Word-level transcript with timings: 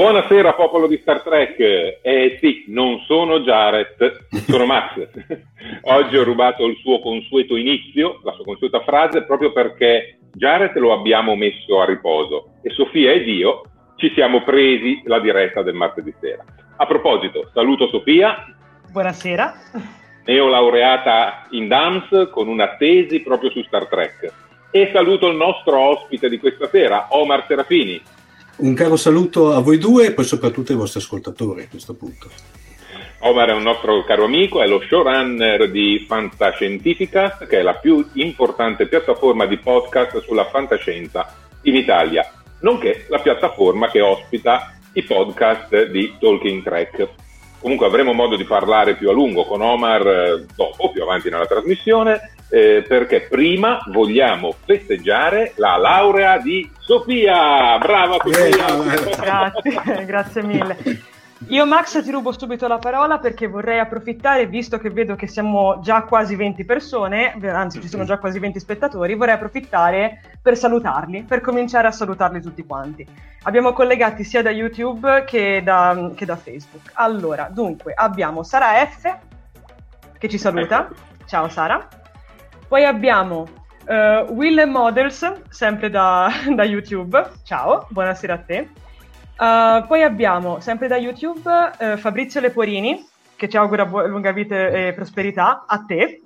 Buonasera 0.00 0.54
popolo 0.54 0.86
di 0.86 0.96
Star 1.02 1.20
Trek, 1.20 1.58
eh 1.60 2.38
sì, 2.40 2.64
non 2.68 3.00
sono 3.00 3.40
Jared, 3.40 4.28
sono 4.48 4.64
Max. 4.64 4.94
Oggi 5.92 6.16
ho 6.16 6.24
rubato 6.24 6.64
il 6.64 6.78
suo 6.80 7.00
consueto 7.00 7.54
inizio, 7.54 8.18
la 8.24 8.32
sua 8.32 8.44
consueta 8.44 8.80
frase, 8.80 9.24
proprio 9.24 9.52
perché 9.52 10.20
Jared 10.32 10.74
lo 10.78 10.94
abbiamo 10.94 11.36
messo 11.36 11.82
a 11.82 11.84
riposo 11.84 12.52
e 12.62 12.70
Sofia 12.70 13.12
ed 13.12 13.28
io 13.28 13.60
ci 13.96 14.10
siamo 14.14 14.42
presi 14.42 15.02
la 15.04 15.20
diretta 15.20 15.60
del 15.60 15.74
martedì 15.74 16.14
sera. 16.18 16.42
A 16.76 16.86
proposito, 16.86 17.50
saluto 17.52 17.86
Sofia. 17.88 18.46
Buonasera. 18.90 19.52
Neolaureata 20.24 21.46
in 21.50 21.68
DAMS 21.68 22.30
con 22.32 22.48
una 22.48 22.74
tesi 22.76 23.20
proprio 23.20 23.50
su 23.50 23.62
Star 23.64 23.86
Trek. 23.86 24.32
E 24.70 24.90
saluto 24.94 25.28
il 25.28 25.36
nostro 25.36 25.78
ospite 25.78 26.30
di 26.30 26.38
questa 26.38 26.68
sera, 26.68 27.08
Omar 27.10 27.44
Serafini. 27.46 28.00
Un 28.60 28.74
caro 28.74 28.96
saluto 28.96 29.54
a 29.54 29.60
voi 29.60 29.78
due 29.78 30.08
e 30.08 30.12
poi 30.12 30.24
soprattutto 30.24 30.72
ai 30.72 30.76
vostri 30.76 31.00
ascoltatori 31.00 31.62
a 31.62 31.68
questo 31.68 31.94
punto. 31.94 32.28
Omar 33.20 33.48
è 33.48 33.52
un 33.54 33.62
nostro 33.62 34.04
caro 34.04 34.24
amico, 34.24 34.60
è 34.60 34.66
lo 34.66 34.82
showrunner 34.86 35.70
di 35.70 36.04
Fantascientifica, 36.06 37.38
che 37.48 37.60
è 37.60 37.62
la 37.62 37.76
più 37.76 38.06
importante 38.14 38.86
piattaforma 38.86 39.46
di 39.46 39.56
podcast 39.56 40.20
sulla 40.20 40.44
fantascienza 40.44 41.34
in 41.62 41.74
Italia, 41.74 42.30
nonché 42.60 43.06
la 43.08 43.20
piattaforma 43.20 43.88
che 43.88 44.02
ospita 44.02 44.74
i 44.92 45.04
podcast 45.04 45.86
di 45.86 46.16
Talking 46.20 46.62
Track. 46.62 47.08
Comunque 47.60 47.86
avremo 47.86 48.12
modo 48.12 48.36
di 48.36 48.44
parlare 48.44 48.94
più 48.94 49.08
a 49.08 49.12
lungo 49.12 49.46
con 49.46 49.62
Omar 49.62 50.06
eh, 50.06 50.46
dopo, 50.54 50.90
più 50.90 51.02
avanti 51.02 51.30
nella 51.30 51.46
trasmissione, 51.46 52.34
eh, 52.50 52.84
perché 52.86 53.22
prima 53.22 53.80
vogliamo 53.86 54.54
festeggiare 54.64 55.52
la 55.56 55.76
laurea 55.76 56.38
di 56.38 56.68
Sofia. 56.78 57.78
Brava 57.78 58.16
Sofia! 58.22 58.66
Grazie, 59.16 60.04
grazie 60.04 60.42
mille. 60.42 60.76
Io 61.48 61.64
Max 61.64 62.02
ti 62.02 62.10
rubo 62.10 62.32
subito 62.32 62.68
la 62.68 62.76
parola 62.76 63.18
perché 63.18 63.46
vorrei 63.46 63.78
approfittare, 63.78 64.46
visto 64.46 64.78
che 64.78 64.90
vedo 64.90 65.16
che 65.16 65.26
siamo 65.26 65.80
già 65.80 66.02
quasi 66.02 66.36
20 66.36 66.66
persone, 66.66 67.32
anzi 67.44 67.80
ci 67.80 67.88
sono 67.88 68.04
già 68.04 68.18
quasi 68.18 68.38
20 68.38 68.60
spettatori, 68.60 69.14
vorrei 69.14 69.34
approfittare 69.34 70.20
per 70.42 70.54
salutarli, 70.54 71.22
per 71.22 71.40
cominciare 71.40 71.86
a 71.86 71.92
salutarli 71.92 72.42
tutti 72.42 72.62
quanti. 72.66 73.06
Abbiamo 73.44 73.72
collegati 73.72 74.22
sia 74.22 74.42
da 74.42 74.50
YouTube 74.50 75.24
che 75.24 75.62
da, 75.64 76.10
che 76.14 76.26
da 76.26 76.36
Facebook. 76.36 76.90
Allora, 76.94 77.48
dunque, 77.50 77.94
abbiamo 77.94 78.42
Sara 78.42 78.74
F 78.84 79.16
che 80.18 80.28
ci 80.28 80.36
saluta. 80.36 80.90
Ciao 81.24 81.48
Sara. 81.48 81.99
Poi 82.70 82.84
abbiamo 82.84 83.48
uh, 83.88 84.32
Will 84.32 84.62
Models, 84.68 85.48
sempre 85.48 85.90
da, 85.90 86.30
da 86.54 86.62
YouTube. 86.62 87.20
Ciao, 87.44 87.88
buonasera 87.90 88.34
a 88.34 88.38
te. 88.38 88.68
Uh, 89.36 89.84
poi 89.88 90.04
abbiamo, 90.04 90.60
sempre 90.60 90.86
da 90.86 90.96
YouTube, 90.96 91.42
uh, 91.50 91.96
Fabrizio 91.96 92.40
Leporini, 92.40 93.04
che 93.34 93.48
ci 93.48 93.56
augura 93.56 93.86
bu- 93.86 94.06
lunga 94.06 94.30
vita 94.30 94.68
e 94.68 94.92
prosperità, 94.94 95.64
a 95.66 95.84
te. 95.84 96.20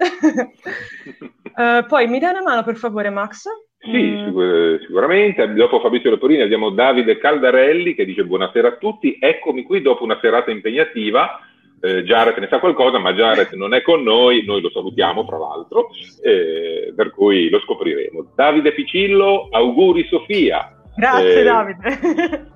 uh, 1.54 1.86
poi 1.88 2.08
mi 2.08 2.18
dai 2.18 2.32
una 2.32 2.42
mano 2.42 2.62
per 2.62 2.76
favore, 2.76 3.08
Max? 3.08 3.44
Sì, 3.78 4.02
mm. 4.02 4.26
sicur- 4.26 4.80
sicuramente. 4.80 5.50
Dopo 5.54 5.80
Fabrizio 5.80 6.10
Leporini 6.10 6.42
abbiamo 6.42 6.68
Davide 6.68 7.16
Caldarelli 7.16 7.94
che 7.94 8.04
dice 8.04 8.22
buonasera 8.22 8.68
a 8.68 8.76
tutti, 8.76 9.16
eccomi 9.18 9.62
qui 9.62 9.80
dopo 9.80 10.04
una 10.04 10.18
serata 10.20 10.50
impegnativa. 10.50 11.40
Eh, 11.80 12.02
Jared 12.02 12.38
ne 12.38 12.48
sa 12.48 12.58
qualcosa, 12.58 12.98
ma 12.98 13.12
Jared 13.12 13.52
non 13.52 13.74
è 13.74 13.82
con 13.82 14.02
noi, 14.02 14.44
noi 14.44 14.60
lo 14.60 14.70
salutiamo 14.70 15.24
tra 15.26 15.36
l'altro, 15.36 15.90
eh, 16.22 16.92
per 16.96 17.10
cui 17.10 17.50
lo 17.50 17.60
scopriremo. 17.60 18.32
Davide 18.34 18.72
Picillo, 18.72 19.48
auguri 19.50 20.06
Sofia. 20.08 20.74
Grazie 20.96 21.40
eh, 21.40 21.42
Davide. 21.42 22.52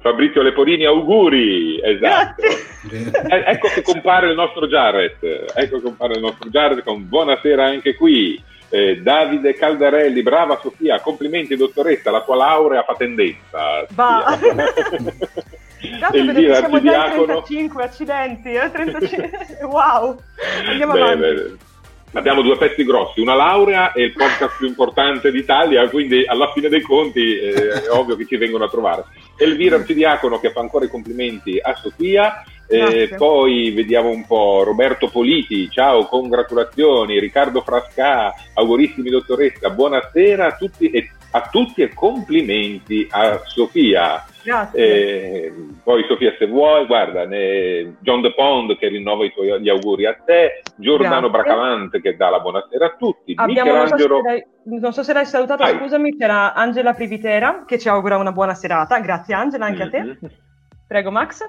Fabrizio 0.00 0.42
Leporini, 0.42 0.84
auguri! 0.86 1.78
Esatto. 1.82 2.42
Eh, 2.42 3.44
ecco 3.46 3.68
che 3.68 3.82
compare 3.82 4.28
il 4.28 4.34
nostro 4.34 4.66
Jared. 4.66 5.18
Ecco 5.54 5.76
che 5.76 5.82
compare 5.82 6.14
il 6.14 6.20
nostro 6.20 6.48
Jared 6.48 6.82
con 6.82 7.06
buonasera 7.06 7.66
anche 7.66 7.94
qui. 7.94 8.42
Eh, 8.70 9.02
Davide 9.02 9.54
Caldarelli, 9.54 10.22
brava 10.22 10.58
Sofia, 10.60 11.00
complimenti 11.00 11.56
dottoressa, 11.56 12.10
la 12.10 12.22
tua 12.22 12.36
laurea 12.36 12.82
fa 12.82 12.94
tendenza. 12.94 13.84
Va. 13.90 14.38
Grazie 15.80 16.24
perché 16.24 16.54
siamo 16.54 16.80
già 16.82 17.06
in 17.06 17.24
35, 17.24 17.82
accidenti, 17.82 18.52
eh? 18.52 18.70
35. 18.70 19.58
wow, 19.70 20.16
andiamo 20.66 20.92
beh, 20.92 21.00
avanti. 21.00 21.20
Beh. 21.20 21.68
Abbiamo 22.12 22.42
due 22.42 22.58
pezzi 22.58 22.84
grossi, 22.84 23.20
una 23.20 23.36
laurea 23.36 23.92
e 23.92 24.02
il 24.02 24.12
podcast 24.12 24.56
più 24.58 24.66
importante 24.66 25.30
d'Italia, 25.30 25.88
quindi 25.88 26.24
alla 26.26 26.50
fine 26.52 26.68
dei 26.68 26.80
conti 26.80 27.38
eh, 27.38 27.84
è 27.84 27.90
ovvio 27.90 28.16
che 28.16 28.26
ci 28.26 28.36
vengono 28.36 28.64
a 28.64 28.68
trovare. 28.68 29.04
Elvira 29.36 29.76
Arcidiacono 29.76 30.40
che 30.40 30.50
fa 30.50 30.58
ancora 30.58 30.84
i 30.84 30.88
complimenti 30.88 31.60
a 31.62 31.72
Sofia, 31.76 32.42
eh, 32.66 33.14
poi 33.16 33.70
vediamo 33.70 34.10
un 34.10 34.26
po' 34.26 34.64
Roberto 34.64 35.08
Politi, 35.08 35.70
ciao, 35.70 36.06
congratulazioni, 36.06 37.20
Riccardo 37.20 37.62
Frasca, 37.62 38.34
augurissimi 38.54 39.08
dottoressa, 39.08 39.70
buonasera 39.70 40.46
a 40.46 40.56
tutti 40.56 40.90
e, 40.90 41.10
a 41.32 41.48
tutti 41.50 41.82
e 41.82 41.94
complimenti 41.94 43.06
a 43.10 43.40
Sofia. 43.44 44.24
Grazie. 44.42 44.80
Eh, 44.80 45.52
poi 45.84 46.04
Sofia 46.08 46.34
se 46.38 46.46
vuoi, 46.46 46.86
guarda, 46.86 47.26
ne- 47.26 47.96
John 48.00 48.22
De 48.22 48.32
Pond 48.34 48.76
che 48.78 48.88
rinnova 48.88 49.24
i 49.24 49.32
tuoi, 49.32 49.60
gli 49.60 49.68
auguri 49.68 50.06
a 50.06 50.14
te, 50.14 50.62
Giordano 50.76 51.28
Grazie. 51.28 51.42
Bracavante 51.42 52.00
che 52.00 52.16
dà 52.16 52.30
la 52.30 52.40
buonasera 52.40 52.86
a 52.86 52.96
tutti, 52.98 53.34
Abbiamo, 53.36 53.72
non 53.74 53.86
so, 53.88 53.96
se 53.96 54.02
Michelangelo... 54.02 54.22
l'hai, 54.22 54.46
non 54.64 54.92
so 54.92 55.02
se 55.02 55.12
l'hai 55.12 55.26
salutata, 55.26 55.66
scusami, 55.68 56.16
c'era 56.16 56.54
Angela 56.54 56.94
Privitera 56.94 57.64
che 57.66 57.78
ci 57.78 57.88
augura 57.88 58.16
una 58.16 58.32
buona 58.32 58.54
serata. 58.54 58.98
Grazie 58.98 59.34
Angela, 59.34 59.66
anche 59.66 59.82
a 59.82 59.88
te. 59.88 60.02
Mhm. 60.02 60.18
Prego 60.88 61.10
Max. 61.10 61.42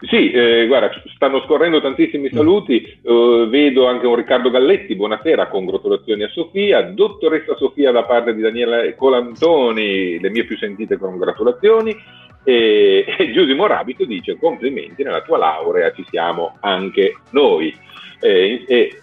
Sì, 0.00 0.30
eh, 0.30 0.66
guarda, 0.68 0.92
stanno 1.14 1.40
scorrendo 1.42 1.80
tantissimi 1.80 2.30
saluti, 2.32 2.80
eh, 3.02 3.46
vedo 3.48 3.88
anche 3.88 4.06
un 4.06 4.14
Riccardo 4.14 4.48
Galletti, 4.48 4.94
buonasera, 4.94 5.48
congratulazioni 5.48 6.22
a 6.22 6.28
Sofia, 6.28 6.82
dottoressa 6.82 7.56
Sofia 7.56 7.90
da 7.90 8.04
parte 8.04 8.32
di 8.32 8.40
Daniela 8.40 8.94
Colantoni, 8.94 10.20
le 10.20 10.30
mie 10.30 10.44
più 10.44 10.56
sentite 10.56 10.98
congratulazioni, 10.98 11.96
e, 12.44 13.04
e 13.18 13.32
Giusimo 13.32 13.66
Rabito 13.66 14.04
dice 14.04 14.38
complimenti 14.38 15.02
nella 15.02 15.22
tua 15.22 15.38
laurea, 15.38 15.92
ci 15.92 16.04
siamo 16.08 16.58
anche 16.60 17.16
noi. 17.30 17.76
Eh, 18.20 18.64
e 18.68 19.02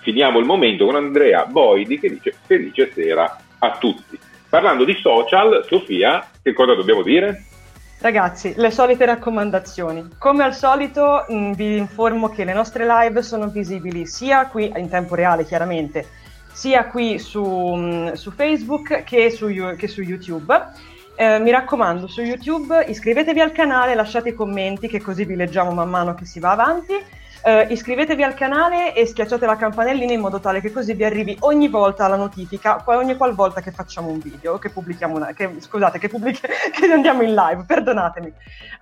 finiamo 0.00 0.38
il 0.38 0.46
momento 0.46 0.86
con 0.86 0.96
Andrea 0.96 1.44
Boidi 1.44 1.98
che 1.98 2.08
dice 2.08 2.34
felice 2.46 2.90
sera 2.92 3.36
a 3.58 3.76
tutti. 3.78 4.18
Parlando 4.48 4.84
di 4.84 4.94
social, 4.94 5.64
Sofia, 5.68 6.26
che 6.42 6.54
cosa 6.54 6.74
dobbiamo 6.74 7.02
dire? 7.02 7.44
Ragazzi, 8.02 8.54
le 8.56 8.72
solite 8.72 9.04
raccomandazioni. 9.04 10.16
Come 10.18 10.42
al 10.42 10.56
solito 10.56 11.24
mh, 11.28 11.52
vi 11.52 11.76
informo 11.76 12.30
che 12.30 12.42
le 12.42 12.52
nostre 12.52 12.84
live 12.84 13.22
sono 13.22 13.46
visibili 13.46 14.06
sia 14.06 14.46
qui 14.48 14.72
in 14.74 14.88
tempo 14.88 15.14
reale 15.14 15.44
chiaramente, 15.44 16.08
sia 16.52 16.86
qui 16.86 17.20
su, 17.20 17.40
mh, 17.44 18.14
su 18.14 18.32
Facebook 18.32 19.04
che 19.04 19.30
su, 19.30 19.46
che 19.76 19.86
su 19.86 20.02
YouTube. 20.02 20.52
Eh, 21.14 21.38
mi 21.38 21.52
raccomando, 21.52 22.08
su 22.08 22.22
YouTube 22.22 22.86
iscrivetevi 22.88 23.40
al 23.40 23.52
canale, 23.52 23.94
lasciate 23.94 24.30
i 24.30 24.34
commenti 24.34 24.88
che 24.88 25.00
così 25.00 25.24
vi 25.24 25.36
leggiamo 25.36 25.70
man 25.70 25.88
mano 25.88 26.16
che 26.16 26.24
si 26.24 26.40
va 26.40 26.50
avanti. 26.50 26.94
Eh, 27.44 27.66
iscrivetevi 27.70 28.22
al 28.22 28.34
canale 28.34 28.94
e 28.94 29.04
schiacciate 29.04 29.46
la 29.46 29.56
campanellina 29.56 30.12
in 30.12 30.20
modo 30.20 30.38
tale 30.38 30.60
che 30.60 30.70
così 30.70 30.94
vi 30.94 31.04
arrivi 31.04 31.36
ogni 31.40 31.66
volta 31.66 32.06
la 32.06 32.14
notifica, 32.14 32.80
ogni 32.86 33.16
qualvolta 33.16 33.60
che 33.60 33.72
facciamo 33.72 34.10
un 34.10 34.20
video, 34.20 34.58
che 34.58 34.70
pubblichiamo 34.70 35.16
una, 35.16 35.32
che, 35.32 35.56
scusate, 35.58 35.98
che, 35.98 36.08
pubblic- 36.08 36.46
che 36.70 36.86
andiamo 36.86 37.22
in 37.22 37.34
live, 37.34 37.64
perdonatemi. 37.66 38.32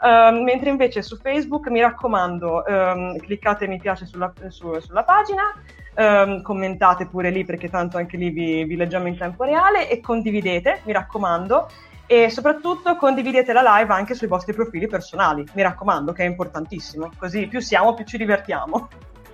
Ehm, 0.03 0.43
mentre 0.43 0.69
invece 0.69 1.01
su 1.01 1.17
Facebook 1.17 1.69
mi 1.69 1.81
raccomando, 1.81 2.67
ehm, 2.67 3.17
cliccate 3.21 3.67
mi 3.67 3.79
piace 3.79 4.05
sulla, 4.05 4.31
su- 4.49 4.79
sulla 4.79 5.05
pagina, 5.05 5.43
ehm, 5.95 6.43
commentate 6.43 7.07
pure 7.07 7.31
lì 7.31 7.47
perché 7.47 7.71
tanto 7.71 7.97
anche 7.97 8.19
lì 8.19 8.29
vi, 8.29 8.65
vi 8.65 8.77
leggiamo 8.77 9.07
in 9.07 9.17
tempo 9.17 9.45
reale 9.45 9.89
e 9.89 10.01
condividete, 10.01 10.83
mi 10.85 10.93
raccomando. 10.93 11.67
E 12.12 12.29
soprattutto 12.29 12.97
condividete 12.97 13.53
la 13.53 13.62
live 13.62 13.93
anche 13.93 14.15
sui 14.15 14.27
vostri 14.27 14.53
profili 14.53 14.89
personali, 14.89 15.47
mi 15.55 15.62
raccomando, 15.62 16.11
che 16.11 16.25
è 16.25 16.27
importantissimo, 16.27 17.09
così 17.17 17.47
più 17.47 17.61
siamo 17.61 17.95
più 17.95 18.05
ci 18.05 18.17
divertiamo. 18.17 18.89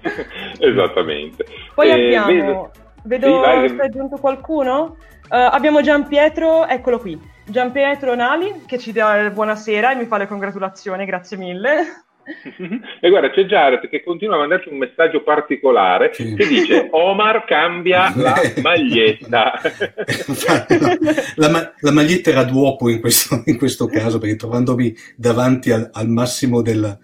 Esattamente. 0.61 1.46
Poi 1.75 1.88
Eh, 1.88 2.14
abbiamo, 2.14 2.70
vedo, 3.05 3.26
Sì, 3.26 3.32
vai, 3.32 3.69
sta 3.70 3.84
aggiunto 3.84 4.19
qualcuno? 4.19 4.99
Eh, 5.31 5.38
abbiamo 5.38 5.81
Gian 5.81 6.06
Pietro, 6.06 6.67
eccolo 6.67 6.99
qui, 6.99 7.19
Gian 7.46 7.73
Pietro 7.73 8.14
Nali 8.14 8.64
che 8.67 8.76
ci 8.76 8.93
dà 8.93 9.20
il 9.20 9.31
buonasera 9.31 9.93
e 9.93 9.94
mi 9.94 10.05
fa 10.05 10.19
le 10.19 10.26
congratulazioni, 10.26 11.06
grazie 11.06 11.38
mille. 11.38 12.05
E 13.00 13.08
guarda, 13.08 13.31
c'è 13.31 13.44
Jared 13.44 13.88
che 13.88 14.02
continua 14.02 14.34
a 14.34 14.38
mandarci 14.40 14.69
un 14.69 14.78
messaggio 14.78 15.23
particolare 15.23 16.11
Sì. 16.12 16.34
che 16.34 16.46
dice 16.46 16.88
Omar 16.90 17.44
cambia 17.44 18.12
la 18.17 18.34
maglietta. 18.62 19.52
La, 21.37 21.49
ma- 21.50 21.73
la 21.81 21.93
maglietta 21.93 22.31
era 22.31 22.43
d'uopo 22.44 22.88
in 22.88 23.00
questo, 23.00 23.43
in 23.46 23.56
questo 23.58 23.87
caso 23.87 24.19
perché 24.19 24.37
trovandomi 24.37 24.94
davanti 25.17 25.70
al, 25.70 25.88
al 25.93 26.08
massimo 26.08 26.62
del- 26.62 26.99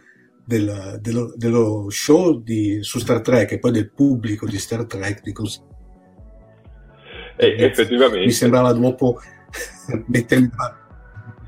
del- 0.45 0.99
dello, 1.01 1.33
dello 1.37 1.87
show 1.91 2.41
di- 2.43 2.79
su 2.83 2.99
Star 2.99 3.21
Trek 3.21 3.53
e 3.53 3.59
poi 3.59 3.71
del 3.73 3.93
pubblico 3.93 4.47
di 4.47 4.59
Star 4.59 4.87
Trek 4.87 5.23
di 5.23 5.33
cons- 5.33 5.63
E 7.37 7.55
effettivamente. 7.59 8.25
mi 8.27 8.31
sembrava 8.33 8.73
d'uopo 8.73 9.21
mettermi 10.07 10.49
la, 10.57 10.77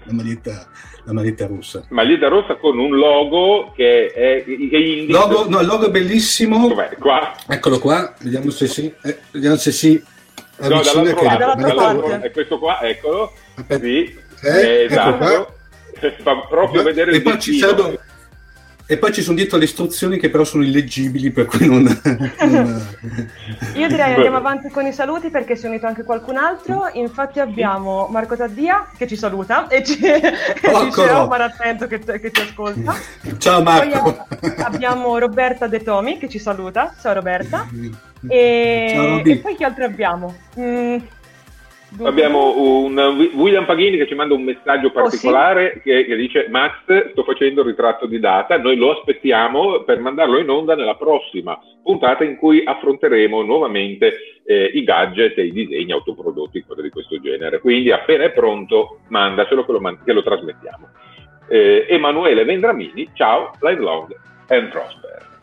la 0.05 0.13
maglietta, 0.13 0.67
la 1.05 1.13
maglietta 1.13 1.47
russa. 1.47 1.85
Maglietta 1.89 2.29
rossa 2.29 2.57
con 2.57 2.79
un 2.79 2.97
logo 2.97 3.73
che 3.75 4.07
è 4.09 4.45
che 4.45 4.53
indica... 4.77 5.19
Logo, 5.19 5.49
no, 5.49 5.61
il 5.61 5.67
logo 5.67 5.87
è 5.87 5.91
bellissimo. 5.91 6.69
Dov'è? 6.69 6.97
Qua? 6.99 7.35
Eccolo 7.49 7.79
qua, 7.79 8.15
vediamo 8.21 8.51
se 8.51 8.67
si, 8.67 8.93
eh, 9.03 9.19
vediamo 9.33 9.57
se 9.57 9.73
si 9.73 10.03
No, 10.57 10.69
dall'altro 10.69 11.03
che- 11.17 11.25
lato. 11.25 11.61
dall'altro-. 11.61 12.21
È 12.21 12.31
questo 12.31 12.59
qua, 12.59 12.81
eccolo. 12.83 13.33
Aspetta. 13.57 13.85
Sì, 13.85 14.15
Eh, 14.43 14.83
ecco 14.83 14.93
esatto. 14.93 15.17
qua. 15.17 15.53
Fa 16.23 16.37
proprio 16.49 16.83
vedere 16.83 17.13
e 17.13 17.17
il 17.17 17.23
poi, 17.23 17.41
ci 17.41 17.59
destino. 17.59 17.99
E 18.87 18.99
poi 18.99 19.13
ci 19.13 19.23
sono 19.23 19.37
dietro 19.37 19.57
le 19.57 19.65
istruzioni 19.65 20.19
che 20.19 20.29
però 20.29 20.45
sono 20.45 20.63
illeggibili 20.63 21.31
per 21.31 21.47
cui 21.47 21.67
non, 21.67 21.83
non- 22.41 22.87
Io 23.77 23.89
direi 23.89 24.15
andiamo 24.15 24.37
avanti 24.37 24.69
con 24.69 24.87
i 24.87 24.93
saluti 24.93 25.31
perché 25.31 25.57
si 25.57 25.65
è 25.65 25.69
unito 25.69 25.87
anche 25.87 26.05
qualcun 26.05 26.37
altro. 26.37 26.89
Infatti 26.93 27.41
abbiamo 27.41 28.09
Marco 28.11 28.37
Taddia 28.37 28.89
che 28.97 29.07
ci 29.07 29.17
saluta 29.17 29.67
e 29.69 29.83
ci, 29.83 29.99
dice. 29.99 31.11
Omar 31.11 31.41
attento 31.41 31.87
che, 31.87 31.99
che 31.99 32.31
ci 32.31 32.41
ascolta. 32.43 32.95
ciao 33.39 33.63
Poi 33.63 33.89
Marco 33.89 34.27
ab- 34.29 34.55
abbiamo 34.61 35.19
Roberta 35.19 35.67
De 35.67 35.83
Tomi 35.83 36.19
che 36.19 36.29
ci 36.29 36.39
saluta. 36.39 36.95
Ciao 37.01 37.15
Roberta. 37.15 37.67
E, 38.29 38.91
Ciao, 38.95 39.23
e 39.25 39.37
poi 39.39 39.55
chi 39.57 39.65
altro 39.65 39.85
abbiamo? 39.85 40.35
Mm, 40.59 40.97
Abbiamo 42.03 42.59
un 42.59 42.99
William 43.35 43.65
Paghini 43.65 43.97
che 43.97 44.07
ci 44.07 44.15
manda 44.15 44.35
un 44.35 44.43
messaggio 44.43 44.91
particolare 44.91 45.81
che, 45.83 46.05
che 46.05 46.17
dice 46.17 46.47
Max 46.49 47.11
sto 47.13 47.23
facendo 47.23 47.61
il 47.61 47.69
ritratto 47.69 48.07
di 48.07 48.19
data, 48.19 48.59
noi 48.59 48.77
lo 48.77 48.99
aspettiamo 48.99 49.83
per 49.83 50.01
mandarlo 50.01 50.39
in 50.39 50.49
onda 50.51 50.75
nella 50.75 50.97
prossima 50.97 51.59
puntata 51.83 52.25
in 52.25 52.37
cui 52.37 52.63
affronteremo 52.65 53.43
nuovamente 53.43 54.41
eh, 54.45 54.71
i 54.75 54.83
gadget 54.83 55.39
e 55.39 55.45
i 55.47 55.53
disegni 55.53 55.93
autoprodotti, 55.93 56.65
cose 56.67 56.83
di 56.83 56.91
questo 56.91 57.21
genere. 57.21 57.61
Quindi 57.61 57.93
appena 57.93 58.25
è 58.25 58.33
pronto 58.33 59.01
mandacelo 59.09 59.65
che 59.65 59.73
lo, 59.73 59.81
man- 59.81 60.03
che 60.05 60.13
lo 60.13 60.23
trasmettiamo. 60.23 60.89
Eh, 61.49 61.87
Emanuele 61.89 62.45
Vendramini, 62.45 63.11
ciao, 63.15 63.53
live 63.61 63.81
long 63.81 64.15
and 64.49 64.69
prosper. 64.71 65.34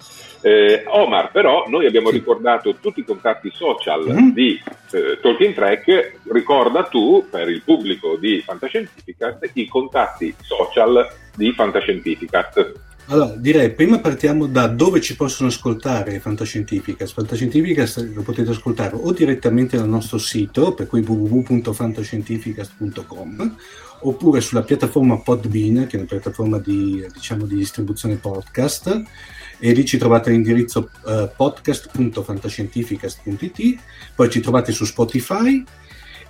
Eh, 0.44 0.84
Omar, 0.88 1.30
però, 1.32 1.66
noi 1.68 1.86
abbiamo 1.86 2.08
Sì. 2.10 2.16
ricordato 2.16 2.76
tutti 2.82 3.02
i 3.02 3.06
contatti 3.06 3.52
social 3.54 4.06
Mhm. 4.08 4.34
di 4.34 4.60
eh, 4.92 5.20
Talking 5.22 5.54
Track. 5.54 6.14
Ricorda 6.32 6.82
tu, 6.84 7.26
per 7.30 7.48
il 7.50 7.62
pubblico 7.64 8.18
di 8.18 8.42
Fantascientificast, 8.44 9.50
i 9.54 9.68
contatti 9.68 10.34
social 10.42 11.08
di 11.36 11.52
Fantascientificast. 11.54 12.74
allora 13.08 13.34
direi 13.36 13.72
prima 13.72 14.00
partiamo 14.00 14.48
da 14.48 14.68
dove 14.68 15.02
ci 15.02 15.16
possono 15.16 15.50
ascoltare 15.50 16.20
Fantascientificast 16.20 17.14
Fantascientificast 17.14 18.12
lo 18.14 18.22
potete 18.22 18.52
ascoltare 18.52 18.96
o 18.96 19.12
direttamente 19.12 19.76
dal 19.76 19.90
nostro 19.90 20.18
sito 20.18 20.74
per 20.74 20.88
cui 20.88 21.02
www.fantascientificast.com 21.02 23.56
oppure 24.04 24.42
sulla 24.42 24.64
piattaforma 24.64 25.20
Podbean 25.20 25.86
che 25.88 25.96
è 25.96 26.00
una 26.00 26.08
piattaforma 26.08 26.58
di, 26.60 27.06
diciamo, 27.14 27.46
di 27.46 27.56
distribuzione 27.56 28.16
podcast 28.16 29.02
e 29.64 29.74
lì 29.74 29.86
ci 29.86 30.00
trovate 30.00 30.32
l'indirizzo 30.32 30.90
eh, 31.08 31.30
podcast.fantascientificast.it 31.36 33.80
poi 34.16 34.28
ci 34.30 34.40
trovate 34.40 34.72
su 34.72 34.86
Spotify 34.86 35.64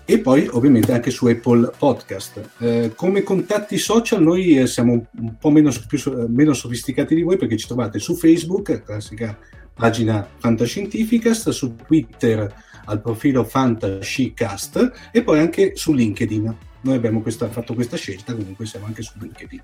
e 0.03 0.19
poi 0.19 0.47
ovviamente 0.51 0.91
anche 0.91 1.11
su 1.11 1.27
Apple 1.27 1.71
Podcast. 1.77 2.49
Eh, 2.59 2.91
come 2.95 3.23
contatti 3.23 3.77
social 3.77 4.21
noi 4.21 4.57
eh, 4.57 4.67
siamo 4.67 5.07
un- 5.19 5.37
po' 5.37 5.49
meno, 5.51 5.71
più 5.87 5.97
meno 6.27 6.51
sofisticati 6.53 7.15
di 7.15 7.21
voi 7.21 7.37
perché 7.37 7.55
ci 7.55 7.67
trovate 7.67 7.99
su 7.99 8.15
Facebook, 8.15 8.83
classica 8.83 9.37
pagina 9.73 10.27
Fantascientificast, 10.37 11.49
su 11.51 11.75
Twitter 11.75 12.53
al 12.85 12.99
profilo 13.01 13.43
Fantascicast 13.45 14.91
e 15.11 15.23
poi 15.23 15.39
anche 15.39 15.71
su 15.75 15.93
LinkedIn. 15.93 16.57
Noi 16.81 16.95
abbiamo 16.95 17.21
questa- 17.21 17.47
fatto 17.49 17.73
questa 17.75 17.95
scelta, 17.95 18.33
comunque 18.35 18.65
siamo 18.65 18.87
anche 18.87 19.03
su 19.03 19.13
LinkedIn. 19.19 19.61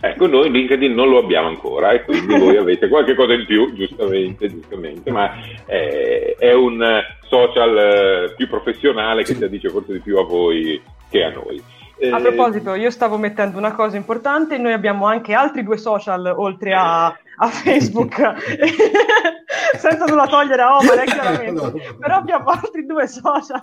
Ecco, 0.00 0.26
noi 0.26 0.50
LinkedIn 0.50 0.92
non 0.92 1.08
lo 1.08 1.18
abbiamo 1.18 1.48
ancora 1.48 1.92
e 1.92 2.02
quindi 2.02 2.38
voi 2.38 2.56
avete 2.58 2.88
qualche 2.88 3.14
cosa 3.14 3.34
in 3.34 3.46
più, 3.46 3.72
giustamente, 3.74 4.48
giustamente, 4.48 5.10
ma 5.10 5.30
eh, 5.66 6.34
è 6.38 6.52
un 6.52 6.82
eh, 6.82 7.18
social 7.28 7.76
eh, 7.78 8.34
più 8.36 8.48
professionale 8.48 9.22
che 9.22 9.34
si 9.34 9.44
addice 9.44 9.68
forse 9.68 9.92
di 9.92 10.00
più 10.00 10.18
a 10.18 10.24
voi 10.24 10.80
che 11.08 11.24
a 11.24 11.30
noi. 11.30 11.62
Eh, 11.98 12.10
A 12.10 12.18
proposito, 12.18 12.74
io 12.74 12.90
stavo 12.90 13.16
mettendo 13.16 13.58
una 13.58 13.72
cosa 13.72 13.96
importante, 13.96 14.58
noi 14.58 14.72
abbiamo 14.72 15.06
anche 15.06 15.34
altri 15.34 15.62
due 15.62 15.76
social 15.76 16.26
oltre 16.36 16.74
a, 16.74 17.16
a 17.42 17.48
Facebook, 17.48 18.14
senza 19.76 20.04
nulla 20.04 20.26
togliere 20.28 20.62
a 20.62 20.76
Omar, 20.76 21.00
eh, 21.00 21.04
chiaramente. 21.04 21.50
No, 21.50 21.70
no. 21.70 21.96
Però 21.98 22.14
abbiamo 22.14 22.50
altri 22.50 22.86
due 22.86 23.08
social 23.08 23.60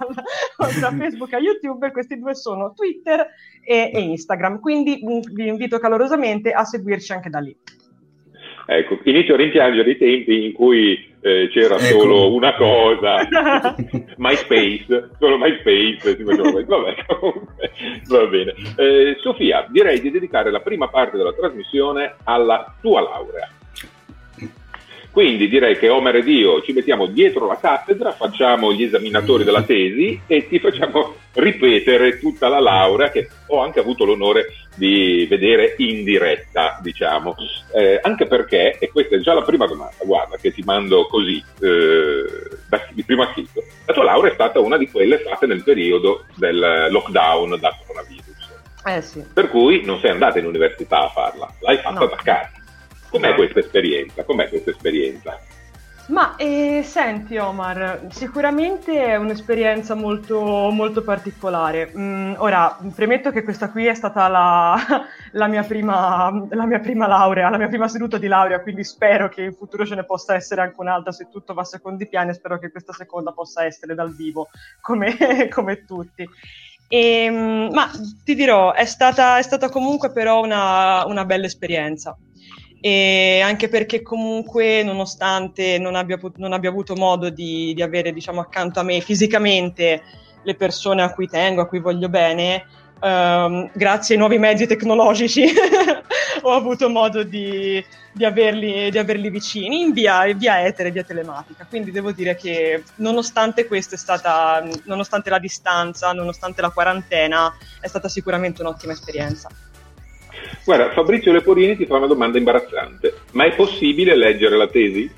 oltre 0.58 0.86
a 0.86 0.92
Facebook 0.92 1.34
e 1.34 1.38
YouTube, 1.38 1.88
e 1.88 1.92
questi 1.92 2.20
due 2.20 2.36
sono 2.36 2.74
Twitter 2.74 3.26
e, 3.64 3.92
e 3.94 4.00
Instagram, 4.02 4.60
quindi 4.60 5.00
mh, 5.02 5.34
vi 5.34 5.48
invito 5.48 5.80
calorosamente 5.80 6.52
a 6.52 6.66
seguirci 6.66 7.14
anche 7.14 7.30
da 7.30 7.40
lì. 7.40 7.56
Ecco, 8.72 9.00
inizio 9.06 9.34
a 9.34 9.38
rimpiangere 9.38 9.92
i 9.92 9.98
tempi 9.98 10.46
in 10.46 10.54
cui 10.54 11.10
eh, 11.22 11.50
c'era 11.52 11.76
ecco. 11.76 12.02
solo 12.02 12.34
una 12.34 12.54
cosa, 12.56 13.26
MySpace, 14.18 15.10
solo 15.18 15.38
MySpace, 15.38 16.22
vabbè, 16.22 16.66
comunque, 17.18 17.72
va 18.10 18.28
bene. 18.28 18.54
Eh, 18.76 19.16
Sofia, 19.22 19.66
direi 19.70 20.02
di 20.02 20.12
dedicare 20.12 20.52
la 20.52 20.60
prima 20.60 20.88
parte 20.90 21.18
della 21.18 21.34
trasmissione 21.34 22.18
alla 22.26 22.76
tua 22.82 23.02
laurea. 23.02 23.50
Quindi 25.12 25.50
direi 25.50 25.78
che 25.78 25.90
Omer 25.90 26.18
ed 26.18 26.28
io 26.28 26.62
ci 26.62 26.72
mettiamo 26.72 27.08
dietro 27.08 27.48
la 27.48 27.58
cattedra, 27.58 28.12
facciamo 28.12 28.72
gli 28.72 28.84
esaminatori 28.84 29.44
della 29.44 29.64
tesi 29.64 30.22
e 30.28 30.48
ti 30.48 30.60
facciamo 30.60 31.16
ripetere 31.34 32.20
tutta 32.20 32.48
la 32.48 32.60
laurea 32.60 33.10
che 33.10 33.28
ho 33.48 33.60
anche 33.60 33.80
avuto 33.80 34.06
l'onore 34.06 34.54
di 34.76 35.26
vedere 35.28 35.74
in 35.78 36.04
diretta, 36.04 36.80
diciamo. 36.82 37.36
Eh, 37.74 38.00
anche 38.02 38.28
perché, 38.28 38.78
e 38.80 38.90
questa 38.90 39.16
è 39.16 39.20
già 39.20 39.34
la 39.34 39.42
prima 39.42 39.66
domanda, 39.66 39.98
guarda, 40.04 40.38
che 40.38 40.54
ti 40.54 40.62
mando 40.64 41.08
così, 41.08 41.44
eh, 41.60 42.58
da, 42.70 42.88
di 42.92 43.04
primo 43.04 43.24
acchito. 43.24 43.64
La 43.86 43.94
tua 43.94 44.04
laurea 44.04 44.32
è 44.32 44.36
stata 44.36 44.60
una 44.60 44.78
di 44.78 44.90
quelle 44.90 45.18
fatte 45.20 45.48
nel 45.48 45.64
periodo 45.64 46.26
del 46.36 46.88
lockdown 46.92 47.58
da 47.60 47.76
coronavirus. 47.86 48.28
Eh 48.86 49.02
sì. 49.02 49.24
Per 49.34 49.50
cui 49.50 49.84
non 49.84 50.00
sei 50.00 50.12
andata 50.12 50.40
in 50.40 50.46
università 50.46 51.00
a 51.00 51.10
farla, 51.10 51.54
l'hai 51.60 51.78
fatta 51.78 52.00
no. 52.00 52.06
da 52.06 52.16
casa. 52.24 52.52
Com'è 53.10 53.34
questa 53.36 53.60
esperienza? 53.60 54.24
Com'è 54.24 54.48
questa 54.50 54.70
esperienza? 54.70 55.40
Ma 56.10 56.36
eh, 56.38 56.82
senti 56.84 57.38
Omar, 57.38 58.08
sicuramente 58.10 59.06
è 59.06 59.16
un'esperienza 59.16 59.94
molto, 59.94 60.42
molto 60.72 61.04
particolare. 61.04 61.92
Mm, 61.96 62.34
ora, 62.38 62.80
premetto 62.96 63.30
che 63.30 63.44
questa 63.44 63.70
qui 63.70 63.86
è 63.86 63.94
stata 63.94 64.28
la, 64.28 64.76
la, 65.34 65.48
mia 65.48 65.62
prima, 65.62 66.48
la, 66.50 66.66
mia 66.66 66.80
prima, 66.80 67.06
laurea, 67.06 67.50
la 67.50 67.60
mia 67.60 67.68
prima 67.68 67.88
seduta 67.88 68.18
di 68.18 68.26
laurea, 68.26 68.62
quindi 68.62 68.84
spero 68.84 69.30
che 69.30 69.44
in 69.44 69.54
futuro 69.54 69.86
ce 69.86 69.94
ne 69.94 70.04
possa 70.04 70.34
essere 70.34 70.62
anche 70.62 70.80
un'altra 70.80 71.12
se 71.12 71.30
tutto 71.30 71.54
va 71.54 71.62
a 71.62 71.66
secondi 71.66 72.08
piani 72.08 72.34
spero 72.34 72.58
che 72.58 72.72
questa 72.72 72.94
seconda 72.94 73.32
possa 73.32 73.64
essere 73.66 73.94
dal 73.94 74.16
vivo, 74.16 74.48
come, 74.82 75.48
come 75.48 75.86
tutti. 75.86 76.28
E, 76.88 77.24
ehm, 77.26 77.70
ma 77.72 77.88
ti 78.24 78.34
dirò, 78.34 78.74
è 78.74 78.86
stata, 78.86 79.38
è 79.38 79.44
stata 79.44 79.70
comunque 79.70 80.12
però 80.12 80.42
una, 80.42 81.06
una 81.06 81.24
bella 81.24 81.46
esperienza 81.46 82.18
e 82.82 83.42
anche 83.44 83.68
perché 83.68 84.02
comunque 84.02 84.84
nonostante 84.84 85.78
non 85.78 85.96
abbia, 85.96 86.18
non 86.38 86.54
abbia 86.54 86.70
avuto 86.70 86.96
modo 86.96 87.30
di, 87.30 87.74
di, 87.74 87.82
avere 87.82 88.14
diciamo 88.14 88.40
accanto 88.40 88.80
a 88.80 88.84
me 88.84 89.02
fisicamente 89.02 90.02
le 90.44 90.56
persone 90.56 91.02
a 91.02 91.14
cui 91.14 91.28
tengo, 91.28 91.62
a 91.62 91.68
cui 91.68 91.80
voglio 91.80 92.08
bene, 92.08 92.66
um, 93.02 93.70
grazie 93.74 94.16
ai 94.16 94.20
nuovi 94.20 94.38
mezzi 94.38 94.68
tecnologici 94.68 95.46
ho 96.42 96.54
avuto 96.54 96.90
modo 96.90 97.24
di, 97.24 97.84
di, 98.14 98.26
averli, 98.26 98.90
di 98.90 98.98
averli, 98.98 99.30
vicini 99.30 99.82
in 99.82 99.92
via, 99.92 100.26
via 100.34 100.66
etere, 100.66 100.92
via 100.92 101.04
telematica. 101.04 101.66
Quindi 101.68 101.92
devo 101.92 102.12
dire 102.12 102.36
che 102.36 102.84
nonostante 102.96 103.68
questo 103.68 103.96
è 103.96 103.98
stata, 103.98 104.64
nonostante 104.86 105.30
la 105.30 105.40
distanza, 105.40 106.14
nonostante 106.14 106.62
la 106.62 106.70
quarantena, 106.70 107.54
è 107.82 107.88
stata 107.88 108.08
sicuramente 108.08 108.62
un'ottima 108.62 108.94
esperienza. 108.94 109.50
Guarda, 110.64 110.92
Fabrizio 110.92 111.32
Leporini 111.32 111.76
ti 111.76 111.86
fa 111.86 111.98
una 111.98 112.08
domanda 112.08 112.38
imbarazzante. 112.38 113.22
Ma 113.32 113.46
è 113.46 113.56
possibile 113.56 114.16
leggere 114.16 114.58
la 114.58 114.68
tesi? 114.68 115.12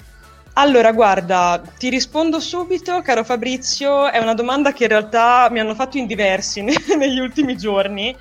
Allora, 0.53 0.91
guarda, 0.91 1.61
ti 1.77 1.89
rispondo 1.89 2.39
subito, 2.39 3.01
caro 3.01 3.23
Fabrizio, 3.23 4.09
è 4.09 4.17
una 4.17 4.33
domanda 4.33 4.73
che 4.73 4.83
in 4.83 4.89
realtà 4.89 5.47
mi 5.49 5.59
hanno 5.59 5.75
fatto 5.75 5.97
in 5.97 6.07
diversi 6.07 6.61
negli 6.97 7.19
ultimi 7.19 7.55
giorni. 7.55 8.15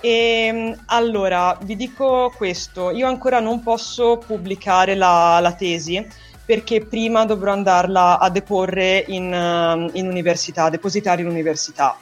E, 0.00 0.10
ehm, 0.46 0.82
allora, 0.86 1.58
vi 1.62 1.74
dico 1.76 2.32
questo, 2.36 2.90
io 2.90 3.08
ancora 3.08 3.40
non 3.40 3.62
posso 3.62 4.18
pubblicare 4.24 4.94
la, 4.94 5.38
la 5.40 5.52
tesi 5.52 6.06
perché 6.44 6.84
prima 6.84 7.24
dovrò 7.24 7.52
andarla 7.52 8.18
a 8.18 8.28
deporre 8.28 9.02
in, 9.08 9.90
in 9.94 10.06
università, 10.06 10.64
a 10.64 10.70
depositare 10.70 11.22
in 11.22 11.28
università 11.28 11.96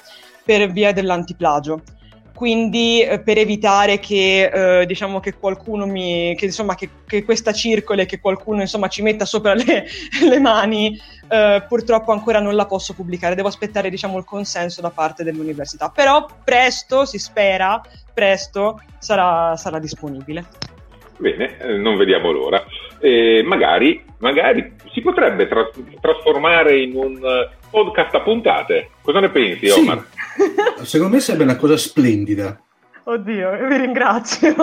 per 0.44 0.70
via 0.72 0.92
dell'antiplagio 0.92 1.82
quindi 2.42 3.02
eh, 3.02 3.20
per 3.20 3.38
evitare 3.38 4.00
che, 4.00 4.80
eh, 4.80 4.84
diciamo 4.84 5.20
che 5.20 5.34
qualcuno 5.34 5.86
mi, 5.86 6.34
che, 6.36 6.46
insomma, 6.46 6.74
che, 6.74 6.88
che 7.06 7.24
questa 7.24 7.52
circole, 7.52 8.04
che 8.04 8.18
qualcuno 8.18 8.62
insomma, 8.62 8.88
ci 8.88 9.00
metta 9.00 9.24
sopra 9.24 9.54
le, 9.54 9.84
le 10.28 10.40
mani, 10.40 11.00
eh, 11.28 11.64
purtroppo 11.68 12.10
ancora 12.10 12.40
non 12.40 12.56
la 12.56 12.66
posso 12.66 12.94
pubblicare, 12.94 13.36
devo 13.36 13.46
aspettare 13.46 13.90
diciamo, 13.90 14.18
il 14.18 14.24
consenso 14.24 14.80
da 14.80 14.90
parte 14.90 15.22
dell'università, 15.22 15.92
però 15.94 16.26
presto, 16.42 17.04
si 17.04 17.20
spera, 17.20 17.80
presto 18.12 18.82
sarà, 18.98 19.54
sarà 19.54 19.78
disponibile. 19.78 20.44
Bene, 21.18 21.58
eh, 21.60 21.76
non 21.76 21.96
vediamo 21.96 22.32
l'ora. 22.32 22.64
Eh, 22.98 23.44
magari, 23.44 24.04
magari 24.18 24.78
si 24.92 25.00
potrebbe 25.00 25.46
tra- 25.46 25.70
trasformare 26.00 26.80
in 26.80 26.96
un 26.96 27.20
podcast 27.70 28.12
a 28.16 28.20
puntate. 28.20 28.90
Cosa 29.00 29.20
ne 29.20 29.28
pensi, 29.28 29.68
sì. 29.68 29.78
Omar? 29.78 30.04
Secondo 30.82 31.14
me 31.14 31.20
sarebbe 31.20 31.44
una 31.44 31.56
cosa 31.56 31.76
splendida. 31.76 32.60
Oddio, 33.04 33.68
vi 33.68 33.76
ringrazio. 33.76 34.54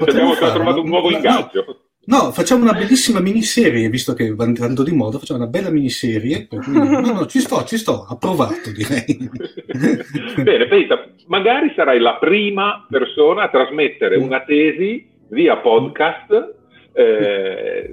Abbiamo 0.00 0.34
trovato 0.34 0.80
un 0.80 0.88
nuovo 0.88 1.10
ingaggio. 1.10 1.80
No, 2.06 2.30
facciamo 2.30 2.62
una 2.62 2.72
bellissima 2.72 3.18
miniserie, 3.18 3.88
visto 3.88 4.14
che 4.14 4.32
va 4.32 4.44
andando 4.44 4.84
di 4.84 4.92
moda, 4.92 5.18
facciamo 5.18 5.40
una 5.40 5.48
bella 5.48 5.70
miniserie. 5.70 6.46
Cui, 6.46 6.60
no, 6.70 7.00
no, 7.00 7.26
ci 7.26 7.40
sto, 7.40 7.64
ci 7.64 7.76
sto, 7.76 8.06
approvato 8.08 8.70
direi. 8.70 9.28
Bene, 10.42 10.66
pensa, 10.68 11.04
magari 11.26 11.72
sarai 11.74 11.98
la 11.98 12.16
prima 12.16 12.86
persona 12.88 13.44
a 13.44 13.48
trasmettere 13.48 14.16
una 14.16 14.40
tesi 14.42 15.08
via 15.30 15.56
podcast 15.56 16.54
eh, 16.96 17.90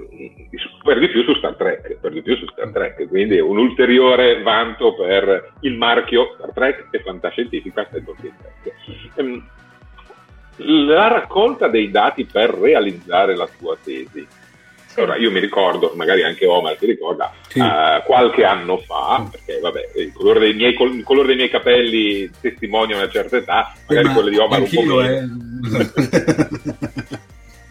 per 0.82 0.98
di 0.98 1.08
più 1.08 1.22
su 1.24 1.34
Star 1.34 1.56
Trek, 1.56 1.98
per 2.00 2.10
di 2.10 2.22
più 2.22 2.36
su 2.36 2.46
Star 2.46 2.70
Trek, 2.70 3.06
quindi 3.06 3.38
un 3.38 3.58
ulteriore 3.58 4.40
vanto 4.40 4.94
per 4.94 5.52
il 5.60 5.76
marchio 5.76 6.32
Star 6.38 6.52
Trek 6.52 6.86
e 6.90 7.00
fantascientifica 7.00 7.86
e 7.90 8.02
Trek. 8.02 8.72
Ehm, 9.16 9.46
la 10.56 11.08
raccolta 11.08 11.68
dei 11.68 11.90
dati 11.90 12.24
per 12.24 12.48
realizzare 12.50 13.36
la 13.36 13.46
tua 13.58 13.76
tesi. 13.82 14.26
Ora, 14.96 15.16
io 15.16 15.30
mi 15.30 15.40
ricordo, 15.40 15.92
magari 15.96 16.22
anche 16.22 16.46
Omar 16.46 16.78
si 16.78 16.86
ricorda, 16.86 17.30
sì. 17.48 17.58
uh, 17.58 18.00
qualche 18.04 18.44
anno 18.44 18.78
fa, 18.78 19.26
perché 19.28 19.58
vabbè, 19.58 19.90
il 19.96 20.12
colore 20.12 20.38
dei 20.38 20.54
miei, 20.54 20.76
il 20.80 21.02
colore 21.02 21.26
dei 21.26 21.36
miei 21.36 21.50
capelli 21.50 22.30
testimonia 22.40 22.96
una 22.96 23.10
certa 23.10 23.36
età, 23.36 23.74
magari 23.88 24.14
quello 24.14 24.28
di 24.28 24.38
Omar 24.38 24.60
un 24.60 24.68
po' 24.72 24.82
meno. 24.82 25.00
Eh. 25.02 25.28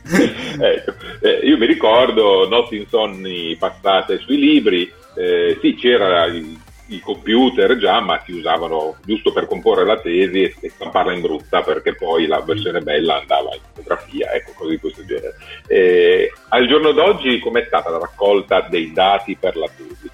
ecco, 0.60 0.94
eh, 1.22 1.40
io 1.44 1.58
mi 1.58 1.66
ricordo 1.66 2.48
notti 2.48 2.78
insonni 2.78 3.56
passate 3.56 4.20
sui 4.20 4.38
libri, 4.38 4.92
eh, 5.16 5.58
sì 5.62 5.76
c'era 5.76 6.26
il, 6.26 6.60
il, 6.88 7.02
computer 7.02 7.78
già, 7.78 8.02
ma 8.02 8.22
si 8.26 8.34
usavano 8.34 8.98
giusto 9.06 9.32
per 9.32 9.48
comporre 9.48 9.86
la 9.86 10.00
tesi 10.00 10.44
e, 10.44 10.56
e 10.60 10.70
stamparla 10.70 11.14
in 11.14 11.22
brutta 11.22 11.62
perché 11.62 11.96
poi 11.96 12.26
la 12.26 12.42
versione 12.42 12.82
bella 12.82 13.20
andava 13.20 13.54
in 13.54 13.62
fotografia, 13.74 14.32
ecco 14.34 14.52
cose 14.56 14.72
di 14.72 14.78
questo 14.78 15.06
genere. 15.06 15.36
Eh, 15.68 16.32
al 16.50 16.68
giorno 16.68 16.92
d'oggi 16.92 17.40
com'è 17.40 17.64
stata 17.66 17.90
la 17.90 18.00
raccolta 18.00 18.68
dei 18.70 18.92
dati 18.92 19.38
per 19.40 19.56
la 19.56 19.70
tesi? 19.76 20.13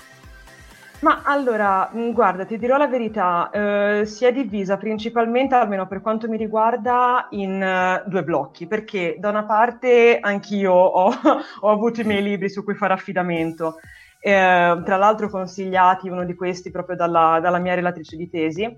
Ma 1.01 1.21
allora, 1.23 1.89
mm, 1.95 2.11
guarda, 2.11 2.43
ti 2.45 2.57
dirò 2.57 2.75
la 2.75 2.87
verità, 2.87 3.49
eh, 3.51 4.05
si 4.05 4.25
è 4.25 4.33
divisa 4.33 4.75
principalmente, 4.75 5.55
almeno 5.55 5.87
per 5.87 6.01
quanto 6.01 6.27
mi 6.27 6.35
riguarda, 6.35 7.27
in 7.31 8.03
uh, 8.05 8.09
due 8.09 8.23
blocchi, 8.23 8.67
perché 8.67 9.15
da 9.17 9.29
una 9.29 9.45
parte 9.45 10.19
anch'io 10.19 10.73
ho, 10.73 11.09
ho, 11.61 11.69
avuto 11.69 12.01
i 12.01 12.03
miei 12.03 12.21
libri 12.21 12.49
su 12.49 12.65
cui 12.65 12.75
fare 12.75 12.93
affidamento, 12.93 13.75
eh, 14.19 14.81
tra 14.83 14.97
l'altro 14.97 15.29
consigliati 15.29 16.09
uno 16.09 16.25
di 16.25 16.35
questi 16.35 16.69
proprio 16.69 16.97
dalla, 16.97 17.39
dalla 17.41 17.59
mia 17.59 17.75
relatrice 17.75 18.17
di 18.17 18.29
tesi, 18.29 18.77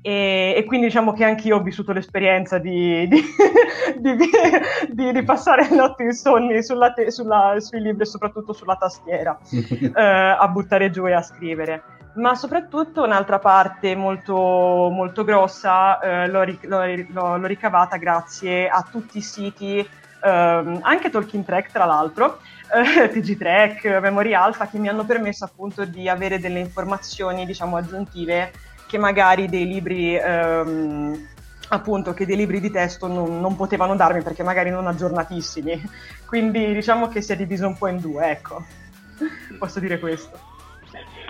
e, 0.00 0.54
e, 0.56 0.64
quindi 0.64 0.86
diciamo 0.86 1.12
che 1.12 1.24
anche 1.24 1.48
io 1.48 1.56
ho 1.56 1.62
vissuto 1.62 1.92
l'esperienza 1.92 2.58
di, 2.58 3.08
di, 3.08 3.20
di, 4.90 5.12
di 5.12 5.22
passare 5.24 5.68
notti 5.74 6.04
insonni 6.04 6.62
sulla 6.62 6.92
te, 6.92 7.10
sulla, 7.10 7.56
sui 7.58 7.80
libri 7.80 8.02
e 8.02 8.06
soprattutto 8.06 8.52
sulla 8.52 8.76
tastiera 8.76 9.36
eh, 9.50 10.02
a 10.02 10.46
buttare 10.48 10.90
giù 10.90 11.06
e 11.06 11.14
a 11.14 11.22
scrivere. 11.22 11.82
Ma 12.14 12.34
soprattutto 12.34 13.04
un'altra 13.04 13.38
parte 13.38 13.94
molto, 13.94 14.34
molto 14.34 15.24
grossa 15.24 16.00
eh, 16.00 16.28
l'ho, 16.28 16.44
l'ho, 16.62 17.36
l'ho, 17.36 17.46
ricavata 17.46 17.96
grazie 17.96 18.68
a 18.68 18.84
tutti 18.88 19.18
i 19.18 19.22
siti, 19.22 19.78
eh, 19.78 19.88
anche 20.80 21.10
Talking 21.10 21.44
Track 21.44 21.70
tra 21.70 21.84
l'altro, 21.84 22.38
eh, 22.72 23.08
TG 23.10 23.36
Track, 23.36 23.84
Memory 24.00 24.34
Alpha, 24.34 24.66
che 24.66 24.78
mi 24.78 24.88
hanno 24.88 25.04
permesso 25.04 25.44
appunto 25.44 25.84
di 25.84 26.08
avere 26.08 26.40
delle 26.40 26.58
informazioni 26.58 27.46
diciamo 27.46 27.76
aggiuntive 27.76 28.50
che 28.88 28.98
magari 28.98 29.48
dei 29.48 29.66
libri 29.66 30.16
ehm, 30.16 31.28
appunto 31.68 32.14
che 32.14 32.24
dei 32.24 32.36
libri 32.36 32.58
di 32.60 32.70
testo 32.70 33.06
non, 33.06 33.40
non, 33.40 33.54
potevano 33.54 33.94
darmi 33.94 34.22
perché 34.22 34.42
magari 34.42 34.70
non 34.70 34.86
aggiornatissimi 34.86 35.80
quindi 36.24 36.72
diciamo 36.72 37.08
che 37.08 37.20
si 37.20 37.32
è 37.32 37.36
diviso 37.36 37.66
un 37.66 37.76
po' 37.76 37.88
in 37.88 38.00
due 38.00 38.30
ecco 38.30 38.64
posso 39.58 39.78
dire 39.78 39.98
questo 39.98 40.40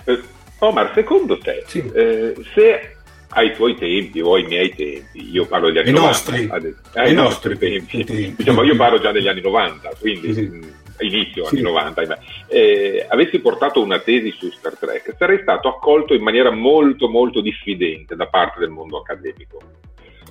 eh, 0.04 0.22
Omar 0.60 0.92
secondo 0.94 1.38
te 1.38 1.64
sì. 1.66 1.84
eh, 1.92 2.34
se 2.54 2.96
ai 3.30 3.52
tuoi 3.54 3.74
tempi 3.76 4.20
o 4.20 4.36
ai 4.36 4.44
miei 4.44 4.74
tempi 4.74 5.32
io 5.32 5.44
parlo 5.46 5.66
degli 5.66 5.78
anni 5.78 5.90
I 5.90 5.92
90 5.92 6.08
nostri, 6.08 6.48
ad, 6.50 6.74
ai 6.94 7.12
nostri, 7.12 7.14
nostri 7.14 7.58
tempi, 7.58 8.04
tempi. 8.04 8.34
Diciamo, 8.36 8.62
io 8.62 8.76
parlo 8.76 9.00
già 9.00 9.10
degli 9.10 9.28
anni 9.28 9.40
90 9.40 9.90
quindi 9.98 10.32
sì, 10.32 10.48
sì. 10.48 10.72
Inizio 11.04 11.44
sì. 11.46 11.56
anni 11.56 11.62
90, 11.64 12.18
eh, 12.48 13.06
avessi 13.08 13.38
portato 13.40 13.82
una 13.82 13.98
tesi 13.98 14.30
su 14.32 14.50
Star 14.50 14.76
Trek, 14.76 15.14
sarei 15.16 15.40
stato 15.42 15.68
accolto 15.68 16.14
in 16.14 16.22
maniera 16.22 16.50
molto 16.50 17.08
molto 17.08 17.40
diffidente 17.40 18.16
da 18.16 18.26
parte 18.26 18.60
del 18.60 18.70
mondo 18.70 18.98
accademico. 18.98 19.60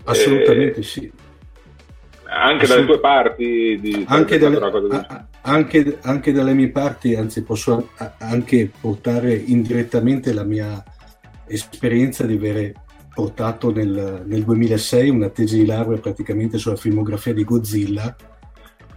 Assolutamente 0.05 0.79
eh, 0.79 0.83
sì. 0.83 1.11
Anche 2.29 2.65
Assolut- 2.65 2.67
dalle 2.67 2.85
tue 2.85 2.99
parti? 2.99 3.79
Di, 3.79 4.05
anche, 4.07 4.37
dalle, 4.37 4.57
a, 4.57 5.27
anche, 5.41 5.97
anche, 6.01 6.31
dalle 6.33 6.53
mie 6.53 6.69
parti, 6.69 7.15
anzi 7.15 7.43
posso 7.43 7.91
anche 8.19 8.69
portare 8.79 9.33
indirettamente 9.33 10.33
la 10.33 10.43
mia 10.43 10.83
esperienza 11.47 12.25
di 12.25 12.35
avere 12.35 12.73
portato 13.13 13.71
nel, 13.71 14.23
nel 14.25 14.43
2006 14.43 15.09
una 15.09 15.29
tesi 15.29 15.59
di 15.59 15.65
laurea 15.65 15.97
praticamente 15.97 16.57
sulla 16.57 16.75
filmografia 16.75 17.33
di 17.33 17.43
Godzilla 17.43 18.15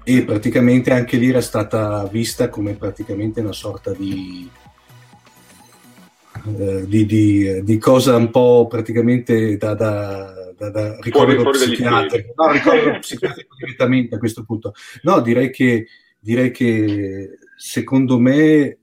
e 0.05 0.25
praticamente 0.25 0.93
anche 0.93 1.17
lì 1.17 1.29
era 1.29 1.41
stata 1.41 2.07
vista 2.07 2.49
come 2.49 2.75
praticamente 2.75 3.41
una 3.41 3.53
sorta 3.53 3.93
di, 3.93 4.49
eh, 6.47 6.87
di, 6.87 7.07
di, 7.07 7.63
di 7.63 7.79
cosa 7.79 8.17
un 8.17 8.31
po' 8.31 8.67
praticamente 8.69 9.57
da, 9.57 9.75
da, 9.75 10.53
da, 10.57 10.71
da 10.71 10.99
ricovero 11.01 11.51
psichiatrico, 11.51 12.33
no, 12.37 12.53
ricovero 12.53 12.99
psichiatrico 13.01 13.55
direttamente 13.57 14.15
a 14.15 14.19
questo 14.19 14.45
punto. 14.45 14.73
No, 15.03 15.21
direi 15.21 15.51
che, 15.51 15.87
direi 16.19 16.51
che 16.51 17.39
secondo 17.57 18.19
me 18.19 18.79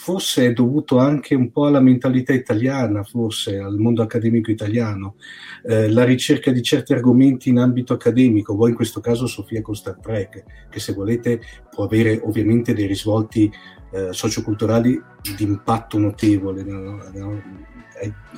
forse 0.00 0.46
è 0.46 0.52
dovuto 0.54 0.96
anche 0.96 1.34
un 1.34 1.52
po' 1.52 1.66
alla 1.66 1.78
mentalità 1.78 2.32
italiana, 2.32 3.02
forse 3.02 3.58
al 3.58 3.76
mondo 3.76 4.00
accademico 4.00 4.50
italiano, 4.50 5.16
eh, 5.62 5.90
la 5.90 6.04
ricerca 6.04 6.50
di 6.50 6.62
certi 6.62 6.94
argomenti 6.94 7.50
in 7.50 7.58
ambito 7.58 7.92
accademico, 7.92 8.54
voi 8.54 8.70
in 8.70 8.76
questo 8.76 9.00
caso 9.00 9.26
Sofia 9.26 9.60
con 9.60 9.76
Star 9.76 9.98
Trek, 10.00 10.44
che 10.70 10.80
se 10.80 10.94
volete 10.94 11.42
può 11.68 11.84
avere 11.84 12.18
ovviamente 12.24 12.72
dei 12.72 12.86
risvolti 12.86 13.52
eh, 13.92 14.08
socioculturali 14.10 14.98
di 15.36 15.44
impatto 15.44 15.98
notevole 15.98 16.64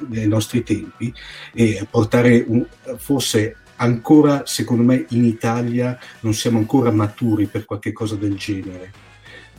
nei 0.08 0.26
nostri 0.26 0.64
tempi 0.64 1.14
e 1.54 1.86
portare 1.88 2.44
un, 2.44 2.66
forse 2.96 3.58
ancora, 3.76 4.46
secondo 4.46 4.82
me, 4.82 5.06
in 5.10 5.24
Italia 5.24 5.96
non 6.22 6.34
siamo 6.34 6.58
ancora 6.58 6.90
maturi 6.90 7.46
per 7.46 7.66
qualche 7.66 7.92
cosa 7.92 8.16
del 8.16 8.34
genere. 8.34 8.90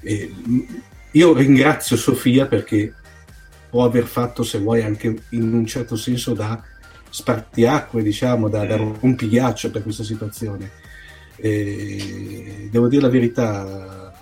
E, 0.02 0.34
io 1.14 1.34
ringrazio 1.34 1.96
Sofia 1.96 2.46
perché 2.48 2.94
può 3.70 3.84
aver 3.84 4.06
fatto, 4.06 4.44
se 4.44 4.60
vuoi, 4.60 4.84
anche 4.84 5.16
in 5.30 5.54
un 5.54 5.66
certo 5.66 5.96
senso 5.96 6.34
da 6.34 6.62
spartiacque, 7.10 8.04
diciamo, 8.04 8.50
da, 8.50 8.66
da 8.66 8.78
rompighiaccio 8.78 9.72
per 9.72 9.84
questa 9.84 10.04
situazione. 10.04 10.72
E 11.36 12.70
devo 12.72 12.88
dire 12.88 13.02
la 13.02 13.10
verità, 13.10 14.13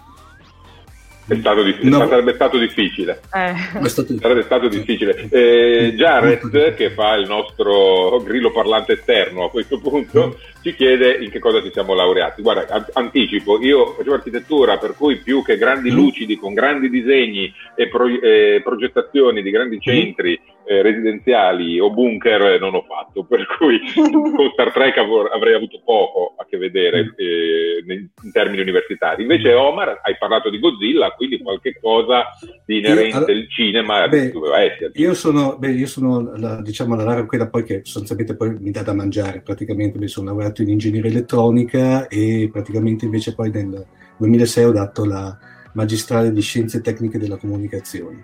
è 1.28 1.36
stato 1.36 1.64
di- 1.64 1.78
no. 1.82 2.08
sarebbe 2.08 2.34
stato 2.34 2.58
difficile. 2.58 3.22
Eh. 3.34 3.88
Stato... 3.88 4.18
Sarebbe 4.18 4.44
stato 4.44 4.68
difficile. 4.68 5.28
Eh, 5.30 5.94
Jared, 5.96 6.76
che 6.76 6.92
fa 6.92 7.16
il 7.16 7.28
nostro 7.28 8.22
grillo 8.24 8.52
parlante 8.52 8.94
esterno 8.94 9.46
a 9.46 9.50
questo 9.50 9.80
punto, 9.80 10.28
mm. 10.28 10.62
ci 10.62 10.76
chiede 10.76 11.18
in 11.22 11.30
che 11.30 11.40
cosa 11.40 11.62
ci 11.62 11.72
siamo 11.72 11.94
laureati. 11.94 12.42
Guarda, 12.42 12.86
anticipo, 12.94 13.62
io 13.62 13.94
facevo 13.94 14.16
architettura, 14.16 14.78
per 14.78 14.96
cui 14.98 15.18
più 15.18 15.44
che 15.44 15.58
grandi 15.58 15.92
mm. 15.92 15.96
lucidi 15.96 16.38
con 16.38 16.54
grandi 16.54 16.90
disegni 16.90 17.54
e, 17.76 17.88
pro- 17.88 18.08
e 18.08 18.62
progettazioni 18.64 19.42
di 19.42 19.52
grandi 19.52 19.78
mm. 19.78 19.82
centri 19.82 20.40
eh, 20.66 20.82
residenziali 20.82 21.80
o 21.80 21.92
bunker 21.92 22.60
non 22.60 22.76
ho 22.76 22.84
fatto, 22.88 23.24
per 23.30 23.46
cui 23.58 23.80
con 23.94 24.50
Star 24.54 24.72
Trek 24.72 24.98
av- 24.98 25.30
avrei 25.34 25.54
avuto 25.54 25.82
poco 25.84 26.36
a 26.38 26.46
che 26.46 26.58
vedere 26.58 27.04
mm. 27.04 27.10
eh, 27.16 28.10
in 28.24 28.32
termini 28.32 28.62
universitari. 28.62 29.24
Invece 29.24 29.54
Omar, 29.54 30.00
hai 30.04 30.16
parlato 30.18 30.50
di 30.50 30.60
Godzilla, 30.60 31.12
quindi 31.12 31.42
qualche 31.42 31.78
cosa 31.80 32.26
di 32.66 32.78
inerente 32.78 33.18
al 33.18 33.24
allora, 33.24 33.46
cinema 33.50 34.08
beh, 34.08 34.32
doveva 34.32 34.62
essere. 34.62 34.92
Io 34.96 35.14
sono, 35.14 35.58
beh, 35.58 35.72
io 35.72 35.88
sono 35.88 36.34
la, 36.36 36.62
diciamo, 36.62 36.96
la 36.96 37.04
rara 37.04 37.26
quella 37.26 37.48
poi 37.48 37.64
che 37.64 37.82
sostanzialmente 37.84 38.36
poi 38.36 38.56
mi 38.60 38.72
dà 38.72 38.82
da 38.82 38.94
mangiare, 38.94 39.42
praticamente 39.42 39.98
mi 39.98 40.08
sono 40.08 40.28
lavorato 40.28 40.62
in 40.62 40.70
ingegneria 40.70 41.10
elettronica 41.10 42.08
e 42.08 42.50
praticamente 42.52 43.06
invece 43.06 43.34
poi 43.34 43.50
nel 43.52 43.86
2006 44.18 44.64
ho 44.66 44.72
dato 44.72 45.06
la 45.06 45.38
magistrale 45.74 46.32
di 46.32 46.42
scienze 46.42 46.82
tecniche 46.82 47.18
della 47.18 47.38
comunicazione. 47.38 48.24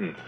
Mm. 0.00 0.27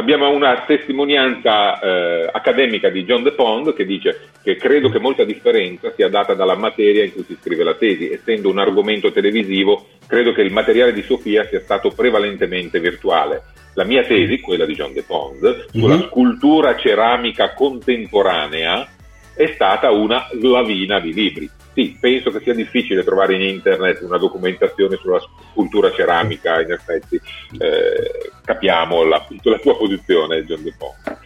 Abbiamo 0.00 0.30
una 0.30 0.64
testimonianza 0.66 1.78
eh, 1.78 2.30
accademica 2.32 2.88
di 2.88 3.04
John 3.04 3.22
De 3.22 3.32
Pond 3.32 3.74
che 3.74 3.84
dice 3.84 4.30
che 4.42 4.56
credo 4.56 4.88
che 4.88 4.98
molta 4.98 5.24
differenza 5.24 5.92
sia 5.94 6.08
data 6.08 6.32
dalla 6.32 6.56
materia 6.56 7.04
in 7.04 7.12
cui 7.12 7.22
si 7.24 7.36
scrive 7.38 7.64
la 7.64 7.74
tesi. 7.74 8.10
Essendo 8.10 8.48
un 8.48 8.58
argomento 8.58 9.12
televisivo, 9.12 9.88
credo 10.06 10.32
che 10.32 10.40
il 10.40 10.52
materiale 10.52 10.94
di 10.94 11.02
Sofia 11.02 11.44
sia 11.44 11.60
stato 11.60 11.90
prevalentemente 11.90 12.80
virtuale. 12.80 13.42
La 13.74 13.84
mia 13.84 14.02
tesi, 14.02 14.40
quella 14.40 14.64
di 14.64 14.74
John 14.74 14.94
De 14.94 15.02
Pond, 15.02 15.66
sulla 15.70 15.96
mm-hmm. 15.96 16.06
scultura 16.06 16.76
ceramica 16.76 17.52
contemporanea, 17.52 18.88
è 19.34 19.52
stata 19.54 19.90
una 19.90 20.26
lavina 20.40 21.00
di 21.00 21.12
libri 21.12 21.50
sì, 21.72 21.96
penso 22.00 22.30
che 22.30 22.40
sia 22.40 22.54
difficile 22.54 23.04
trovare 23.04 23.34
in 23.36 23.42
internet 23.42 24.00
una 24.02 24.18
documentazione 24.18 24.96
sulla 24.96 25.20
scultura 25.52 25.92
ceramica, 25.92 26.60
in 26.60 26.72
effetti 26.72 27.14
eh, 27.16 28.30
capiamo 28.44 29.04
la, 29.04 29.24
la, 29.42 29.58
tua 29.58 29.76
posizione, 29.76 30.44
John 30.44 30.62
De 30.62 30.74
Pont. 30.76 31.18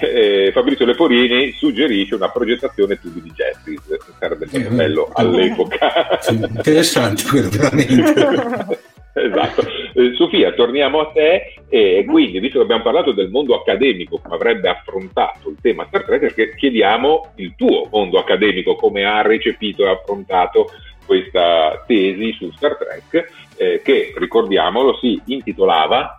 Eh, 0.00 0.50
Fabrizio 0.52 0.84
Leporini 0.84 1.52
suggerisce 1.52 2.16
una 2.16 2.28
progettazione 2.28 2.98
tubi 2.98 3.22
di 3.22 3.30
Jeffries, 3.30 3.82
sarebbe 4.18 4.48
stato 4.48 4.64
mm-hmm. 4.64 4.76
bello 4.76 5.10
all'epoca. 5.12 6.18
Sì, 6.20 6.34
interessante 6.34 7.22
quello 7.22 7.48
veramente. 7.50 8.78
esatto. 9.14 9.62
Eh, 9.94 10.14
Sofia, 10.14 10.52
torniamo 10.52 11.00
a 11.00 11.10
te 11.12 11.54
e 11.68 12.04
quindi, 12.06 12.40
visto 12.40 12.58
che 12.58 12.64
abbiamo 12.64 12.82
parlato 12.82 13.12
del 13.12 13.30
mondo 13.30 13.54
accademico, 13.54 14.18
come 14.18 14.34
avrebbe 14.34 14.68
affrontato 14.68 15.48
il 15.48 15.56
tema 15.60 15.86
Star 15.86 16.04
Trek, 16.04 16.54
chiediamo 16.56 17.32
il 17.36 17.54
tuo 17.56 17.88
mondo 17.90 18.18
accademico, 18.18 18.76
come 18.76 19.04
ha 19.04 19.22
recepito 19.22 19.84
e 19.84 19.90
affrontato 19.90 20.70
questa 21.06 21.82
tesi 21.86 22.32
su 22.32 22.50
Star 22.52 22.76
Trek, 22.76 23.32
eh, 23.56 23.80
che, 23.82 24.12
ricordiamolo, 24.16 24.96
si 24.98 25.20
intitolava 25.26 26.18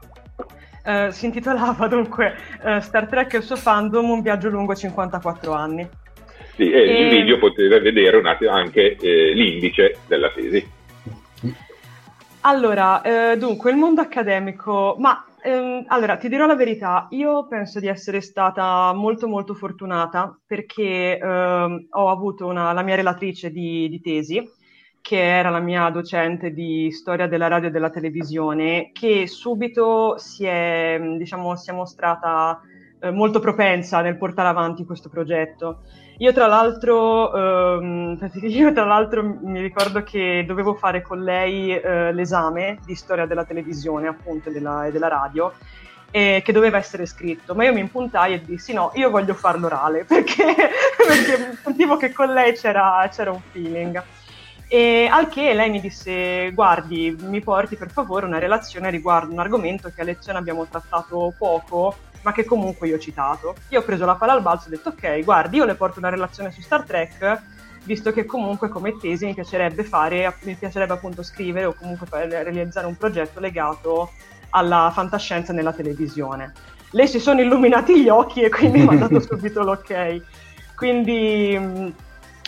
Uh, 0.86 1.10
si 1.10 1.26
intitolava 1.26 1.88
dunque 1.90 2.36
uh, 2.62 2.80
Star 2.80 3.08
Trek 3.08 3.34
e 3.34 3.38
il 3.38 3.44
suo 3.44 3.56
fandom 3.56 4.08
Un 4.08 4.22
viaggio 4.22 4.50
lungo 4.50 4.76
54 4.76 5.52
anni. 5.52 5.90
Sì, 6.56 6.72
e, 6.72 6.80
e... 6.80 7.02
in 7.02 7.10
video 7.10 7.40
potete 7.40 7.80
vedere 7.80 8.18
un 8.18 8.28
attimo 8.28 8.52
anche 8.52 8.96
eh, 8.96 9.34
l'indice 9.34 9.98
della 10.08 10.30
tesi. 10.30 10.64
Allora, 12.48 13.02
eh, 13.02 13.38
dunque, 13.38 13.72
il 13.72 13.78
mondo 13.78 14.02
accademico, 14.02 14.96
ma 15.00 15.26
ehm, 15.42 15.86
allora 15.88 16.16
ti 16.16 16.30
dirò 16.30 16.46
la 16.46 16.54
verità, 16.54 17.08
io 17.10 17.48
penso 17.48 17.80
di 17.80 17.88
essere 17.88 18.22
stata 18.22 18.94
molto 18.94 19.28
molto 19.28 19.56
fortunata 19.56 20.40
perché 20.46 21.18
ehm, 21.18 21.88
ho 21.90 22.10
avuto 22.12 22.46
una, 22.46 22.72
la 22.72 22.84
mia 22.84 22.94
relatrice 22.94 23.50
di, 23.50 23.90
di, 23.90 24.00
tesi, 24.00 24.48
che 25.02 25.20
era 25.20 25.50
la 25.50 25.60
mia 25.60 25.90
docente 25.90 26.52
di 26.52 26.92
storia 26.92 27.26
della 27.26 27.48
radio 27.48 27.70
e 27.70 27.72
della 27.72 27.90
televisione, 27.90 28.92
che 28.94 29.26
subito 29.26 30.20
si 30.20 30.46
è, 30.46 31.00
diciamo, 31.18 31.56
si 31.56 31.72
è 31.72 31.74
mostrata 31.74 32.62
eh, 33.06 33.12
molto 33.12 33.40
propensa 33.40 34.02
nel 34.02 34.18
portare 34.18 34.48
avanti 34.50 34.84
questo 34.84 35.10
progetto. 35.10 35.82
Io 36.18 36.34
tra, 36.34 36.48
ehm, 37.36 38.32
io 38.42 38.74
tra 38.74 38.86
l'altro, 38.86 39.24
mi 39.42 39.62
ricordo 39.62 40.02
che 40.02 40.44
dovevo 40.48 40.74
fare 40.74 41.02
con 41.02 41.22
lei 41.24 41.78
eh, 41.78 42.12
l'esame 42.14 42.80
di 42.86 42.96
storia 42.96 43.26
della 43.26 43.46
televisione, 43.46 44.08
appunto, 44.08 44.50
e 44.50 44.54
della, 44.54 44.90
della 44.92 45.08
radio, 45.08 45.54
e 46.10 46.42
che 46.44 46.52
doveva 46.52 46.78
essere 46.78 47.06
scritto, 47.06 47.54
ma 47.54 47.66
io 47.66 47.74
mi 47.74 47.82
impuntai 47.82 48.34
e 48.34 48.42
dissi 48.42 48.74
no, 48.74 48.92
io 48.96 49.10
voglio 49.10 49.34
farlo 49.34 49.68
orale, 49.68 50.06
perché, 50.08 50.56
perché 50.98 51.58
sentivo 51.62 51.98
che 51.98 52.12
con 52.12 52.34
lei 52.34 52.54
c'era, 52.54 53.08
c'era 53.12 53.32
un 53.32 53.42
feeling. 53.52 54.02
E 54.68 55.08
al 55.12 55.30
che 55.30 55.54
lei 55.54 55.70
mi 55.70 55.80
disse: 55.80 56.52
Guardi, 56.52 57.16
mi 57.22 57.40
porti 57.42 57.76
per 57.76 57.92
favore 57.92 58.26
una 58.26 58.40
relazione 58.40 58.90
riguardo 58.90 59.32
un 59.32 59.40
argomento 59.40 59.92
che 59.94 60.02
a 60.02 60.06
lezione 60.06 60.40
abbiamo 60.40 60.66
trattato 60.66 61.36
poco 61.38 61.96
ma 62.26 62.32
che 62.32 62.44
comunque 62.44 62.88
io 62.88 62.96
ho 62.96 63.00
citato. 63.00 63.54
Io 63.70 63.80
ho 63.80 63.84
preso 63.84 64.04
la 64.04 64.16
palla 64.16 64.34
al 64.34 64.42
balzo 64.42 64.66
e 64.66 64.74
ho 64.74 64.76
detto 64.78 64.90
ok, 64.90 65.24
guardi, 65.24 65.58
io 65.58 65.66
le 65.66 65.76
porto 65.76 66.00
una 66.00 66.10
relazione 66.10 66.52
su 66.52 66.60
Star 66.60 66.84
Trek, 66.84 67.42
visto 67.84 68.12
che 68.12 68.26
comunque 68.26 68.68
come 68.68 68.98
tesi 68.98 69.28
mi 69.28 69.36
piacerebbe 69.36 69.84
fare, 69.84 70.36
mi 70.42 70.56
piacerebbe 70.56 70.94
appunto 70.94 71.22
scrivere 71.22 71.68
o 71.68 71.76
comunque 71.76 72.08
realizzare 72.10 72.88
un 72.88 72.98
progetto 72.98 73.40
legato 73.40 74.10
alla 74.50 74.90
fantascienza 74.92 75.54
nella 75.54 75.72
televisione. 75.72 76.52
Lei 76.92 77.08
si 77.08 77.20
sono 77.20 77.42
illuminati 77.42 78.02
gli 78.02 78.10
occhi 78.10 78.42
e 78.42 78.50
quindi 78.50 78.82
mi 78.82 78.96
ha 78.96 78.98
dato 78.98 79.20
subito 79.22 79.62
l'ok. 79.62 80.22
Quindi 80.76 81.94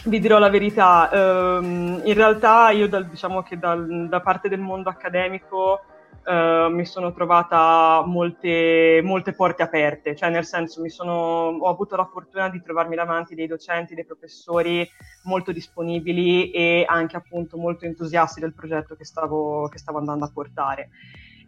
vi 0.06 0.20
dirò 0.20 0.40
la 0.40 0.50
verità, 0.50 1.08
um, 1.12 2.02
in 2.04 2.14
realtà 2.16 2.72
io 2.72 2.88
dal, 2.88 3.06
diciamo 3.06 3.44
che 3.44 3.60
dal, 3.60 4.08
da 4.10 4.22
parte 4.22 4.50
del 4.50 4.60
mondo 4.60 4.90
accademico 4.90 5.82
Uh, 6.28 6.70
mi 6.70 6.86
sono 6.86 7.14
trovata 7.14 8.04
molte, 8.06 9.00
molte, 9.02 9.32
porte 9.32 9.64
aperte, 9.64 10.14
cioè 10.14 10.30
nel 10.30 10.44
senso 10.44 10.86
sono, 10.90 11.14
ho 11.58 11.70
avuto 11.70 11.96
la 11.96 12.04
fortuna 12.04 12.50
di 12.50 12.62
trovarmi 12.62 12.98
davanti 12.98 13.34
dei 13.34 13.48
docenti, 13.48 13.96
dei 13.96 14.04
professori 14.04 14.86
molto 15.24 15.54
disponibili 15.54 16.52
e 16.52 16.84
anche 16.86 17.16
appunto 17.16 17.58
molto 17.58 17.86
entusiasti 17.86 18.42
del 18.42 18.54
progetto 18.54 18.98
che 18.98 19.06
stavo, 19.06 19.70
che 19.70 19.78
stavo 19.78 20.00
andando 20.00 20.26
a 20.26 20.32
portare. 20.34 20.90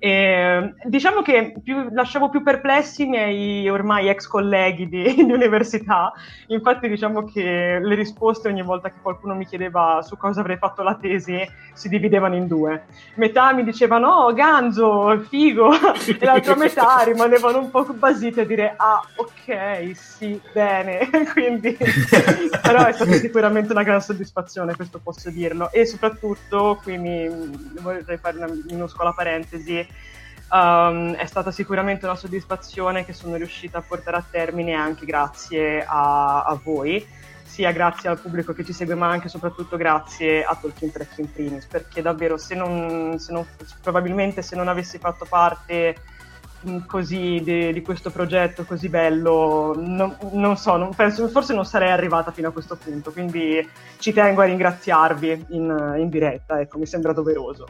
E, 0.02 0.74
diciamo 0.86 1.22
che 1.22 1.56
più, 1.62 1.90
lasciavo 1.92 2.30
più 2.30 2.42
perplessi 2.42 3.04
i 3.04 3.08
miei 3.08 3.70
ormai 3.70 4.08
ex 4.08 4.28
colleghi 4.28 4.88
di, 4.88 5.14
di, 5.26 5.32
università, 5.32 6.14
infatti 6.48 6.88
diciamo 6.88 7.26
che 7.26 7.80
le 7.82 7.96
risposte 7.96 8.48
ogni 8.48 8.64
volta 8.64 8.90
che 8.90 9.00
qualcuno 9.02 9.36
mi 9.36 9.46
chiedeva 9.46 10.02
su 10.02 10.16
cosa 10.16 10.40
avrei 10.40 10.58
fatto 10.58 10.84
la 10.84 10.96
tesi 10.96 11.46
si 11.74 11.90
dividevano 11.90 12.36
in 12.36 12.48
due. 12.48 12.86
Metà 13.16 13.54
mi 13.54 13.64
dicevano 13.64 14.08
oh 14.08 14.34
ganzo, 14.34 15.20
figo, 15.28 15.70
e 16.08 16.26
l'altra 16.26 16.56
metà 16.56 17.02
rimanevano 17.04 17.60
un 17.60 17.70
po' 17.70 17.84
basite 17.94 18.42
a 18.42 18.46
dire 18.46 18.74
ah 18.78 19.02
ok, 19.16 19.92
sì, 19.96 20.40
bene, 20.54 21.10
quindi 21.34 21.78
però 22.62 22.86
è 22.86 22.94
stata 22.94 23.14
sicuramente 23.14 23.72
una 23.72 23.84
gran 23.84 24.02
soddisfazione, 24.02 24.76
questo 24.76 25.00
posso 25.02 25.30
dirlo, 25.30 25.72
e 25.72 25.86
soprattutto 25.86 26.80
qui 26.82 26.98
mi, 26.98 27.28
vorrei 27.82 28.18
fare 28.18 28.38
una 28.38 28.50
minuscola 28.68 29.12
parentesi, 29.12 29.88
Um, 30.52 31.14
è 31.14 31.26
stata 31.26 31.52
sicuramente 31.52 32.06
una 32.06 32.16
soddisfazione 32.16 33.06
che 33.06 33.14
sono 33.14 33.36
riuscita 33.36 33.78
a 33.78 33.84
portare 33.88 34.18
a 34.18 34.26
termine 34.28 34.74
anche 34.74 35.06
grazie 35.06 35.86
a, 35.86 36.42
a 36.42 36.60
voi, 36.64 37.06
sia 37.44 37.72
grazie 37.72 38.10
al 38.10 38.20
pubblico 38.20 38.54
che 38.54 38.64
ci 38.64 38.74
segue, 38.74 38.96
ma 38.96 39.10
anche 39.10 39.28
e 39.28 39.30
soprattutto 39.30 39.78
grazie 39.78 40.44
a 40.44 40.56
Tolkien 40.56 40.92
Trek 40.92 41.18
in 41.18 41.32
primis, 41.32 41.66
perché 41.68 42.02
davvero 42.02 42.38
se 42.38 42.56
non, 42.56 43.20
se 43.20 43.32
non, 43.32 43.46
probabilmente 43.82 44.42
se 44.42 44.56
non 44.56 44.68
avessi 44.68 44.98
fatto 44.98 45.26
parte 45.30 45.96
così 46.88 47.40
di, 47.44 47.72
di, 47.72 47.82
questo 47.82 48.10
progetto 48.10 48.66
così 48.66 48.90
bello, 48.90 49.74
non, 49.78 50.18
non 50.32 50.58
so, 50.58 50.78
non 50.78 50.94
penso, 50.94 51.28
forse 51.30 51.54
non 51.54 51.66
sarei 51.66 51.92
arrivata 51.92 52.32
fino 52.32 52.50
a 52.50 52.52
questo 52.52 52.76
punto, 52.76 53.12
quindi 53.12 53.68
ci 53.98 54.14
tengo 54.14 54.42
a 54.42 54.46
ringraziarvi 54.46 55.46
in, 55.50 55.96
in 55.98 56.10
diretta, 56.10 56.60
ecco, 56.60 56.80
mi 56.80 56.86
sembra 56.86 57.14
doveroso. 57.14 57.66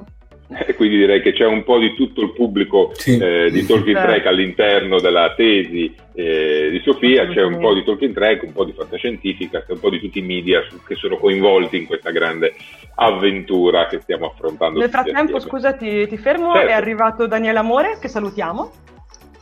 E 0.69 0.73
quindi 0.73 0.97
direi 0.97 1.21
che 1.21 1.31
c'è 1.31 1.45
un 1.45 1.63
po' 1.63 1.77
di 1.77 1.93
tutto 1.93 2.21
il 2.21 2.33
pubblico 2.33 2.91
sì. 2.93 3.17
eh, 3.17 3.49
di 3.51 3.65
Tolkien 3.65 3.95
certo. 3.95 4.11
Trek 4.11 4.25
all'interno 4.25 4.99
della 4.99 5.33
tesi 5.35 5.93
eh, 6.13 6.69
di 6.71 6.81
Sofia, 6.83 7.27
c'è 7.27 7.43
un 7.43 7.59
po' 7.59 7.73
di 7.73 7.83
Tolkien 7.83 8.13
Trek, 8.13 8.43
un 8.43 8.53
po' 8.53 8.65
di 8.65 8.73
fantascientifica, 8.73 9.63
un 9.67 9.79
po' 9.79 9.89
di 9.89 9.99
tutti 9.99 10.19
i 10.19 10.23
media 10.23 10.61
che 10.87 10.95
sono 10.95 11.17
coinvolti 11.17 11.77
in 11.77 11.85
questa 11.85 12.11
grande 12.11 12.55
avventura 12.95 13.85
che 13.87 13.99
stiamo 14.01 14.25
affrontando. 14.27 14.79
Nel 14.79 14.89
frattempo, 14.89 15.39
scusati, 15.39 16.07
ti 16.07 16.17
fermo, 16.17 16.53
certo. 16.53 16.69
è 16.69 16.73
arrivato 16.73 17.27
Daniele 17.27 17.59
Amore, 17.59 17.97
che 18.01 18.07
salutiamo. 18.07 18.71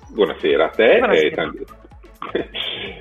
Buonasera 0.09 0.65
a 0.65 0.69
te 0.69 0.97
Buonasera. 0.99 1.27
e 1.27 1.31
tanti 1.31 1.65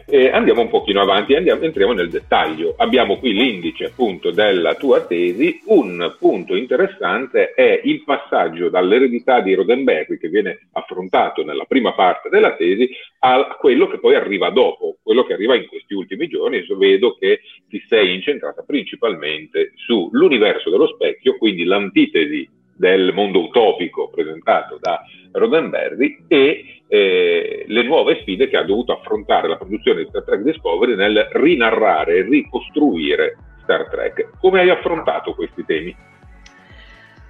eh, 0.06 0.28
andiamo 0.28 0.60
un 0.62 0.68
pochino 0.68 1.00
avanti 1.00 1.34
andiamo, 1.34 1.62
entriamo 1.62 1.92
nel 1.92 2.10
dettaglio. 2.10 2.74
Abbiamo 2.76 3.18
qui 3.18 3.32
l'indice 3.32 3.86
appunto 3.86 4.30
della 4.30 4.74
tua 4.74 5.04
tesi. 5.04 5.60
Un 5.66 6.14
punto 6.18 6.54
interessante 6.54 7.52
è 7.52 7.80
il 7.84 8.04
passaggio 8.04 8.68
dall'eredità 8.68 9.40
di 9.40 9.54
Rodenberg, 9.54 10.18
che 10.18 10.28
viene 10.28 10.68
affrontato 10.72 11.44
nella 11.44 11.64
prima 11.64 11.92
parte 11.94 12.28
della 12.28 12.54
tesi, 12.54 12.88
a 13.20 13.56
quello 13.58 13.88
che 13.88 13.98
poi 13.98 14.14
arriva 14.14 14.50
dopo, 14.50 14.98
quello 15.02 15.24
che 15.24 15.32
arriva 15.32 15.54
in 15.54 15.66
questi 15.66 15.94
ultimi 15.94 16.28
giorni. 16.28 16.64
Io 16.66 16.76
vedo 16.76 17.16
che 17.18 17.40
ti 17.68 17.82
sei 17.88 18.14
incentrata 18.14 18.62
principalmente 18.62 19.72
sull'universo 19.74 20.70
dello 20.70 20.86
specchio, 20.86 21.36
quindi 21.36 21.64
l'antitesi 21.64 22.55
del 22.76 23.12
mondo 23.12 23.44
utopico 23.44 24.10
presentato 24.10 24.78
da 24.80 25.02
Roddenberry 25.32 26.24
e 26.28 26.82
eh, 26.88 27.64
le 27.66 27.82
nuove 27.82 28.20
sfide 28.20 28.48
che 28.48 28.56
ha 28.56 28.62
dovuto 28.62 28.92
affrontare 28.92 29.48
la 29.48 29.56
produzione 29.56 30.02
di 30.02 30.08
Star 30.08 30.24
Trek 30.24 30.42
Discovery 30.42 30.94
nel 30.94 31.28
rinarrare 31.32 32.16
e 32.16 32.22
ricostruire 32.22 33.36
Star 33.62 33.88
Trek. 33.88 34.30
Come 34.38 34.60
hai 34.60 34.70
affrontato 34.70 35.34
questi 35.34 35.64
temi? 35.64 35.96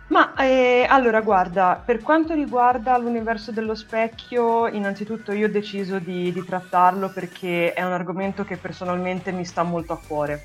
Ma 0.08 0.34
eh, 0.36 0.86
allora, 0.88 1.20
guarda, 1.20 1.82
per 1.84 2.00
quanto 2.00 2.32
riguarda 2.32 2.96
l'universo 2.96 3.50
dello 3.50 3.74
specchio, 3.74 4.68
innanzitutto 4.68 5.32
io 5.32 5.48
ho 5.48 5.50
deciso 5.50 5.98
di, 5.98 6.30
di 6.30 6.44
trattarlo 6.44 7.10
perché 7.12 7.72
è 7.72 7.82
un 7.82 7.92
argomento 7.92 8.44
che 8.44 8.56
personalmente 8.56 9.32
mi 9.32 9.44
sta 9.44 9.64
molto 9.64 9.94
a 9.94 10.00
cuore. 10.06 10.42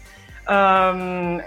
Um, 0.47 1.43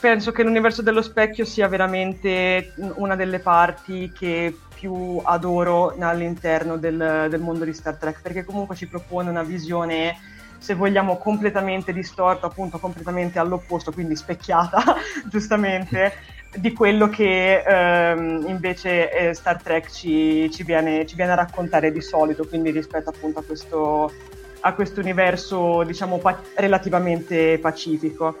penso 0.00 0.30
che 0.30 0.44
l'universo 0.44 0.80
dello 0.80 1.02
specchio 1.02 1.44
sia 1.44 1.66
veramente 1.66 2.72
una 2.94 3.16
delle 3.16 3.40
parti 3.40 4.12
che 4.16 4.56
più 4.74 5.20
adoro 5.22 5.96
all'interno 5.98 6.76
del, 6.76 7.26
del, 7.28 7.40
mondo 7.40 7.64
di 7.64 7.72
Star 7.72 7.96
Trek, 7.96 8.20
perché 8.22 8.44
comunque 8.44 8.76
ci 8.76 8.86
propone 8.86 9.30
una 9.30 9.42
visione, 9.42 10.16
se 10.58 10.74
vogliamo, 10.74 11.16
completamente 11.16 11.92
distorta, 11.92 12.46
appunto 12.46 12.78
completamente 12.78 13.38
all'opposto, 13.38 13.90
quindi 13.90 14.14
specchiata, 14.14 14.82
giustamente, 15.28 16.12
di 16.54 16.72
quello 16.72 17.08
che 17.08 17.62
um, 17.66 18.44
invece 18.46 19.10
eh, 19.10 19.34
Star 19.34 19.60
Trek 19.60 19.90
ci, 19.90 20.50
ci, 20.52 20.62
viene, 20.62 21.04
ci 21.06 21.16
viene 21.16 21.32
a 21.32 21.36
raccontare 21.36 21.90
di 21.90 22.00
solito, 22.00 22.46
quindi 22.46 22.70
rispetto 22.70 23.10
appunto 23.10 23.40
a 23.40 23.44
questo 23.44 24.12
a 24.60 24.74
questo 24.74 25.00
universo, 25.00 25.82
diciamo, 25.84 26.18
pa- 26.18 26.40
relativamente 26.56 27.58
pacifico. 27.58 28.38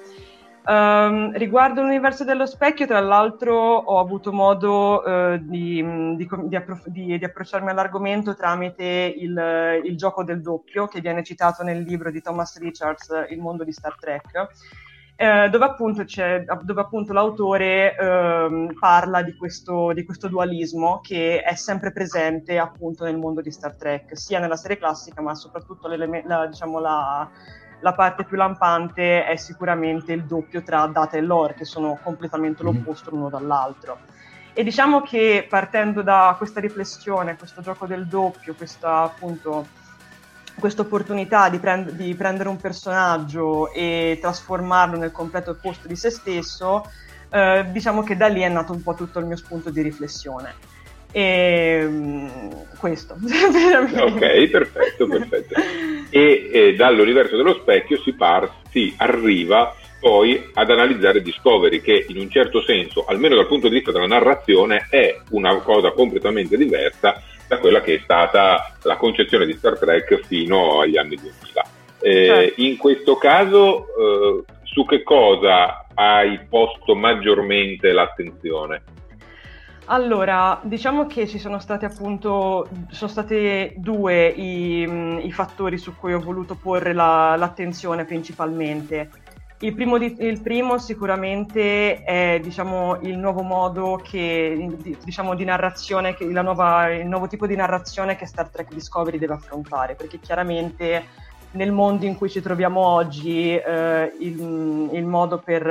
Um, 0.68 1.30
riguardo 1.36 1.80
l'universo 1.80 2.24
dello 2.24 2.44
specchio, 2.44 2.86
tra 2.86 2.98
l'altro, 2.98 3.54
ho 3.54 4.00
avuto 4.00 4.32
modo 4.32 5.00
uh, 5.00 5.38
di, 5.38 5.80
di, 6.16 6.28
di, 6.42 6.56
approf- 6.56 6.88
di, 6.88 7.14
approcciarmi 7.22 7.70
all'argomento 7.70 8.34
tramite 8.34 9.14
il, 9.16 9.80
il, 9.84 9.96
gioco 9.96 10.24
del 10.24 10.42
doppio 10.42 10.88
che 10.88 11.00
viene 11.00 11.22
citato 11.22 11.62
nel 11.62 11.82
libro 11.82 12.10
di 12.10 12.20
Thomas 12.20 12.58
Richards, 12.58 13.26
Il 13.28 13.38
mondo 13.38 13.62
di 13.62 13.70
Star 13.70 13.94
Trek 13.96 14.48
eh, 15.18 15.48
dove, 15.48 15.64
appunto 15.64 16.04
dove, 16.62 16.80
appunto 16.82 17.14
l'autore 17.14 17.96
eh, 17.96 18.74
parla 18.78 19.22
di 19.22 19.34
questo, 19.34 19.92
di 19.94 20.04
questo, 20.04 20.28
dualismo 20.28 21.00
che 21.00 21.40
è 21.40 21.54
sempre 21.54 21.90
presente 21.90 22.58
appunto 22.58 23.04
nel 23.04 23.16
mondo 23.16 23.40
di 23.40 23.50
Star 23.50 23.74
Trek, 23.76 24.14
sia 24.14 24.38
nella 24.38 24.56
serie 24.56 24.76
classica, 24.76 25.22
ma 25.22 25.34
soprattutto 25.34 25.88
la, 25.88 26.46
diciamo, 26.46 26.78
la, 26.78 27.26
la, 27.80 27.92
parte 27.94 28.24
più 28.24 28.36
lampante 28.36 29.24
è 29.24 29.36
sicuramente 29.36 30.12
il 30.12 30.24
doppio 30.26 30.62
tra 30.62 30.86
data 30.86 31.16
e 31.16 31.22
lore, 31.22 31.54
che 31.54 31.64
sono 31.64 31.98
completamente 32.02 32.62
mm-hmm. 32.62 32.74
l'opposto 32.74 33.08
l'uno 33.08 33.30
dall'altro. 33.30 33.98
E 34.52 34.62
diciamo 34.62 35.00
che 35.00 35.46
partendo 35.48 36.02
da 36.02 36.34
questa 36.36 36.60
riflessione, 36.60 37.36
questo 37.36 37.62
gioco 37.62 37.86
del 37.86 38.06
doppio, 38.06 38.54
questa 38.54 39.02
appunto 39.02 39.66
questa 40.58 40.82
opportunità 40.82 41.48
di, 41.48 41.58
prend- 41.58 41.90
di, 41.92 42.14
prendere 42.14 42.48
un 42.48 42.56
personaggio 42.56 43.72
e 43.72 44.18
trasformarlo 44.20 44.98
nel 44.98 45.12
completo 45.12 45.50
opposto 45.50 45.86
di 45.86 45.96
se 45.96 46.10
stesso, 46.10 46.90
eh, 47.30 47.66
diciamo 47.70 48.02
che 48.02 48.16
da 48.16 48.26
lì 48.28 48.40
è 48.40 48.48
nato 48.48 48.72
un 48.72 48.82
po' 48.82 48.94
tutto 48.94 49.18
il 49.18 49.26
mio 49.26 49.36
spunto 49.36 49.70
di 49.70 49.82
riflessione. 49.82 50.74
E 51.12 51.84
um, 51.86 52.66
questo. 52.78 53.16
ok, 53.16 54.48
perfetto, 54.48 55.06
perfetto. 55.06 55.54
E, 56.10 56.50
e, 56.52 56.74
dall'universo 56.74 57.36
dello 57.36 57.54
specchio 57.54 58.00
si, 58.02 58.12
par- 58.12 58.52
si 58.70 58.94
arriva 58.98 59.74
poi 59.98 60.50
ad 60.54 60.70
analizzare 60.70 61.22
Discovery, 61.22 61.80
che 61.80 62.04
in 62.08 62.18
un 62.18 62.30
certo 62.30 62.62
senso, 62.62 63.04
almeno 63.06 63.34
dal 63.34 63.46
punto 63.46 63.68
di 63.68 63.76
vista 63.76 63.92
della 63.92 64.06
narrazione, 64.06 64.86
è 64.90 65.20
una 65.30 65.56
cosa 65.60 65.90
completamente 65.92 66.56
diversa 66.56 67.22
da 67.48 67.58
quella 67.58 67.80
che 67.80 67.94
è 67.94 68.00
stata 68.02 68.76
la 68.82 68.96
concezione 68.96 69.46
di 69.46 69.54
Star 69.54 69.78
Trek 69.78 70.26
fino 70.26 70.80
agli 70.80 70.96
anni 70.96 71.16
2000. 71.16 71.64
Eh, 72.00 72.26
certo. 72.26 72.60
In 72.60 72.76
questo 72.76 73.16
caso, 73.16 73.86
eh, 73.86 74.44
su 74.64 74.84
che 74.84 75.02
cosa 75.02 75.86
hai 75.94 76.38
posto 76.48 76.94
maggiormente 76.94 77.92
l'attenzione? 77.92 78.82
Allora, 79.88 80.58
diciamo 80.62 81.06
che 81.06 81.28
ci 81.28 81.38
sono 81.38 81.60
state 81.60 81.86
appunto, 81.86 82.68
sono 82.90 83.10
state 83.10 83.74
due 83.76 84.26
i, 84.26 84.82
i 85.22 85.32
fattori 85.32 85.78
su 85.78 85.94
cui 85.94 86.12
ho 86.12 86.18
voluto 86.20 86.56
porre 86.56 86.92
la, 86.92 87.36
l'attenzione 87.36 88.04
principalmente. 88.04 89.10
Il 89.60 89.74
primo, 89.74 89.96
di, 89.96 90.14
il 90.18 90.42
primo, 90.42 90.76
sicuramente 90.76 92.02
è 92.02 92.38
diciamo, 92.42 93.00
il 93.00 93.16
nuovo 93.16 93.40
modo 93.40 93.98
che, 94.04 94.68
diciamo, 95.02 95.34
di 95.34 95.44
narrazione, 95.44 96.14
che, 96.14 96.26
nuova, 96.26 96.90
il 96.92 97.06
nuovo 97.06 97.26
tipo 97.26 97.46
di 97.46 97.56
narrazione 97.56 98.16
che 98.16 98.26
Star 98.26 98.50
Trek 98.50 98.74
Discovery 98.74 99.16
deve 99.16 99.32
affrontare, 99.32 99.94
perché 99.94 100.20
chiaramente 100.20 101.04
nel 101.52 101.72
mondo 101.72 102.04
in 102.04 102.16
cui 102.16 102.28
ci 102.28 102.42
troviamo 102.42 102.80
oggi 102.80 103.54
eh, 103.54 104.12
il, 104.20 104.90
il, 104.92 105.04
modo 105.06 105.38
per, 105.38 105.62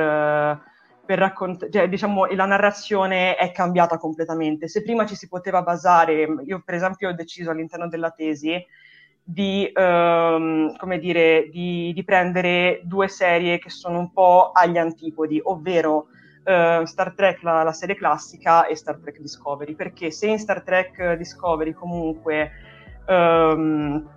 per 1.05 1.19
raccontare, 1.19 1.71
cioè, 1.71 1.87
diciamo, 1.87 2.25
la 2.25 2.45
narrazione 2.45 3.35
è 3.35 3.51
cambiata 3.51 3.99
completamente. 3.99 4.67
Se 4.67 4.81
prima 4.81 5.05
ci 5.05 5.15
si 5.15 5.27
poteva 5.27 5.61
basare, 5.61 6.27
io 6.43 6.63
per 6.65 6.73
esempio 6.73 7.09
ho 7.09 7.13
deciso 7.13 7.51
all'interno 7.51 7.87
della 7.87 8.09
tesi, 8.09 8.65
di, 9.27 9.71
um, 9.73 10.75
come 10.77 10.99
dire, 10.99 11.49
di, 11.51 11.91
di, 11.93 12.03
prendere 12.03 12.81
due 12.83 13.07
serie 13.07 13.57
che 13.57 13.71
sono 13.71 13.97
un 13.97 14.11
po' 14.11 14.51
agli 14.53 14.77
antipodi, 14.77 15.41
ovvero 15.43 16.07
uh, 16.43 16.85
Star 16.85 17.13
Trek, 17.15 17.41
la, 17.41 17.63
la, 17.63 17.73
serie 17.73 17.95
classica, 17.95 18.67
e 18.67 18.75
Star 18.75 18.97
Trek 18.97 19.19
Discovery, 19.19 19.73
perché 19.73 20.11
se 20.11 20.27
in 20.27 20.39
Star 20.39 20.61
Trek 20.61 21.13
Discovery 21.13 21.73
comunque... 21.73 22.51
Um, 23.07 24.13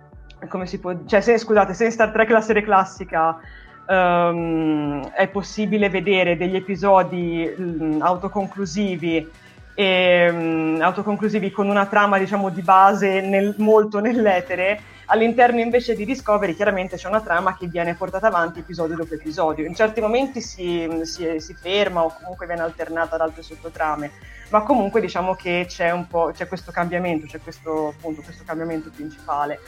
come 0.47 0.65
si 0.67 0.79
può... 0.79 0.93
Cioè, 1.05 1.21
se, 1.21 1.37
scusate, 1.37 1.73
se 1.73 1.85
in 1.85 1.91
Star 1.91 2.11
Trek 2.11 2.29
la 2.29 2.41
serie 2.41 2.61
classica 2.61 3.39
um, 3.87 5.09
è 5.11 5.27
possibile 5.27 5.89
vedere 5.89 6.37
degli 6.37 6.55
episodi 6.55 7.51
um, 7.57 7.97
autoconclusivi 7.99 9.27
e, 9.73 10.29
um, 10.29 10.77
autoconclusivi 10.81 11.51
con 11.51 11.67
una 11.67 11.85
trama, 11.87 12.17
diciamo, 12.17 12.49
di 12.49 12.61
base 12.61 13.21
nel, 13.21 13.55
molto 13.57 13.99
nell'etere, 13.99 14.81
all'interno 15.09 15.59
invece 15.59 15.95
di 15.95 16.05
Discovery 16.05 16.55
chiaramente 16.55 16.95
c'è 16.95 17.07
una 17.07 17.21
trama 17.21 17.55
che 17.55 17.67
viene 17.67 17.95
portata 17.95 18.27
avanti 18.27 18.59
episodio 18.59 18.95
dopo 18.95 19.13
episodio. 19.13 19.65
In 19.65 19.75
certi 19.75 20.01
momenti 20.01 20.41
si, 20.41 20.87
si, 21.03 21.39
si 21.39 21.53
ferma 21.53 22.03
o 22.03 22.13
comunque 22.13 22.45
viene 22.45 22.61
alternata 22.61 23.15
ad 23.15 23.21
altre 23.21 23.41
sottotrame, 23.41 24.11
ma 24.49 24.61
comunque 24.63 25.01
diciamo 25.01 25.35
che 25.35 25.65
c'è 25.67 25.93
c'è 26.33 26.47
questo 26.47 26.71
cambiamento, 26.71 27.25
c'è 27.25 27.39
questo, 27.39 27.89
appunto, 27.89 28.21
questo 28.21 28.43
cambiamento 28.45 28.89
principale. 28.89 29.59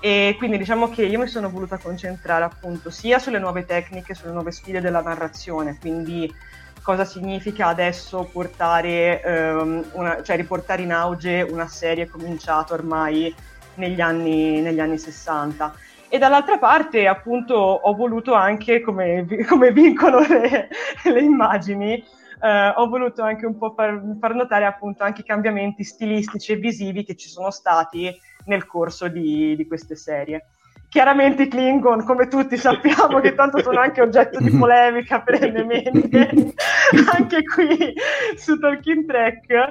E 0.00 0.36
quindi 0.38 0.58
diciamo 0.58 0.88
che 0.88 1.04
io 1.04 1.18
mi 1.18 1.26
sono 1.26 1.50
voluta 1.50 1.76
concentrare 1.76 2.44
appunto 2.44 2.88
sia 2.88 3.18
sulle 3.18 3.40
nuove 3.40 3.64
tecniche, 3.64 4.14
sulle 4.14 4.32
nuove 4.32 4.52
sfide 4.52 4.80
della 4.80 5.02
narrazione, 5.02 5.76
quindi 5.80 6.32
cosa 6.80 7.04
significa 7.04 7.66
adesso 7.66 8.28
portare, 8.32 9.20
um, 9.26 9.84
una, 9.92 10.22
cioè 10.22 10.36
riportare 10.36 10.82
in 10.82 10.92
auge 10.92 11.42
una 11.42 11.66
serie 11.66 12.08
cominciata 12.08 12.74
ormai 12.74 13.34
negli 13.78 14.00
anni, 14.00 14.60
negli 14.60 14.80
anni 14.80 14.98
60. 14.98 15.74
E 16.10 16.18
dall'altra 16.18 16.58
parte, 16.58 17.06
appunto, 17.06 17.54
ho 17.54 17.94
voluto 17.94 18.34
anche, 18.34 18.80
come, 18.80 19.26
come 19.48 19.72
vincono 19.72 20.20
le, 20.20 20.68
le 21.04 21.20
immagini, 21.20 22.02
eh, 22.40 22.72
ho 22.74 22.88
voluto 22.88 23.22
anche 23.22 23.46
un 23.46 23.58
po' 23.58 23.72
far, 23.74 24.00
far, 24.20 24.34
notare 24.34 24.64
appunto 24.64 25.02
anche 25.02 25.20
i 25.20 25.24
cambiamenti 25.24 25.84
stilistici 25.84 26.52
e 26.52 26.56
visivi 26.56 27.04
che 27.04 27.16
ci 27.16 27.28
sono 27.28 27.50
stati 27.50 28.14
nel 28.46 28.66
corso 28.66 29.08
di, 29.08 29.54
di 29.56 29.66
queste 29.66 29.96
serie. 29.96 30.46
Chiaramente 30.88 31.42
i 31.42 31.48
Klingon, 31.48 32.02
come 32.04 32.28
tutti 32.28 32.56
sappiamo, 32.56 33.20
che 33.20 33.34
tanto 33.34 33.60
sono 33.60 33.78
anche 33.78 34.00
oggetto 34.00 34.38
di 34.38 34.50
polemica 34.56 35.20
perennemente, 35.20 36.54
anche 37.12 37.42
qui 37.42 37.92
su 38.36 38.58
Talking 38.58 39.04
Track. 39.04 39.68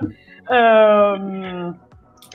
Um, 0.49 1.86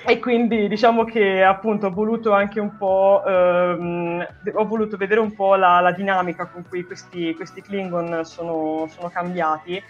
e 0.05 0.19
quindi 0.19 0.69
diciamo 0.69 1.05
che 1.05 1.43
appunto 1.43 1.87
ho 1.87 1.93
voluto 1.93 2.33
anche 2.33 2.61
un 2.61 2.77
po' 2.77 3.23
ehm, 3.27 4.27
ho 4.55 4.67
voluto 4.67 4.97
vedere 4.97 5.21
un 5.21 5.35
po' 5.35 5.55
la, 5.55 5.81
la 5.81 5.93
dinamica 5.93 6.47
con 6.47 6.65
cui 6.69 6.85
questi, 6.85 7.35
questi 7.35 7.63
Klingon 7.63 8.25
sono, 8.25 8.89
sono 8.93 9.09
cambiati 9.11 9.83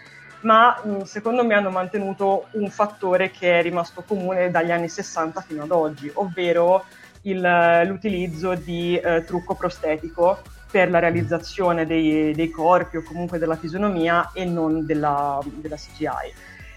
ma 0.42 0.81
secondo 1.05 1.44
me 1.44 1.55
hanno 1.55 1.70
mantenuto 1.70 2.46
un 2.53 2.68
fattore 2.68 3.31
che 3.31 3.59
è 3.59 3.62
rimasto 3.62 4.03
comune 4.07 4.51
dagli 4.51 4.70
anni 4.70 4.88
60 4.88 5.40
fino 5.40 5.62
ad 5.62 5.70
oggi, 5.70 6.11
ovvero 6.14 6.85
il, 7.22 7.85
l'utilizzo 7.87 8.55
di 8.55 8.96
eh, 8.96 9.25
trucco 9.25 9.55
prostetico 9.55 10.40
per 10.70 10.90
la 10.90 10.98
realizzazione 10.98 11.87
dei, 11.87 12.35
dei, 12.35 12.51
corpi 12.51 12.96
o 12.96 13.03
comunque 13.03 13.38
della 13.38 13.57
fisionomia 13.57 14.31
e 14.33 14.44
non 14.44 14.87
della, 14.87 15.38
della 15.44 15.77
CGI. 15.77 16.33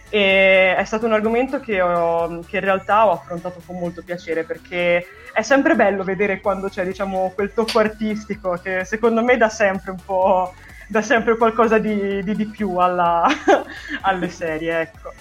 E 0.10 0.76
è 0.76 0.84
stato 0.86 1.06
un 1.06 1.13
argomento 1.13 1.60
che, 1.60 1.82
ho, 1.82 2.39
che, 2.48 2.58
in 2.58 2.63
realtà 2.63 3.08
ho 3.08 3.12
affrontato 3.12 3.62
con 3.65 3.78
molto 3.78 4.04
piacere 4.04 4.44
perché 4.44 5.06
è 5.34 5.41
sempre 5.41 5.76
bello 5.76 6.04
vedere 6.04 6.39
quando 6.39 6.70
c'è 6.70 6.86
diciamo, 6.86 7.32
quel 7.34 7.54
tocco 7.54 7.80
artistico 7.80 8.60
che 8.62 8.86
secondo 8.86 9.24
me 9.24 9.36
dà 9.36 9.50
sempre 9.50 9.91
un 9.91 10.00
po' 10.04 10.54
dà 10.88 11.02
sempre 11.02 11.38
qualcosa 11.38 11.78
di, 11.78 12.24
di, 12.24 12.36
di 12.36 12.46
più 12.46 12.78
alla, 12.78 13.26
alle 14.02 14.30
serie. 14.30 14.82
Ecco. 14.82 15.13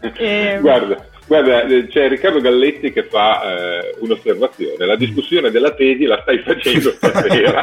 E... 0.00 0.58
Guarda, 0.60 1.06
guarda, 1.30 1.64
c'è 1.86 2.08
Riccardo 2.08 2.40
Galletti 2.40 2.90
che 2.90 3.04
fa 3.04 3.42
eh, 3.42 3.94
un'osservazione. 4.00 4.84
La 4.84 4.96
discussione 4.96 5.52
della 5.52 5.70
tesi 5.74 6.04
la 6.04 6.18
stai 6.22 6.38
facendo 6.38 6.90
stasera. 6.98 7.60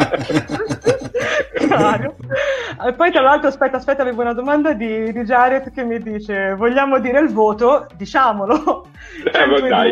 Claro. 1.53 2.15
E 2.88 2.93
poi 2.93 3.12
tra 3.12 3.21
l'altro, 3.21 3.49
aspetta, 3.49 3.75
aspetta, 3.75 4.03
avevo 4.03 4.21
una 4.21 4.32
domanda 4.32 4.71
di, 4.71 5.12
di 5.12 5.21
Jared 5.23 5.73
che 5.73 5.84
mi 5.84 6.01
dice, 6.01 6.56
vogliamo 6.56 6.99
dire 6.99 7.19
il 7.19 7.34
voto? 7.34 7.88
Diciamolo. 7.97 8.88
Eh, 9.25 9.67
dai. 9.67 9.91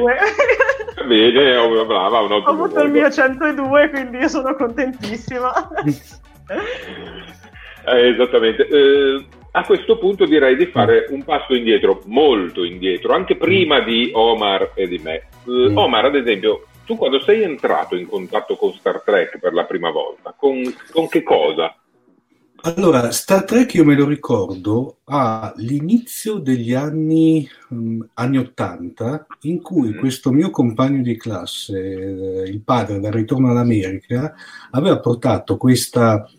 Bene, 1.06 1.56
oh, 1.58 1.86
brava, 1.86 2.22
un 2.22 2.32
Ho 2.32 2.44
avuto 2.46 2.82
il 2.82 2.92
mio 2.92 3.12
102, 3.12 3.90
quindi 3.90 4.20
io 4.20 4.30
sono 4.30 4.56
contentissima. 4.56 5.52
Eh, 7.88 8.08
esattamente. 8.08 8.68
Eh, 8.68 9.26
a 9.56 9.64
questo 9.64 9.98
punto 9.98 10.26
direi 10.26 10.58
di 10.58 10.66
fare 10.66 11.08
un 11.10 11.24
passo 11.24 11.56
indietro, 11.56 12.02
molto 12.08 12.66
indietro, 12.66 13.14
anche 13.14 13.38
prima 13.38 13.80
di 13.80 14.12
Omar 14.14 14.74
e 14.76 14.86
di 14.86 14.98
me. 14.98 15.16
Eh, 15.48 15.70
mm. 15.70 15.78
Omar, 15.78 16.06
ad 16.06 16.16
esempio, 16.16 16.66
tu 16.86 16.98
quando 16.98 17.22
sei 17.22 17.44
entrato 17.44 17.96
in 17.96 18.06
contatto 18.06 18.58
con 18.58 18.74
Star 18.74 19.02
Trek 19.02 19.40
per 19.40 19.54
la 19.54 19.64
prima 19.64 19.92
volta, 19.92 20.36
con, 20.38 20.62
con 20.92 21.08
che 21.08 21.24
cosa? 21.24 21.74
Allora, 22.64 23.12
Star 23.12 23.46
Trek 23.46 23.74
io 23.76 23.86
me 23.86 23.96
lo 23.96 24.06
ricordo 24.06 24.98
all'inizio 25.06 26.40
degli 26.40 26.74
anni, 26.74 27.48
um, 27.70 28.06
anni 28.16 28.38
80, 28.40 29.26
in 29.44 29.62
cui 29.62 29.94
mm. 29.94 30.00
questo 30.00 30.32
mio 30.32 30.50
compagno 30.50 31.02
di 31.02 31.16
classe, 31.16 31.80
eh, 31.80 32.50
il 32.50 32.60
padre 32.60 33.00
dal 33.00 33.14
ritorno 33.14 33.52
all'America, 33.52 34.34
aveva 34.72 35.00
portato 35.00 35.56
questa 35.56 36.30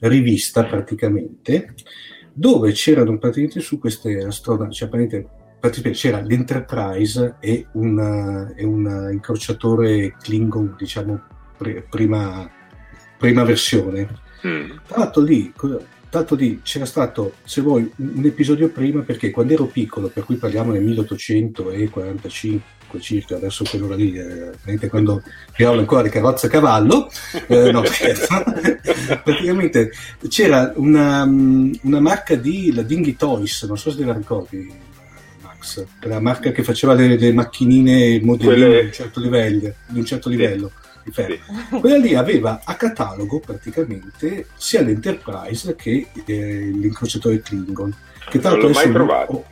rivista 0.00 0.64
praticamente, 0.64 1.74
dove 2.40 2.72
c'erano 2.72 3.18
praticamente 3.18 3.60
su 3.60 3.78
queste 3.78 4.16
astronavi, 4.24 4.72
cioè 4.72 4.88
praticamente 4.88 5.90
c'era 5.90 6.22
l'Enterprise 6.22 7.36
e 7.38 7.66
un, 7.72 8.54
e 8.56 8.64
un 8.64 9.10
incrociatore 9.12 10.16
Klingon, 10.18 10.74
diciamo, 10.78 11.20
pre, 11.58 11.82
prima, 11.82 12.50
prima 13.18 13.44
versione. 13.44 14.08
Mm. 14.46 14.70
Tra 14.86 14.98
l'altro 15.00 15.20
lì 15.20 15.52
Tanto 16.10 16.34
lì 16.34 16.60
c'era 16.64 16.86
stato, 16.86 17.34
se 17.44 17.60
vuoi, 17.60 17.88
un 17.98 18.24
episodio 18.24 18.68
prima 18.68 19.02
perché 19.02 19.30
quando 19.30 19.52
ero 19.52 19.66
piccolo, 19.66 20.08
per 20.08 20.24
cui 20.24 20.34
parliamo 20.34 20.72
nel 20.72 20.82
1845 20.82 22.98
circa, 22.98 23.38
verso 23.38 23.62
quell'ora 23.62 23.94
lì, 23.94 24.18
eh, 24.18 24.88
quando 24.88 25.22
creavano 25.52 25.82
ancora 25.82 26.02
le 26.02 26.08
carrozze 26.08 26.46
a 26.46 26.50
cavallo, 26.50 27.08
eh, 27.46 27.70
no, 27.70 27.84
praticamente 29.22 29.92
c'era 30.26 30.72
una, 30.74 31.22
una, 31.22 32.00
marca 32.00 32.34
di 32.34 32.74
la 32.74 32.82
Dinghy 32.82 33.14
Toys, 33.14 33.62
non 33.62 33.78
so 33.78 33.92
se 33.92 33.98
te 33.98 34.04
la 34.04 34.14
ricordi, 34.14 34.68
Max, 35.42 35.86
la 36.00 36.18
marca 36.18 36.50
che 36.50 36.64
faceva 36.64 36.94
le, 36.94 37.16
le 37.16 37.32
macchinine 37.32 38.18
modelline 38.20 38.56
Quelle... 38.56 38.80
di 38.80 38.86
un 38.86 38.92
certo 38.92 39.20
livello. 39.20 39.74
Di 39.86 39.98
un 40.00 40.04
certo 40.04 40.28
livello. 40.28 40.72
Sì 40.74 40.89
di 41.04 41.10
ferro. 41.10 41.34
Sì. 41.34 41.78
Quella 41.80 41.96
lì 41.96 42.14
aveva 42.14 42.60
a 42.64 42.74
catalogo 42.74 43.40
praticamente 43.40 44.46
sia 44.54 44.82
l'Enterprise 44.82 45.74
che 45.76 46.06
eh, 46.24 46.70
l'incrociatore 46.72 47.40
Klingon. 47.40 47.94
Che 48.28 48.38
tra 48.38 48.50
l'altro 48.50 48.70
mai 48.70 48.90
trovato. 48.90 49.44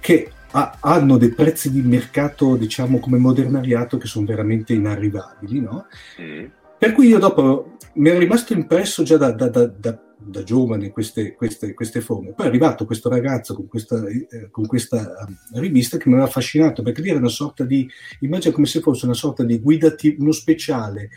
Che 0.00 0.30
ha, 0.52 0.76
hanno 0.80 1.16
dei 1.16 1.30
prezzi 1.30 1.70
di 1.70 1.82
mercato, 1.82 2.56
diciamo, 2.56 2.98
come 2.98 3.18
modernariato 3.18 3.98
che 3.98 4.06
sono 4.06 4.26
veramente 4.26 4.72
inarrivabili, 4.72 5.60
no? 5.60 5.86
Mm. 6.20 6.44
Per 6.78 6.92
cui 6.92 7.08
io 7.08 7.18
dopo 7.18 7.76
mi 7.94 8.10
è 8.10 8.18
rimasto 8.18 8.52
impresso 8.52 9.02
già 9.02 9.16
da, 9.16 9.30
da, 9.30 9.48
da, 9.48 9.66
da 9.66 9.98
da 10.26 10.42
giovane 10.42 10.90
queste, 10.90 11.34
queste, 11.34 11.74
queste, 11.74 12.00
forme. 12.00 12.32
Poi 12.32 12.46
è 12.46 12.48
arrivato 12.48 12.84
questo 12.84 13.08
ragazzo 13.08 13.54
con 13.54 13.66
questa, 13.66 14.04
eh, 14.06 14.48
con 14.50 14.66
questa 14.66 15.26
um, 15.26 15.60
rivista 15.60 15.96
che 15.96 16.08
mi 16.08 16.14
aveva 16.14 16.28
affascinato 16.28 16.82
perché 16.82 17.02
lì 17.02 17.10
era 17.10 17.18
una 17.18 17.28
sorta 17.28 17.64
di, 17.64 17.88
immagina 18.20 18.54
come 18.54 18.66
se 18.66 18.80
fosse 18.80 19.04
una 19.04 19.14
sorta 19.14 19.44
di 19.44 19.58
guida, 19.60 19.94
t- 19.94 20.16
uno 20.18 20.32
speciale 20.32 21.10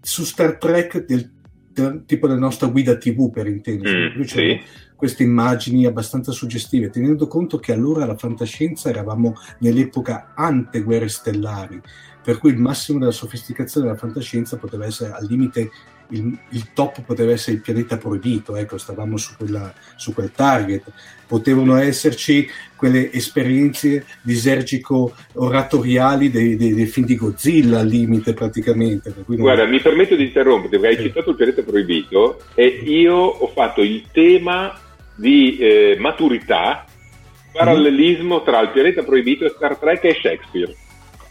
su 0.00 0.24
Star 0.24 0.56
Trek 0.56 1.04
del, 1.04 1.30
del 1.72 2.04
tipo 2.06 2.26
della 2.26 2.38
nostra 2.38 2.68
guida 2.68 2.96
TV 2.96 3.30
per 3.30 3.46
intendere. 3.46 4.14
Mm, 4.16 4.22
sì. 4.22 4.60
queste 4.94 5.22
immagini 5.22 5.86
abbastanza 5.86 6.32
suggestive, 6.32 6.90
tenendo 6.90 7.26
conto 7.26 7.58
che 7.58 7.72
allora 7.72 8.06
la 8.06 8.16
fantascienza 8.16 8.88
eravamo 8.88 9.34
nell'epoca 9.60 10.32
ante 10.34 10.82
guerre 10.82 11.08
stellari, 11.08 11.80
per 12.22 12.38
cui 12.38 12.50
il 12.50 12.58
massimo 12.58 12.98
della 12.98 13.10
sofisticazione 13.10 13.86
della 13.86 13.98
fantascienza 13.98 14.56
poteva 14.56 14.86
essere 14.86 15.12
al 15.12 15.26
limite 15.26 15.70
il, 16.10 16.36
il, 16.50 16.72
top 16.72 17.02
poteva 17.02 17.32
essere 17.32 17.56
il 17.56 17.62
pianeta 17.62 17.96
proibito, 17.96 18.56
ecco, 18.56 18.78
stavamo 18.78 19.16
su, 19.16 19.34
quella, 19.36 19.72
su 19.96 20.14
quel 20.14 20.30
target. 20.32 20.84
Potevano 21.26 21.76
esserci 21.76 22.48
quelle 22.74 23.12
esperienze 23.12 24.06
disergico-oratoriali 24.22 26.30
dei, 26.30 26.56
dei, 26.56 26.74
dei, 26.74 26.86
film 26.86 27.06
di 27.06 27.16
Godzilla 27.16 27.80
al 27.80 27.86
limite 27.86 28.32
praticamente. 28.32 29.12
Guarda, 29.26 29.66
mi 29.66 29.80
permetto 29.80 30.16
di 30.16 30.24
interrompere 30.24 30.78
perché 30.78 30.96
hai 30.96 31.02
citato 31.08 31.30
il 31.30 31.36
pianeta 31.36 31.62
proibito 31.62 32.40
e 32.54 32.66
io 32.66 33.14
ho 33.14 33.46
fatto 33.48 33.82
il 33.82 34.06
tema 34.10 34.78
di 35.14 35.58
eh, 35.58 35.96
maturità, 35.98 36.86
parallelismo 37.52 38.42
tra 38.42 38.60
il 38.60 38.70
pianeta 38.70 39.02
proibito 39.02 39.44
e 39.44 39.50
Star 39.50 39.76
Trek 39.76 40.04
e 40.04 40.14
Shakespeare. 40.14 40.74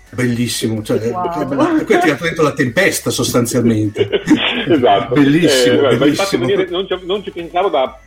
Bellissimo, 0.10 0.82
cioè, 0.84 1.00
wow. 1.12 1.84
qui 1.84 1.96
ha 1.96 2.00
tirato 2.00 2.24
dentro 2.24 2.44
la 2.44 2.54
tempesta 2.54 3.10
sostanzialmente. 3.10 4.10
esatto. 4.68 5.14
Bellissimo. 5.14 5.90
Eh, 5.90 5.98
bellissimo. 5.98 6.46
Venire, 6.46 6.70
non, 6.70 6.88
ci, 6.88 6.98
non, 7.04 7.24
ci, 7.24 7.32
pensavo 7.32 7.70
da 7.70 8.00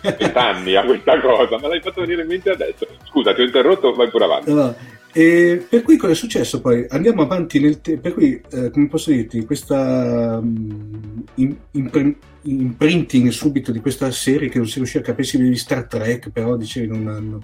vent'anni 0.00 0.74
a 0.74 0.84
questa 0.84 1.20
cosa, 1.20 1.58
ma 1.58 1.68
l'hai 1.68 1.80
fatto 1.80 2.00
venire 2.00 2.22
in 2.22 2.28
mente 2.28 2.50
adesso. 2.50 2.86
Scusa, 3.08 3.34
ti 3.34 3.42
ho 3.42 3.44
interrotto, 3.44 3.92
vai 3.92 4.08
pure 4.08 4.24
avanti. 4.24 4.52
No, 4.52 4.74
e 5.16 5.64
per 5.68 5.82
cui 5.82 5.96
cosa 5.96 6.12
è 6.12 6.16
successo 6.16 6.60
poi? 6.60 6.86
Andiamo 6.88 7.22
avanti 7.22 7.60
nel 7.60 7.80
tempo, 7.80 8.00
per 8.00 8.14
cui, 8.14 8.40
eh, 8.50 8.70
come 8.70 8.88
posso 8.88 9.10
dirti, 9.10 9.44
questa 9.44 10.40
um, 10.42 11.24
in, 11.34 11.54
in, 11.70 12.16
imprinting 12.42 13.28
subito 13.28 13.70
di 13.70 13.80
questa 13.80 14.10
serie 14.10 14.48
che 14.48 14.58
non 14.58 14.66
si 14.66 14.78
riusciva 14.78 15.04
a 15.04 15.06
capire 15.06 15.44
di 15.44 15.56
Star 15.56 15.86
Trek, 15.86 16.30
però 16.30 16.56
dicevi 16.56 16.88
non 16.88 17.06
hanno 17.06 17.42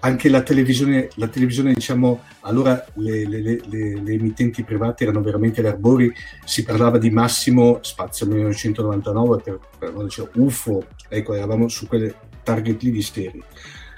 anche 0.00 0.28
la 0.28 0.42
televisione, 0.42 1.08
la 1.14 1.28
televisione 1.28 1.72
diciamo, 1.72 2.22
allora 2.40 2.84
le, 2.94 3.26
le, 3.26 3.40
le, 3.40 3.60
le, 3.68 4.12
emittenti 4.12 4.62
private 4.62 5.04
erano 5.04 5.20
veramente 5.20 5.62
gli 5.62 5.66
arbori, 5.66 6.12
si 6.44 6.62
parlava 6.62 6.98
di 6.98 7.10
massimo 7.10 7.78
spazio 7.82 8.26
1999 8.26 9.42
per, 9.42 9.58
per 9.78 9.92
dicevo, 10.04 10.30
UFO, 10.34 10.86
ecco, 11.08 11.34
eravamo 11.34 11.68
su 11.68 11.86
quelle 11.86 12.14
target 12.42 12.82
lì 12.82 12.90
di 12.90 13.02
stereo. 13.02 13.42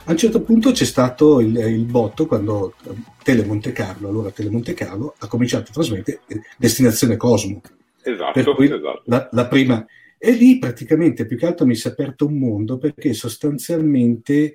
A 0.05 0.13
un 0.13 0.17
certo 0.17 0.41
punto 0.41 0.71
c'è 0.71 0.87
stato 0.87 1.41
il, 1.41 1.55
il 1.55 1.85
botto 1.85 2.27
quando 2.27 2.75
Tele 3.23 3.45
Monte 3.45 3.73
Carlo, 3.73 4.09
allora 4.09 4.31
Tele 4.31 4.49
Monte 4.49 4.73
Carlo, 4.73 5.15
ha 5.19 5.27
cominciato 5.27 5.71
a 5.71 5.75
trasmettere 5.75 6.21
Destinazione 6.57 7.19
Cosmo. 7.19 7.61
Esatto, 8.03 8.39
esatto. 8.39 9.03
La, 9.05 9.29
la 9.33 9.47
prima. 9.47 9.85
E 10.17 10.33
lì 10.33 10.59
praticamente 10.59 11.27
più 11.27 11.37
che 11.37 11.47
altro 11.47 11.67
mi 11.67 11.75
si 11.75 11.89
è 11.89 11.91
aperto 11.91 12.27
un 12.27 12.39
mondo 12.39 12.79
perché 12.79 13.13
sostanzialmente 13.13 14.55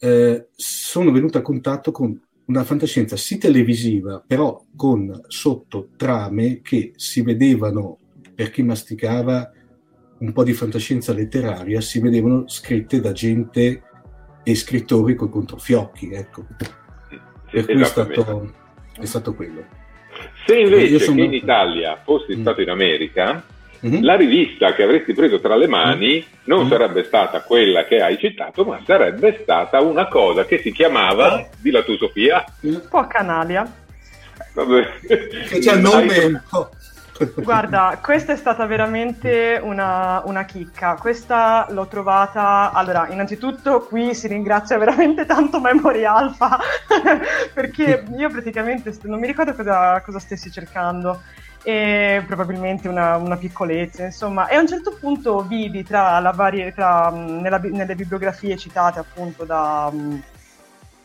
eh, 0.00 0.48
sono 0.56 1.12
venuto 1.12 1.38
a 1.38 1.42
contatto 1.42 1.92
con 1.92 2.18
una 2.46 2.64
fantascienza 2.64 3.16
sì 3.16 3.38
televisiva, 3.38 4.22
però 4.26 4.64
con 4.74 5.20
sotto 5.28 5.90
trame 5.96 6.60
che 6.62 6.92
si 6.96 7.22
vedevano, 7.22 7.98
per 8.34 8.50
chi 8.50 8.62
masticava 8.62 9.52
un 10.18 10.32
po' 10.32 10.42
di 10.42 10.52
fantascienza 10.52 11.12
letteraria, 11.12 11.80
si 11.80 12.00
vedevano 12.00 12.48
scritte 12.48 13.00
da 13.00 13.12
gente 13.12 13.82
e 14.42 14.54
scrittori 14.54 15.14
con 15.14 15.28
controfiocchi, 15.28 16.10
ecco. 16.12 16.46
Per 17.50 17.64
cui 17.66 17.80
è 17.80 17.84
stato, 17.84 18.52
è 18.98 19.04
stato 19.04 19.34
quello. 19.34 19.64
Se 20.46 20.58
invece 20.58 20.98
sono... 20.98 21.22
in 21.22 21.34
Italia 21.34 22.00
fossi 22.02 22.36
mm. 22.36 22.40
stato 22.40 22.60
in 22.62 22.70
America, 22.70 23.44
mm-hmm. 23.86 24.02
la 24.02 24.16
rivista 24.16 24.74
che 24.74 24.82
avresti 24.82 25.12
preso 25.12 25.40
tra 25.40 25.56
le 25.56 25.66
mani 25.66 26.14
mm-hmm. 26.14 26.24
non 26.44 26.60
mm-hmm. 26.60 26.68
sarebbe 26.68 27.04
stata 27.04 27.40
quella 27.42 27.84
che 27.84 28.00
hai 28.00 28.18
citato, 28.18 28.64
ma 28.64 28.80
sarebbe 28.84 29.38
stata 29.42 29.80
una 29.80 30.06
cosa 30.08 30.44
che 30.44 30.58
si 30.58 30.72
chiamava, 30.72 31.34
oh. 31.34 31.48
la 31.62 31.82
tu 31.82 31.96
Sofia, 31.96 32.44
un 32.60 32.82
po' 32.88 33.06
canalia. 33.06 33.70
Vabbè. 34.52 34.88
Che 35.06 35.58
c'è 35.58 35.74
il 35.74 35.80
nome 35.80 36.42
Guarda, 37.34 37.98
questa 38.02 38.32
è 38.32 38.36
stata 38.36 38.64
veramente 38.64 39.60
una, 39.62 40.22
una, 40.24 40.44
chicca. 40.44 40.94
Questa 40.94 41.66
l'ho 41.70 41.86
trovata. 41.86 42.72
Allora, 42.72 43.08
innanzitutto 43.10 43.80
qui 43.80 44.14
si 44.14 44.26
ringrazia 44.26 44.78
veramente 44.78 45.26
tanto 45.26 45.60
Memory 45.60 46.04
Alpha 46.04 46.58
perché 47.52 48.04
io 48.16 48.30
praticamente 48.30 48.96
non 49.02 49.20
mi 49.20 49.26
ricordo 49.26 49.54
cosa, 49.54 50.00
cosa 50.00 50.18
stessi 50.18 50.50
cercando 50.50 51.20
e 51.62 52.22
probabilmente 52.26 52.88
una, 52.88 53.16
una, 53.16 53.36
piccolezza, 53.36 54.04
insomma. 54.04 54.48
E 54.48 54.56
a 54.56 54.60
un 54.60 54.66
certo 54.66 54.96
punto 54.98 55.42
vidi 55.42 55.82
tra, 55.82 56.20
varie, 56.34 56.72
tra 56.72 57.10
nella, 57.10 57.58
nelle 57.58 57.94
bibliografie 57.94 58.56
citate 58.56 58.98
appunto 58.98 59.44
da, 59.44 59.92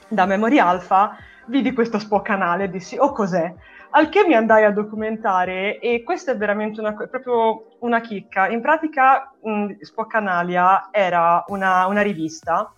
da 0.08 0.26
Memory 0.26 0.58
Alpha, 0.60 1.18
vidi 1.48 1.74
questo 1.74 2.00
canale 2.22 2.65
e 2.65 2.70
dissi, 2.70 2.98
oh 2.98 3.12
cos'è? 3.12 3.54
Al 3.91 4.10
che 4.10 4.26
mi 4.26 4.34
andai 4.34 4.65
a 4.65 4.72
documentare 4.72 5.80
e 5.80 6.04
questa 6.04 6.34
è 6.34 6.38
veramente 6.38 6.82
una, 6.82 6.94
proprio 6.94 7.78
una 7.80 8.02
chicca. 8.02 8.50
In 8.50 8.62
pratica 8.62 9.32
mh, 9.41 9.80
Spoccanalia 9.80 10.89
era 10.91 11.44
una, 11.48 11.86
una 11.86 12.02
rivista 12.02 12.74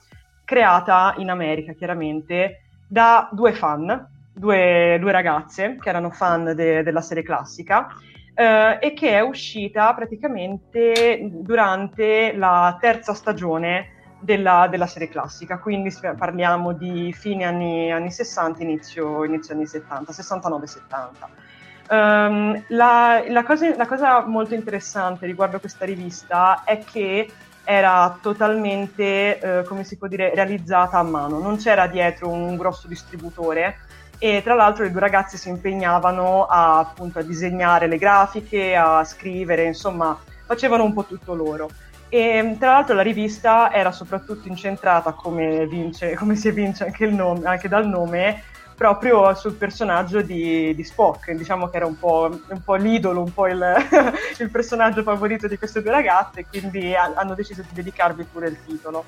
creata 0.45 1.15
in 1.17 1.29
America, 1.29 1.73
chiaramente, 1.73 2.61
da 2.87 3.27
due 3.31 3.53
fan, 3.53 4.15
due, 4.37 4.97
due 4.99 5.11
ragazze 5.11 5.77
che 5.79 5.89
erano 5.89 6.11
fan 6.11 6.53
de, 6.55 6.83
della 6.83 7.01
serie 7.01 7.23
classica 7.23 7.87
eh, 8.33 8.77
e 8.79 8.93
che 8.93 9.11
è 9.11 9.21
uscita 9.21 9.93
praticamente 9.93 11.27
durante 11.31 12.33
la 12.35 12.77
terza 12.79 13.13
stagione 13.13 13.95
della, 14.19 14.67
della 14.69 14.87
serie 14.87 15.09
classica, 15.09 15.59
quindi 15.59 15.93
parliamo 16.17 16.73
di 16.73 17.13
fine 17.13 17.45
anni, 17.45 17.91
anni 17.91 18.11
60, 18.11 18.63
inizio, 18.63 19.23
inizio 19.23 19.53
anni 19.53 19.65
70, 19.65 20.11
69-70. 20.11 21.45
Um, 21.89 22.63
la, 22.69 23.23
la, 23.27 23.43
cosa, 23.43 23.73
la 23.75 23.87
cosa 23.87 24.25
molto 24.25 24.53
interessante 24.53 25.25
riguardo 25.25 25.59
questa 25.59 25.85
rivista 25.85 26.63
è 26.65 26.79
che 26.79 27.31
era 27.63 28.17
totalmente, 28.21 29.39
eh, 29.39 29.63
come 29.63 29.83
si 29.83 29.97
può 29.97 30.07
dire, 30.07 30.33
realizzata 30.33 30.97
a 30.97 31.03
mano, 31.03 31.39
non 31.39 31.57
c'era 31.57 31.87
dietro 31.87 32.29
un 32.29 32.55
grosso 32.55 32.87
distributore 32.87 33.86
e 34.19 34.41
tra 34.43 34.55
l'altro 34.55 34.83
le 34.83 34.91
due 34.91 34.99
ragazze 34.99 35.37
si 35.37 35.49
impegnavano 35.49 36.45
a, 36.45 36.79
appunto, 36.79 37.19
a 37.19 37.23
disegnare 37.23 37.87
le 37.87 37.97
grafiche, 37.97 38.75
a 38.75 39.03
scrivere, 39.03 39.63
insomma 39.65 40.17
facevano 40.45 40.83
un 40.83 40.93
po' 40.93 41.05
tutto 41.05 41.35
loro. 41.35 41.69
E 42.09 42.55
tra 42.57 42.71
l'altro 42.71 42.95
la 42.95 43.01
rivista 43.01 43.71
era 43.71 43.91
soprattutto 43.91 44.47
incentrata, 44.47 45.11
come, 45.11 45.67
vince, 45.67 46.15
come 46.17 46.35
si 46.35 46.47
evince 46.47 46.85
anche, 46.85 47.05
anche, 47.43 47.67
dal 47.67 47.87
nome, 47.87 48.43
proprio 48.75 49.33
sul 49.35 49.53
personaggio 49.53 50.21
di, 50.21 50.73
di 50.73 50.83
Spock. 50.83 51.31
Diciamo 51.31 51.67
che 51.67 51.77
era 51.77 51.85
un 51.85 51.99
po', 51.99 52.29
un 52.47 52.61
po 52.63 52.75
l'idolo, 52.75 53.21
un 53.21 53.33
po' 53.33 53.47
il, 53.47 53.61
il, 54.39 54.49
personaggio 54.49 55.03
favorito 55.03 55.47
di 55.47 55.57
queste 55.57 55.81
due 55.81 55.91
ragazze, 55.91 56.45
quindi 56.45 56.95
hanno 56.95 57.35
deciso 57.35 57.61
di 57.61 57.73
dedicarvi 57.73 58.23
pure 58.23 58.47
il 58.47 58.57
titolo. 58.65 59.03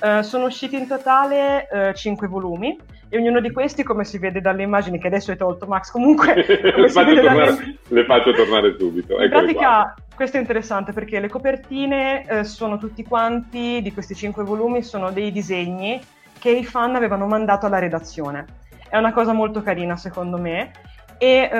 Uh, 0.00 0.22
sono 0.22 0.44
usciti 0.46 0.76
in 0.76 0.86
totale 0.86 1.66
uh, 1.70 1.92
5 1.92 2.28
volumi 2.28 2.78
e 3.08 3.18
ognuno 3.18 3.40
di 3.40 3.50
questi, 3.50 3.82
come 3.82 4.04
si 4.04 4.18
vede 4.18 4.40
dalle 4.40 4.62
immagini 4.62 4.98
che 4.98 5.08
adesso 5.08 5.32
hai 5.32 5.36
tolto 5.36 5.66
Max, 5.66 5.90
comunque 5.90 6.34
le, 6.46 6.88
faccio 6.88 7.14
tornare, 7.14 7.54
dalle... 7.54 7.78
le, 7.88 8.04
faccio 8.04 8.32
tornare, 8.32 8.76
subito. 8.78 9.20
In 9.20 9.28
pratica 9.28 9.58
qua. 9.58 9.94
questo 10.14 10.36
è 10.36 10.40
interessante 10.40 10.92
perché 10.92 11.18
le 11.18 11.28
copertine 11.28 12.24
uh, 12.28 12.42
sono 12.42 12.78
tutti 12.78 13.02
quanti 13.02 13.80
di 13.82 13.92
questi 13.92 14.14
5 14.14 14.44
volumi, 14.44 14.82
sono 14.82 15.10
dei 15.10 15.32
disegni 15.32 16.00
che 16.38 16.50
i 16.50 16.64
fan 16.64 16.94
avevano 16.94 17.26
mandato 17.26 17.66
alla 17.66 17.78
redazione. 17.78 18.44
È 18.88 18.96
una 18.96 19.12
cosa 19.12 19.32
molto 19.32 19.62
carina 19.62 19.96
secondo 19.96 20.38
me 20.38 20.70
e, 21.18 21.50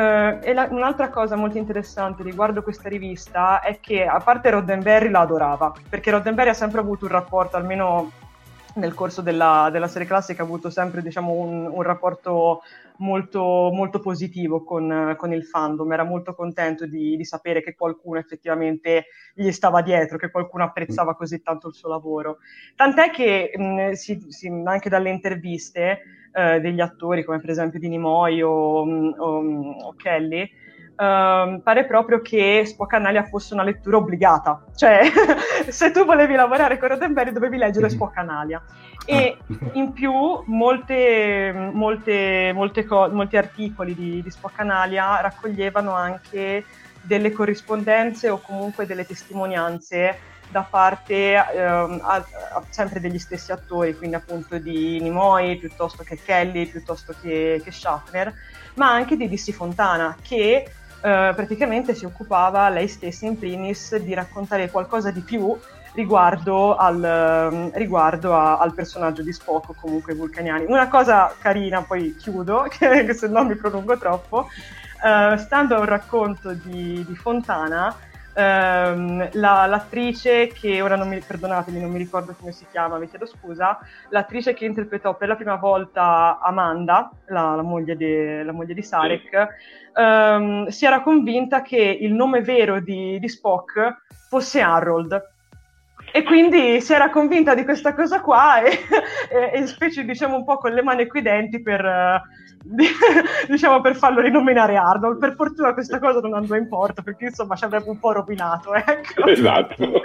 e 0.40 0.54
la, 0.54 0.68
un'altra 0.70 1.08
cosa 1.08 1.34
molto 1.34 1.58
interessante 1.58 2.22
riguardo 2.22 2.62
questa 2.62 2.88
rivista 2.88 3.60
è 3.60 3.80
che, 3.80 4.06
a 4.06 4.20
parte 4.20 4.50
Roddenberry 4.50 5.10
la 5.10 5.20
adorava, 5.20 5.72
perché 5.88 6.12
Roddenberry 6.12 6.50
ha 6.50 6.54
sempre 6.54 6.78
avuto 6.80 7.06
un 7.06 7.10
rapporto, 7.10 7.56
almeno 7.56 8.12
nel 8.78 8.94
corso 8.94 9.20
della, 9.20 9.68
della 9.70 9.88
serie 9.88 10.06
classica 10.06 10.42
ha 10.42 10.46
avuto 10.46 10.70
sempre 10.70 11.02
diciamo, 11.02 11.32
un, 11.32 11.66
un, 11.66 11.82
rapporto 11.82 12.62
molto, 12.98 13.70
molto 13.72 14.00
positivo 14.00 14.64
con, 14.64 15.14
con, 15.18 15.32
il 15.32 15.44
fandom, 15.44 15.92
era 15.92 16.04
molto 16.04 16.34
contento 16.34 16.86
di, 16.86 17.16
di, 17.16 17.24
sapere 17.24 17.62
che 17.62 17.74
qualcuno 17.74 18.18
effettivamente 18.18 19.06
gli 19.34 19.50
stava 19.50 19.82
dietro, 19.82 20.16
che 20.16 20.30
qualcuno 20.30 20.64
apprezzava 20.64 21.14
così 21.14 21.42
tanto 21.42 21.68
il 21.68 21.74
suo 21.74 21.88
lavoro. 21.88 22.38
Tant'è 22.74 23.10
che 23.10 23.52
mh, 23.54 23.92
si, 23.92 24.24
si, 24.28 24.48
anche 24.64 24.88
dalle 24.88 25.10
interviste 25.10 26.00
eh, 26.32 26.60
degli 26.60 26.80
attori, 26.80 27.24
come 27.24 27.40
per 27.40 27.50
esempio 27.50 27.78
di 27.78 27.88
Nimoy 27.88 28.40
o, 28.42 28.50
o, 28.50 29.72
o 29.82 29.94
Kelly, 29.96 30.48
Um, 31.00 31.60
pare 31.60 31.84
proprio 31.84 32.20
che 32.20 32.64
Spoccanalia 32.66 33.22
fosse 33.22 33.54
una 33.54 33.62
lettura 33.62 33.98
obbligata, 33.98 34.64
cioè 34.74 35.02
se 35.68 35.92
tu 35.92 36.04
volevi 36.04 36.34
lavorare 36.34 36.76
con 36.76 36.88
Roddenberry 36.88 37.30
dovevi 37.30 37.56
leggere. 37.56 37.88
Spoccanalia 37.88 38.60
e 39.04 39.38
ah. 39.40 39.54
in 39.74 39.92
più 39.92 40.12
molte, 40.46 41.70
molte, 41.72 42.52
molte 42.52 42.84
co- 42.84 43.08
molti 43.10 43.36
articoli 43.36 43.94
di, 43.94 44.22
di 44.22 44.30
Spoccanalia 44.30 45.20
raccoglievano 45.20 45.92
anche 45.92 46.64
delle 47.00 47.32
corrispondenze 47.32 48.28
o 48.28 48.38
comunque 48.38 48.84
delle 48.84 49.06
testimonianze 49.06 50.18
da 50.50 50.62
parte 50.62 51.34
ehm, 51.34 52.00
a, 52.02 52.14
a, 52.14 52.62
sempre 52.68 53.00
degli 53.00 53.18
stessi 53.18 53.52
attori, 53.52 53.96
quindi 53.96 54.16
appunto 54.16 54.58
di 54.58 55.00
Nimoy 55.00 55.56
piuttosto 55.58 56.02
che 56.02 56.18
Kelly, 56.22 56.66
piuttosto 56.66 57.14
che, 57.20 57.60
che 57.62 57.70
Schaffner, 57.70 58.32
ma 58.74 58.90
anche 58.90 59.16
di 59.16 59.28
DC 59.28 59.52
Fontana, 59.52 60.16
che 60.20 60.70
eh, 61.00 61.32
praticamente 61.34 61.94
si 61.94 62.04
occupava 62.04 62.68
lei 62.68 62.88
stessa 62.88 63.26
in 63.26 63.38
primis 63.38 63.96
di 63.96 64.14
raccontare 64.14 64.70
qualcosa 64.70 65.10
di 65.10 65.20
più 65.20 65.56
riguardo 65.94 66.76
al, 66.76 67.02
ehm, 67.02 67.70
riguardo 67.74 68.34
a, 68.34 68.58
al 68.58 68.74
personaggio 68.74 69.22
di 69.22 69.32
Spock 69.32 69.70
o 69.70 69.74
comunque 69.80 70.14
vulcaniani. 70.14 70.64
Una 70.66 70.88
cosa 70.88 71.34
carina, 71.38 71.82
poi 71.82 72.14
chiudo, 72.16 72.66
che, 72.70 73.12
se 73.14 73.28
no 73.28 73.44
mi 73.44 73.56
prolungo 73.56 73.98
troppo, 73.98 74.48
uh, 75.02 75.36
stando 75.36 75.76
a 75.76 75.80
un 75.80 75.86
racconto 75.86 76.52
di, 76.52 77.04
di 77.06 77.16
Fontana, 77.16 77.94
ehm, 78.38 79.30
la, 79.32 79.66
l'attrice 79.66 80.46
che 80.46 80.80
ora 80.80 80.94
non 80.94 81.08
mi 81.08 81.18
perdonatemi, 81.18 81.80
non 81.80 81.90
mi 81.90 81.98
ricordo 81.98 82.34
come 82.38 82.52
si 82.52 82.64
chiama, 82.70 82.98
vi 82.98 83.08
chiedo 83.08 83.26
scusa, 83.26 83.78
l'attrice 84.10 84.54
che 84.54 84.64
interpretò 84.64 85.16
per 85.16 85.28
la 85.28 85.34
prima 85.36 85.56
volta 85.56 86.38
Amanda, 86.40 87.10
la, 87.26 87.56
la, 87.56 87.62
moglie, 87.62 87.96
de, 87.96 88.44
la 88.44 88.52
moglie, 88.52 88.74
di 88.74 88.82
Sarek, 88.82 89.48
ehm, 89.94 90.68
si 90.68 90.86
era 90.86 91.02
convinta 91.02 91.62
che 91.62 91.78
il 91.78 92.12
nome 92.12 92.40
vero 92.40 92.80
di, 92.80 93.18
di 93.18 93.28
Spock 93.28 94.04
fosse 94.28 94.60
Harold. 94.60 95.36
E 96.12 96.22
quindi 96.22 96.80
si 96.80 96.92
era 96.92 97.10
convinta 97.10 97.54
di 97.54 97.64
questa 97.64 97.94
cosa 97.94 98.20
qua 98.20 98.62
e, 98.62 98.70
e, 99.30 99.60
e 99.60 99.66
specie 99.66 100.04
diciamo 100.04 100.36
un 100.36 100.44
po' 100.44 100.58
con 100.58 100.72
le 100.72 100.82
mani 100.82 101.06
qui 101.06 101.22
denti 101.22 101.60
per, 101.60 102.22
diciamo, 103.48 103.80
per 103.80 103.94
farlo 103.96 104.20
rinominare 104.20 104.76
Arnold. 104.76 105.18
Per 105.18 105.34
fortuna 105.34 105.74
questa 105.74 105.98
cosa 105.98 106.20
non 106.20 106.34
andò 106.34 106.54
in 106.54 106.68
porto 106.68 107.02
perché 107.02 107.26
insomma 107.26 107.56
ci 107.56 107.64
avrebbe 107.64 107.90
un 107.90 107.98
po' 107.98 108.12
rovinato. 108.12 108.74
Ecco. 108.74 109.26
Esatto. 109.26 110.02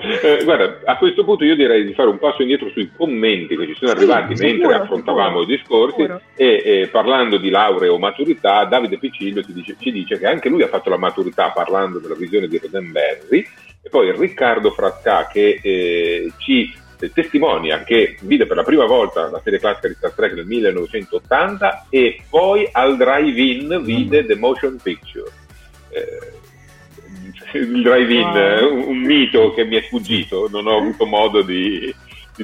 Eh, 0.00 0.44
guarda, 0.44 0.78
a 0.84 0.96
questo 0.96 1.24
punto 1.24 1.44
io 1.44 1.56
direi 1.56 1.84
di 1.84 1.92
fare 1.92 2.08
un 2.08 2.18
passo 2.18 2.42
indietro 2.42 2.70
sui 2.70 2.88
commenti 2.96 3.56
che 3.56 3.66
ci 3.66 3.74
sono 3.74 3.90
arrivati 3.90 4.36
sì, 4.36 4.44
mentre 4.44 4.68
sicuro, 4.68 4.82
affrontavamo 4.82 5.40
sicuro, 5.40 5.42
i 5.42 5.56
discorsi 5.56 6.24
e, 6.36 6.62
e, 6.64 6.88
parlando 6.88 7.36
di 7.36 7.50
laurea 7.50 7.90
o 7.90 7.98
maturità, 7.98 8.64
Davide 8.64 8.98
Picillo 8.98 9.42
dice, 9.44 9.74
ci 9.76 9.90
dice 9.90 10.16
che 10.16 10.26
anche 10.28 10.48
lui 10.48 10.62
ha 10.62 10.68
fatto 10.68 10.88
la 10.88 10.98
maturità 10.98 11.50
parlando 11.50 11.98
della 11.98 12.14
visione 12.14 12.46
di 12.46 12.58
Rosenberry 12.58 13.44
e 13.82 13.88
poi 13.88 14.12
Riccardo 14.16 14.70
Frasca 14.70 15.26
che 15.26 15.60
eh, 15.62 16.32
ci 16.38 16.72
testimonia 17.12 17.84
che 17.84 18.16
vide 18.22 18.46
per 18.46 18.56
la 18.56 18.64
prima 18.64 18.84
volta 18.84 19.30
la 19.30 19.40
serie 19.42 19.60
classica 19.60 19.86
di 19.86 19.94
Star 19.94 20.12
Trek 20.12 20.32
nel 20.32 20.46
1980 20.46 21.86
e 21.88 22.22
poi 22.28 22.68
al 22.72 22.96
drive-in 22.96 23.82
vide 23.84 24.26
The 24.26 24.34
Motion 24.34 24.78
Picture. 24.82 25.30
Eh, 25.90 26.36
il 27.58 27.82
drive-in, 27.82 28.26
wow. 28.26 28.88
un, 28.88 28.98
mito 28.98 29.54
che 29.54 29.64
mi 29.64 29.76
è 29.76 29.82
sfuggito, 29.82 30.48
non 30.50 30.66
ho 30.66 30.76
avuto 30.76 31.06
modo 31.06 31.42
di, 31.42 31.94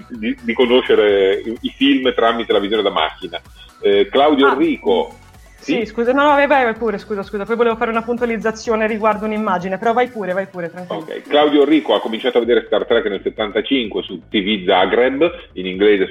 di, 0.08 0.36
di 0.40 0.52
conoscere 0.54 1.42
i, 1.60 1.72
film 1.76 2.14
tramite 2.14 2.52
la 2.52 2.60
visione 2.60 2.82
da 2.82 2.90
macchina. 2.90 3.40
Eh, 3.80 4.08
Claudio 4.10 4.46
ah. 4.46 4.52
Enrico. 4.52 5.18
Sì, 5.64 5.78
sì, 5.78 5.86
scusa, 5.86 6.12
no, 6.12 6.22
no, 6.22 6.34
vai, 6.34 6.46
vai 6.46 6.74
pure, 6.74 6.98
scusa, 6.98 7.22
scusa, 7.22 7.44
poi 7.44 7.56
volevo 7.56 7.76
fare 7.76 7.90
una 7.90 8.02
puntualizzazione 8.02 8.86
riguardo 8.86 9.24
un'immagine, 9.24 9.78
però 9.78 9.92
vai 9.94 10.08
pure, 10.08 10.32
vai 10.34 10.46
pure, 10.46 10.70
tranquillo. 10.70 11.02
Okay. 11.02 11.22
Claudio 11.22 11.62
Enrico 11.62 11.94
ha 11.94 12.00
cominciato 12.00 12.36
a 12.36 12.40
vedere 12.40 12.64
Star 12.66 12.84
Trek 12.84 13.06
nel 13.06 13.22
75 13.22 14.02
su 14.02 14.20
TV 14.28 14.66
Zagreb, 14.66 15.48
in 15.54 15.66
inglese 15.66 16.06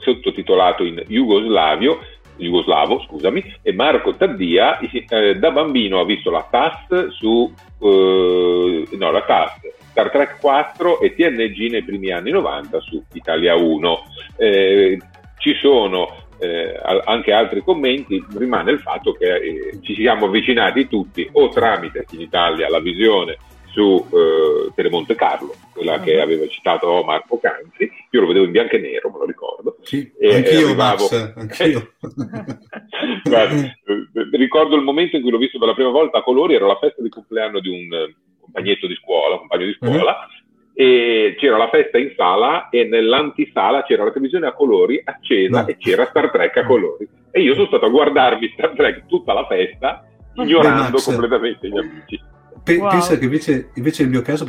sottotitolato 0.00 0.84
in 0.84 1.02
Jugoslavio, 1.06 2.00
jugoslavo, 2.36 3.00
scusami, 3.00 3.56
e 3.62 3.72
Marco 3.72 4.14
Taddia 4.14 4.78
eh, 4.78 5.36
da 5.36 5.50
bambino 5.50 6.00
ha 6.00 6.04
visto 6.04 6.30
la 6.30 6.46
TAS 6.48 7.08
su 7.08 7.52
eh, 7.80 8.88
no, 8.92 9.10
la 9.10 9.22
TAS 9.22 9.58
Star 9.98 10.10
Trek 10.10 10.38
4 10.38 11.00
e 11.00 11.14
TNG 11.14 11.70
nei 11.70 11.82
primi 11.82 12.12
anni 12.12 12.30
90 12.30 12.80
su 12.80 13.02
Italia 13.14 13.56
1. 13.56 14.02
Eh, 14.36 14.98
ci 15.38 15.54
sono 15.54 16.26
eh, 16.38 16.80
anche 17.04 17.32
altri 17.32 17.62
commenti, 17.62 18.24
rimane 18.36 18.70
il 18.70 18.80
fatto 18.80 19.12
che 19.12 19.36
eh, 19.36 19.78
ci 19.82 19.94
siamo 19.94 20.26
avvicinati 20.26 20.88
tutti 20.88 21.28
o 21.32 21.48
tramite 21.48 22.06
in 22.10 22.20
Italia 22.20 22.68
la 22.68 22.80
visione 22.80 23.38
su 23.78 24.04
eh, 24.10 24.72
Telemonte 24.74 25.14
Carlo, 25.14 25.54
quella 25.72 25.94
uh-huh. 25.94 26.02
che 26.02 26.14
mhm. 26.16 26.20
aveva 26.20 26.48
citato 26.48 27.02
Marco 27.04 27.38
Canzi, 27.38 27.90
io 28.10 28.20
lo 28.20 28.26
vedevo 28.26 28.46
in 28.46 28.50
bianco 28.50 28.76
e 28.76 28.80
nero, 28.80 29.10
me 29.10 29.18
lo 29.18 29.24
ricordo. 29.24 29.76
Sì, 29.82 30.10
e, 30.18 30.34
anch'io, 30.34 30.66
arrivavo... 30.66 31.08
Max, 31.10 31.32
anch'io. 31.36 31.92
Guarda, 33.22 33.54
eh, 33.54 34.28
ricordo 34.32 34.74
il 34.74 34.82
momento 34.82 35.16
in 35.16 35.22
cui 35.22 35.30
l'ho 35.30 35.38
visto 35.38 35.58
per 35.58 35.68
la 35.68 35.74
prima 35.74 35.90
volta 35.90 36.18
a 36.18 36.22
colori, 36.22 36.54
era 36.54 36.66
la 36.66 36.78
festa 36.80 37.02
di 37.02 37.08
compleanno 37.08 37.60
di 37.60 37.68
un 37.68 37.92
eh, 37.92 38.14
compagnetto 38.40 38.86
di 38.86 38.94
scuola, 38.94 39.38
compagno 39.38 39.66
di 39.66 39.74
scuola, 39.74 40.12
uh-huh. 40.12 40.37
E 40.80 41.34
c'era 41.36 41.56
la 41.56 41.68
festa 41.70 41.98
in 41.98 42.12
sala 42.14 42.68
e 42.68 42.84
nell'antisala 42.84 43.82
c'era 43.82 44.04
la 44.04 44.12
televisione 44.12 44.46
a 44.46 44.52
colori 44.52 45.02
accesa 45.04 45.62
no. 45.62 45.66
e 45.66 45.76
c'era 45.76 46.06
Star 46.06 46.30
Trek 46.30 46.56
a 46.56 46.66
colori. 46.66 47.08
E 47.32 47.42
io 47.42 47.54
sono 47.54 47.66
stato 47.66 47.86
a 47.86 47.88
guardarmi 47.88 48.48
Star 48.56 48.74
Trek 48.76 49.06
tutta 49.06 49.32
la 49.32 49.44
festa, 49.48 50.06
ignorando 50.34 50.98
Beh, 50.98 51.02
completamente 51.02 51.68
gli 51.68 51.76
amici. 51.76 52.20
Pe- 52.62 52.76
wow. 52.76 52.90
Pensa 52.90 53.18
che 53.18 53.24
invece, 53.24 53.70
invece, 53.74 54.02
nel 54.02 54.12
mio 54.12 54.22
caso, 54.22 54.46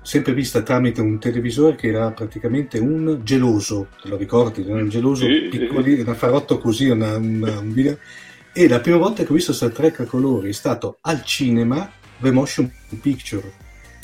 sempre 0.00 0.32
vista 0.32 0.62
tramite 0.62 1.02
un 1.02 1.18
televisore 1.18 1.76
che 1.76 1.88
era 1.88 2.10
praticamente 2.10 2.78
un 2.78 3.20
geloso, 3.22 3.88
te 4.00 4.08
lo 4.08 4.16
ricordi? 4.16 4.64
Un 4.66 4.88
geloso 4.88 5.26
sì, 5.26 5.48
piccoli, 5.50 5.96
sì. 5.96 6.00
un 6.00 6.08
affarotto 6.08 6.56
così, 6.56 6.88
una, 6.88 7.18
una, 7.18 7.58
un 7.58 7.72
video. 7.74 7.98
E 8.54 8.66
la 8.66 8.80
prima 8.80 8.96
volta 8.96 9.24
che 9.24 9.30
ho 9.30 9.34
visto 9.34 9.52
Star 9.52 9.72
Trek 9.72 10.00
a 10.00 10.06
colori 10.06 10.48
è 10.48 10.52
stato 10.52 10.96
al 11.02 11.22
cinema 11.22 11.90
The 12.16 12.30
Motion 12.30 12.72
Picture, 13.02 13.52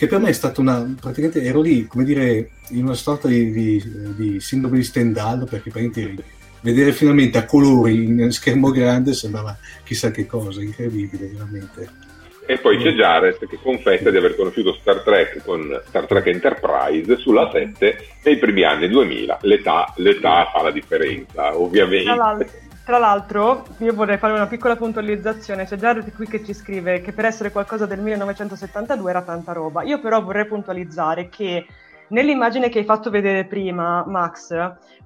che 0.02 0.08
per 0.08 0.18
me 0.18 0.30
è 0.30 0.32
stata 0.32 0.60
una. 0.60 0.94
praticamente 1.00 1.44
ero 1.44 1.60
lì, 1.60 1.86
come 1.86 2.02
dire, 2.02 2.50
in 2.70 2.82
una 2.82 2.94
sorta 2.94 3.28
di, 3.28 3.52
di, 3.52 4.14
di 4.16 4.40
sindrome 4.40 4.78
di 4.78 4.82
Stendhal, 4.82 5.46
perché 5.48 5.70
praticamente 5.70 6.24
vedere 6.60 6.90
finalmente 6.90 7.38
a 7.38 7.44
colori 7.44 8.02
in 8.02 8.32
schermo 8.32 8.70
grande 8.70 9.14
sembrava 9.14 9.56
chissà 9.84 10.10
che 10.10 10.26
cosa, 10.26 10.60
incredibile, 10.60 11.28
veramente. 11.28 11.88
E 12.46 12.58
poi 12.58 12.78
c'è 12.78 12.90
Jared 12.94 13.46
che 13.46 13.58
confessa 13.62 14.10
di 14.10 14.16
aver 14.16 14.34
conosciuto 14.34 14.76
Star 14.80 15.02
Trek 15.02 15.40
con 15.44 15.80
Star 15.86 16.06
Trek 16.06 16.26
Enterprise 16.26 17.16
sulla 17.18 17.48
7 17.52 18.06
nei 18.24 18.38
primi 18.38 18.64
anni 18.64 18.88
2000. 18.88 19.38
L'età, 19.42 19.92
l'età 19.98 20.50
fa 20.52 20.62
la 20.62 20.72
differenza, 20.72 21.56
ovviamente. 21.56 22.70
Tra 22.84 22.98
l'altro, 22.98 23.64
io 23.78 23.94
vorrei 23.94 24.18
fare 24.18 24.32
una 24.32 24.48
piccola 24.48 24.74
puntualizzazione. 24.74 25.66
C'è 25.66 25.76
Jared 25.76 26.12
qui 26.14 26.26
che 26.26 26.44
ci 26.44 26.52
scrive 26.52 27.00
che 27.00 27.12
per 27.12 27.26
essere 27.26 27.52
qualcosa 27.52 27.86
del 27.86 28.00
1972 28.00 29.10
era 29.10 29.22
tanta 29.22 29.52
roba. 29.52 29.84
Io 29.84 30.00
però 30.00 30.20
vorrei 30.20 30.46
puntualizzare 30.46 31.28
che 31.28 31.64
nell'immagine 32.08 32.68
che 32.68 32.80
hai 32.80 32.84
fatto 32.84 33.08
vedere 33.08 33.44
prima, 33.44 34.04
Max, 34.06 34.52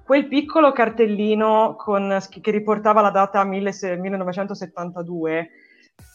quel 0.03 0.27
piccolo 0.27 0.71
cartellino 0.71 1.75
con, 1.77 2.17
che 2.27 2.51
riportava 2.51 3.01
la 3.01 3.11
data 3.11 3.43
1972 3.43 5.49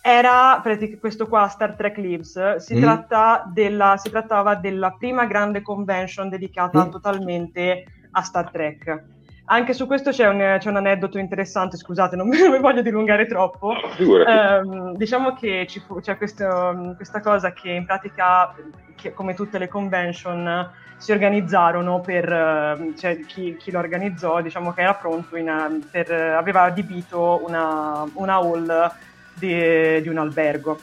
era 0.00 0.60
questo 0.98 1.28
qua, 1.28 1.46
Star 1.46 1.76
Trek 1.76 1.96
Lives, 1.98 2.56
si, 2.56 2.74
mm. 2.74 2.80
tratta 2.80 3.48
della, 3.52 3.96
si 3.96 4.10
trattava 4.10 4.56
della 4.56 4.96
prima 4.98 5.26
grande 5.26 5.62
convention 5.62 6.28
dedicata 6.28 6.86
mm. 6.86 6.90
totalmente 6.90 7.84
a 8.10 8.22
Star 8.22 8.50
Trek. 8.50 9.20
Anche 9.52 9.74
su 9.74 9.86
questo 9.86 10.12
c'è 10.12 10.26
un, 10.26 10.56
c'è 10.58 10.70
un 10.70 10.76
aneddoto 10.76 11.18
interessante, 11.18 11.76
scusate, 11.76 12.16
non 12.16 12.26
mi 12.32 12.58
voglio 12.58 12.80
dilungare 12.80 13.26
troppo. 13.26 13.74
Eh, 13.98 14.96
diciamo 14.96 15.34
che 15.34 15.66
ci 15.68 15.78
fu, 15.78 16.00
c'è 16.00 16.16
questo, 16.16 16.94
questa 16.96 17.20
cosa 17.20 17.52
che 17.52 17.70
in 17.70 17.84
pratica, 17.84 18.54
che, 18.96 19.12
come 19.12 19.34
tutte 19.34 19.58
le 19.58 19.68
convention, 19.68 20.70
si 20.96 21.12
organizzarono 21.12 22.00
per, 22.00 22.94
cioè 22.96 23.18
chi, 23.26 23.54
chi 23.58 23.70
lo 23.70 23.80
organizzò, 23.80 24.40
diciamo 24.40 24.72
che 24.72 24.80
era 24.80 24.94
pronto, 24.94 25.36
in, 25.36 25.84
per, 25.90 26.10
aveva 26.10 26.62
adibito 26.62 27.42
una, 27.46 28.06
una 28.14 28.34
hall 28.36 28.90
di, 29.34 30.00
di 30.00 30.08
un 30.08 30.16
albergo 30.16 30.80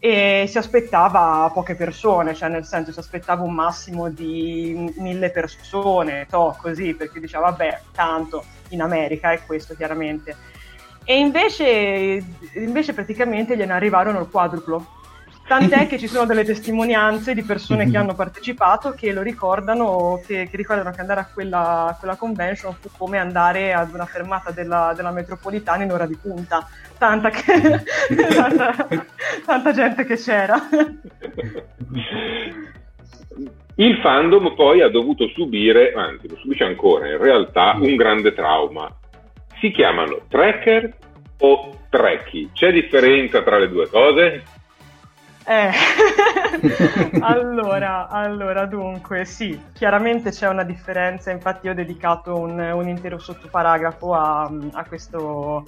e 0.00 0.44
si 0.48 0.58
aspettava 0.58 1.50
poche 1.52 1.74
persone, 1.74 2.34
cioè 2.34 2.48
nel 2.48 2.64
senso 2.64 2.92
si 2.92 2.98
aspettava 2.98 3.42
un 3.42 3.52
massimo 3.52 4.08
di 4.08 4.92
mille 4.96 5.30
persone, 5.30 6.26
to, 6.30 6.56
così, 6.60 6.94
perché 6.94 7.18
diceva 7.18 7.50
vabbè, 7.50 7.80
tanto 7.92 8.44
in 8.70 8.80
America 8.80 9.32
è 9.32 9.44
questo 9.44 9.74
chiaramente. 9.74 10.36
E 11.04 11.18
invece, 11.18 12.22
invece 12.54 12.92
praticamente 12.92 13.56
gliene 13.56 13.72
arrivarono 13.72 14.20
il 14.20 14.28
quadruplo. 14.28 14.96
Tant'è 15.48 15.86
che 15.88 15.98
ci 15.98 16.06
sono 16.06 16.26
delle 16.26 16.44
testimonianze 16.44 17.34
di 17.34 17.42
persone 17.42 17.90
che 17.90 17.96
hanno 17.96 18.14
partecipato 18.14 18.90
che 18.90 19.12
lo 19.12 19.22
ricordano, 19.22 20.20
che, 20.24 20.46
che 20.48 20.56
ricordano 20.56 20.90
che 20.90 21.00
andare 21.00 21.20
a 21.20 21.28
quella, 21.32 21.96
quella, 21.98 22.16
convention 22.16 22.74
fu 22.74 22.90
come 22.96 23.18
andare 23.18 23.72
ad 23.72 23.92
una 23.94 24.04
fermata 24.04 24.50
della, 24.50 24.92
della 24.94 25.10
metropolitana 25.10 25.82
in 25.82 25.90
ora 25.90 26.06
di 26.06 26.16
punta 26.20 26.68
tanta, 26.98 27.30
che, 27.30 27.42
tanta, 28.34 28.86
tanta 29.44 29.72
gente 29.72 30.04
che 30.04 30.16
c'era. 30.16 30.56
Il 33.76 33.96
fandom 34.02 34.54
poi 34.54 34.82
ha 34.82 34.88
dovuto 34.90 35.28
subire, 35.28 35.92
anzi 35.94 36.28
lo 36.28 36.36
subisce 36.36 36.64
ancora 36.64 37.08
in 37.08 37.18
realtà, 37.18 37.76
un 37.80 37.96
grande 37.96 38.34
trauma. 38.34 38.92
Si 39.60 39.70
chiamano 39.70 40.22
tracker 40.28 40.94
o 41.38 41.78
trekkie? 41.88 42.50
C'è 42.52 42.72
differenza 42.72 43.42
tra 43.42 43.58
le 43.58 43.68
due 43.68 43.88
cose? 43.88 44.42
Eh. 45.48 45.70
allora, 47.22 48.08
allora, 48.08 48.66
dunque, 48.66 49.24
sì, 49.24 49.58
chiaramente 49.72 50.28
c'è 50.30 50.46
una 50.46 50.62
differenza, 50.62 51.30
infatti 51.30 51.70
ho 51.70 51.74
dedicato 51.74 52.36
un, 52.38 52.58
un 52.58 52.86
intero 52.86 53.18
sottoparagrafo 53.18 54.14
a, 54.14 54.52
a 54.72 54.84
questo, 54.84 55.66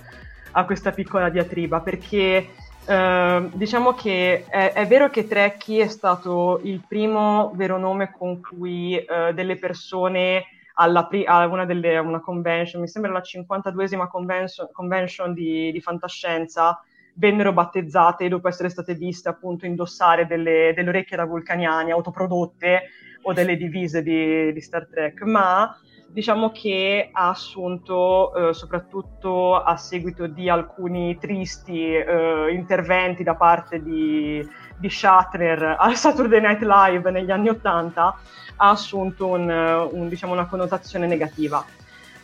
a 0.51 0.65
questa 0.67 0.91
piccola 0.91 1.31
diatriba 1.31 1.81
perché 1.81 2.51
eh, 2.85 3.49
diciamo 3.55 3.95
che 3.95 4.45
è, 4.49 4.73
è, 4.75 4.87
vero 4.87 5.09
che 5.09 5.27
Trecchi 5.27 5.79
è 5.79 5.89
stato 5.89 6.61
il 6.65 6.83
primo 6.87 7.51
vero 7.55 7.79
nome 7.79 8.11
con 8.11 8.39
cui 8.43 8.97
eh, 8.99 9.33
delle 9.33 9.57
persone 9.57 10.45
alla 10.75 11.07
pri- 11.07 11.25
a 11.25 11.47
una, 11.47 11.65
delle, 11.65 11.97
una 11.97 12.21
convention, 12.21 12.83
mi 12.83 12.89
sembra 12.89 13.13
la 13.13 13.23
52esima 13.23 14.09
convention, 14.09 14.69
convention 14.73 15.33
di, 15.33 15.73
di, 15.73 15.81
fantascienza, 15.81 16.83
vennero 17.15 17.53
battezzate 17.53 18.29
dopo 18.29 18.49
essere 18.49 18.69
state 18.69 18.95
viste 18.95 19.29
appunto 19.29 19.67
indossare 19.67 20.27
delle, 20.27 20.73
delle 20.75 20.89
orecchie 20.89 21.17
da 21.17 21.25
vulcaniani 21.25 21.91
autoprodotte 21.91 22.83
o 23.23 23.33
delle 23.33 23.57
divise 23.57 24.03
di, 24.03 24.53
di 24.53 24.61
Star 24.61 24.87
Trek, 24.87 25.23
ma 25.23 25.77
diciamo 26.13 26.51
che 26.51 27.11
ha 27.13 27.29
assunto, 27.29 28.49
eh, 28.49 28.55
soprattutto 28.55 29.57
a 29.57 29.77
seguito 29.77 30.27
di 30.27 30.49
alcuni 30.49 31.17
tristi 31.19 31.95
eh, 31.95 32.51
interventi 32.53 33.23
da 33.23 33.37
parte 33.37 33.83
di, 33.83 34.47
di 34.77 34.91
Shatner 34.91 35.77
al 35.79 35.97
Saturday 35.97 36.41
Night 36.41 36.63
Live 36.63 37.11
negli 37.11 37.31
anni 37.31 37.49
Ottanta 37.49 38.17
ha 38.57 38.71
assunto 38.71 39.29
un, 39.29 39.49
un, 39.93 40.09
diciamo, 40.09 40.33
una 40.33 40.47
connotazione 40.47 41.07
negativa. 41.07 41.65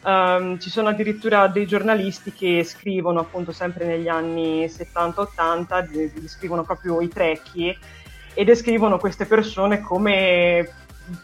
Um, 0.07 0.61
ci 0.61 0.71
sono 0.71 0.91
addirittura 0.91 1.49
dei 1.49 1.67
giornalisti 1.67 2.33
che 2.33 2.63
scrivono 2.63 3.19
appunto 3.19 3.51
sempre 3.51 3.87
negli 3.87 4.07
anni 4.07 4.65
70-80, 4.67 6.13
descrivono 6.21 6.63
proprio 6.63 7.01
i 7.01 7.09
trecchi 7.09 7.77
e 8.33 8.45
descrivono 8.45 8.99
queste 8.99 9.27
persone 9.27 9.81
come 9.81 10.71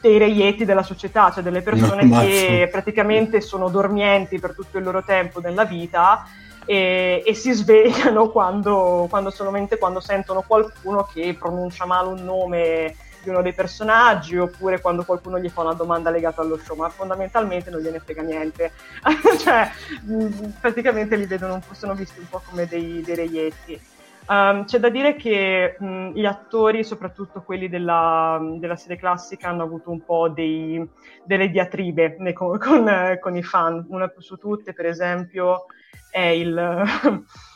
dei 0.01 0.19
reietti 0.19 0.65
della 0.65 0.83
società, 0.83 1.31
cioè 1.31 1.45
delle 1.45 1.63
persone 1.63 2.03
no, 2.03 2.23
che 2.23 2.69
praticamente 2.73 3.41
sono 3.41 3.69
dormienti 3.69 4.41
per 4.41 4.53
tutto 4.53 4.79
il 4.79 4.85
loro 4.85 5.05
tempo 5.05 5.39
nella 5.39 5.65
vita 5.65 6.27
e, 6.65 7.23
e 7.25 7.35
si 7.35 7.53
svegliano 7.53 8.31
quando, 8.35 9.07
quando, 9.09 9.31
solamente 9.31 9.79
quando 9.79 10.01
sentono 10.01 10.43
qualcuno 10.45 11.05
che 11.05 11.37
pronuncia 11.39 11.87
male 11.87 12.09
un 12.09 12.25
nome 12.25 12.97
di 13.23 13.29
uno 13.29 13.43
dei 13.43 13.53
personaggi 13.53 14.37
oppure 14.37 14.81
quando 14.81 15.05
qualcuno 15.05 15.39
gli 15.39 15.49
fa 15.49 15.63
una 15.63 15.75
domanda 15.75 16.11
legata 16.11 16.43
allo 16.43 16.59
show, 16.59 16.77
ma 16.77 16.89
fondamentalmente 16.89 17.71
non 17.71 17.81
gliene 17.81 18.01
frega 18.01 18.23
niente. 18.23 18.73
cioè, 19.39 19.71
praticamente 20.61 21.17
li 21.17 21.27
vedono, 21.27 21.63
sono 21.73 21.95
visti 21.95 22.21
un 22.21 22.29
po' 22.29 22.43
come 22.49 22.67
dei, 22.67 23.01
dei 23.03 23.15
reietti. 23.15 23.81
Um, 24.25 24.65
c'è 24.67 24.79
da 24.79 24.89
dire 24.89 25.17
che 25.17 25.77
mh, 25.79 26.11
gli 26.11 26.25
attori, 26.25 26.85
soprattutto 26.85 27.43
quelli 27.43 27.69
della, 27.69 28.41
della, 28.59 28.77
serie 28.77 28.97
classica, 28.97 29.49
hanno 29.49 29.65
avuto 29.65 29.91
un 29.91 30.05
po' 30.05 30.29
dei, 30.29 30.89
delle 31.25 31.51
diatribe 31.51 32.17
con, 32.33 32.57
con, 32.59 33.19
con, 33.21 33.37
i 33.37 33.43
fan. 33.43 33.85
Una 33.89 34.13
su 34.19 34.37
tutte, 34.37 34.75
per 34.75 34.87
esempio, 34.87 35.67
è, 36.09 36.21
il, 36.21 36.55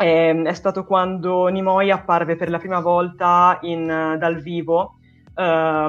è, 0.00 0.34
è 0.34 0.54
stato 0.54 0.84
quando 0.84 1.46
Nimoy 1.48 1.90
apparve 1.90 2.36
per 2.36 2.48
la 2.48 2.58
prima 2.58 2.80
volta 2.80 3.58
in, 3.62 4.16
dal 4.18 4.40
vivo 4.40 4.96
uh, 5.34 5.42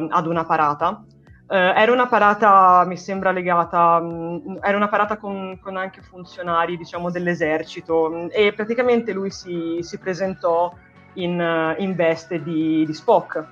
ad 0.09 0.27
una 0.27 0.43
parata 0.43 1.05
Uh, 1.51 1.75
era 1.75 1.91
una 1.91 2.07
parata, 2.07 2.85
mi 2.87 2.95
sembra 2.95 3.31
legata, 3.31 3.99
mh, 3.99 4.59
era 4.61 4.77
una 4.77 4.87
parata 4.87 5.17
con, 5.17 5.59
con, 5.61 5.75
anche 5.75 6.01
funzionari, 6.01 6.77
diciamo, 6.77 7.11
dell'esercito 7.11 8.09
mh, 8.09 8.27
e 8.31 8.53
praticamente 8.53 9.11
lui 9.11 9.31
si, 9.31 9.79
si 9.81 9.97
presentò 9.97 10.73
in, 11.15 11.37
uh, 11.37 11.81
in 11.81 11.93
veste 11.93 12.41
di, 12.41 12.85
di 12.85 12.93
Spock 12.93 13.45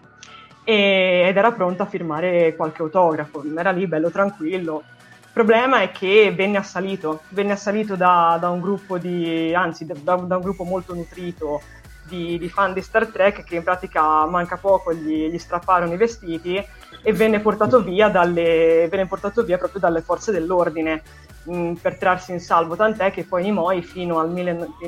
e, 0.64 1.26
ed 1.28 1.36
era 1.36 1.51
pronto 1.51 1.84
a 1.84 1.88
firmare 1.88 2.55
qualche 2.55 2.84
autografo, 2.84 3.43
era 3.57 3.72
lì 3.72 3.86
bello 3.86 4.10
tranquillo. 4.10 4.84
Il 5.30 5.45
problema 5.45 5.82
è 5.82 5.91
che 5.91 6.34
venne 6.36 6.57
assalito, 6.57 7.21
venne 7.30 7.53
assalito 7.53 7.95
da, 7.95 8.38
da 8.41 8.49
un 8.49 8.59
gruppo 8.59 8.97
di, 8.97 9.53
anzi 9.53 9.86
da, 9.86 10.15
da 10.15 10.36
un 10.36 10.41
gruppo 10.41 10.63
molto 10.63 10.93
nutrito 10.93 11.61
di, 12.09 12.38
di, 12.39 12.49
fan 12.49 12.73
di 12.73 12.82
Star 12.82 13.05
Trek 13.07 13.43
che 13.43 13.55
in 13.55 13.63
pratica 13.63 14.25
manca 14.25 14.57
poco 14.57 14.91
gli, 14.91 15.30
gli 15.30 15.38
strapparono 15.38 15.93
i 15.93 15.97
vestiti 15.97 16.61
e 17.01 17.13
venne 17.13 17.39
portato 17.39 17.82
via, 17.82 18.09
dalle, 18.09 18.88
venne 18.89 19.05
portato 19.05 19.43
via 19.43 19.59
proprio 19.59 19.80
dalle 19.80 20.01
forze 20.01 20.32
dell'ordine 20.32 21.03
mh, 21.43 21.55
mm, 21.55 21.73
per 21.75 21.97
trarsi 21.97 22.32
in 22.32 22.41
salvo, 22.41 22.75
tant'è 22.75 23.11
che 23.11 23.23
poi 23.23 23.43
Nimoy 23.43 23.82
fino, 23.84 24.19
al 24.19 24.34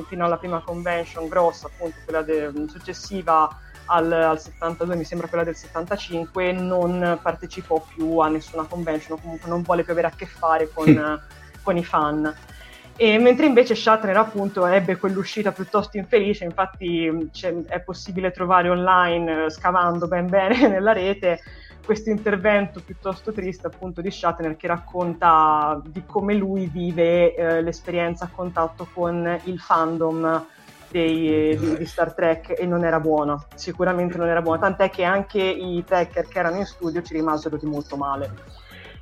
fino 0.08 0.24
alla 0.24 0.36
prima 0.36 0.60
convention 0.60 1.28
grossa, 1.28 1.68
appunto 1.68 1.96
quella 2.04 2.22
de, 2.22 2.50
successiva 2.68 3.48
al, 3.92 4.10
al, 4.10 4.40
72, 4.40 4.96
mi 4.96 5.04
sembra 5.04 5.28
quella 5.28 5.44
del 5.44 5.54
75, 5.54 6.52
non 6.52 7.18
partecipò 7.20 7.84
più 7.94 8.18
a 8.18 8.28
nessuna 8.28 8.64
convention, 8.64 9.18
o 9.18 9.20
comunque 9.20 9.48
non 9.48 9.62
vuole 9.62 9.84
più 9.84 9.92
avere 9.92 10.08
a 10.08 10.12
che 10.16 10.26
fare 10.26 10.70
con, 10.72 11.20
con 11.62 11.76
i 11.76 11.84
fan. 11.84 12.34
E 12.96 13.18
mentre 13.18 13.46
invece 13.46 13.74
Shatner 13.74 14.16
appunto 14.16 14.66
ebbe 14.66 14.96
quell'uscita 14.96 15.52
piuttosto 15.52 15.96
infelice, 15.96 16.44
infatti 16.44 17.30
è 17.66 17.80
possibile 17.80 18.30
trovare 18.30 18.68
online, 18.68 19.50
scavando 19.50 20.06
ben 20.06 20.28
bene 20.28 20.66
nella 20.68 20.92
rete, 20.92 21.40
questo 21.84 22.10
intervento 22.10 22.80
piuttosto 22.80 23.32
triste 23.32 23.66
appunto 23.66 24.00
di 24.00 24.10
Shatner 24.10 24.56
che 24.56 24.66
racconta 24.66 25.80
di 25.84 26.04
come 26.06 26.34
lui 26.34 26.66
vive 26.66 27.34
eh, 27.34 27.62
l'esperienza 27.62 28.26
a 28.26 28.30
contatto 28.32 28.86
con 28.92 29.40
il 29.44 29.58
fandom 29.58 30.46
dei, 30.92 31.56
di, 31.58 31.76
di, 31.78 31.86
Star 31.86 32.14
Trek 32.14 32.54
e 32.56 32.66
non 32.66 32.84
era 32.84 33.00
buono, 33.00 33.46
sicuramente 33.54 34.16
non 34.18 34.28
era 34.28 34.42
buono, 34.42 34.60
tant'è 34.60 34.90
che 34.90 35.02
anche 35.02 35.40
i 35.40 35.82
tracker 35.84 36.28
che 36.28 36.38
erano 36.38 36.58
in 36.58 36.66
studio 36.66 37.02
ci 37.02 37.14
rimasero 37.14 37.56
di 37.56 37.66
molto 37.66 37.96
male. 37.96 38.60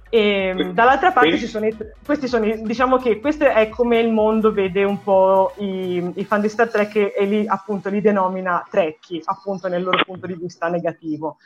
E 0.09 0.53
mm, 0.55 0.71
dall'altra 0.71 1.13
parte 1.13 1.39
ci 1.39 1.47
sono 1.47 1.67
i, 1.67 1.77
questi 2.05 2.27
sono 2.27 2.47
i, 2.47 2.63
diciamo 2.63 2.97
che 2.97 3.21
questo 3.21 3.45
è 3.45 3.69
come 3.69 3.99
il 4.01 4.11
mondo 4.11 4.53
vede 4.53 4.83
un 4.83 5.03
po' 5.03 5.53
i, 5.59 6.13
i 6.15 6.25
fan 6.25 6.41
di 6.41 6.49
Star 6.49 6.69
Trek 6.69 6.97
e, 6.97 7.15
e 7.17 7.25
li, 7.27 7.47
appunto 7.47 7.89
li 7.89 8.01
denomina 8.01 8.67
trekkie, 8.69 9.21
appunto 9.25 9.69
nel 9.69 9.83
loro 9.83 10.03
punto 10.05 10.27
di 10.27 10.35
vista 10.35 10.69
negativo 10.69 11.37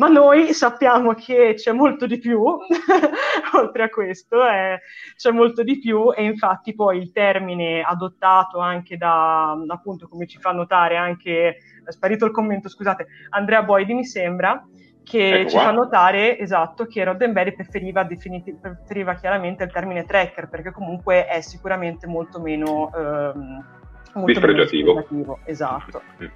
ma 0.00 0.08
noi 0.08 0.54
sappiamo 0.54 1.12
che 1.12 1.52
c'è 1.56 1.72
molto 1.72 2.06
di 2.06 2.18
più, 2.18 2.40
oltre 3.52 3.82
a 3.82 3.90
questo, 3.90 4.42
eh, 4.48 4.80
c'è 5.14 5.30
molto 5.30 5.62
di 5.62 5.78
più 5.78 6.10
e 6.14 6.24
infatti 6.24 6.74
poi 6.74 6.96
il 6.96 7.12
termine 7.12 7.82
adottato 7.82 8.60
anche 8.60 8.96
da, 8.96 9.50
appunto, 9.50 10.08
come 10.08 10.26
ci 10.26 10.38
fa 10.38 10.52
notare 10.52 10.96
anche, 10.96 11.56
è 11.84 11.90
sparito 11.90 12.24
il 12.24 12.32
commento, 12.32 12.70
scusate, 12.70 13.08
Andrea 13.28 13.62
Boidi 13.62 13.92
mi 13.92 14.06
sembra, 14.06 14.66
che 15.04 15.40
ecco 15.40 15.50
ci 15.50 15.58
fa 15.58 15.70
notare, 15.70 16.38
esatto, 16.38 16.86
che 16.86 17.04
Roddenberry 17.04 17.54
preferiva, 17.54 18.02
definiti- 18.02 18.56
preferiva 18.58 19.16
chiaramente 19.16 19.64
il 19.64 19.70
termine 19.70 20.06
tracker, 20.06 20.48
perché 20.48 20.72
comunque 20.72 21.26
è 21.26 21.42
sicuramente 21.42 22.06
molto 22.06 22.40
meno... 22.40 22.90
Ehm, 22.96 23.78
dispregiativo. 24.24 25.38
Esatto. 25.44 26.02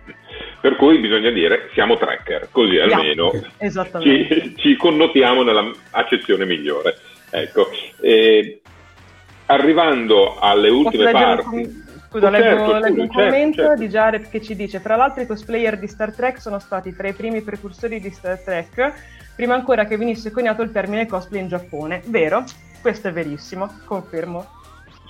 Per 0.61 0.77
cui 0.77 0.99
bisogna 0.99 1.31
dire 1.31 1.68
siamo 1.75 1.97
tracker, 1.97 2.49
così 2.51 2.79
almeno 2.79 3.31
ci, 4.01 4.55
ci, 4.57 4.77
connotiamo 4.77 5.43
nella 5.43 5.70
accezione 5.91 6.47
migliore. 6.47 6.97
Ecco. 7.31 7.68
E, 8.01 8.61
arrivando 9.47 10.39
alle 10.39 10.70
ultime 10.70 11.11
parti... 11.11 11.83
Scusa, 12.14 12.31
leggo, 12.31 12.45
certo, 12.45 12.79
leggo 12.79 13.01
un 13.03 13.11
certo, 13.11 13.25
commento 13.25 13.62
certo. 13.62 13.81
di 13.81 13.89
Jared 13.89 14.29
che 14.31 14.41
ci 14.41 14.55
dice: 14.55 14.79
Fra 14.79 14.95
l'altro, 14.95 15.22
i 15.22 15.27
cosplayer 15.27 15.77
di 15.77 15.89
Star 15.89 16.14
Trek 16.14 16.41
sono 16.41 16.61
stati 16.61 16.95
tra 16.95 17.09
i 17.09 17.12
primi 17.12 17.43
precursori 17.43 17.99
di 17.99 18.11
Star 18.11 18.39
Trek, 18.39 18.93
prima 19.35 19.55
ancora 19.55 19.85
che 19.85 19.97
venisse 19.97 20.31
coniato 20.31 20.62
il 20.62 20.70
termine 20.70 21.07
cosplay 21.07 21.41
in 21.41 21.49
Giappone. 21.49 22.03
Vero? 22.07 22.45
Questo 22.81 23.09
è 23.09 23.12
verissimo, 23.12 23.81
confermo. 23.85 24.62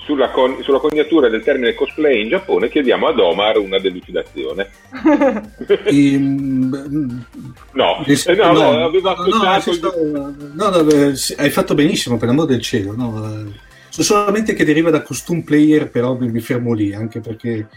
Sulla, 0.04 0.30
con- 0.30 0.62
sulla 0.62 0.78
coniatura 0.78 1.28
del 1.28 1.42
termine 1.42 1.74
cosplay 1.74 2.22
in 2.22 2.28
Giappone 2.28 2.68
chiediamo 2.68 3.06
ad 3.06 3.18
Omar 3.18 3.58
una 3.58 3.78
delucidazione. 3.78 4.68
e, 5.84 6.18
no, 6.18 8.04
eh, 8.04 8.34
no, 8.34 8.52
no, 8.52 8.72
no. 8.72 8.88
No, 10.54 10.68
no, 10.68 10.82
no, 10.82 11.12
hai 11.36 11.50
fatto 11.50 11.74
benissimo, 11.74 12.18
per 12.18 12.28
l'amor 12.28 12.46
del 12.46 12.60
cielo. 12.60 12.94
No? 12.94 13.62
solamente 14.02 14.54
che 14.54 14.64
deriva 14.64 14.90
da 14.90 15.02
costume 15.02 15.44
player, 15.44 15.88
però 15.88 16.16
mi, 16.18 16.28
mi 16.28 16.40
fermo 16.40 16.72
lì, 16.72 16.92
anche 16.92 17.20
perché 17.20 17.68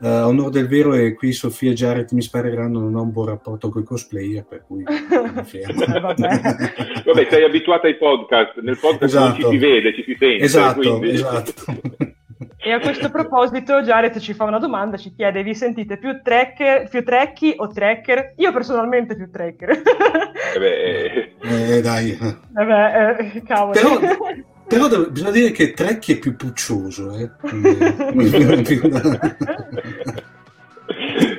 uh, 0.00 0.06
a 0.06 0.26
onore 0.26 0.50
del 0.50 0.68
vero 0.68 0.94
e 0.94 1.14
qui 1.14 1.32
Sofia 1.32 1.70
e 1.70 1.74
Jared 1.74 2.10
mi 2.12 2.22
spareranno, 2.22 2.80
non 2.80 2.94
ho 2.94 3.02
un 3.02 3.12
buon 3.12 3.26
rapporto 3.26 3.68
con 3.68 3.82
i 3.82 3.84
cosplayer, 3.84 4.44
per 4.44 4.64
cui 4.66 4.82
mi 4.84 5.44
fermo. 5.44 5.84
Vabbè. 6.00 6.40
Vabbè, 7.04 7.26
sei 7.30 7.44
abituata 7.44 7.86
ai 7.86 7.96
podcast, 7.96 8.60
nel 8.60 8.78
podcast 8.78 9.14
esatto. 9.14 9.34
ci 9.36 9.48
si 9.48 9.58
vede, 9.58 9.94
ci 9.94 10.02
si 10.02 10.16
sente. 10.18 10.44
Esatto, 10.44 10.80
quindi... 10.98 11.10
esatto. 11.10 11.52
E 12.62 12.72
a 12.72 12.80
questo 12.80 13.10
proposito 13.10 13.80
Jared 13.80 14.18
ci 14.18 14.34
fa 14.34 14.44
una 14.44 14.58
domanda, 14.58 14.96
ci 14.96 15.14
chiede 15.14 15.42
vi 15.42 15.54
sentite 15.54 15.98
più, 15.98 16.20
tracker, 16.22 16.88
più 16.88 17.02
trekkie 17.02 17.54
o 17.56 17.68
tracker? 17.68 18.34
Io 18.36 18.52
personalmente 18.52 19.16
più 19.16 19.30
tracker. 19.30 19.70
Eh 19.70 20.58
beh, 20.58 21.34
eh, 21.76 21.80
dai. 21.80 22.10
Eh 22.10 22.64
beh, 22.64 23.16
eh, 23.16 23.42
cavolo. 23.42 23.72
Però, 23.72 23.98
però 24.70 24.88
bisogna 25.08 25.30
dire 25.32 25.50
che 25.50 25.72
Trekkie 25.72 26.14
è 26.14 26.18
più 26.18 26.36
puccioso. 26.36 27.16
Eh? 27.16 27.28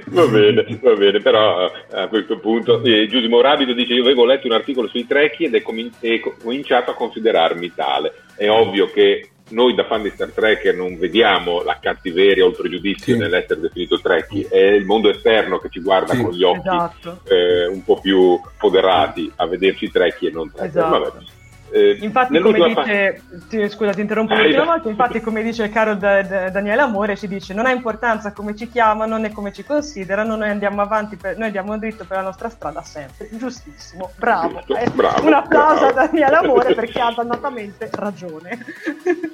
va 0.08 0.28
bene, 0.28 0.80
va 0.82 0.94
bene, 0.96 1.20
però 1.22 1.72
a 1.92 2.08
questo 2.08 2.40
punto 2.40 2.84
eh, 2.84 3.08
Giusimo 3.08 3.40
Rabido 3.40 3.74
dice 3.74 3.94
io 3.94 4.04
avevo 4.04 4.26
letto 4.26 4.48
un 4.48 4.54
articolo 4.54 4.90
sui 4.90 5.08
Trekkie 5.08 5.48
ed 5.48 5.56
è, 5.56 5.62
com- 5.62 5.92
è 6.00 6.20
cominciato 6.20 6.92
a 6.92 6.96
considerarmi 6.96 7.74
tale. 7.74 8.14
È 8.36 8.50
ovvio 8.50 8.92
che 8.92 9.30
noi 9.52 9.76
da 9.76 9.86
fan 9.86 10.02
di 10.04 10.10
Star 10.10 10.32
Trek 10.32 10.66
non 10.76 10.98
vediamo 10.98 11.62
la 11.64 11.78
cattiveria 11.80 12.44
o 12.44 12.50
il 12.50 12.56
pregiudizio 12.56 13.14
sì. 13.14 13.20
nell'essere 13.20 13.62
definito 13.62 14.00
Trekkie, 14.00 14.48
è 14.50 14.72
il 14.72 14.86
mondo 14.86 15.10
esterno 15.10 15.60
che 15.60 15.70
ci 15.70 15.82
guarda 15.82 16.14
sì, 16.14 16.22
con 16.22 16.32
gli 16.32 16.44
occhi 16.44 16.68
esatto. 16.68 17.22
eh, 17.28 17.68
un 17.68 17.84
po' 17.84 18.00
più 18.00 18.40
foderati 18.58 19.32
a 19.36 19.46
vederci 19.48 19.90
Trekkie 19.90 20.30
e 20.30 20.32
non 20.32 20.52
Trekkie. 20.52 20.80
Esatto. 20.80 21.40
Eh, 21.74 21.98
infatti, 22.02 22.38
come 22.40 22.74
dice, 22.74 23.22
ti, 23.48 23.70
scusa, 23.70 23.94
ti 23.94 24.02
interrompo 24.02 24.34
l'ultima 24.34 24.66
volta. 24.66 24.90
Infatti, 24.90 25.22
come 25.22 25.42
dice 25.42 25.64
il 25.64 25.70
caro 25.72 25.96
da, 25.96 26.22
da, 26.22 26.50
Daniele 26.50 26.82
Amore, 26.82 27.16
ci 27.16 27.28
dice: 27.28 27.54
Non 27.54 27.66
ha 27.66 27.72
importanza 27.72 28.34
come 28.34 28.56
ci 28.56 28.70
chiamano 28.70 29.18
né 29.18 29.32
come 29.32 29.54
ci 29.54 29.64
considerano, 29.64 30.36
noi 30.36 30.50
andiamo 30.50 30.82
avanti, 30.82 31.16
per, 31.16 31.38
noi 31.38 31.46
andiamo 31.46 31.78
dritto 31.78 32.04
per 32.06 32.18
la 32.18 32.24
nostra 32.24 32.50
strada 32.50 32.82
sempre. 32.82 33.30
Giustissimo, 33.32 34.12
bravo. 34.18 34.62
Giusto, 34.66 34.92
bravo 34.94 35.26
Un 35.26 35.34
applauso 35.34 35.86
a 35.86 35.92
Daniele 35.94 36.36
Amore 36.36 36.74
perché 36.74 37.00
ha 37.00 37.14
dannatamente 37.16 37.90
ragione. 37.94 38.60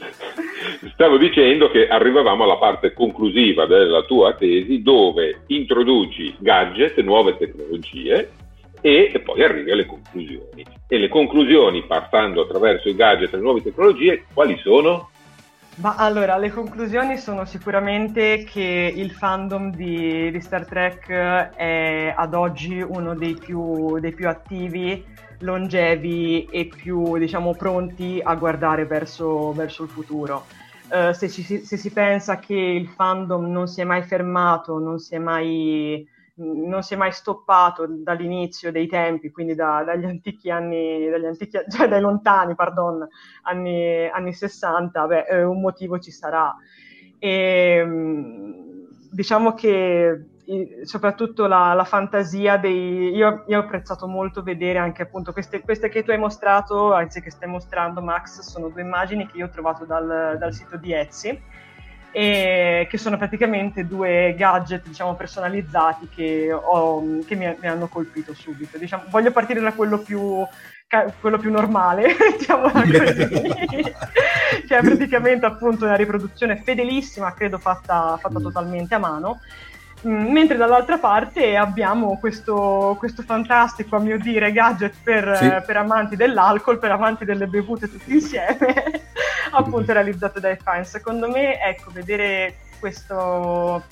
Stavo 0.93 1.17
dicendo 1.17 1.71
che 1.71 1.87
arrivavamo 1.87 2.43
alla 2.43 2.57
parte 2.57 2.93
conclusiva 2.93 3.65
della 3.65 4.03
tua 4.03 4.33
tesi 4.35 4.83
dove 4.83 5.41
introduci 5.47 6.35
gadget, 6.39 6.99
nuove 6.99 7.35
tecnologie 7.37 8.29
e 8.81 9.21
poi 9.23 9.43
arrivi 9.43 9.71
alle 9.71 9.85
conclusioni. 9.85 10.65
E 10.87 10.97
le 10.97 11.09
conclusioni, 11.09 11.83
passando 11.85 12.41
attraverso 12.41 12.89
i 12.89 12.95
gadget 12.95 13.33
e 13.33 13.37
le 13.37 13.41
nuove 13.41 13.61
tecnologie, 13.61 14.25
quali 14.33 14.57
sono? 14.57 15.09
Ma 15.77 15.95
allora, 15.95 16.37
le 16.37 16.49
conclusioni 16.49 17.17
sono 17.17 17.45
sicuramente 17.45 18.43
che 18.45 18.91
il 18.95 19.11
fandom 19.11 19.71
di, 19.71 20.31
di 20.31 20.41
Star 20.41 20.65
Trek 20.65 21.07
è 21.07 22.13
ad 22.15 22.33
oggi 22.33 22.81
uno 22.81 23.13
dei 23.13 23.35
più, 23.35 23.99
dei 23.99 24.11
più 24.11 24.27
attivi, 24.27 25.05
longevi 25.39 26.45
e 26.45 26.65
più, 26.65 27.17
diciamo, 27.17 27.53
pronti 27.53 28.19
a 28.23 28.33
guardare 28.33 28.85
verso, 28.85 29.51
verso 29.51 29.83
il 29.83 29.89
futuro. 29.89 30.45
Uh, 30.89 31.11
se, 31.11 31.29
ci, 31.29 31.43
se 31.43 31.77
si 31.77 31.91
pensa 31.91 32.39
che 32.39 32.55
il 32.55 32.87
fandom 32.87 33.51
non 33.51 33.67
si 33.67 33.81
è 33.81 33.83
mai 33.83 34.01
fermato, 34.01 34.79
non 34.79 34.97
si 34.97 35.13
è 35.13 35.19
mai 35.19 36.07
non 36.37 36.83
si 36.83 36.93
è 36.93 36.97
mai 36.97 37.11
stoppato 37.11 37.85
dall'inizio 37.87 38.71
dei 38.71 38.87
tempi, 38.87 39.31
quindi 39.31 39.55
da, 39.55 39.83
dagli 39.83 40.05
antichi 40.05 40.49
anni, 40.49 41.09
dagli 41.09 41.25
antichi, 41.25 41.57
cioè 41.69 41.87
dai 41.87 42.01
lontani, 42.01 42.55
pardon, 42.55 43.07
anni, 43.43 44.07
anni 44.07 44.33
60, 44.33 45.07
beh, 45.07 45.25
eh, 45.25 45.43
un 45.43 45.61
motivo 45.61 45.99
ci 45.99 46.11
sarà. 46.11 46.55
E, 47.19 47.85
diciamo 49.11 49.53
che 49.53 50.25
soprattutto 50.83 51.47
la, 51.47 51.73
la 51.73 51.83
fantasia 51.83 52.57
dei... 52.57 53.13
Io, 53.13 53.43
io, 53.47 53.57
ho 53.57 53.61
apprezzato 53.63 54.07
molto 54.07 54.43
vedere 54.43 54.79
anche 54.79 55.01
appunto 55.01 55.33
queste, 55.33 55.61
queste, 55.61 55.89
che 55.89 56.03
tu 56.03 56.11
hai 56.11 56.17
mostrato, 56.17 56.93
anzi 56.93 57.21
che 57.21 57.31
stai 57.31 57.49
mostrando 57.49 58.01
Max, 58.01 58.39
sono 58.41 58.69
due 58.69 58.81
immagini 58.81 59.27
che 59.27 59.37
io 59.37 59.47
ho 59.47 59.49
trovato 59.49 59.85
dal, 59.85 60.37
dal 60.39 60.53
sito 60.53 60.77
di 60.77 60.93
Etsy 60.93 61.41
e 62.11 62.87
che 62.89 62.97
sono 62.97 63.17
praticamente 63.17 63.85
due 63.85 64.33
gadget 64.37 64.87
diciamo, 64.87 65.15
personalizzati 65.15 66.09
che, 66.13 66.51
ho, 66.51 67.19
che 67.25 67.35
mi, 67.35 67.55
mi, 67.59 67.67
hanno 67.67 67.87
colpito 67.87 68.33
subito. 68.33 68.77
Diciamo, 68.77 69.03
voglio 69.09 69.31
partire 69.31 69.59
da 69.59 69.73
quello 69.73 69.99
più, 69.99 70.45
quello 71.19 71.37
più 71.37 71.51
normale, 71.51 72.15
diciamola 72.37 72.71
così, 72.81 73.27
che 74.67 74.77
è 74.77 74.81
praticamente 74.81 75.45
appunto 75.45 75.85
una 75.85 75.95
riproduzione 75.95 76.57
fedelissima, 76.57 77.33
credo 77.33 77.57
fatta, 77.57 78.17
fatta 78.19 78.39
mm. 78.39 78.43
totalmente 78.43 78.95
a 78.95 78.99
mano. 78.99 79.39
Mm, 80.05 80.31
mentre 80.31 80.57
dall'altra 80.57 80.99
parte 80.99 81.55
abbiamo 81.55 82.19
questo, 82.19 82.95
questo, 82.99 83.23
fantastico, 83.23 83.95
a 83.95 83.99
mio 83.99 84.19
dire, 84.19 84.51
gadget 84.51 84.93
per, 85.01 85.37
sì. 85.37 85.65
per 85.65 85.77
amanti 85.77 86.15
dell'alcol, 86.15 86.77
per 86.77 86.91
amanti 86.91 87.25
delle 87.25 87.47
bevute 87.47 87.89
tutti 87.89 88.13
insieme, 88.13 89.01
appunto 89.51 89.93
realizzato 89.93 90.39
dai 90.39 90.55
fan. 90.57 90.85
Secondo 90.85 91.27
me, 91.29 91.59
ecco, 91.59 91.89
vedere 91.91 92.57
questo, 92.79 93.85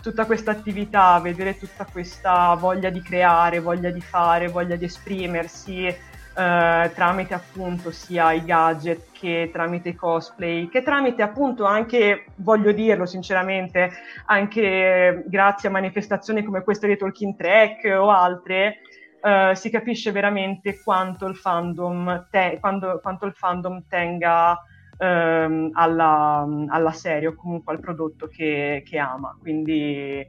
tutta 0.00 0.26
questa 0.26 0.52
attività, 0.52 1.18
vedere 1.18 1.58
tutta 1.58 1.84
questa 1.90 2.54
voglia 2.54 2.90
di 2.90 3.02
creare, 3.02 3.58
voglia 3.58 3.90
di 3.90 4.00
fare, 4.00 4.46
voglia 4.46 4.76
di 4.76 4.84
esprimersi, 4.84 5.92
eh, 6.38 6.92
tramite 6.94 7.34
appunto 7.34 7.90
sia 7.90 8.32
i 8.32 8.44
gadget 8.44 9.10
che 9.10 9.50
tramite 9.52 9.88
i 9.88 9.94
cosplay, 9.96 10.68
che 10.68 10.82
tramite 10.82 11.22
appunto 11.22 11.64
anche, 11.64 12.26
voglio 12.36 12.70
dirlo 12.70 13.06
sinceramente, 13.06 13.90
anche 14.26 15.24
grazie 15.26 15.68
a 15.68 15.72
manifestazioni 15.72 16.44
come 16.44 16.62
queste 16.62 16.86
di 16.86 16.96
Talking 16.96 17.34
Track 17.34 17.92
o 17.98 18.10
altre, 18.10 18.82
eh, 19.20 19.52
si 19.56 19.68
capisce 19.68 20.12
veramente 20.12 20.80
quanto 20.80 21.26
il 21.26 21.34
fandom, 21.34 22.28
te- 22.30 22.58
quando, 22.60 23.00
quanto 23.00 23.26
il 23.26 23.32
fandom 23.34 23.86
tenga 23.88 24.56
ehm, 24.96 25.70
alla, 25.72 26.46
alla, 26.68 26.92
serie 26.92 27.28
o 27.28 27.34
comunque 27.34 27.74
al 27.74 27.80
prodotto 27.80 28.28
che, 28.28 28.84
che 28.86 28.98
ama. 28.98 29.36
Quindi 29.40 30.24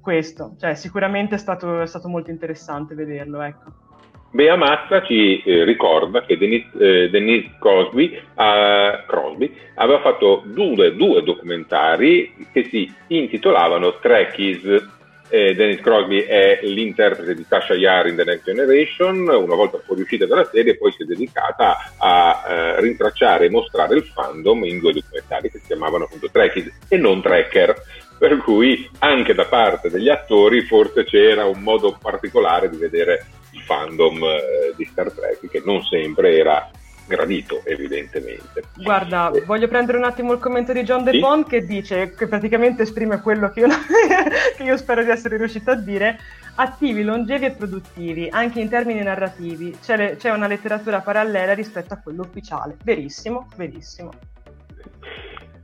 questo, 0.00 0.54
cioè, 0.58 0.74
sicuramente 0.74 1.34
è 1.34 1.38
stato, 1.38 1.82
è 1.82 1.86
stato 1.86 2.08
molto 2.08 2.30
interessante 2.30 2.94
vederlo. 2.94 3.42
Ecco. 3.42 3.88
Bea 4.32 4.54
Mazza 4.54 5.02
ci 5.02 5.42
eh, 5.42 5.64
ricorda 5.64 6.22
che 6.22 6.38
Denise, 6.38 6.68
eh, 6.78 7.10
Denise 7.10 7.50
Crosby, 7.58 8.12
eh, 8.12 9.04
Crosby, 9.06 9.52
aveva 9.74 10.00
fatto 10.00 10.42
due, 10.44 10.94
due, 10.94 11.22
documentari 11.24 12.32
che 12.52 12.64
si 12.64 12.92
intitolavano 13.08 13.98
Trekkies. 13.98 14.98
Eh, 15.32 15.54
Dennis 15.54 15.80
Crosby 15.80 16.20
è 16.22 16.60
l'interprete 16.62 17.34
di 17.34 17.46
Tasha 17.46 17.74
Yar 17.74 18.08
in 18.08 18.16
The 18.16 18.24
Next 18.24 18.44
Generation, 18.44 19.28
una 19.28 19.54
volta 19.54 19.78
fuoriuscita 19.78 20.26
dalla 20.26 20.44
serie 20.44 20.76
poi 20.76 20.92
si 20.92 21.02
è 21.02 21.06
dedicata 21.06 21.92
a 21.98 22.44
eh, 22.48 22.80
rintracciare 22.80 23.46
e 23.46 23.50
mostrare 23.50 23.96
il 23.96 24.04
fandom 24.04 24.64
in 24.64 24.80
due 24.80 24.92
documentari 24.92 25.50
che 25.50 25.58
si 25.58 25.66
chiamavano 25.66 26.04
appunto 26.04 26.28
Trekkies 26.30 26.86
e 26.88 26.96
non 26.96 27.20
Trekker, 27.20 27.74
per 28.18 28.36
cui 28.38 28.88
anche 29.00 29.34
da 29.34 29.44
parte 29.44 29.88
degli 29.88 30.08
attori 30.08 30.62
forse 30.62 31.04
c'era 31.04 31.44
un 31.46 31.60
modo 31.60 31.96
particolare 32.00 32.68
di 32.68 32.76
vedere 32.76 33.26
il 33.52 33.60
fandom 33.62 34.22
eh, 34.22 34.74
di 34.76 34.84
Star 34.84 35.10
Trek 35.10 35.48
che 35.48 35.62
non 35.64 35.82
sempre 35.82 36.36
era 36.36 36.70
gradito 37.10 37.62
evidentemente. 37.64 38.62
Guarda, 38.76 39.32
eh. 39.32 39.40
voglio 39.42 39.66
prendere 39.66 39.98
un 39.98 40.04
attimo 40.04 40.32
il 40.32 40.38
commento 40.38 40.72
di 40.72 40.84
John 40.84 41.02
DePont 41.02 41.44
sì? 41.44 41.50
che 41.50 41.66
dice, 41.66 42.14
che 42.14 42.28
praticamente 42.28 42.82
esprime 42.82 43.20
quello 43.20 43.50
che 43.50 43.60
io, 43.60 43.68
che 44.56 44.62
io 44.62 44.76
spero 44.76 45.02
di 45.02 45.10
essere 45.10 45.36
riuscito 45.36 45.72
a 45.72 45.74
dire, 45.74 46.18
attivi, 46.54 47.02
longevi 47.02 47.46
e 47.46 47.50
produttivi, 47.50 48.28
anche 48.30 48.60
in 48.60 48.68
termini 48.68 49.02
narrativi, 49.02 49.76
c'è, 49.82 49.96
le, 49.96 50.16
c'è 50.16 50.30
una 50.30 50.46
letteratura 50.46 51.00
parallela 51.00 51.52
rispetto 51.52 51.94
a 51.94 51.96
quello 51.96 52.22
ufficiale. 52.22 52.76
Verissimo, 52.84 53.48
verissimo. 53.56 54.12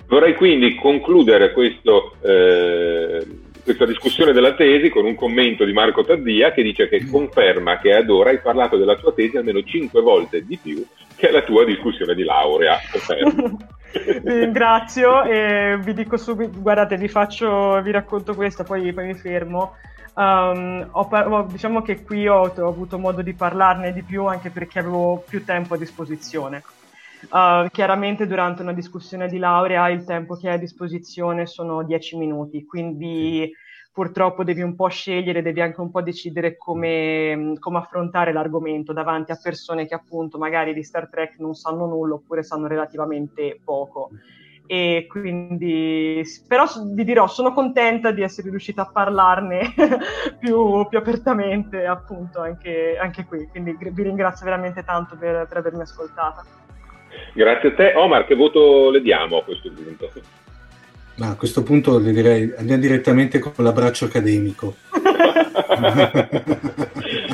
Vorrei 0.08 0.34
quindi 0.34 0.74
concludere 0.74 1.52
questo... 1.52 2.16
Eh, 2.22 3.44
questa 3.66 3.84
discussione 3.84 4.32
della 4.32 4.54
tesi 4.54 4.90
con 4.90 5.04
un 5.04 5.16
commento 5.16 5.64
di 5.64 5.72
Marco 5.72 6.04
Taddia 6.04 6.52
che 6.52 6.62
dice 6.62 6.88
che 6.88 7.04
conferma 7.04 7.80
che 7.80 7.92
ad 7.92 8.08
ora 8.08 8.30
hai 8.30 8.38
parlato 8.38 8.76
della 8.76 8.94
tua 8.94 9.12
tesi 9.12 9.36
almeno 9.36 9.60
cinque 9.64 10.02
volte 10.02 10.46
di 10.46 10.56
più 10.56 10.86
che 11.16 11.30
alla 11.30 11.42
tua 11.42 11.64
discussione 11.64 12.14
di 12.14 12.22
laurea. 12.22 12.78
vi 14.22 14.38
ringrazio 14.38 15.24
e 15.24 15.78
vi 15.82 15.94
dico 15.94 16.16
subito, 16.16 16.60
guardate, 16.60 16.96
vi 16.96 17.08
faccio, 17.08 17.80
vi 17.82 17.90
racconto 17.90 18.36
questo, 18.36 18.62
poi, 18.62 18.92
poi 18.92 19.06
mi 19.06 19.14
fermo. 19.14 19.74
Um, 20.14 20.86
ho, 20.92 21.46
diciamo 21.50 21.82
che 21.82 22.04
qui 22.04 22.28
ho, 22.28 22.52
ho, 22.56 22.68
avuto 22.68 22.98
modo 22.98 23.20
di 23.20 23.34
parlarne 23.34 23.92
di 23.92 24.02
più 24.02 24.26
anche 24.26 24.50
perché 24.50 24.78
avevo 24.78 25.24
più 25.28 25.44
tempo 25.44 25.74
a 25.74 25.78
disposizione. 25.78 26.62
Uh, 27.28 27.68
chiaramente 27.70 28.26
durante 28.26 28.62
una 28.62 28.72
discussione 28.72 29.28
di 29.28 29.38
laurea 29.38 29.88
il 29.88 30.04
tempo 30.04 30.36
che 30.36 30.48
hai 30.48 30.54
a 30.54 30.58
disposizione 30.58 31.46
sono 31.46 31.82
10 31.82 32.16
minuti, 32.16 32.64
quindi 32.64 33.52
purtroppo 33.96 34.44
devi 34.44 34.60
un 34.60 34.74
po' 34.74 34.88
scegliere, 34.88 35.40
devi 35.40 35.62
anche 35.62 35.80
un 35.80 35.90
po' 35.90 36.02
decidere 36.02 36.58
come, 36.58 37.54
come, 37.58 37.78
affrontare 37.78 38.30
l'argomento 38.30 38.92
davanti 38.92 39.32
a 39.32 39.38
persone 39.42 39.86
che 39.86 39.94
appunto 39.94 40.36
magari 40.36 40.74
di 40.74 40.84
Star 40.84 41.08
Trek 41.08 41.38
non 41.38 41.54
sanno 41.54 41.86
nulla 41.86 42.14
oppure 42.14 42.42
sanno 42.42 42.66
relativamente 42.66 43.58
poco. 43.64 44.10
E 44.66 45.06
quindi, 45.08 46.22
però 46.46 46.64
vi 46.92 47.04
dirò, 47.04 47.26
sono 47.26 47.54
contenta 47.54 48.10
di 48.10 48.20
essere 48.20 48.50
riuscita 48.50 48.82
a 48.82 48.90
parlarne 48.92 49.72
più, 50.38 50.86
più, 50.88 50.98
apertamente 50.98 51.86
appunto 51.86 52.40
anche, 52.40 52.98
anche, 53.00 53.24
qui. 53.24 53.46
Quindi 53.46 53.78
vi 53.78 54.02
ringrazio 54.02 54.44
veramente 54.44 54.84
tanto 54.84 55.16
per, 55.16 55.46
per 55.46 55.56
avermi 55.56 55.80
ascoltata. 55.80 56.65
Grazie 57.32 57.68
a 57.68 57.74
te. 57.74 57.92
Omar, 57.94 58.26
che 58.26 58.34
voto 58.34 58.90
le 58.90 59.00
diamo 59.00 59.38
a 59.38 59.44
questo 59.44 59.70
punto? 59.70 60.10
Ma 61.16 61.30
a 61.30 61.36
questo 61.36 61.62
punto 61.62 61.98
le 61.98 62.12
direi 62.12 62.52
andiamo 62.56 62.82
direttamente 62.82 63.38
con 63.38 63.52
l'abbraccio 63.56 64.04
accademico. 64.06 64.76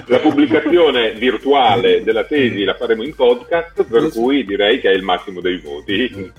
la 0.06 0.18
pubblicazione 0.20 1.12
virtuale 1.12 2.02
della 2.02 2.24
tesi 2.24 2.64
la 2.64 2.74
faremo 2.74 3.02
in 3.02 3.14
podcast, 3.14 3.84
per 3.84 4.10
cui 4.10 4.44
direi 4.44 4.80
che 4.80 4.90
è 4.90 4.94
il 4.94 5.02
massimo 5.02 5.40
dei 5.40 5.58
voti. 5.58 6.32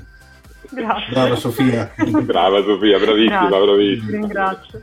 Grazie. 0.70 1.12
Brava 1.12 1.36
Sofia. 1.36 1.94
Brava 2.22 2.64
Sofia, 2.64 2.98
bravissima, 2.98 3.48
Grazie. 3.48 3.66
bravissima. 3.66 4.12
Ringrazio. 4.12 4.82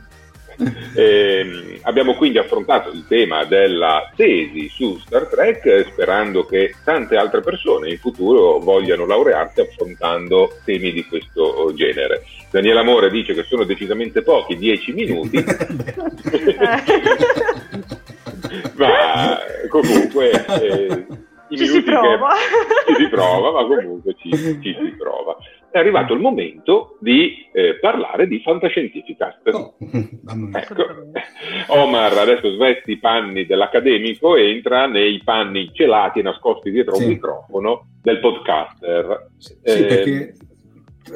Eh, 0.93 1.79
abbiamo 1.83 2.15
quindi 2.15 2.37
affrontato 2.37 2.89
il 2.89 3.05
tema 3.07 3.45
della 3.45 4.11
tesi 4.13 4.67
su 4.67 4.97
Star 4.99 5.25
Trek 5.27 5.87
sperando 5.89 6.45
che 6.45 6.75
tante 6.83 7.15
altre 7.15 7.39
persone 7.39 7.89
in 7.89 7.97
futuro 7.97 8.59
vogliano 8.59 9.05
laurearsi 9.05 9.61
affrontando 9.61 10.57
temi 10.65 10.91
di 10.91 11.05
questo 11.05 11.71
genere. 11.73 12.25
Daniele 12.51 12.79
Amore 12.81 13.09
dice 13.09 13.33
che 13.33 13.43
sono 13.43 13.63
decisamente 13.63 14.21
pochi, 14.21 14.57
10 14.57 14.91
minuti. 14.91 15.41
Ma 18.75 19.39
comunque 19.69 20.31
eh, 20.31 21.05
ci 21.55 21.65
si 21.67 21.81
prova. 21.81 22.29
Che, 22.85 22.93
ci 22.95 23.03
si 23.03 23.09
prova, 23.09 23.51
ma 23.51 23.65
comunque 23.65 24.15
ci, 24.19 24.29
ci 24.31 24.75
si 24.77 24.95
prova 24.97 25.37
è 25.71 25.79
arrivato 25.79 26.13
il 26.13 26.19
momento 26.19 26.97
di 26.99 27.47
eh, 27.53 27.79
parlare 27.79 28.27
di 28.27 28.41
fantascientificast. 28.41 29.47
Oh. 29.53 29.75
ecco. 30.53 30.85
Omar 31.67 32.17
adesso 32.17 32.53
svesti 32.53 32.91
i 32.91 32.99
panni 32.99 33.45
dell'accademico 33.45 34.35
e 34.35 34.51
entra 34.51 34.85
nei 34.85 35.21
panni 35.23 35.71
celati 35.73 36.19
e 36.19 36.23
nascosti 36.23 36.71
dietro 36.71 36.95
sì. 36.95 37.03
un 37.03 37.09
microfono 37.09 37.85
del 38.01 38.19
podcaster. 38.19 39.29
Sì, 39.37 39.57
eh, 39.63 39.85
perché 39.85 40.33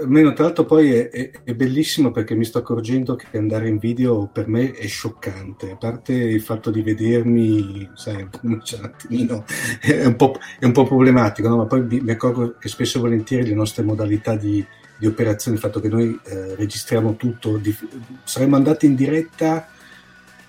Almeno 0.02 0.34
tra 0.34 0.46
l'altro 0.46 0.66
poi 0.66 0.94
è, 0.94 1.10
è, 1.10 1.32
è, 1.44 1.54
bellissimo 1.54 2.12
perché 2.12 2.36
mi 2.36 2.46
sto 2.46 2.58
accorgendo 2.58 3.16
che 3.16 3.38
andare 3.38 3.68
in 3.68 3.78
video 3.78 4.30
per 4.32 4.48
me 4.48 4.72
è 4.72 4.88
scioccante, 4.88 5.72
a 5.72 5.76
parte 5.76 6.14
il 6.14 6.42
fatto 6.42 6.70
di 6.72 6.82
vedermi, 6.82 7.90
sai, 7.94 8.28
un 8.42 8.62
attimino, 8.82 9.46
è 9.80 10.06
un 10.06 10.16
po', 10.16 10.38
è 10.60 10.66
un 10.66 10.72
po 10.72 10.86
problematico, 10.86 11.48
no? 11.48 11.58
ma 11.58 11.66
poi 11.66 11.84
mi, 11.84 12.00
mi, 12.02 12.12
accorgo 12.12 12.56
che 12.60 12.68
spesso 12.68 12.98
e 12.98 13.02
volentieri 13.02 13.48
le 13.48 13.56
nostre 13.56 13.84
modalità 13.84 14.36
di, 14.36 14.66
di 14.98 15.06
operazione, 15.06 15.58
il 15.58 15.64
fatto 15.64 15.80
che 15.80 15.90
noi 15.90 16.20
eh, 16.24 16.56
registriamo 16.56 17.16
tutto, 17.16 17.58
di, 17.58 17.76
saremmo 18.24 18.56
andati 18.56 18.86
in 18.86 18.96
diretta 18.96 19.70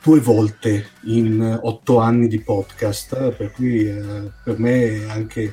due 0.03 0.21
volte 0.21 0.91
in 1.03 1.59
otto 1.63 1.99
anni 1.99 2.29
di 2.29 2.41
podcast, 2.41 3.33
per 3.33 3.51
cui 3.51 3.89
eh, 3.89 4.31
per 4.43 4.59
me 4.59 5.05
è 5.05 5.09
anche 5.09 5.53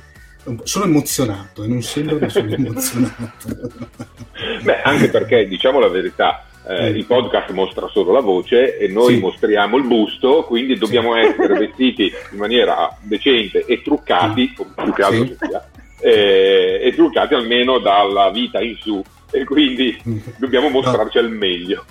sono 0.64 0.86
emozionato 0.86 1.64
e 1.64 1.68
non 1.68 1.82
sembra 1.82 2.18
che 2.18 2.30
sono 2.30 2.50
emozionato. 2.54 3.50
Beh, 4.62 4.82
anche 4.82 5.10
perché 5.10 5.48
diciamo 5.48 5.80
la 5.80 5.88
verità, 5.88 6.46
eh, 6.68 6.90
il 6.90 7.06
podcast 7.06 7.52
mostra 7.52 7.88
solo 7.88 8.12
la 8.12 8.22
voce 8.22 8.78
e 8.78 8.88
noi 8.88 9.16
sì. 9.16 9.20
mostriamo 9.20 9.78
il 9.78 9.84
busto, 9.84 10.44
quindi 10.44 10.78
dobbiamo 10.78 11.14
sì. 11.14 11.20
essere 11.20 11.54
vestiti 11.60 12.12
in 12.32 12.38
maniera 12.38 12.96
decente 13.02 13.66
e 13.66 13.82
truccati, 13.82 14.54
sì. 14.56 14.66
più 14.76 14.94
che 14.94 15.02
altro 15.04 15.36
sia, 15.40 15.70
e, 16.00 16.80
e 16.84 16.94
truccati 16.94 17.34
almeno 17.34 17.80
dalla 17.80 18.30
vita 18.30 18.62
in 18.62 18.76
su 18.76 19.02
e 19.32 19.46
quindi 19.46 20.00
mm. 20.08 20.18
dobbiamo 20.38 20.70
mostrarci 20.70 21.18
no. 21.18 21.26
al 21.26 21.32
meglio. 21.32 21.86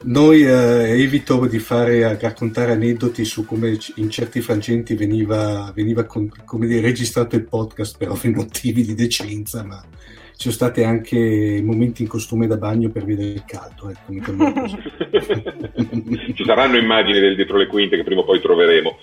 Noi 0.00 0.42
eh, 0.42 1.02
evito 1.02 1.44
di 1.46 1.58
fare 1.58 2.16
raccontare 2.20 2.70
aneddoti 2.72 3.24
su 3.24 3.44
come 3.44 3.76
in 3.96 4.10
certi 4.10 4.40
frangenti 4.40 4.94
veniva, 4.94 5.72
veniva 5.74 6.04
con, 6.04 6.30
dire, 6.60 6.80
registrato 6.80 7.34
il 7.34 7.44
podcast 7.44 7.98
per 7.98 8.10
ovvi 8.10 8.30
motivi 8.30 8.84
di 8.84 8.94
decenza, 8.94 9.64
ma 9.64 9.82
ci 10.36 10.50
sono 10.50 10.54
stati 10.54 10.84
anche 10.84 11.60
momenti 11.64 12.02
in 12.02 12.08
costume 12.08 12.46
da 12.46 12.56
bagno 12.56 12.90
per 12.90 13.04
vedere 13.04 13.30
il 13.30 13.44
caldo. 13.44 13.90
Ecco, 13.90 14.12
ci 16.34 16.44
saranno 16.44 16.76
immagini 16.76 17.18
del 17.18 17.34
dietro 17.34 17.56
le 17.56 17.66
quinte 17.66 17.96
che 17.96 18.04
prima 18.04 18.20
o 18.20 18.24
poi 18.24 18.40
troveremo. 18.40 18.98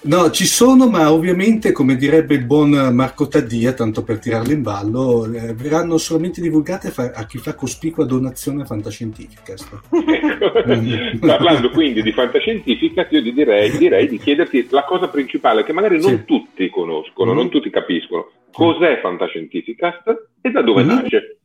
No, 0.00 0.30
ci 0.30 0.46
sono, 0.46 0.88
ma 0.88 1.12
ovviamente, 1.12 1.72
come 1.72 1.96
direbbe 1.96 2.34
il 2.34 2.44
buon 2.44 2.70
Marco 2.94 3.26
Taddia, 3.26 3.72
tanto 3.72 4.04
per 4.04 4.20
tirarlo 4.20 4.52
in 4.52 4.62
ballo, 4.62 5.24
eh, 5.24 5.52
verranno 5.54 5.98
solamente 5.98 6.40
divulgate 6.40 6.92
a, 6.94 7.12
a 7.14 7.26
chi 7.26 7.38
fa 7.38 7.54
cospicua 7.54 8.04
donazione 8.04 8.62
a 8.62 8.64
Fantascientifica. 8.64 9.54
Ecco. 9.54 9.80
Parlando 11.26 11.70
quindi 11.70 12.02
di 12.02 12.12
Fantascientifica, 12.12 13.08
io 13.10 13.20
direi, 13.20 13.76
direi, 13.76 14.06
di 14.06 14.18
chiederti 14.18 14.68
la 14.70 14.84
cosa 14.84 15.08
principale 15.08 15.64
che 15.64 15.72
magari 15.72 16.00
non 16.00 16.18
sì. 16.18 16.24
tutti 16.24 16.70
conoscono, 16.70 17.32
mm. 17.32 17.36
non 17.36 17.50
tutti 17.50 17.68
capiscono. 17.68 18.30
Cos'è 18.52 19.00
Fantascientificast 19.02 20.28
e 20.40 20.50
da 20.50 20.62
dove 20.62 20.84
mm. 20.84 20.86
nasce? 20.86 21.38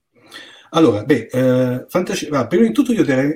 Allora, 0.69 1.03
beh, 1.03 1.27
eh, 1.31 1.85
fantasci- 1.87 2.29
ah, 2.31 2.45
prima 2.45 2.67
di 2.67 2.71
tutto 2.71 2.93
io 2.93 3.03
direi, 3.03 3.35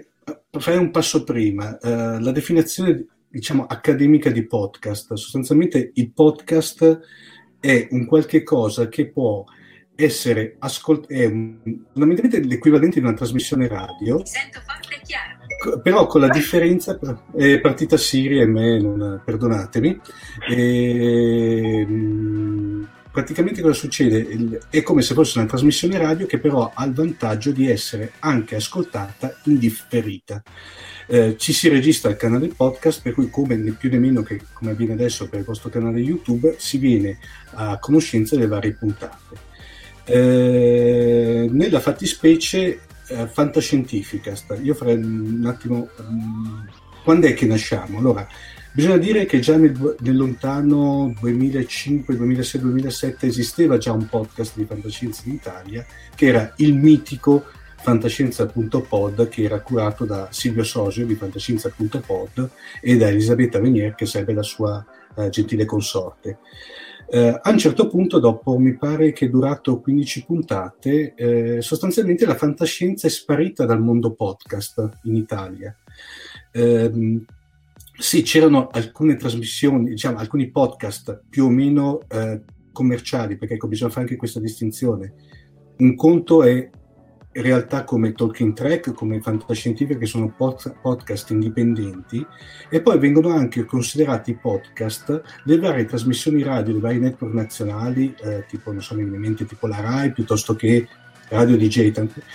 farei 0.51 0.79
un 0.79 0.91
passo 0.91 1.23
prima, 1.23 1.77
eh, 1.79 2.21
la 2.21 2.31
definizione 2.31 3.05
diciamo, 3.37 3.65
accademica 3.67 4.31
di 4.31 4.45
podcast. 4.45 5.13
Sostanzialmente 5.13 5.91
il 5.93 6.11
podcast 6.11 6.99
è 7.59 7.87
un 7.91 8.05
qualche 8.05 8.41
cosa 8.41 8.87
che 8.87 9.09
può 9.09 9.43
essere 9.95 10.55
ascoltato, 10.59 11.13
è 11.13 11.27
fondamentalmente 11.27 12.43
l'equivalente 12.43 12.99
di 12.99 13.05
una 13.05 13.15
trasmissione 13.15 13.67
radio. 13.67 14.17
Mi 14.17 14.25
sento 14.25 14.59
forte 14.65 14.95
e 14.95 15.01
chiaro. 15.03 15.81
Però 15.81 16.07
con 16.07 16.21
la 16.21 16.29
differenza, 16.29 16.99
è 17.35 17.59
partita 17.59 17.97
Siri 17.97 18.39
e 18.39 18.45
me, 18.45 18.79
non, 18.79 19.21
perdonatemi, 19.23 19.99
e, 20.49 21.79
ehm, 21.79 22.87
praticamente 23.11 23.61
cosa 23.61 23.73
succede? 23.73 24.61
È 24.69 24.81
come 24.81 25.01
se 25.01 25.13
fosse 25.13 25.39
una 25.39 25.47
trasmissione 25.47 25.97
radio 25.97 26.25
che 26.25 26.39
però 26.39 26.71
ha 26.73 26.85
il 26.85 26.93
vantaggio 26.93 27.51
di 27.51 27.69
essere 27.69 28.13
anche 28.19 28.55
ascoltata 28.55 29.35
in 29.45 29.57
differita. 29.57 30.41
Eh, 31.09 31.35
ci 31.37 31.53
si 31.53 31.69
registra 31.69 32.09
al 32.09 32.17
canale 32.17 32.49
podcast, 32.49 33.01
per 33.01 33.13
cui 33.13 33.29
come 33.29 33.55
né 33.55 33.71
più 33.71 33.89
né 33.89 33.97
meno 33.97 34.23
che 34.23 34.41
come 34.51 34.71
avviene 34.71 34.93
adesso 34.93 35.29
per 35.29 35.39
il 35.39 35.45
vostro 35.45 35.69
canale 35.69 35.99
YouTube, 35.99 36.55
si 36.57 36.77
viene 36.77 37.17
a 37.53 37.79
conoscenza 37.79 38.35
delle 38.35 38.47
varie 38.47 38.73
puntate. 38.73 39.35
Eh, 40.03 41.47
nella 41.49 41.79
fattispecie 41.79 42.79
eh, 43.07 43.27
fantascientificast, 43.27 44.59
io 44.61 44.73
farei 44.73 44.95
un 44.95 45.45
attimo... 45.45 45.89
Um, 45.97 46.65
quando 47.03 47.27
è 47.27 47.33
che 47.33 47.45
nasciamo? 47.45 47.99
Allora, 47.99 48.27
bisogna 48.73 48.97
dire 48.97 49.25
che 49.25 49.39
già 49.39 49.55
nel, 49.55 49.95
nel 49.99 50.17
lontano 50.17 51.13
2005, 51.21 52.17
2006, 52.17 52.61
2007 52.61 53.27
esisteva 53.27 53.77
già 53.77 53.93
un 53.93 54.07
podcast 54.07 54.57
di 54.57 54.65
fantascienza 54.65 55.21
in 55.23 55.35
Italia, 55.35 55.85
che 56.13 56.25
era 56.25 56.53
il 56.57 56.73
mitico 56.73 57.45
fantascienza.pod 57.87 59.29
che 59.29 59.43
era 59.43 59.61
curato 59.61 60.03
da 60.03 60.27
Silvio 60.29 60.65
Sosio 60.65 61.05
di 61.05 61.15
fantascienza.pod 61.15 62.49
e 62.81 62.97
da 62.97 63.07
Elisabetta 63.07 63.61
Venier 63.61 63.95
che 63.95 64.05
sarebbe 64.05 64.33
la 64.33 64.43
sua 64.43 64.85
uh, 65.15 65.29
gentile 65.29 65.63
consorte. 65.63 66.39
Uh, 67.07 67.39
a 67.41 67.49
un 67.49 67.57
certo 67.57 67.87
punto, 67.87 68.19
dopo 68.19 68.57
mi 68.57 68.75
pare 68.75 69.13
che 69.13 69.27
è 69.27 69.29
durato 69.29 69.79
15 69.79 70.25
puntate, 70.25 71.13
eh, 71.15 71.61
sostanzialmente 71.61 72.25
la 72.25 72.35
fantascienza 72.35 73.07
è 73.07 73.09
sparita 73.09 73.63
dal 73.63 73.81
mondo 73.81 74.11
podcast 74.11 74.99
in 75.03 75.15
Italia. 75.15 75.73
Eh, 76.51 77.21
sì, 77.97 78.21
c'erano 78.23 78.67
alcune 78.67 79.15
trasmissioni, 79.15 79.91
diciamo, 79.91 80.17
alcuni 80.17 80.51
podcast 80.51 81.21
più 81.29 81.45
o 81.45 81.49
meno 81.49 82.01
eh, 82.09 82.41
commerciali, 82.73 83.37
perché 83.37 83.53
ecco, 83.53 83.69
bisogna 83.69 83.91
fare 83.91 84.01
anche 84.01 84.17
questa 84.17 84.41
distinzione. 84.41 85.13
Un 85.77 85.95
conto 85.95 86.43
è 86.43 86.69
realtà 87.41 87.83
come 87.83 88.13
Talking 88.13 88.53
Track, 88.53 88.93
come 88.93 89.21
Fantascientifica, 89.21 89.99
che 89.99 90.05
sono 90.05 90.33
pod- 90.35 90.75
podcast 90.81 91.31
indipendenti, 91.31 92.25
e 92.69 92.81
poi 92.81 92.99
vengono 92.99 93.29
anche 93.29 93.65
considerati 93.65 94.35
podcast 94.35 95.21
le 95.43 95.59
varie 95.59 95.85
trasmissioni 95.85 96.43
radio 96.43 96.73
dei 96.73 96.81
vari 96.81 96.99
network 96.99 97.33
nazionali, 97.33 98.15
eh, 98.21 98.45
tipo, 98.47 98.71
non 98.71 98.81
so, 98.81 98.97
in 98.97 99.09
mente 99.09 99.45
tipo 99.45 99.67
la 99.67 99.79
RAI, 99.79 100.11
piuttosto 100.11 100.55
che 100.55 100.87
Radio 101.29 101.57
DJ, 101.57 101.91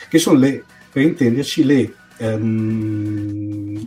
che 0.09 0.19
sono 0.19 0.39
le, 0.39 0.65
per 0.91 1.03
intenderci, 1.03 1.65
le, 1.65 1.95
um, 2.19 3.83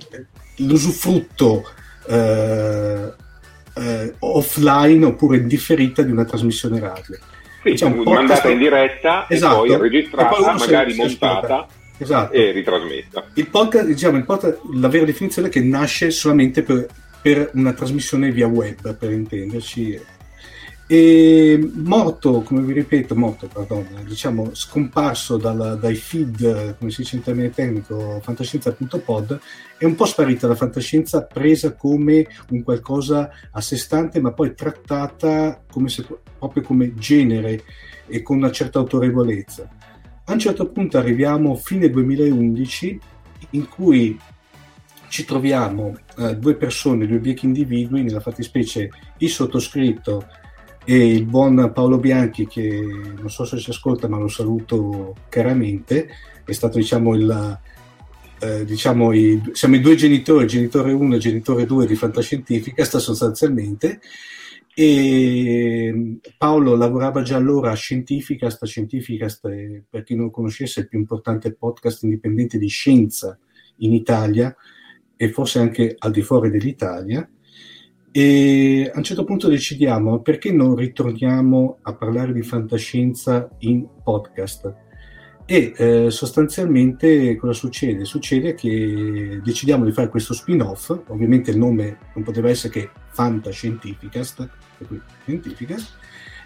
l'usufrutto 0.57 1.63
uh, 2.07 2.13
uh, 2.13 4.13
offline 4.19 5.05
oppure 5.05 5.37
indifferita 5.37 6.01
di 6.01 6.11
una 6.11 6.25
trasmissione 6.25 6.79
radio. 6.79 7.17
Sì, 7.65 7.71
diciamo, 7.71 8.03
mandata 8.03 8.49
in 8.49 8.59
diretta 8.59 9.25
esatto. 9.27 9.65
e 9.65 9.75
poi 9.75 9.89
registrata, 9.89 10.37
e 10.37 10.43
poi 10.43 10.55
magari 10.55 10.93
si, 10.93 10.99
montata 10.99 11.67
si 11.97 12.03
esatto. 12.03 12.33
e 12.33 12.51
ritrasmessa. 12.51 13.25
Il 13.33 13.47
podcast, 13.47 13.87
diciamo, 13.87 14.17
il 14.17 14.23
podcast, 14.23 14.59
la 14.75 14.87
vera 14.87 15.05
definizione 15.05 15.47
è 15.47 15.51
che 15.51 15.61
nasce 15.61 16.11
solamente 16.11 16.61
per, 16.61 16.85
per 17.19 17.49
una 17.55 17.73
trasmissione 17.73 18.29
via 18.29 18.45
web, 18.45 18.95
per 18.95 19.11
intenderci. 19.11 19.99
E 20.87 21.71
morto, 21.73 22.41
come 22.41 22.61
vi 22.61 22.73
ripeto, 22.73 23.15
morto, 23.15 23.47
pardon, 23.47 23.87
diciamo 24.05 24.51
scomparso 24.53 25.35
dal, 25.37 25.79
dai 25.79 25.95
feed, 25.95 26.77
come 26.77 26.91
si 26.91 27.01
dice 27.01 27.15
in 27.15 27.23
termine 27.23 27.49
tecnico, 27.49 28.19
fantascienza.pod, 28.21 29.39
è 29.79 29.85
un 29.85 29.95
po' 29.95 30.05
sparita 30.05 30.45
la 30.45 30.53
fantascienza 30.53 31.23
presa 31.23 31.73
come 31.73 32.27
un 32.49 32.61
qualcosa 32.61 33.31
a 33.49 33.61
sé 33.61 33.77
stante, 33.77 34.21
ma 34.21 34.31
poi 34.31 34.53
trattata 34.53 35.59
come 35.71 35.89
se, 35.89 36.05
proprio 36.37 36.61
come 36.61 36.93
genere 36.93 37.63
e 38.05 38.21
con 38.21 38.37
una 38.37 38.51
certa 38.51 38.77
autorevolezza. 38.77 39.67
A 40.25 40.33
un 40.33 40.39
certo 40.39 40.67
punto 40.69 40.99
arriviamo 40.99 41.53
a 41.53 41.57
fine 41.57 41.89
2011 41.89 42.99
in 43.51 43.67
cui 43.67 44.19
ci 45.07 45.25
troviamo 45.25 45.97
eh, 46.17 46.35
due 46.35 46.53
persone, 46.55 47.07
due 47.07 47.19
biechi 47.19 47.45
individui, 47.45 48.03
nella 48.03 48.19
fattispecie 48.19 48.91
il 49.17 49.29
sottoscritto 49.29 50.43
e 50.85 51.13
il 51.13 51.25
buon 51.25 51.71
Paolo 51.73 51.97
Bianchi 51.97 52.45
che 52.47 52.69
non 53.17 53.29
so 53.29 53.43
se 53.43 53.57
si 53.57 53.71
ascolta 53.71 54.07
ma 54.07 54.17
lo 54.17 54.27
saluto 54.27 55.15
caramente 55.29 56.07
è 56.45 56.51
stato 56.51 56.77
diciamo 56.77 57.15
il 57.15 57.59
eh, 58.39 58.65
diciamo 58.65 59.13
i, 59.13 59.41
siamo 59.53 59.75
i 59.75 59.79
due 59.79 59.95
genitori 59.95 60.45
genitore 60.45 60.91
1 60.91 61.15
e 61.15 61.19
genitore 61.19 61.65
2 61.65 61.87
di 61.87 61.95
Fantascientifica 61.95 62.83
sta 62.83 62.99
sostanzialmente. 62.99 63.99
E 64.77 66.19
Paolo 66.37 66.75
lavorava 66.75 67.21
già 67.21 67.37
allora 67.37 67.71
a 67.71 67.75
Scientificast 67.75 68.65
Scientificast 68.65 69.47
è, 69.47 69.81
per 69.89 70.03
chi 70.03 70.15
non 70.15 70.29
conoscesse 70.29 70.81
il 70.81 70.89
più 70.89 70.99
importante 70.99 71.53
podcast 71.53 72.03
indipendente 72.03 72.57
di 72.57 72.67
scienza 72.67 73.39
in 73.77 73.93
Italia 73.93 74.53
e 75.15 75.31
forse 75.31 75.59
anche 75.59 75.95
al 75.97 76.11
di 76.11 76.21
fuori 76.21 76.49
dell'Italia 76.49 77.27
e 78.17 78.89
a 78.93 78.97
un 78.97 79.03
certo 79.03 79.25
punto 79.25 79.49
decidiamo 79.49 80.21
perché 80.21 80.49
non 80.49 80.73
ritorniamo 80.73 81.79
a 81.81 81.95
parlare 81.95 82.31
di 82.31 82.43
fantascienza 82.43 83.49
in 83.59 83.85
podcast. 84.01 84.73
E 85.45 85.73
eh, 85.75 86.09
sostanzialmente 86.09 87.35
cosa 87.35 87.51
succede? 87.51 88.05
Succede 88.05 88.55
che 88.55 89.41
decidiamo 89.43 89.83
di 89.83 89.91
fare 89.91 90.07
questo 90.07 90.33
spin-off, 90.33 90.97
ovviamente 91.07 91.51
il 91.51 91.57
nome 91.57 91.97
non 92.15 92.23
poteva 92.23 92.49
essere 92.49 92.71
che 92.71 92.89
Fantascientificast, 93.09 94.49
Scientificast, 95.23 95.97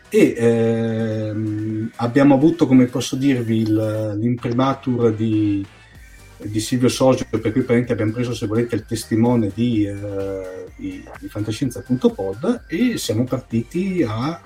e 0.10 0.34
ehm, 0.36 1.92
abbiamo 1.98 2.34
avuto, 2.34 2.66
come 2.66 2.86
posso 2.86 3.16
dirvi, 3.16 3.58
il, 3.58 4.18
l'imprimatur 4.20 5.14
di, 5.14 5.64
di 6.42 6.60
Silvio 6.60 6.90
Soggio, 6.90 7.26
per 7.30 7.42
cui 7.42 7.52
praticamente 7.52 7.92
abbiamo 7.92 8.14
preso, 8.14 8.34
se 8.34 8.48
volete, 8.48 8.76
il 8.76 8.86
testimone 8.86 9.52
di, 9.54 9.86
eh, 9.86 10.66
di, 10.76 11.04
di 11.20 11.28
fantascienza.pod 11.28 12.64
e 12.68 12.98
siamo 12.98 13.26
partiti 13.26 14.06
a 14.08 14.40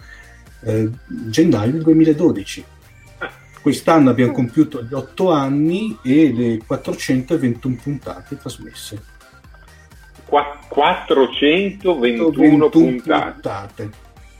eh, 0.64 0.90
gennaio 1.08 1.72
del 1.72 1.84
2012. 1.84 2.66
Quest'anno 3.62 4.10
abbiamo 4.10 4.34
compiuto 4.34 4.84
gli 4.84 4.94
8 4.94 5.32
anni 5.32 5.98
e 6.04 6.34
le 6.34 6.60
421 6.66 7.78
puntate 7.82 8.38
trasmesse. 8.38 9.02
Qua- 10.26 10.60
421 10.68 12.70
puntate. 12.70 13.32
puntate. 13.32 13.90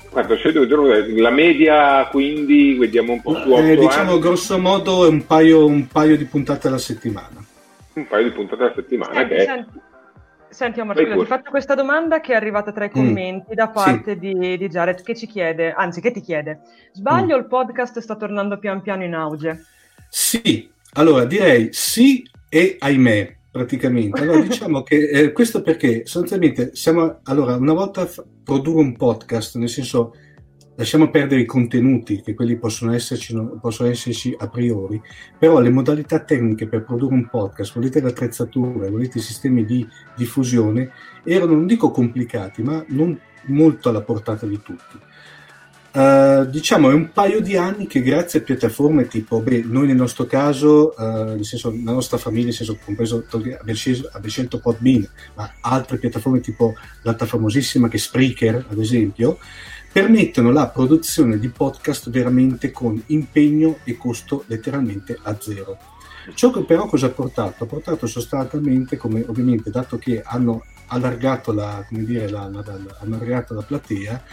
400, 0.10 0.68
la 1.16 1.32
media 1.32 2.08
quindi 2.12 2.76
vediamo 2.76 3.14
un 3.14 3.22
po' 3.22 3.34
su 3.34 3.52
8 3.52 3.64
eh, 3.64 3.78
diciamo 3.78 4.12
anni. 4.12 4.20
grosso 4.20 4.60
modo 4.60 5.10
un 5.10 5.26
paio, 5.26 5.66
un 5.66 5.88
paio 5.88 6.16
di 6.16 6.26
puntate 6.26 6.68
alla 6.68 6.78
settimana 6.78 7.43
un 7.96 8.08
paio 8.08 8.24
di 8.26 8.32
puntate 8.32 8.64
alla 8.64 8.74
settimana 8.74 9.14
senti, 9.14 9.34
che 9.34 9.42
senti, 9.42 9.80
senti 10.50 10.80
scusa, 10.80 11.16
ti 11.16 11.26
faccio 11.26 11.50
questa 11.50 11.76
domanda 11.76 12.20
che 12.20 12.34
è 12.34 12.36
arrivata 12.36 12.72
tra 12.72 12.86
i 12.86 12.90
mm. 12.90 12.92
commenti 12.92 13.52
mm. 13.52 13.56
da 13.56 13.70
parte 13.70 14.14
sì. 14.14 14.20
di, 14.20 14.58
di, 14.58 14.68
Jared 14.68 15.02
che 15.02 15.16
ci 15.16 15.28
chiede, 15.28 15.72
anzi 15.72 16.02
che 16.02 16.12
ti 16.12 16.22
chiede 16.22 16.62
sbaglio 16.92 17.36
mm. 17.36 17.40
il 17.40 17.48
podcast 17.48 18.00
sta 18.00 18.16
tornando 18.16 18.58
pian 18.58 18.82
piano 18.82 19.04
in 19.04 19.14
auge? 19.14 19.66
Sì, 20.10 20.70
allora 20.94 21.26
direi 21.26 21.70
sì 21.72 22.24
e 22.50 22.78
ahimè 22.80 23.36
praticamente. 23.54 24.22
Allora 24.22 24.42
diciamo 24.46 24.82
che 24.82 25.10
eh, 25.10 25.32
questo 25.32 25.62
perché 25.62 26.06
sostanzialmente 26.06 26.76
siamo 26.76 27.20
allora 27.24 27.56
una 27.56 27.74
volta 27.74 28.06
f- 28.06 28.24
produrre 28.44 28.82
un 28.82 28.96
podcast, 28.96 29.58
nel 29.58 29.70
senso 29.70 30.16
lasciamo 30.76 31.10
perdere 31.10 31.42
i 31.42 31.46
contenuti 31.46 32.22
che 32.22 32.34
quelli 32.34 32.58
possono 32.58 32.94
esserci, 32.94 33.36
possono 33.60 33.90
esserci 33.90 34.36
a 34.38 34.48
priori, 34.48 35.02
però 35.38 35.60
le 35.60 35.70
modalità 35.70 36.20
tecniche 36.20 36.68
per 36.68 36.84
produrre 36.84 37.14
un 37.14 37.30
podcast, 37.30 37.74
volete 37.74 38.02
l'attrezzatura, 38.02 38.90
volete 38.90 39.20
i 39.20 39.22
sistemi 39.22 39.66
di 39.66 39.88
diffusione, 40.16 40.92
erano 41.24 41.54
non 41.54 41.68
dico 41.68 41.92
complicati, 41.92 42.62
ma 42.64 42.84
non 42.90 43.20
molto 43.46 43.90
alla 43.90 44.02
portata 44.02 44.46
di 44.46 44.62
tutti. 44.62 45.00
Uh, 45.94 46.48
diciamo 46.48 46.90
è 46.90 46.94
un 46.96 47.12
paio 47.12 47.40
di 47.40 47.56
anni 47.56 47.86
che 47.86 48.02
grazie 48.02 48.40
a 48.40 48.42
piattaforme 48.42 49.06
tipo, 49.06 49.42
beh, 49.42 49.62
noi 49.66 49.86
nel 49.86 49.96
nostro 49.96 50.26
caso, 50.26 50.92
uh, 50.98 51.36
nel 51.36 51.46
senso 51.46 51.70
la 51.70 51.92
nostra 51.92 52.18
famiglia, 52.18 52.46
nel 52.46 52.56
senso 52.56 52.80
compreso, 52.84 53.24
abbiamo 53.30 53.74
scelto, 53.74 54.10
scelto 54.26 54.58
Podbean, 54.58 55.08
ma 55.36 55.54
altre 55.62 56.00
piattaforme 56.00 56.40
tipo 56.40 56.74
l'altra 57.04 57.28
famosissima 57.28 57.90
che 57.90 57.98
è 57.98 58.00
Spreaker, 58.00 58.66
ad 58.70 58.80
esempio, 58.80 59.38
permettono 59.94 60.52
la 60.52 60.70
produzione 60.70 61.38
di 61.38 61.50
podcast 61.50 62.10
veramente 62.10 62.72
con 62.72 63.00
impegno 63.08 63.78
e 63.84 63.96
costo 63.96 64.44
letteralmente 64.48 65.20
a 65.22 65.38
zero. 65.40 65.78
Ciò 66.34 66.50
che 66.50 66.64
però 66.64 66.88
cosa 66.88 67.06
ha 67.06 67.12
portato? 67.12 67.64
Ha 67.64 67.68
portato 67.68 68.08
sostanzialmente, 68.08 68.98
come 68.98 69.24
ovviamente 69.28 69.70
dato 69.70 70.00
che 70.00 70.24
hanno 70.26 70.64
allargato 70.88 71.54
la, 71.54 71.86
dire, 71.90 72.28
la, 72.28 72.50
la, 72.52 72.64
hanno 73.02 73.16
allargato 73.16 73.54
la 73.54 73.62
platea, 73.62 74.24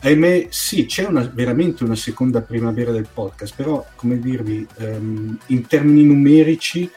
ahimè 0.00 0.46
sì, 0.48 0.86
c'è 0.86 1.04
una, 1.04 1.30
veramente 1.30 1.84
una 1.84 1.94
seconda 1.94 2.40
primavera 2.40 2.90
del 2.90 3.08
podcast, 3.12 3.54
però 3.54 3.86
come 3.94 4.18
dirvi, 4.18 4.66
um, 4.78 5.38
in 5.48 5.66
termini 5.66 6.04
numerici, 6.04 6.90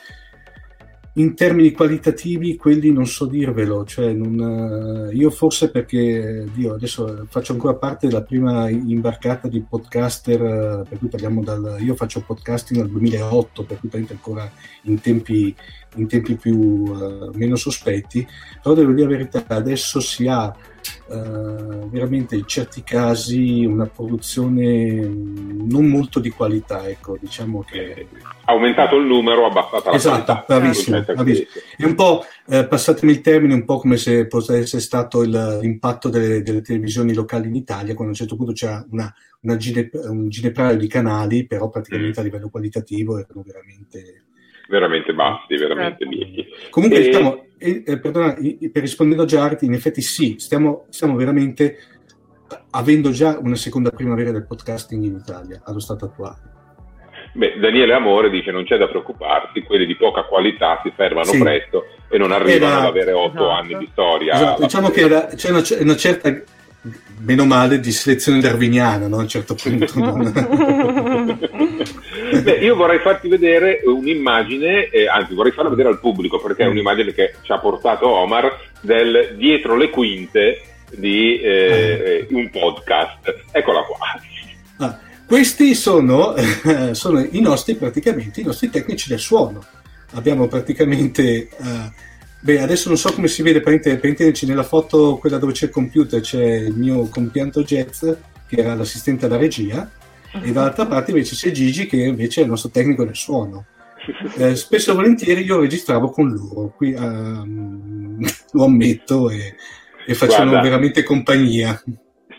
in 1.18 1.34
termini 1.34 1.72
qualitativi, 1.72 2.58
quelli 2.58 2.92
non 2.92 3.06
so 3.06 3.26
dirvelo, 3.26 3.86
cioè 3.86 4.12
non, 4.12 4.38
uh, 4.38 5.16
io 5.16 5.30
forse 5.30 5.72
perché, 5.72 6.46
Dio, 6.54 6.74
adesso 6.74 7.26
faccio 7.30 7.54
ancora 7.54 7.76
parte 7.76 8.08
della 8.08 8.24
prima 8.24 8.70
imbarcata 8.70 9.48
di 9.48 9.62
podcaster, 9.62 10.42
uh, 10.42 10.86
per 10.88 10.98
cui 10.98 11.08
parliamo 11.08 11.42
dal, 11.42 11.78
io 11.80 11.96
faccio 11.96 12.22
podcasting 12.22 12.82
nel 12.82 12.90
2008, 12.90 13.64
per 13.64 13.80
cui 13.80 13.88
parliamo 13.88 14.14
ancora 14.14 14.52
in 14.84 15.00
tempi, 15.00 15.56
in 15.96 16.08
tempi 16.08 16.36
più, 16.36 16.58
uh, 16.58 17.32
meno 17.34 17.56
sospetti, 17.56 18.28
però 18.62 18.76
devo 18.76 18.92
dire 18.92 19.10
la 19.10 19.18
verità, 19.18 19.46
adesso 19.48 20.02
si 20.02 20.28
ha 20.28 20.54
Uh, 21.08 21.90
veramente 21.90 22.36
in 22.36 22.46
certi 22.46 22.84
casi 22.84 23.66
una 23.66 23.86
produzione 23.86 25.02
non 25.06 25.86
molto 25.86 26.20
di 26.20 26.30
qualità, 26.30 26.88
ecco, 26.88 27.18
diciamo 27.20 27.64
che... 27.64 28.08
Ha 28.46 28.52
aumentato 28.52 28.96
il 28.98 29.06
numero, 29.06 29.46
abbassata 29.46 29.90
la 29.90 29.96
esatto, 29.96 30.24
qualità. 30.24 30.46
Bravissimo, 30.48 31.02
bravissimo. 31.02 31.48
È 31.78 31.84
un 31.84 31.96
po', 31.96 32.24
eh, 32.48 32.68
passatemi 32.68 33.12
il 33.12 33.22
termine, 33.22 33.54
un 33.54 33.66
po' 33.66 33.78
come 33.78 33.98
se 33.98 34.28
potesse 34.28 34.80
stato 34.80 35.22
il, 35.24 35.60
l'impatto 35.62 36.10
delle, 36.10 36.42
delle, 36.42 36.62
televisioni 36.62 37.14
locali 37.14 37.48
in 37.48 37.56
Italia, 37.56 37.94
quando 37.94 38.06
a 38.06 38.08
un 38.08 38.14
certo 38.14 38.36
punto 38.36 38.54
c'era 38.54 38.86
una, 38.92 39.14
una 39.42 39.58
gine, 39.58 39.90
un 39.94 40.30
ginepraio 40.30 40.78
di 40.78 40.88
canali, 40.88 41.46
però 41.46 41.70
praticamente 41.70 42.20
mm. 42.20 42.22
a 42.22 42.26
livello 42.26 42.50
qualitativo 42.50 43.18
erano 43.18 43.44
veramente 43.46 44.26
veramente 44.68 45.14
bassi, 45.14 45.56
veramente 45.56 46.06
certo. 46.06 46.70
Comunque, 46.70 47.00
e... 47.00 47.04
diciamo, 47.04 47.46
eh, 47.58 47.84
eh, 47.86 48.00
perdona, 48.00 48.34
per 48.34 48.82
rispondere 48.82 49.22
a 49.22 49.26
Giardi, 49.26 49.66
in 49.66 49.74
effetti 49.74 50.02
sì, 50.02 50.36
stiamo, 50.38 50.86
stiamo 50.90 51.16
veramente 51.16 51.78
avendo 52.72 53.12
già 53.12 53.38
una 53.42 53.56
seconda 53.56 53.90
primavera 53.90 54.32
del 54.32 54.46
podcasting 54.46 55.04
in 55.04 55.16
Italia, 55.16 55.62
allo 55.66 55.80
stato 55.80 56.06
attuale. 56.06 56.54
Beh, 57.34 57.58
Daniele 57.60 57.94
Amore 57.94 58.30
dice 58.30 58.52
non 58.52 58.64
c'è 58.64 58.78
da 58.78 58.88
preoccuparsi, 58.88 59.62
quelli 59.64 59.86
di 59.86 59.98
poca 59.98 60.24
qualità 60.24 60.80
si 60.84 60.94
fermano 60.96 61.26
sì. 61.26 61.40
presto 61.40 61.84
e 62.08 62.18
non 62.18 62.32
arrivano 62.32 62.72
era... 62.72 62.82
ad 62.82 62.86
avere 62.86 63.12
otto 63.12 63.30
esatto. 63.30 63.50
anni 63.50 63.78
di 63.78 63.90
storia. 63.92 64.36
Esatto. 64.36 64.62
Diciamo 64.62 64.90
che 64.90 65.02
era, 65.02 65.26
c'è 65.36 65.50
una, 65.50 65.62
una, 65.80 65.96
certa, 65.98 66.34
meno 67.20 67.46
male, 67.46 67.82
di 67.82 67.92
selezione 67.92 68.40
darwiniana 68.40 69.08
no? 69.08 69.18
a 69.18 69.22
un 69.22 69.28
certo 69.28 69.56
punto. 69.56 69.86
Beh, 72.42 72.58
io 72.58 72.76
vorrei 72.76 73.00
farti 73.00 73.28
vedere 73.28 73.82
un'immagine, 73.86 74.90
eh, 74.90 75.08
anzi 75.08 75.34
vorrei 75.34 75.52
farla 75.52 75.70
vedere 75.70 75.90
al 75.90 76.00
pubblico 76.00 76.40
perché 76.40 76.64
è 76.64 76.68
mm. 76.68 76.72
un'immagine 76.72 77.14
che 77.14 77.36
ci 77.42 77.52
ha 77.52 77.60
portato 77.60 78.10
Omar 78.10 78.58
del 78.82 79.36
dietro 79.38 79.76
le 79.76 79.90
quinte 79.90 80.62
di 80.92 81.40
eh, 81.40 82.28
ah. 82.30 82.36
un 82.36 82.50
podcast. 82.50 83.44
Eccola 83.52 83.82
qua. 83.82 83.98
Ah, 84.78 85.00
questi 85.26 85.74
sono, 85.76 86.36
sono, 86.94 87.20
i 87.20 87.42
nostri 87.42 87.76
praticamente 87.76 88.42
i 88.42 88.44
nostri 88.46 88.70
tecnici 88.70 89.10
del 89.10 89.20
suono. 89.20 89.64
Abbiamo 90.14 90.48
praticamente 90.48 91.50
uh, 91.58 91.92
Beh, 92.46 92.62
adesso 92.62 92.90
non 92.90 92.98
so 93.00 93.12
come 93.12 93.28
si 93.28 93.42
vede, 93.42 93.64
intenderci, 93.66 94.46
nella 94.46 94.62
foto, 94.62 95.18
quella 95.18 95.40
dove 95.40 95.52
c'è 95.52 95.66
il 95.66 95.72
computer, 95.72 96.22
c'è 96.22 96.44
il 96.44 96.76
mio 96.76 97.08
compianto 97.08 97.64
Jazz, 97.64 98.02
che 98.48 98.56
era 98.56 98.76
l'assistente 98.76 99.26
alla 99.26 99.38
regia, 99.38 99.90
e 100.42 100.52
dall'altra 100.52 100.86
parte 100.86 101.12
invece 101.12 101.36
c'è 101.36 101.52
Gigi 101.52 101.86
che 101.86 101.98
invece 101.98 102.42
è 102.42 102.44
il 102.44 102.50
nostro 102.50 102.70
tecnico 102.70 103.04
del 103.04 103.16
suono. 103.16 103.66
Eh, 104.38 104.56
spesso 104.56 104.92
e 104.92 104.94
volentieri 104.94 105.44
io 105.44 105.60
registravo 105.60 106.10
con 106.10 106.30
loro, 106.30 106.74
qui 106.76 106.94
um, 106.94 108.20
lo 108.52 108.64
ammetto 108.66 109.32
e, 109.32 109.56
e 110.06 110.14
facevano 110.14 110.62
veramente 110.62 111.02
compagnia. 111.02 111.82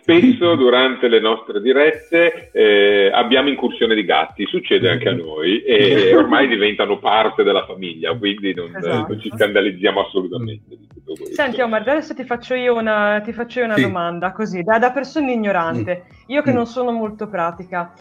Spesso 0.09 0.55
durante 0.55 1.09
le 1.09 1.19
nostre 1.19 1.61
dirette 1.61 2.51
eh, 2.53 3.11
abbiamo 3.13 3.49
incursione 3.49 3.97
di 3.97 4.05
gatti, 4.05 4.47
succede 4.47 4.89
anche 4.89 5.09
a 5.09 5.15
noi 5.15 5.63
e 5.65 6.15
ormai 6.15 6.47
diventano 6.47 7.01
parte 7.01 7.43
della 7.43 7.65
famiglia, 7.67 8.17
quindi 8.17 8.55
non, 8.55 8.73
esatto. 8.77 9.09
non 9.09 9.21
ci 9.21 9.33
scandalizziamo 9.35 10.07
assolutamente. 10.07 10.79
Senti 11.33 11.61
Omar, 11.61 11.81
adesso 11.81 12.15
ti 12.15 12.23
faccio 12.23 12.55
io 12.55 12.77
una, 12.77 13.21
faccio 13.33 13.59
io 13.59 13.65
una 13.65 13.75
sì. 13.75 13.83
domanda, 13.83 14.31
così, 14.31 14.63
da, 14.63 14.79
da 14.79 14.93
persona 14.93 15.33
ignorante, 15.33 16.05
mm. 16.07 16.31
io 16.31 16.43
che 16.43 16.53
mm. 16.53 16.55
non 16.55 16.67
sono 16.67 16.93
molto 16.93 17.27
pratica. 17.27 17.93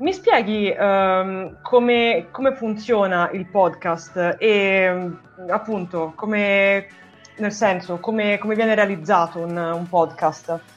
Mi 0.00 0.12
spieghi 0.12 0.74
um, 0.78 1.62
come, 1.62 2.26
come, 2.30 2.54
funziona 2.56 3.30
il 3.32 3.46
podcast 3.46 4.36
e 4.38 5.10
appunto 5.48 6.12
come, 6.14 6.88
nel 7.38 7.52
senso, 7.52 7.96
come, 8.00 8.36
come 8.36 8.54
viene 8.54 8.74
realizzato 8.74 9.38
un, 9.38 9.56
un 9.56 9.88
podcast? 9.88 10.72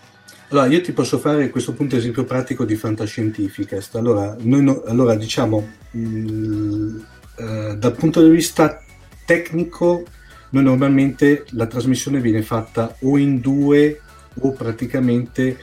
Allora, 0.49 0.67
io 0.67 0.79
ti 0.79 0.93
posso 0.93 1.19
fare 1.19 1.43
a 1.43 1.49
questo 1.49 1.73
punto 1.73 1.97
esempio 1.97 2.23
pratico 2.23 2.63
di 2.63 2.77
Fantascientificast. 2.77 3.95
Allora, 3.95 4.33
noi 4.39 4.63
no, 4.63 4.81
allora 4.85 5.13
diciamo, 5.15 5.67
mh, 5.91 5.99
mm, 5.99 6.99
eh, 7.35 7.75
dal 7.77 7.95
punto 7.95 8.23
di 8.23 8.29
vista 8.29 8.81
tecnico, 9.25 10.05
noi 10.51 10.63
normalmente 10.63 11.43
la 11.49 11.67
trasmissione 11.67 12.21
viene 12.21 12.43
fatta 12.43 12.95
o 13.01 13.17
in 13.17 13.41
due 13.41 13.99
o 14.39 14.51
praticamente 14.53 15.57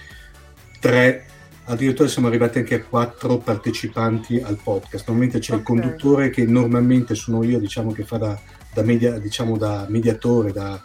tre, 0.80 1.24
addirittura 1.64 2.06
siamo 2.06 2.28
arrivati 2.28 2.58
anche 2.58 2.74
a 2.74 2.84
quattro 2.84 3.38
partecipanti 3.38 4.42
al 4.44 4.58
podcast. 4.62 5.08
Normalmente 5.08 5.38
c'è 5.38 5.54
okay. 5.54 5.60
il 5.60 5.64
conduttore 5.64 6.28
che 6.28 6.44
normalmente 6.44 7.14
sono 7.14 7.42
io, 7.42 7.58
diciamo, 7.58 7.90
che 7.92 8.04
fa 8.04 8.18
da, 8.18 8.38
da, 8.74 8.82
media, 8.82 9.18
diciamo, 9.18 9.56
da 9.56 9.86
mediatore, 9.88 10.52
da 10.52 10.78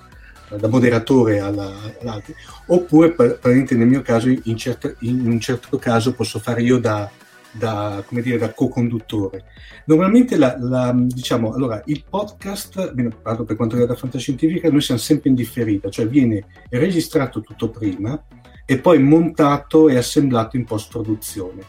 da 0.58 0.68
moderatore 0.68 1.40
alla, 1.40 1.72
all'altro, 2.02 2.34
oppure 2.68 3.12
praticamente 3.12 3.76
nel 3.76 3.88
mio 3.88 4.02
caso, 4.02 4.30
in, 4.30 4.58
certo, 4.58 4.96
in, 5.00 5.28
un 5.28 5.40
certo 5.40 5.78
caso, 5.78 6.14
posso 6.14 6.40
fare 6.40 6.62
io 6.62 6.80
da, 6.80 7.10
da, 7.52 8.04
dire, 8.10 8.38
da 8.38 8.54
co-conduttore. 8.54 9.46
Normalmente 9.86 10.38
la, 10.38 10.56
la, 10.60 10.94
diciamo, 10.96 11.54
allora, 11.54 11.82
il 11.86 12.04
podcast, 12.08 12.94
parlo 13.22 13.44
per 13.44 13.56
quanto 13.56 13.76
riguarda 13.76 14.00
Fantascientifica, 14.00 14.70
noi 14.70 14.82
siamo 14.82 15.00
sempre 15.00 15.30
in 15.30 15.36
differita, 15.36 15.90
cioè 15.90 16.08
viene 16.08 16.46
registrato 16.70 17.42
tutto 17.42 17.70
prima, 17.70 18.22
e 18.66 18.78
poi 18.78 19.00
montato 19.00 19.90
e 19.90 19.98
assemblato 19.98 20.56
in 20.56 20.66
post 20.66 20.92
produzione. 20.92 21.64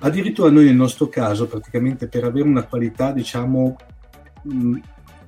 Addirittura 0.00 0.50
noi 0.50 0.64
nel 0.64 0.76
nostro 0.76 1.08
caso, 1.08 1.46
praticamente 1.46 2.06
per 2.08 2.24
avere 2.24 2.48
una 2.48 2.64
qualità, 2.64 3.12
diciamo, 3.12 3.76
mh, 4.42 4.78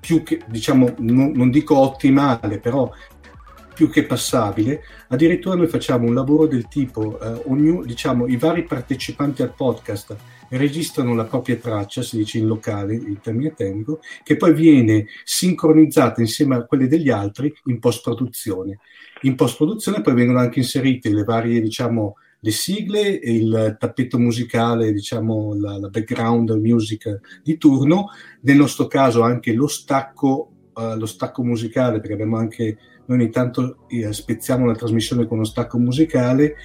più 0.01 0.23
che, 0.23 0.41
diciamo, 0.47 0.95
non, 0.99 1.33
non 1.33 1.51
dico 1.51 1.77
ottimale, 1.77 2.59
però 2.59 2.91
più 3.75 3.89
che 3.89 4.05
passabile, 4.05 4.83
addirittura 5.09 5.55
noi 5.55 5.67
facciamo 5.67 6.07
un 6.07 6.15
lavoro 6.15 6.47
del 6.47 6.69
tipo, 6.69 7.19
eh, 7.19 7.43
ognuno, 7.47 7.83
diciamo, 7.85 8.27
i 8.27 8.37
vari 8.37 8.65
partecipanti 8.65 9.43
al 9.43 9.55
podcast 9.55 10.17
registrano 10.51 11.15
la 11.15 11.25
propria 11.25 11.57
traccia, 11.57 12.03
si 12.03 12.17
dice 12.17 12.39
in 12.39 12.47
locale, 12.47 12.95
il 12.95 13.21
termine 13.23 13.55
tecnico, 13.55 14.01
che 14.23 14.37
poi 14.37 14.53
viene 14.53 15.07
sincronizzata 15.25 16.21
insieme 16.21 16.57
a 16.57 16.65
quelle 16.65 16.89
degli 16.89 17.09
altri 17.09 17.55
in 17.67 17.79
post-produzione. 17.79 18.81
In 19.23 19.35
post-produzione 19.35 20.01
poi 20.01 20.15
vengono 20.15 20.41
anche 20.41 20.59
inserite 20.59 21.09
le 21.11 21.25
varie, 21.25 21.61
diciamo, 21.61 22.17
le 22.41 22.51
sigle, 22.51 23.01
il 23.01 23.77
tappeto 23.79 24.19
musicale, 24.19 24.93
diciamo 24.93 25.55
la, 25.55 25.79
la, 25.79 25.89
background 25.89 26.51
music 26.53 27.41
di 27.43 27.59
turno, 27.59 28.09
nel 28.43 28.57
nostro 28.57 28.87
caso 28.87 29.23
anche 29.23 29.53
lo 29.53 29.67
stacco, 29.67 30.53
uh, 30.75 30.97
lo 30.97 31.07
stacco 31.07 31.43
musicale, 31.45 31.99
perché 32.01 32.15
abbiamo 32.15 32.39
anche, 32.39 32.79
noi 33.07 33.19
ogni 33.19 33.31
tanto 33.31 33.87
eh, 33.89 34.13
spezziamo 34.13 34.65
la 34.65 34.75
trasmissione 34.75 35.27
con 35.27 35.39
uno 35.39 35.47
stacco 35.47 35.79
musicale, 35.79 36.57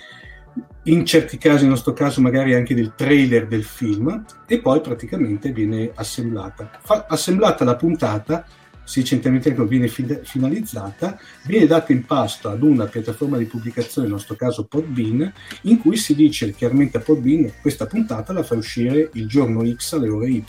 in 0.84 1.06
certi 1.06 1.38
casi, 1.38 1.62
nel 1.62 1.72
nostro 1.72 1.92
caso, 1.92 2.22
magari 2.22 2.54
anche 2.54 2.74
del 2.74 2.94
trailer 2.96 3.48
del 3.48 3.64
film, 3.64 4.24
e 4.48 4.62
poi 4.62 4.80
praticamente 4.80 5.52
viene 5.52 5.92
assemblata. 5.94 6.70
Fa, 6.82 7.06
assemblata 7.10 7.66
la 7.66 7.76
puntata 7.76 8.46
si 8.86 9.02
dice 9.02 9.16
in 9.16 9.68
viene 9.68 9.88
finalizzata, 9.88 11.20
viene 11.44 11.66
data 11.66 11.92
in 11.92 12.06
pasto 12.06 12.50
ad 12.50 12.62
una 12.62 12.86
piattaforma 12.86 13.38
di 13.38 13.46
pubblicazione, 13.46 14.08
nel 14.08 14.16
nostro 14.16 14.36
caso 14.36 14.66
Podbean, 14.66 15.34
in 15.62 15.80
cui 15.80 15.98
si 15.98 16.16
dice 16.16 16.54
chiaramente 16.54 16.98
a 16.98 17.02
Podbean 17.02 17.52
questa 17.62 17.88
puntata 17.88 18.32
la 18.32 18.44
fa 18.44 18.56
uscire 18.56 19.10
il 19.14 19.28
giorno 19.28 19.66
X 19.66 19.94
alle 19.94 20.10
ore 20.10 20.30
Y 20.30 20.44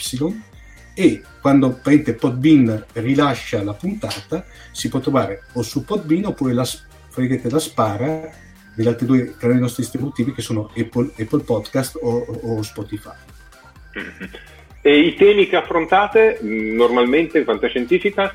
e 0.94 1.22
quando 1.40 1.80
Podbean 2.14 2.84
rilascia 2.92 3.62
la 3.62 3.74
puntata 3.74 4.44
si 4.72 4.88
può 4.88 5.00
trovare 5.00 5.44
o 5.54 5.62
su 5.62 5.84
Podbean 5.84 6.26
oppure 6.26 6.54
la, 6.54 6.66
la 7.50 7.58
spara 7.58 8.30
degli 8.74 8.86
altri 8.86 9.06
due 9.06 9.34
canali 9.36 9.60
nostri 9.60 9.82
distributivi 9.82 10.32
che 10.32 10.42
sono 10.42 10.70
Apple, 10.76 11.12
Apple 11.18 11.42
Podcast 11.42 11.98
o, 12.00 12.18
o 12.42 12.62
Spotify. 12.62 13.14
Mm-hmm. 13.98 14.54
E 14.86 15.00
i 15.00 15.16
temi 15.16 15.48
che 15.48 15.56
affrontate 15.56 16.38
mm, 16.40 16.76
normalmente 16.76 17.38
in 17.38 17.44
fantascientifica? 17.44 18.32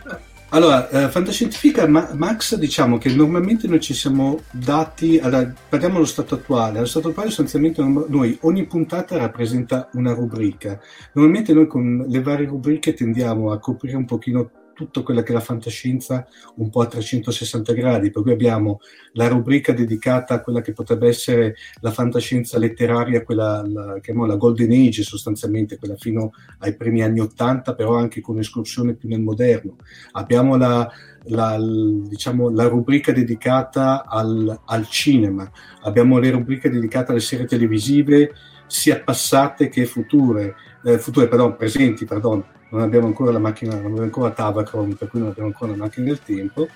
Allora, 0.49 0.89
eh, 0.89 1.08
fantascientifica, 1.08 1.88
ma, 1.88 2.10
Max, 2.14 2.58
diciamo 2.58 2.97
che 2.97 3.10
normalmente 3.14 3.70
noi 3.70 3.80
ci 3.80 3.93
siamo 3.93 4.41
dati, 4.52 5.18
allora, 5.18 5.49
parliamo 5.70 5.93
dello 5.93 6.06
stato 6.06 6.36
attuale, 6.36 6.80
allo 6.80 6.88
stato 6.88 7.08
attuale 7.08 7.30
sostanzialmente 7.30 7.82
noi, 7.82 8.38
ogni 8.41 8.66
puntata 8.66 9.16
rappresenta 9.16 9.88
una 9.93 10.14
rubrica, 10.14 10.78
normalmente 11.14 11.54
noi 11.54 11.68
con 11.68 12.04
le 12.06 12.22
varie 12.22 12.47
rubriche 12.47 12.93
tendiamo 12.93 13.54
a 13.54 13.60
coprire 13.60 13.95
un 13.95 14.04
pochino 14.04 14.52
tutta 14.86 15.01
quella 15.01 15.23
che 15.23 15.32
è 15.32 15.34
la 15.34 15.39
fantascienza 15.39 16.27
un 16.55 16.69
po' 16.69 16.82
a 16.82 16.88
360 16.88 17.73
gradi, 17.73 18.09
per 18.09 18.21
cui 18.21 18.32
abbiamo 18.32 18.79
la 19.13 19.27
rubrica 19.27 19.73
dedicata 19.73 20.36
a 20.36 20.41
quella 20.41 20.61
che 20.61 20.73
potrebbe 20.73 21.07
essere 21.07 21.55
la 21.82 21.91
fantascienza 21.91 22.57
letteraria, 22.57 23.23
quella 23.23 23.65
la, 23.65 23.99
chiamiamola 24.01 24.36
Golden 24.36 24.71
Age 24.71 25.03
sostanzialmente, 25.03 25.77
quella 25.77 25.95
fino 25.95 26.32
ai 26.59 26.75
primi 26.75 27.03
anni 27.03 27.19
80, 27.19 27.75
però 27.75 27.95
anche 27.95 28.21
con 28.21 28.39
escursione 28.39 28.93
più 28.93 29.09
nel 29.09 29.21
moderno. 29.21 29.75
Abbiamo 30.11 30.55
la, 30.57 30.89
la, 31.25 31.57
diciamo, 31.59 32.49
la 32.49 32.67
rubrica 32.67 33.11
dedicata 33.11 34.05
al, 34.05 34.59
al, 34.65 34.88
cinema, 34.88 35.49
abbiamo 35.82 36.17
le 36.19 36.32
rubriche 36.32 36.69
dedicate 36.69 37.11
alle 37.11 37.21
serie 37.21 37.45
televisive 37.45 38.32
sia 38.67 39.01
passate 39.01 39.67
che 39.67 39.86
future, 39.86 40.55
eh, 40.86 40.97
future 40.97 41.27
pardon, 41.27 41.57
presenti, 41.57 42.05
pardon, 42.05 42.43
non 42.72 42.82
abbiamo 42.82 43.07
ancora 43.07 43.32
la 43.32 43.39
macchina, 43.39 43.76
non 43.76 43.86
abbiamo 43.86 44.03
ancora 44.03 44.32
Tavacron, 44.32 44.95
per 44.95 45.07
cui 45.09 45.19
non 45.19 45.30
abbiamo 45.30 45.49
ancora 45.49 45.72
la 45.72 45.78
macchina 45.78 46.07
del 46.07 46.22
tempo. 46.24 46.67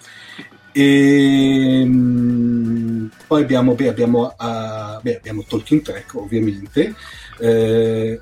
E 0.71 1.79
ehm, 1.81 3.09
poi 3.27 3.41
abbiamo, 3.41 3.75
beh, 3.75 3.87
abbiamo, 3.87 4.35
uh, 4.37 5.01
beh, 5.01 5.15
abbiamo 5.17 5.43
Talking 5.47 5.81
Track, 5.81 6.15
ovviamente. 6.15 6.93
Eh, 7.39 8.19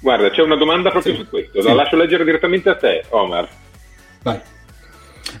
Guarda, 0.00 0.30
c'è 0.30 0.42
una 0.42 0.56
domanda 0.56 0.90
proprio 0.90 1.14
sì, 1.14 1.20
su 1.20 1.28
questo, 1.28 1.58
la 1.62 1.70
sì. 1.70 1.76
lascio 1.76 1.96
leggere 1.96 2.24
direttamente 2.24 2.68
a 2.70 2.76
te, 2.76 3.04
Omar. 3.10 3.48
Vai. 4.22 4.40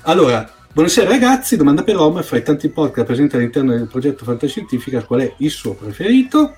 Allora, 0.02 0.48
buonasera 0.72 1.08
ragazzi, 1.10 1.56
domanda 1.56 1.82
per 1.82 1.96
Omar, 1.96 2.22
fra 2.22 2.36
i 2.36 2.44
tanti 2.44 2.68
podcast 2.68 3.04
presenti 3.04 3.34
all'interno 3.34 3.72
del 3.72 3.88
progetto 3.88 4.24
Fantascientifica, 4.24 5.02
qual 5.02 5.22
è 5.22 5.34
il 5.38 5.50
suo 5.50 5.74
preferito? 5.74 6.54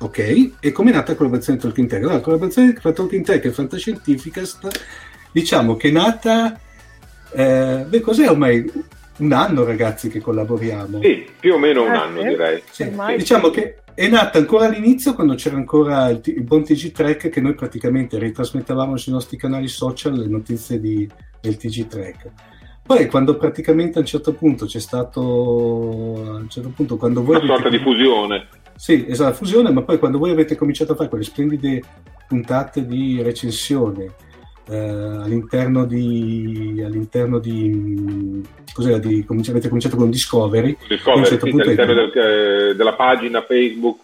Ok, 0.00 0.50
e 0.60 0.72
come 0.72 0.90
è 0.90 0.94
nata 0.94 1.12
la 1.12 1.16
collaborazione 1.16 1.58
Talking 1.58 1.88
Tech? 1.88 2.00
Allora, 2.00 2.14
la 2.14 2.20
collaborazione 2.20 2.72
tra 2.72 2.92
Talking 2.92 3.24
Tech 3.24 3.44
e 3.44 3.52
Fantascientificast, 3.52 4.68
diciamo 5.30 5.76
che 5.76 5.88
è 5.88 5.92
nata, 5.92 6.58
eh, 7.32 7.84
beh, 7.88 8.00
cos'è 8.00 8.28
ormai? 8.28 8.70
Un 9.16 9.32
anno 9.32 9.64
ragazzi 9.64 10.08
che 10.08 10.20
collaboriamo. 10.20 11.00
Sì, 11.00 11.24
più 11.38 11.54
o 11.54 11.58
meno 11.58 11.84
un 11.84 11.92
eh, 11.92 11.96
anno 11.96 12.22
direi. 12.22 12.60
Sì. 12.68 12.90
Diciamo 13.16 13.50
che 13.50 13.76
è 13.94 14.08
nata 14.08 14.38
ancora 14.38 14.66
all'inizio 14.66 15.14
quando 15.14 15.36
c'era 15.36 15.54
ancora 15.54 16.08
il, 16.08 16.20
il 16.24 16.42
buon 16.42 16.64
TG 16.64 16.90
Track 16.90 17.28
che 17.28 17.40
noi 17.40 17.54
praticamente 17.54 18.18
ritrasmettavamo 18.18 18.96
sui 18.96 19.12
nostri 19.12 19.36
canali 19.36 19.68
social 19.68 20.14
le 20.14 20.26
notizie 20.26 20.80
di, 20.80 21.08
del 21.40 21.56
TG 21.56 21.86
Track. 21.86 22.30
Poi 22.82 23.06
quando 23.06 23.36
praticamente 23.36 23.98
a 23.98 24.00
un 24.00 24.06
certo 24.06 24.34
punto 24.34 24.66
c'è 24.66 24.80
stato 24.80 25.20
a 25.20 26.34
un 26.34 26.48
certo 26.50 26.70
punto 26.74 26.96
quando 26.96 27.22
voi 27.22 27.36
una 27.36 27.46
sorta 27.46 27.68
di 27.68 27.78
fusione 27.78 28.48
sì, 28.76 29.06
esatto, 29.08 29.34
fusione, 29.34 29.70
ma 29.70 29.82
poi 29.82 29.98
quando 29.98 30.18
voi 30.18 30.30
avete 30.30 30.56
cominciato 30.56 30.92
a 30.92 30.96
fare 30.96 31.08
quelle 31.08 31.24
splendide 31.24 31.82
puntate 32.26 32.86
di 32.86 33.22
recensione 33.22 34.12
eh, 34.68 34.76
all'interno 34.76 35.84
di, 35.84 36.82
all'interno 36.84 37.38
di 37.38 38.42
cos'era 38.72 38.98
di, 38.98 39.24
avete 39.26 39.68
cominciato 39.68 39.96
con 39.96 40.10
Discovery, 40.10 40.76
Discovery 40.88 41.26
certo 41.26 41.46
sì, 41.46 41.52
all'interno 41.52 41.94
del, 41.94 42.12
eh, 42.14 42.74
della 42.74 42.94
pagina 42.94 43.42
Facebook 43.42 44.00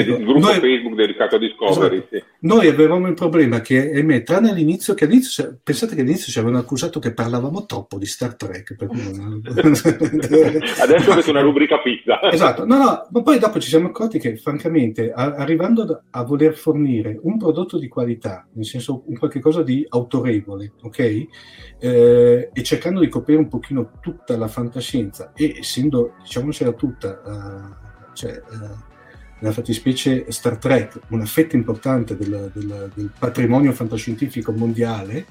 ecco, 0.00 0.16
il 0.16 0.24
gruppo 0.24 0.46
noi, 0.46 0.58
Facebook 0.58 0.94
dedicato 0.94 1.36
a 1.36 1.38
Discovery 1.38 1.96
esatto. 1.96 2.16
sì. 2.16 2.22
noi 2.40 2.68
avevamo 2.68 3.06
il 3.08 3.14
problema 3.14 3.60
che 3.60 3.92
ahimè, 3.92 4.22
tranne 4.22 4.50
all'inizio 4.50 4.94
che 4.94 5.04
all'inizio 5.04 5.58
pensate 5.62 5.94
che 5.94 6.00
all'inizio 6.02 6.32
ci 6.32 6.38
avevano 6.38 6.60
accusato 6.60 6.98
che 6.98 7.12
parlavamo 7.12 7.64
troppo 7.66 7.98
di 7.98 8.06
Star 8.06 8.34
Trek 8.36 8.76
adesso 10.80 11.12
avete 11.12 11.30
una 11.30 11.42
rubrica 11.42 11.78
pizza 11.78 12.20
esatto, 12.30 12.64
no 12.66 12.76
no, 12.76 13.06
ma 13.10 13.22
poi 13.22 13.38
dopo 13.38 13.60
ci 13.60 13.68
siamo 13.68 13.88
accorti 13.88 14.18
che 14.18 14.36
francamente 14.36 15.12
a, 15.12 15.34
arrivando 15.34 16.02
a 16.10 16.22
voler 16.24 16.54
fornire 16.54 17.18
un 17.22 17.38
prodotto 17.38 17.78
di 17.78 17.88
qualità 17.88 18.46
nel 18.52 18.64
senso 18.64 19.04
un 19.06 19.16
qualche 19.16 19.40
cosa 19.40 19.62
di 19.62 19.86
autorevole 19.88 20.72
ok 20.82 21.26
eh, 21.78 22.50
e 22.52 22.62
cercando 22.62 23.00
di 23.00 23.08
coprire 23.08 23.40
un 23.40 23.48
pochino 23.48 23.98
tutta 24.00 24.36
la 24.36 24.48
fantascienza 24.48 25.32
e 25.34 25.56
essendo, 25.58 26.14
diciamo 26.22 26.50
c'era 26.50 26.72
tutta, 26.72 27.20
uh, 27.24 28.14
cioè, 28.14 28.32
uh, 28.32 28.93
nella 29.44 29.52
fattispecie 29.52 30.24
Star 30.30 30.56
Trek, 30.56 30.98
una 31.08 31.26
fetta 31.26 31.54
importante 31.54 32.16
del, 32.16 32.50
del, 32.54 32.90
del, 32.94 33.10
patrimonio 33.16 33.72
fantascientifico 33.72 34.52
mondiale, 34.52 35.26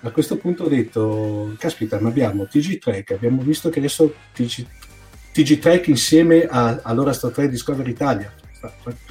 a 0.00 0.10
questo 0.10 0.36
punto 0.36 0.64
ho 0.64 0.68
detto, 0.68 1.54
caspita, 1.58 2.00
ma 2.00 2.08
abbiamo 2.08 2.46
TG 2.48 2.78
Trek, 2.78 3.12
abbiamo 3.12 3.40
visto 3.42 3.70
che 3.70 3.78
adesso 3.78 4.12
TG, 4.34 4.66
TG 5.32 5.58
Trek 5.60 5.86
insieme 5.86 6.42
a 6.42 6.80
allora 6.82 7.12
Star 7.12 7.30
Trek 7.30 7.50
Discovery 7.50 7.90
Italia, 7.90 8.34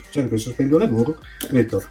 cioè 0.09 0.27
questo 0.27 0.49
splendido 0.49 0.77
lavoro, 0.79 1.11
ho 1.11 1.47
detto, 1.49 1.81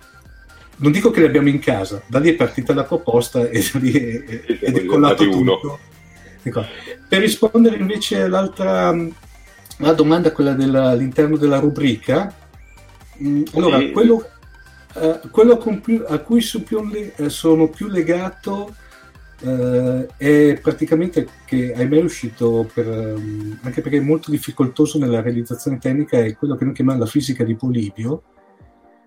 non 0.76 0.92
dico 0.92 1.10
che 1.10 1.20
li 1.20 1.26
abbiamo 1.26 1.48
in 1.48 1.60
casa, 1.60 2.02
da 2.06 2.18
lì 2.18 2.28
è 2.28 2.34
partita 2.34 2.74
la 2.74 2.84
proposta 2.84 3.48
e 3.48 3.66
da 3.72 3.78
lì 3.78 3.92
è, 3.92 4.22
ed 4.60 4.76
è 4.76 4.84
collato 4.84 5.26
tutto. 5.26 5.78
Ecco. 6.42 6.64
Per 7.08 7.20
rispondere 7.20 7.76
invece 7.76 8.22
all'altra 8.22 8.94
alla 9.80 9.94
domanda, 9.94 10.32
quella 10.32 10.52
dell'interno 10.52 11.36
della 11.36 11.58
rubrica, 11.58 12.24
mh, 12.24 12.28
mm, 12.28 12.39
allora, 13.54 13.78
sì. 13.78 13.90
quello, 13.92 14.28
eh, 14.94 15.20
quello 15.30 15.56
più, 15.56 16.04
a 16.06 16.18
cui 16.18 16.44
più, 16.64 16.90
eh, 17.16 17.28
sono 17.28 17.68
più 17.68 17.88
legato 17.88 18.74
eh, 19.42 20.06
è 20.16 20.58
praticamente 20.60 21.26
che 21.46 21.72
ahimè 21.72 21.98
è 21.98 22.02
uscito 22.02 22.68
per, 22.72 22.86
um, 22.86 23.58
anche 23.62 23.80
perché 23.80 23.98
è 23.98 24.02
molto 24.02 24.30
difficoltoso 24.30 24.98
nella 24.98 25.22
realizzazione 25.22 25.78
tecnica, 25.78 26.18
è 26.18 26.36
quello 26.36 26.56
che 26.56 26.64
noi 26.64 26.74
chiamiamo 26.74 27.00
la 27.00 27.06
fisica 27.06 27.44
di 27.44 27.56
Polibio, 27.56 28.22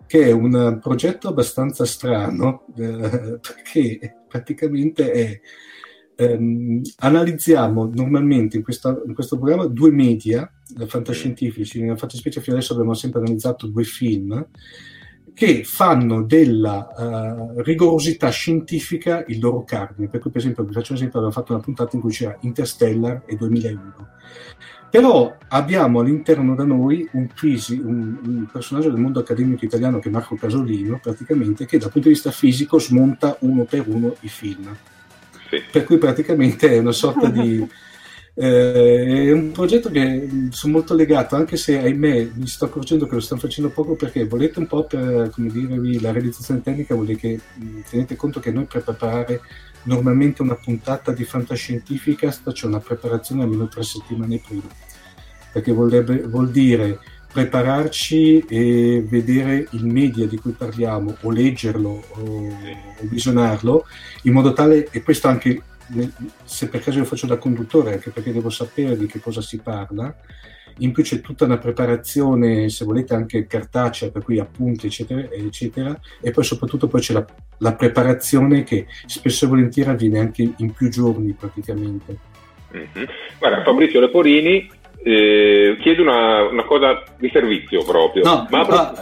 che 0.07 0.25
è 0.25 0.31
un 0.31 0.79
progetto 0.81 1.27
abbastanza 1.27 1.85
strano 1.85 2.65
eh, 2.77 3.39
perché 3.41 4.15
praticamente 4.27 5.11
è 5.11 5.39
ehm, 6.15 6.81
analizziamo 6.97 7.89
normalmente 7.93 8.57
in, 8.57 8.63
questa, 8.63 8.99
in, 9.05 9.13
questo 9.13 9.37
programma 9.37 9.65
due 9.65 9.91
media 9.91 10.49
fantascientifici, 10.85 11.81
nella 11.81 11.95
fattispecie 11.95 12.41
fino 12.41 12.55
adesso 12.55 12.73
abbiamo 12.73 12.93
sempre 12.93 13.19
analizzato 13.19 13.67
due 13.67 13.83
film 13.83 14.45
che 15.33 15.63
fanno 15.63 16.23
della 16.23 17.53
uh, 17.55 17.61
rigorosità 17.61 18.29
scientifica 18.29 19.23
il 19.27 19.39
loro 19.39 19.63
cardine. 19.63 20.07
Per 20.07 20.19
cui, 20.19 20.29
per 20.29 20.41
esempio, 20.41 20.63
vi 20.63 20.73
faccio 20.73 20.91
un 20.91 20.97
esempio, 20.97 21.19
abbiamo 21.19 21.35
fatto 21.35 21.53
una 21.53 21.61
puntata 21.61 21.95
in 21.95 22.01
cui 22.01 22.11
c'era 22.11 22.37
Interstellar 22.41 23.23
e 23.25 23.35
2001 23.35 24.07
Però 24.91 25.35
abbiamo 25.49 26.01
all'interno 26.01 26.53
da 26.53 26.63
noi 26.63 27.07
un, 27.13 27.27
fisi, 27.33 27.79
un, 27.79 28.19
un, 28.23 28.47
personaggio 28.51 28.91
del 28.91 29.01
mondo 29.01 29.21
accademico 29.21 29.65
italiano 29.65 29.97
che 29.97 30.09
è 30.09 30.11
Marco 30.11 30.35
Casolino, 30.35 30.99
praticamente, 31.01 31.65
che 31.65 31.79
dal 31.79 31.91
punto 31.91 32.09
di 32.09 32.13
vista 32.13 32.29
fisico 32.29 32.79
smonta 32.79 33.35
uno 33.39 33.63
per 33.63 33.87
uno 33.87 34.15
i 34.21 34.29
film. 34.29 34.69
Sì. 35.53 35.63
Per 35.71 35.83
cui 35.83 35.97
praticamente 35.97 36.69
è 36.69 36.79
una 36.79 36.91
sorta 36.91 37.29
di... 37.29 37.65
Eh, 38.35 39.27
è 39.27 39.31
un 39.31 39.51
progetto 39.51 39.91
che 39.91 40.47
sono 40.49 40.73
molto 40.73 40.95
legato, 40.95 41.35
anche 41.35 41.55
se 41.55 41.77
ahimè 41.77 42.29
mi 42.33 42.47
sto 42.47 42.65
accorgendo 42.65 43.05
che 43.05 43.13
lo 43.13 43.19
stanno 43.19 43.41
facendo 43.41 43.69
poco 43.69 43.93
perché 43.93 44.25
volete 44.25 44.57
un 44.57 44.65
po' 44.65 44.85
per 44.85 45.29
come 45.29 45.49
dirvi 45.51 46.01
la 46.01 46.11
realizzazione 46.11 46.63
tecnica, 46.63 46.95
vuol 46.95 47.05
dire 47.05 47.19
che 47.19 47.39
tenete 47.87 48.15
conto 48.15 48.39
che 48.39 48.49
noi 48.49 48.65
per 48.65 48.81
preparare 48.81 49.39
normalmente 49.83 50.41
una 50.41 50.55
puntata 50.55 51.11
di 51.11 51.23
Fantascientificast 51.23 52.51
c'è 52.53 52.65
una 52.65 52.79
preparazione 52.79 53.43
almeno 53.43 53.67
tre 53.67 53.83
settimane 53.83 54.41
prima, 54.43 54.67
perché 55.51 55.71
vorrebbe, 55.71 56.23
vuol 56.23 56.49
dire 56.49 57.01
prepararci 57.33 58.45
e 58.47 59.03
vedere 59.05 59.67
il 59.71 59.85
media 59.85 60.27
di 60.27 60.37
cui 60.37 60.51
parliamo 60.51 61.17
o 61.21 61.31
leggerlo 61.31 62.03
o, 62.09 62.21
o 62.21 63.07
visionarlo 63.09 63.85
in 64.23 64.33
modo 64.33 64.53
tale, 64.53 64.87
e 64.91 65.01
questo 65.01 65.27
anche 65.27 65.61
se 66.43 66.69
per 66.69 66.81
caso 66.81 66.99
lo 66.99 67.05
faccio 67.05 67.27
da 67.27 67.37
conduttore, 67.37 67.93
anche 67.93 68.11
perché 68.11 68.31
devo 68.31 68.49
sapere 68.49 68.95
di 68.95 69.05
che 69.07 69.19
cosa 69.19 69.41
si 69.41 69.59
parla, 69.59 70.15
in 70.77 70.91
più 70.91 71.03
c'è 71.03 71.21
tutta 71.21 71.45
una 71.45 71.57
preparazione, 71.57 72.69
se 72.69 72.85
volete 72.85 73.13
anche 73.13 73.45
cartacea, 73.45 74.09
per 74.09 74.23
cui 74.23 74.39
appunti, 74.39 74.87
eccetera, 74.87 75.29
eccetera, 75.29 75.99
e 76.21 76.31
poi 76.31 76.43
soprattutto 76.43 76.87
poi 76.87 77.01
c'è 77.01 77.13
la, 77.13 77.25
la 77.57 77.75
preparazione 77.75 78.63
che 78.63 78.87
spesso 79.05 79.45
e 79.45 79.47
volentieri 79.49 79.89
avviene 79.89 80.19
anche 80.19 80.53
in 80.55 80.71
più 80.71 80.89
giorni 80.89 81.33
praticamente. 81.33 82.17
Mm-hmm. 82.75 83.05
Guarda, 83.37 83.63
Fabrizio 83.63 83.99
Leporini 83.99 84.67
eh, 85.03 85.77
chiede 85.81 86.01
una, 86.01 86.47
una, 86.47 86.63
cosa 86.63 87.03
di 87.17 87.29
servizio 87.31 87.83
proprio. 87.83 88.23
No, 88.23 88.47
ma, 88.49 88.61
allora, 88.61 88.93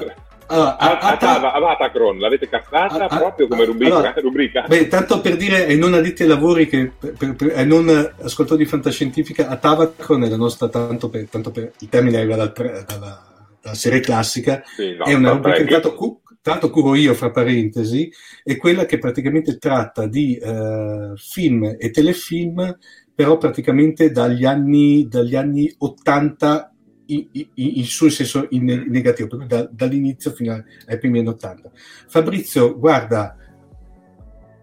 a, 0.47 0.75
a, 0.75 1.17
a, 1.17 1.53
Avatacron 1.53 2.19
l'avete 2.19 2.49
castrata 2.49 3.07
proprio 3.07 3.47
come 3.47 3.63
rubrica? 3.65 3.95
Allora, 3.95 4.13
rubrica? 4.19 4.65
Beh, 4.67 4.87
tanto 4.87 5.21
per 5.21 5.37
dire 5.37 5.65
ai 5.65 5.77
non 5.77 5.93
addetti 5.93 6.23
ai 6.23 6.27
lavori, 6.27 6.67
che, 6.67 6.91
per, 6.99 7.35
per, 7.35 7.53
ai 7.55 7.65
non 7.65 7.87
ascoltatori 7.87 8.63
di 8.63 8.69
fantascientifica, 8.69 9.47
Atavacron 9.47 10.23
è 10.23 10.29
la 10.29 10.37
nostra, 10.37 10.67
tanto 10.67 11.09
per, 11.09 11.27
tanto 11.29 11.51
per 11.51 11.71
il 11.79 11.89
termine 11.89 12.17
arriva 12.17 12.35
dal, 12.35 12.51
dalla, 12.51 13.25
dalla, 13.61 13.75
serie 13.75 14.01
classica, 14.01 14.61
sì, 14.65 14.95
no, 14.95 15.05
è 15.05 15.13
una 15.13 15.31
rubrica 15.31 15.63
che 15.63 15.79
tanto, 15.79 16.21
tanto 16.41 16.69
curo 16.69 16.95
io, 16.95 17.13
fra 17.13 17.31
parentesi, 17.31 18.11
è 18.43 18.57
quella 18.57 18.85
che 18.85 18.97
praticamente 18.97 19.57
tratta 19.57 20.07
di 20.07 20.37
uh, 20.41 21.15
film 21.15 21.75
e 21.77 21.91
telefilm, 21.91 22.77
però 23.13 23.37
praticamente 23.37 24.11
dagli 24.11 24.45
anni, 24.45 25.07
dagli 25.07 25.35
anni 25.35 25.73
80 25.77 26.71
in, 27.05 27.83
suo 27.83 28.09
senso 28.09 28.47
in, 28.51 28.69
in 28.69 28.85
negativo, 28.87 29.35
da, 29.37 29.67
dall'inizio 29.69 30.31
fino 30.31 30.63
ai 30.87 30.97
primi 30.97 31.19
anni 31.19 31.27
80. 31.29 31.71
Fabrizio, 32.07 32.77
guarda, 32.77 33.35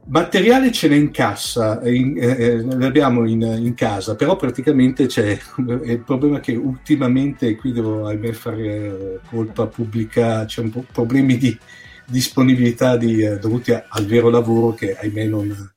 materiale 0.06 0.72
ce 0.72 0.88
n'è 0.88 0.96
in 0.96 1.10
cassa, 1.10 1.80
in, 1.84 2.16
eh, 2.18 2.26
eh, 2.26 2.62
l'abbiamo 2.62 3.26
in, 3.26 3.42
in, 3.42 3.74
casa, 3.74 4.16
però 4.16 4.36
praticamente 4.36 5.06
c'è 5.06 5.38
il 5.84 6.02
problema 6.04 6.40
che 6.40 6.54
ultimamente, 6.54 7.54
qui 7.56 7.72
devo 7.72 8.06
ahimè 8.06 8.32
fare 8.32 9.20
colpa 9.28 9.66
pubblica, 9.66 10.44
c'è 10.44 10.62
un 10.62 10.70
po' 10.70 10.84
problemi 10.90 11.36
di 11.36 11.56
disponibilità 12.06 12.96
di, 12.96 13.22
eh, 13.22 13.38
dovuti 13.38 13.72
a, 13.72 13.84
al 13.88 14.06
vero 14.06 14.30
lavoro 14.30 14.74
che 14.74 14.96
ahimè 14.96 15.26
non... 15.26 15.72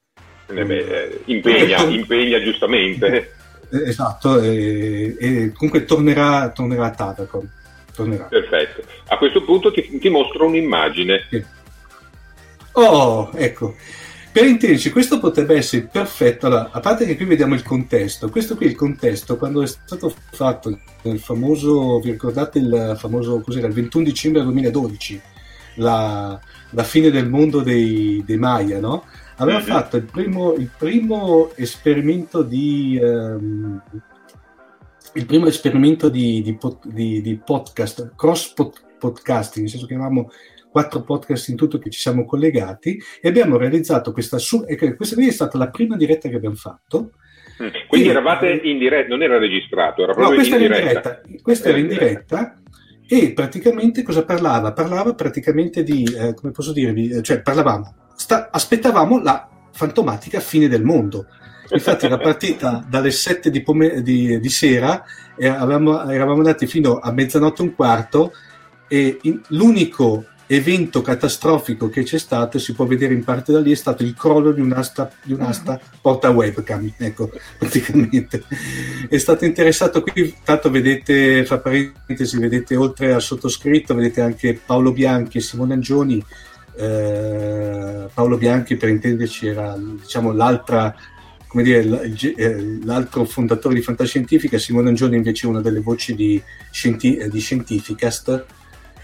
Eh 0.56 0.66
beh, 0.66 0.78
eh, 0.78 1.22
impegna, 1.26 1.84
impegna 1.88 2.42
giustamente. 2.42 3.34
Eh, 3.70 3.90
esatto, 3.90 4.42
e, 4.42 5.16
e, 5.20 5.52
comunque 5.54 5.86
tornerà, 5.86 6.50
tornerà 6.52 6.86
a 6.86 6.92
Tavacon. 6.92 7.50
Tornerà. 7.94 8.24
Perfetto. 8.26 8.84
A 9.08 9.18
questo 9.18 9.44
punto 9.44 9.72
ti, 9.72 9.98
ti 10.00 10.10
mostro 10.10 10.46
un'immagine. 10.46 11.28
Sì. 11.30 11.44
Oh, 12.74 13.32
ecco. 13.36 13.76
Per 14.32 14.46
intenderci, 14.46 14.92
questo 14.92 15.20
potrebbe 15.20 15.58
essere 15.58 15.90
perfetto. 15.92 16.46
Allora, 16.46 16.70
a 16.72 16.80
parte 16.80 17.06
che 17.06 17.18
qui 17.18 17.26
vediamo 17.26 17.54
il 17.54 17.64
contesto, 17.64 18.30
questo 18.30 18.56
qui 18.56 18.66
è 18.66 18.70
il 18.70 18.78
contesto 18.78 19.36
quando 19.36 19.62
è 19.62 19.68
stato 19.68 20.14
fatto 20.32 20.80
il 21.02 21.20
famoso, 21.20 22.00
vi 22.00 22.12
ricordate 22.12 22.60
il 22.60 22.96
famoso, 22.98 23.42
cos'era, 23.42 23.68
il 23.68 23.74
21 23.74 24.06
dicembre 24.06 24.44
2012, 24.44 25.22
la, 25.76 26.40
la 26.70 26.84
fine 26.84 27.10
del 27.10 27.28
mondo 27.28 27.60
dei, 27.60 28.24
dei 28.26 28.38
Maya, 28.38 28.80
no? 28.80 29.04
Aveva 29.42 29.58
mm-hmm. 29.58 29.68
fatto 29.68 29.98
il 29.98 30.04
primo, 30.04 30.54
il 30.54 30.70
primo, 30.78 31.52
esperimento 31.56 32.44
di 32.44 33.00
um, 33.02 33.82
il 35.14 35.26
primo 35.26 35.48
esperimento 35.48 36.10
di, 36.10 36.42
di, 36.42 36.58
di, 36.86 37.22
di 37.22 37.42
podcast 37.44 38.14
cross 38.16 38.54
podcasting 38.54 39.64
nel 39.64 39.70
senso 39.70 39.86
che 39.86 39.96
avevamo 39.96 40.30
quattro 40.70 41.02
podcast 41.02 41.50
in 41.50 41.58
tutto 41.58 41.80
che 41.80 41.90
ci 41.90 42.00
siamo 42.00 42.24
collegati 42.24 42.98
e 43.20 43.28
abbiamo 43.28 43.58
realizzato 43.58 44.14
questa 44.14 44.38
su- 44.38 44.64
questa 44.96 45.22
è 45.22 45.32
stata 45.32 45.58
la 45.58 45.70
prima 45.70 45.98
diretta 45.98 46.30
che 46.30 46.36
abbiamo 46.36 46.56
fatto 46.56 47.12
mm. 47.62 47.68
quindi 47.88 48.08
e, 48.08 48.12
eravate 48.12 48.62
in 48.64 48.78
diretta 48.78 49.10
non 49.10 49.22
era 49.22 49.38
registrato 49.38 50.04
era 50.04 50.14
proprio 50.14 50.30
no, 50.30 50.36
questa 50.36 50.56
in 50.56 50.64
era 50.64 50.80
diretta, 50.80 51.10
in 51.10 51.22
diretta. 51.24 51.44
questa 51.44 51.70
era 51.70 51.78
in 51.78 51.88
diretta 51.88 52.62
e 53.06 53.34
praticamente 53.34 54.04
cosa 54.04 54.24
parlava? 54.24 54.72
parlava 54.72 55.14
praticamente 55.14 55.84
di 55.84 56.04
eh, 56.04 56.34
come 56.36 56.52
posso 56.54 56.72
dirvi 56.72 57.10
eh, 57.10 57.22
cioè 57.22 57.42
parlavamo 57.42 57.96
sta- 58.32 58.48
aspettavamo 58.50 59.22
la 59.22 59.48
fantomatica 59.74 60.40
fine 60.40 60.70
del 60.70 60.84
mondo. 60.84 61.26
Infatti 61.70 62.08
la 62.08 62.18
partita 62.18 62.84
dalle 62.88 63.12
7 63.12 63.50
di, 63.50 63.62
pome- 63.62 64.02
di, 64.02 64.40
di 64.40 64.50
sera 64.50 65.04
e 65.38 65.48
avevamo, 65.48 66.10
eravamo 66.10 66.38
andati 66.38 66.66
fino 66.68 67.00
a 67.00 67.12
mezzanotte 67.12 67.62
e 67.62 67.66
un 67.66 67.76
quarto 67.76 68.34
e 68.88 69.20
in, 69.24 69.42
l'unico 69.48 70.26
evento 70.48 71.02
catastrofico 71.02 71.88
che 71.88 72.04
c'è 72.04 72.18
stato, 72.18 72.60
si 72.60 72.74
può 72.74 72.86
vedere 72.86 73.14
in 73.14 73.24
parte 73.24 73.54
da 73.54 73.62
lì, 73.62 73.72
è 73.72 73.76
stato 73.76 74.04
il 74.04 74.14
crollo 74.14 74.52
di 74.52 74.60
un'asta, 74.60 75.10
di 75.24 75.32
un'asta 75.32 75.80
porta 76.02 76.30
webcam, 76.30 76.92
ecco, 76.98 77.32
praticamente. 77.58 78.44
È 79.08 79.18
stato 79.18 79.46
interessato 79.46 80.02
qui, 80.02 80.36
tanto 80.44 80.70
vedete, 80.70 81.46
fra 81.46 81.60
parentesi, 81.60 82.38
vedete 82.38 82.76
oltre 82.76 83.14
al 83.14 83.22
sottoscritto, 83.22 83.96
vedete 83.96 84.20
anche 84.20 84.60
Paolo 84.66 84.92
Bianchi 84.92 85.38
e 85.38 85.42
Simone 85.42 85.74
Angioni, 85.74 86.22
eh, 86.76 88.08
Paolo 88.14 88.38
Bianchi 88.38 88.76
per 88.76 88.90
intenderci 88.90 89.48
era 89.48 89.76
diciamo, 89.78 90.32
l'altra 90.32 90.96
dire, 91.60 92.14
eh, 92.36 92.80
l'altro 92.84 93.26
fondatore 93.26 93.76
di 93.76 93.82
Fantascientifica, 93.82 94.58
Simone 94.58 94.90
Angioni 94.90 95.18
invece 95.18 95.48
una 95.48 95.60
delle 95.60 95.82
voci 95.82 96.16
di, 96.16 96.42
Scienti- 96.72 97.18
eh, 97.18 97.30
di 97.30 97.40
Scientificast. 97.40 98.46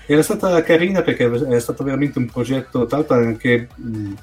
Era 0.06 0.22
stata 0.22 0.64
carina 0.64 1.02
perché 1.02 1.24
era 1.24 1.60
stato 1.60 1.84
veramente 1.84 2.18
un 2.18 2.28
progetto, 2.28 2.86
tra 2.86 2.98
l'altro 2.98 3.16
anche 3.18 3.68
mh, 3.76 4.14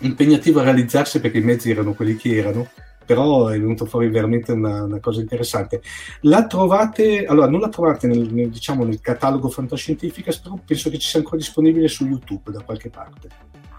impegnativo 0.00 0.60
a 0.60 0.64
realizzarsi 0.64 1.20
perché 1.20 1.38
i 1.38 1.42
mezzi 1.42 1.70
erano 1.70 1.92
quelli 1.92 2.16
che 2.16 2.36
erano, 2.36 2.70
però 3.06 3.48
è 3.48 3.58
venuto 3.58 3.86
fuori 3.86 4.08
veramente 4.08 4.52
una, 4.52 4.82
una, 4.82 5.00
cosa 5.00 5.20
interessante. 5.20 5.80
La 6.22 6.46
trovate, 6.46 7.24
allora 7.24 7.48
non 7.48 7.60
la 7.60 7.68
trovate 7.68 8.06
nel, 8.06 8.28
nel, 8.32 8.50
diciamo, 8.50 8.84
nel 8.84 9.00
catalogo 9.00 9.48
Fantascientifica, 9.48 10.32
però 10.42 10.58
penso 10.64 10.90
che 10.90 10.98
ci 10.98 11.08
sia 11.08 11.20
ancora 11.20 11.36
disponibile 11.36 11.88
su 11.88 12.04
YouTube 12.04 12.50
da 12.50 12.62
qualche 12.62 12.90
parte. 12.90 13.28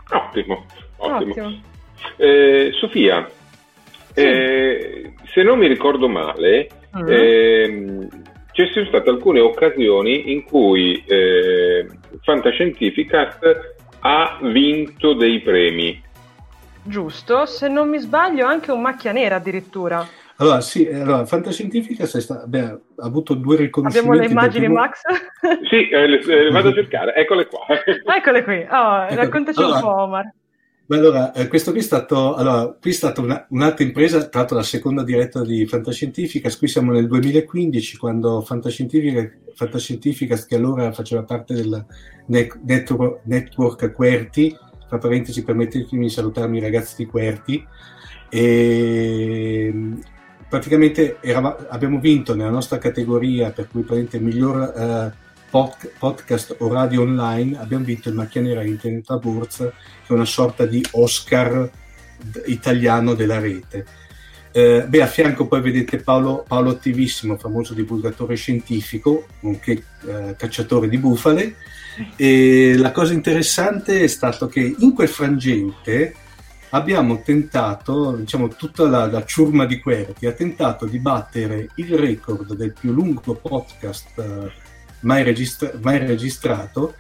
Ottimo, 0.10 0.66
ottimo. 0.98 1.32
ottimo. 1.32 1.62
Eh, 2.16 2.72
Sofia, 2.80 3.30
sì. 4.14 4.22
eh, 4.22 5.14
se 5.34 5.44
non 5.44 5.60
mi 5.60 5.68
ricordo 5.68 6.08
male, 6.08 6.70
uh-huh. 6.94 7.08
eh, 7.08 8.08
ci 8.54 8.68
sono 8.72 8.86
state 8.88 9.10
alcune 9.10 9.40
occasioni 9.40 10.32
in 10.32 10.44
cui 10.44 11.04
eh, 11.06 11.86
Fantascientificast 12.22 13.76
ha 14.00 14.40
vinto 14.42 15.14
dei 15.14 15.42
premi 15.42 16.02
giusto? 16.88 17.46
Se 17.46 17.68
non 17.68 17.90
mi 17.90 18.00
sbaglio, 18.00 18.46
anche 18.46 18.72
un 18.72 18.82
macchia 18.82 19.12
nera 19.12 19.36
addirittura. 19.36 20.06
Allora, 20.40 20.62
sì, 20.62 20.88
allora, 20.88 21.26
Fantascientifica 21.26 22.06
sta, 22.06 22.46
beh, 22.46 22.60
ha 22.64 22.80
avuto 22.98 23.34
due 23.34 23.56
riconoscimenti. 23.56 24.10
Abbiamo 24.10 24.28
le 24.28 24.32
immagini, 24.32 24.66
primo... 24.66 24.80
Max? 24.80 25.02
sì, 25.70 25.90
eh, 25.90 26.08
le, 26.08 26.24
le, 26.24 26.52
vado 26.52 26.70
a 26.70 26.74
cercare, 26.74 27.16
eccole 27.16 27.48
qua. 27.48 27.66
eccole 28.16 28.44
qui, 28.44 28.66
oh, 28.70 29.04
ecco. 29.04 29.16
raccontaci 29.16 29.60
allora, 29.60 29.76
un 29.76 29.82
po', 29.82 30.02
Omar. 30.04 30.34
Allora, 30.90 31.34
eh, 31.34 31.48
questo 31.48 31.72
qui 31.72 31.80
è 31.80 31.84
stato, 31.84 32.36
allora, 32.36 32.68
qui 32.80 32.92
è 32.92 32.94
stata 32.94 33.20
una, 33.20 33.46
un'altra 33.50 33.84
impresa, 33.84 34.26
tra 34.28 34.40
l'altro 34.40 34.58
la 34.58 34.64
seconda 34.64 35.04
diretta 35.04 35.42
di 35.44 35.66
Fantascientifica, 35.66 36.50
qui 36.56 36.68
siamo 36.68 36.92
nel 36.92 37.08
2015 37.08 37.98
quando 37.98 38.42
Fantascientifica, 38.42 39.28
Fantascientifica 39.56 40.36
che 40.36 40.56
allora 40.56 40.92
faceva 40.92 41.24
parte 41.24 41.56
del 41.56 41.84
network, 42.28 43.22
network 43.24 43.92
Querti, 43.92 44.56
tra 44.88 44.98
parentesi 44.98 45.44
permettetemi 45.44 46.06
di 46.06 46.12
salutarmi 46.12 46.58
i 46.58 46.62
ragazzi 46.62 46.96
di 46.98 47.06
Querti 47.06 47.66
e 48.30 49.74
praticamente 50.50 51.18
eravamo, 51.22 51.58
abbiamo 51.70 52.00
vinto 52.00 52.36
nella 52.36 52.50
nostra 52.50 52.78
categoria 52.78 53.52
per 53.52 53.68
cui 53.68 53.82
praticamente 53.82 54.20
miglior 54.20 54.74
uh, 54.76 55.12
pod, 55.50 55.92
podcast 55.98 56.56
o 56.60 56.72
radio 56.72 57.02
online 57.02 57.58
abbiamo 57.60 57.84
vinto 57.84 58.10
il 58.10 58.16
Macchia 58.16 58.42
Nera 58.42 58.64
Internet 58.64 59.10
Awards 59.10 59.58
che 59.58 60.08
è 60.08 60.14
una 60.14 60.26
sorta 60.26 60.66
di 60.66 60.84
Oscar 60.92 61.70
italiano 62.46 63.14
della 63.14 63.40
rete 63.40 63.86
Eh, 64.58 64.86
beh, 64.88 65.02
a 65.04 65.08
fianco 65.08 65.46
poi 65.46 65.62
vedete 65.62 65.98
Paolo, 65.98 66.44
Paolo 66.48 66.72
Attivissimo, 66.72 67.38
famoso 67.38 67.76
divulgatore 67.76 68.36
scientifico, 68.36 69.28
nonché 69.42 69.84
eh, 70.08 70.36
cacciatore 70.36 70.90
di 70.90 70.98
bufale. 70.98 71.56
E 72.16 72.76
la 72.78 72.92
cosa 72.92 73.14
interessante 73.14 74.02
è 74.02 74.08
stato 74.08 74.48
che 74.48 74.76
in 74.78 74.94
quel 74.94 75.08
frangente 75.08 76.14
abbiamo 76.70 77.22
tentato, 77.22 78.16
diciamo 78.16 78.50
tutta 78.50 78.88
la, 78.88 79.06
la 79.06 79.24
ciurma 79.24 79.66
di 79.66 79.80
Querti 79.80 80.26
ha 80.26 80.34
tentato 80.34 80.86
di 80.86 81.00
battere 81.00 81.70
il 81.76 81.98
record 81.98 82.56
del 82.56 82.74
più 82.74 82.92
lungo 82.92 83.36
podcast 83.36 84.18
eh, 84.18 84.52
mai, 85.02 85.24
registra- 85.24 85.72
mai 85.82 86.00
registrato, 86.00 86.96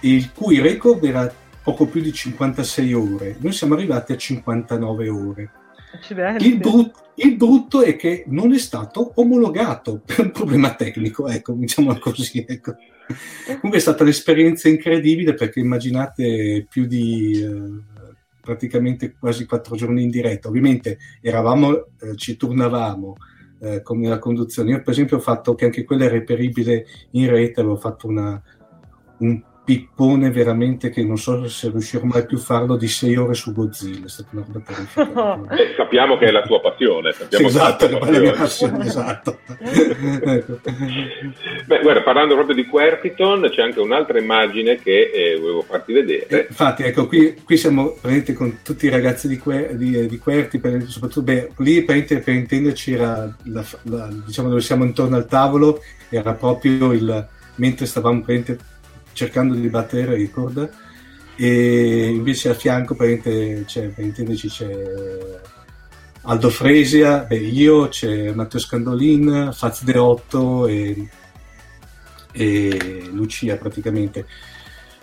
il 0.00 0.32
cui 0.32 0.60
record 0.60 1.04
era 1.04 1.32
poco 1.62 1.86
più 1.86 2.00
di 2.00 2.12
56 2.12 2.92
ore. 2.92 3.36
Noi 3.40 3.52
siamo 3.52 3.74
arrivati 3.74 4.12
a 4.12 4.16
59 4.16 5.08
ore. 5.08 5.50
Il, 6.44 6.58
brut- 6.58 7.12
il, 7.16 7.36
brutto 7.36 7.82
è 7.82 7.96
che 7.96 8.24
non 8.28 8.52
è 8.52 8.58
stato 8.58 9.12
omologato 9.16 10.00
per 10.04 10.20
un 10.20 10.30
problema 10.30 10.74
tecnico, 10.74 11.28
ecco, 11.28 11.52
diciamo 11.52 11.98
così. 11.98 12.44
Ecco. 12.46 12.74
Comunque 13.46 13.76
è 13.76 13.80
stata 13.80 14.02
un'esperienza 14.02 14.68
incredibile 14.68 15.34
perché 15.34 15.60
immaginate 15.60 16.66
più 16.68 16.86
di 16.86 17.40
eh, 17.40 17.82
praticamente 18.40 19.16
quasi 19.18 19.46
quattro 19.46 19.76
giorni 19.76 20.02
in 20.02 20.10
diretta. 20.10 20.48
Ovviamente 20.48 20.98
eravamo, 21.20 21.72
eh, 22.00 22.16
ci 22.16 22.36
turnavamo 22.36 23.14
eh, 23.60 23.82
con 23.82 24.00
la 24.02 24.18
conduzione. 24.18 24.70
Io 24.70 24.82
per 24.82 24.92
esempio 24.92 25.16
ho 25.16 25.20
fatto 25.20 25.54
che 25.54 25.66
anche 25.66 25.84
quella 25.84 26.04
è 26.06 26.08
reperibile 26.10 26.86
in 27.12 27.28
rete, 27.28 27.60
avevo 27.60 27.76
fatto 27.76 28.06
una, 28.06 28.40
un 29.18 29.42
pippone 29.66 30.30
veramente 30.30 30.90
che 30.90 31.02
non 31.02 31.18
so 31.18 31.48
se 31.48 31.70
riuscirò 31.70 32.04
mai 32.04 32.24
più 32.24 32.36
a 32.36 32.40
farlo 32.40 32.76
di 32.76 32.86
sei 32.86 33.16
ore 33.16 33.34
su 33.34 33.52
Godzilla. 33.52 34.06
È 34.06 34.08
stata 34.08 34.28
una 34.30 34.44
roba 34.46 34.60
terrificante. 34.64 35.54
eh, 35.60 35.74
sappiamo 35.76 36.16
che 36.16 36.26
è 36.26 36.30
la 36.30 36.42
tua 36.42 36.60
passione. 36.60 37.12
Sì, 37.12 37.44
esatto, 37.44 37.88
che 37.88 37.98
è 37.98 38.10
la 38.12 38.18
mia 38.20 38.32
passione, 38.32 38.86
esatto. 38.86 39.40
ecco. 39.58 40.60
Beh, 41.66 41.80
guarda, 41.80 42.02
parlando 42.02 42.34
proprio 42.34 42.54
di 42.54 42.64
Quertiton, 42.66 43.48
c'è 43.50 43.62
anche 43.62 43.80
un'altra 43.80 44.20
immagine 44.20 44.76
che 44.76 45.10
eh, 45.12 45.36
volevo 45.36 45.62
farti 45.62 45.92
vedere. 45.92 46.26
Eh, 46.28 46.46
infatti, 46.48 46.84
ecco, 46.84 47.08
qui, 47.08 47.34
qui 47.42 47.56
siamo 47.56 47.88
praticamente 47.88 48.34
con 48.34 48.58
tutti 48.62 48.86
i 48.86 48.90
ragazzi 48.90 49.26
di, 49.26 49.36
que- 49.36 49.76
di, 49.76 50.06
di 50.06 50.18
Querti, 50.18 50.60
per, 50.60 50.84
soprattutto, 50.84 51.22
beh, 51.22 51.50
lì 51.56 51.82
per, 51.82 52.04
per 52.04 52.34
intenderci 52.34 52.92
era, 52.92 53.36
la, 53.46 53.64
la, 53.82 54.08
diciamo, 54.24 54.48
dove 54.48 54.60
siamo 54.60 54.84
intorno 54.84 55.16
al 55.16 55.26
tavolo, 55.26 55.82
era 56.08 56.34
proprio 56.34 56.92
il, 56.92 57.28
mentre 57.56 57.86
stavamo 57.86 58.20
praticamente 58.20 58.74
cercando 59.16 59.54
di 59.54 59.68
battere 59.68 60.02
il 60.02 60.08
record 60.08 60.70
e 61.36 62.08
invece 62.08 62.50
a 62.50 62.54
fianco 62.54 62.94
per, 62.94 63.20
c'è, 63.64 63.88
per 63.88 64.04
intenderci 64.04 64.48
c'è 64.48 64.70
Aldo 66.22 66.50
Fresia, 66.50 67.24
beh, 67.26 67.36
io, 67.36 67.88
c'è 67.88 68.32
Matteo 68.32 68.60
Scandolin, 68.60 69.50
Faz 69.52 69.84
De 69.84 69.96
Otto 69.96 70.66
e, 70.66 71.08
e 72.32 73.08
Lucia 73.12 73.56
praticamente. 73.56 74.26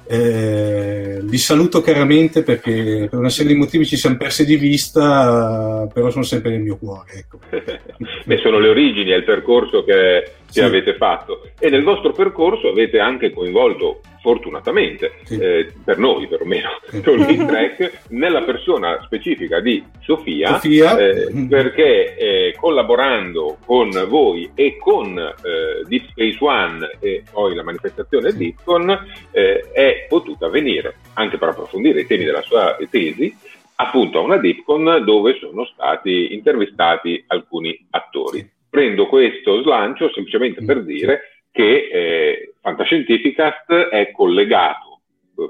Eh, 0.06 1.19
li 1.22 1.38
saluto 1.38 1.80
caramente 1.80 2.44
perché 2.44 3.07
per 3.10 3.19
una 3.19 3.30
serie 3.30 3.53
di 3.53 3.57
motivi 3.57 3.85
ci 3.85 3.95
siamo 3.95 4.18
persi 4.18 4.45
di 4.45 4.57
vista, 4.57 5.88
però 5.94 6.10
sono 6.10 6.26
sempre 6.26 6.52
nel 6.52 6.61
mio 6.61 6.77
cuore. 6.77 7.14
Ecco. 7.14 7.40
Beh, 8.26 8.38
sono 8.40 8.60
le 8.60 8.68
origini, 8.68 9.11
è 9.11 9.15
il 9.15 9.23
percorso 9.23 9.85
che, 9.85 10.42
che 10.53 10.59
sì. 10.59 10.65
avete 10.65 10.95
fatto 10.95 11.47
e 11.57 11.69
nel 11.69 11.84
vostro 11.84 12.11
percorso 12.11 12.67
avete 12.67 12.99
anche 12.99 13.31
coinvolto 13.31 14.01
fortunatamente, 14.21 15.15
sì. 15.23 15.38
eh, 15.38 15.73
per 15.84 15.97
noi 15.97 16.27
perlomeno, 16.27 16.69
sì. 16.88 17.01
Talking 17.01 17.43
Track, 17.49 18.03
nella 18.09 18.43
persona 18.43 19.01
specifica 19.03 19.59
di 19.59 19.84
Sofia, 20.01 20.53
Sofia. 20.53 20.97
Eh, 20.97 21.30
mm. 21.34 21.47
perché 21.47 22.15
eh, 22.15 22.55
collaborando 22.57 23.57
con 23.65 23.89
voi 24.07 24.49
e 24.55 24.77
con 24.77 25.17
eh, 25.17 25.84
Deep 25.85 26.05
Space 26.11 26.38
One 26.39 26.97
e 27.01 27.23
poi 27.30 27.53
la 27.53 27.63
manifestazione 27.63 28.31
sì. 28.31 28.38
Deepcon 28.38 29.05
eh, 29.31 29.71
è 29.73 30.05
potuta 30.07 30.47
venire 30.47 30.95
anche 31.15 31.38
per 31.38 31.49
approfondire 31.49 32.01
i 32.01 32.07
temi 32.07 32.23
della 32.23 32.41
sua 32.43 32.77
tesi 32.89 33.35
appunto 33.75 34.19
a 34.19 34.21
una 34.21 34.38
Deepcon 34.38 35.03
dove 35.03 35.38
sono 35.39 35.65
stati 35.65 36.34
intervistati 36.34 37.23
alcuni 37.27 37.88
attori. 37.89 38.49
Prendo 38.73 39.05
questo 39.05 39.61
slancio 39.61 40.11
semplicemente 40.11 40.65
per 40.65 40.77
mm. 40.77 40.85
dire 40.85 41.21
che 41.51 41.89
eh, 41.91 42.53
Fantascientificast 42.59 43.71
è 43.71 44.09
collegato, 44.09 45.01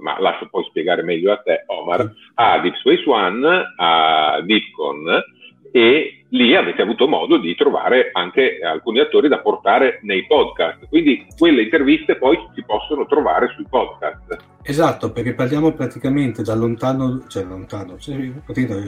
ma 0.01 0.19
lascio 0.19 0.49
poi 0.49 0.65
spiegare 0.65 1.03
meglio 1.03 1.31
a 1.31 1.37
te, 1.37 1.63
Omar, 1.67 2.11
a 2.33 2.59
Deep 2.59 2.75
Space 2.75 3.09
One, 3.09 3.73
a 3.77 4.41
Deepcon 4.43 5.23
e 5.71 6.22
lì 6.33 6.55
avete 6.55 6.81
avuto 6.81 7.07
modo 7.07 7.37
di 7.37 7.55
trovare 7.55 8.09
anche 8.11 8.59
alcuni 8.61 8.99
attori 8.99 9.27
da 9.27 9.39
portare 9.39 9.99
nei 10.03 10.25
podcast. 10.25 10.87
Quindi 10.89 11.25
quelle 11.37 11.63
interviste 11.63 12.15
poi 12.17 12.37
si 12.53 12.63
possono 12.63 13.05
trovare 13.05 13.51
sui 13.55 13.65
podcast. 13.69 14.37
Esatto, 14.63 15.11
perché 15.11 15.33
parliamo 15.33 15.73
praticamente 15.73 16.41
da 16.41 16.55
lontano, 16.55 17.25
cioè 17.27 17.43
lontano, 17.43 17.97
cioè, 17.99 18.15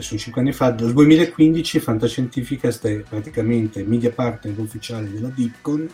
5 0.00 0.40
anni 0.40 0.52
fa, 0.52 0.70
dal 0.70 0.92
2015 0.92 1.78
Fantascientificast 1.78 2.86
è 2.86 3.02
praticamente 3.08 3.84
media 3.84 4.10
partner 4.10 4.58
ufficiale 4.58 5.10
della 5.10 5.28
Deepcon 5.28 5.88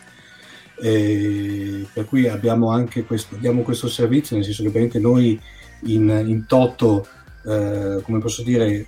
eh, 0.83 1.87
per 1.93 2.07
cui 2.07 2.29
abbiamo 2.29 2.71
anche 2.71 3.05
questo, 3.05 3.37
diamo 3.37 3.63
questo 3.63 3.89
servizio, 3.89 4.37
nel 4.37 4.45
senso 4.45 4.69
che 4.71 4.99
noi 4.99 5.39
in, 5.85 6.25
in 6.27 6.47
toto, 6.47 7.07
eh, 7.45 8.01
come 8.03 8.19
posso 8.21 8.43
dire, 8.43 8.87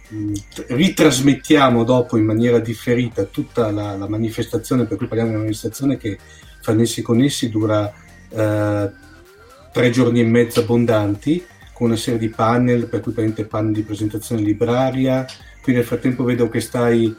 ritrasmettiamo 0.68 1.82
dopo 1.84 2.16
in 2.16 2.24
maniera 2.24 2.58
differita 2.58 3.24
tutta 3.24 3.70
la, 3.70 3.96
la, 3.96 4.08
manifestazione, 4.08 4.84
per 4.84 4.96
cui 4.96 5.06
parliamo 5.06 5.30
di 5.30 5.36
una 5.36 5.44
manifestazione 5.44 5.96
che 5.96 6.18
fra 6.60 6.72
Nessi 6.72 7.02
Connessi 7.02 7.50
dura 7.50 7.92
eh, 8.28 8.90
tre 9.72 9.90
giorni 9.90 10.20
e 10.20 10.24
mezzo 10.24 10.60
abbondanti, 10.60 11.44
con 11.72 11.88
una 11.88 11.96
serie 11.96 12.20
di 12.20 12.28
panel, 12.28 12.86
per 12.86 13.00
cui 13.00 13.12
praticamente 13.12 13.44
panel 13.44 13.72
di 13.72 13.82
presentazione 13.82 14.40
libraria, 14.40 15.26
qui 15.60 15.72
nel 15.72 15.84
frattempo 15.84 16.22
vedo 16.22 16.48
che 16.48 16.60
stai 16.60 17.14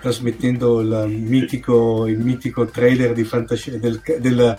trasmettendo 0.00 0.80
il 0.80 1.08
mitico, 1.08 2.06
il 2.06 2.18
mitico 2.18 2.66
trailer 2.66 3.12
di 3.12 3.24
fantascienza 3.24 3.80
del, 3.80 4.00
del, 4.20 4.56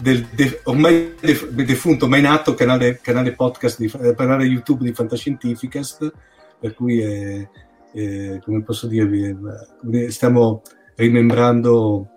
del 0.00 0.26
de, 0.34 0.60
ormai 0.64 1.14
defunto, 1.20 2.08
mai 2.08 2.20
nato 2.20 2.54
canale, 2.54 3.00
canale 3.02 3.34
podcast, 3.34 3.78
di, 3.78 3.92
eh, 4.00 4.14
canale 4.14 4.44
YouTube 4.44 4.84
di 4.84 4.92
Fantascientificast, 4.92 6.12
per 6.60 6.74
cui 6.74 7.00
è, 7.00 7.48
è, 7.92 8.38
come 8.42 8.62
posso 8.62 8.86
dirvi, 8.86 9.36
stiamo 10.10 10.62
rimembrando, 10.94 12.08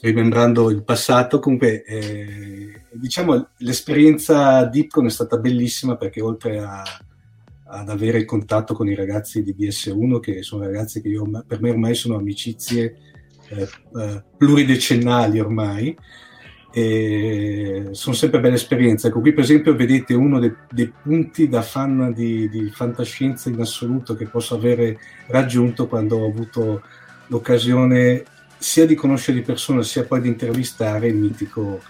rimembrando 0.00 0.70
il 0.70 0.84
passato. 0.84 1.38
Comunque, 1.38 1.82
eh, 1.84 2.82
diciamo, 2.92 3.48
l'esperienza 3.58 4.64
Deepcon 4.64 5.06
è 5.06 5.10
stata 5.10 5.38
bellissima 5.38 5.96
perché 5.96 6.20
oltre 6.20 6.58
a 6.58 6.82
ad 7.66 7.88
avere 7.88 8.18
il 8.18 8.24
contatto 8.24 8.74
con 8.74 8.88
i 8.88 8.94
ragazzi 8.94 9.42
di 9.42 9.54
BS1, 9.58 10.20
che 10.20 10.42
sono 10.42 10.64
ragazzi 10.64 11.00
che 11.00 11.08
io, 11.08 11.28
per 11.46 11.60
me 11.60 11.70
ormai 11.70 11.94
sono 11.94 12.16
amicizie 12.16 12.96
eh, 13.48 13.62
eh, 13.62 14.24
pluridecennali 14.36 15.40
ormai. 15.40 15.96
E 16.76 17.90
sono 17.92 18.16
sempre 18.16 18.40
belle 18.40 18.56
esperienze. 18.56 19.06
Ecco, 19.06 19.20
qui 19.20 19.32
per 19.32 19.44
esempio 19.44 19.76
vedete 19.76 20.12
uno 20.12 20.40
dei, 20.40 20.52
dei 20.68 20.92
punti 21.02 21.48
da 21.48 21.62
fan 21.62 22.12
di, 22.12 22.48
di, 22.48 22.68
fantascienza 22.70 23.48
in 23.48 23.60
assoluto 23.60 24.16
che 24.16 24.26
posso 24.26 24.56
avere 24.56 24.98
raggiunto 25.28 25.86
quando 25.86 26.18
ho 26.18 26.26
avuto 26.26 26.82
l'occasione 27.28 28.24
sia 28.58 28.86
di 28.86 28.96
conoscere 28.96 29.38
di 29.38 29.44
persona 29.44 29.84
sia 29.84 30.02
poi 30.02 30.20
di 30.20 30.28
intervistare 30.28 31.06
il 31.06 31.14
mitico 31.14 31.80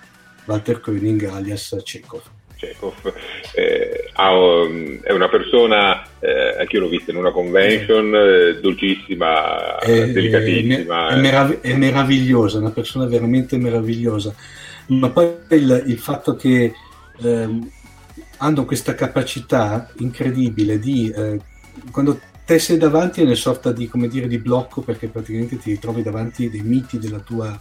Walter 0.44 0.80
Koenig 0.80 1.24
alias 1.24 1.80
Chekhov. 1.82 2.22
Chekhov 2.56 3.14
eh, 3.54 4.10
è 4.12 5.12
una 5.12 5.28
persona, 5.28 6.02
eh, 6.20 6.56
anche 6.58 6.76
io 6.76 6.82
l'ho 6.82 6.88
vista 6.88 7.10
in 7.10 7.16
una 7.16 7.30
convention, 7.30 8.14
eh, 8.14 8.60
dolcissima, 8.60 9.78
è, 9.78 10.10
delicatissima. 10.10 11.08
È, 11.08 11.20
merav- 11.20 11.60
è, 11.60 11.74
meravigliosa, 11.74 12.58
una 12.58 12.70
persona 12.70 13.06
veramente 13.06 13.56
meravigliosa. 13.56 14.34
Ma 14.86 15.10
poi 15.10 15.36
il, 15.50 15.84
il 15.86 15.98
fatto 15.98 16.36
che 16.36 16.72
ehm, 17.20 17.70
hanno 18.38 18.64
questa 18.64 18.94
capacità 18.94 19.90
incredibile 19.98 20.78
di, 20.78 21.10
eh, 21.10 21.40
quando 21.90 22.20
te 22.44 22.58
sei 22.58 22.76
davanti 22.76 23.20
a 23.20 23.24
una 23.24 23.34
sorta 23.34 23.72
di, 23.72 23.90
dire, 24.10 24.26
di 24.26 24.38
blocco 24.38 24.82
perché 24.82 25.08
praticamente 25.08 25.56
ti 25.56 25.70
ritrovi 25.70 26.02
davanti 26.02 26.50
dei 26.50 26.60
miti 26.60 26.98
della 26.98 27.20
tua, 27.20 27.58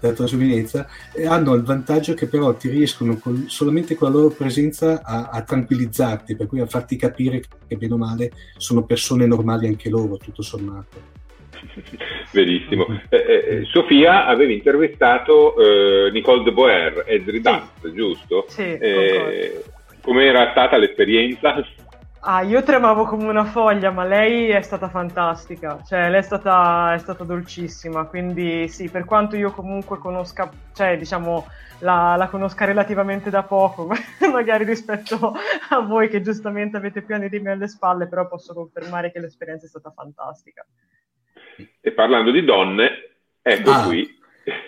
della 0.00 0.14
tua 0.14 0.24
giovinezza 0.24 0.86
e 1.12 1.26
hanno 1.26 1.52
il 1.52 1.62
vantaggio 1.62 2.14
che 2.14 2.26
però 2.26 2.54
ti 2.54 2.70
riescono 2.70 3.18
con, 3.18 3.44
solamente 3.48 3.94
con 3.94 4.08
la 4.08 4.14
loro 4.16 4.30
presenza 4.30 5.02
a, 5.02 5.28
a, 5.28 5.42
tranquillizzarti, 5.42 6.36
per 6.36 6.46
cui 6.46 6.60
a 6.60 6.66
farti 6.66 6.96
capire 6.96 7.42
che 7.66 7.76
bene 7.76 7.92
o 7.92 7.98
male 7.98 8.32
sono 8.56 8.84
persone 8.84 9.26
normali 9.26 9.66
anche 9.66 9.90
loro, 9.90 10.16
tutto 10.16 10.40
sommato. 10.40 11.22
Benissimo. 12.32 12.86
Eh, 13.08 13.16
eh, 13.16 13.64
Sofia 13.64 14.26
avevi 14.26 14.54
intervistato 14.54 15.56
eh, 15.56 16.10
Nicole 16.10 16.42
de 16.42 16.52
Boer, 16.52 17.04
sì. 17.06 17.40
Dance, 17.40 17.92
giusto? 17.92 18.44
Sì, 18.48 18.76
eh, 18.76 19.62
com'era 20.02 20.50
stata 20.50 20.76
l'esperienza? 20.76 21.64
Ah, 22.26 22.40
io 22.40 22.62
tremavo 22.62 23.04
come 23.04 23.28
una 23.28 23.44
foglia, 23.44 23.90
ma 23.90 24.04
lei 24.04 24.48
è 24.48 24.62
stata 24.62 24.88
fantastica, 24.88 25.82
cioè 25.84 26.08
lei 26.08 26.20
è 26.20 26.22
stata, 26.22 26.94
è 26.94 26.98
stata 26.98 27.22
dolcissima, 27.22 28.04
quindi 28.06 28.66
sì, 28.68 28.88
per 28.88 29.04
quanto 29.04 29.36
io 29.36 29.50
comunque 29.50 29.98
conosca, 29.98 30.50
cioè 30.72 30.96
diciamo 30.96 31.46
la, 31.80 32.16
la, 32.16 32.28
conosca 32.28 32.64
relativamente 32.64 33.28
da 33.28 33.42
poco, 33.42 33.88
magari 34.32 34.64
rispetto 34.64 35.34
a 35.68 35.80
voi 35.80 36.08
che 36.08 36.22
giustamente 36.22 36.78
avete 36.78 37.02
più 37.02 37.14
anni 37.14 37.28
di 37.28 37.40
me 37.40 37.50
alle 37.50 37.68
spalle, 37.68 38.08
però 38.08 38.26
posso 38.26 38.54
confermare 38.54 39.12
che 39.12 39.20
l'esperienza 39.20 39.66
è 39.66 39.68
stata 39.68 39.92
fantastica. 39.94 40.64
E 41.80 41.92
parlando 41.92 42.30
di 42.30 42.44
donne, 42.44 42.90
ecco 43.42 43.70
ah, 43.70 43.84
qui. 43.84 44.18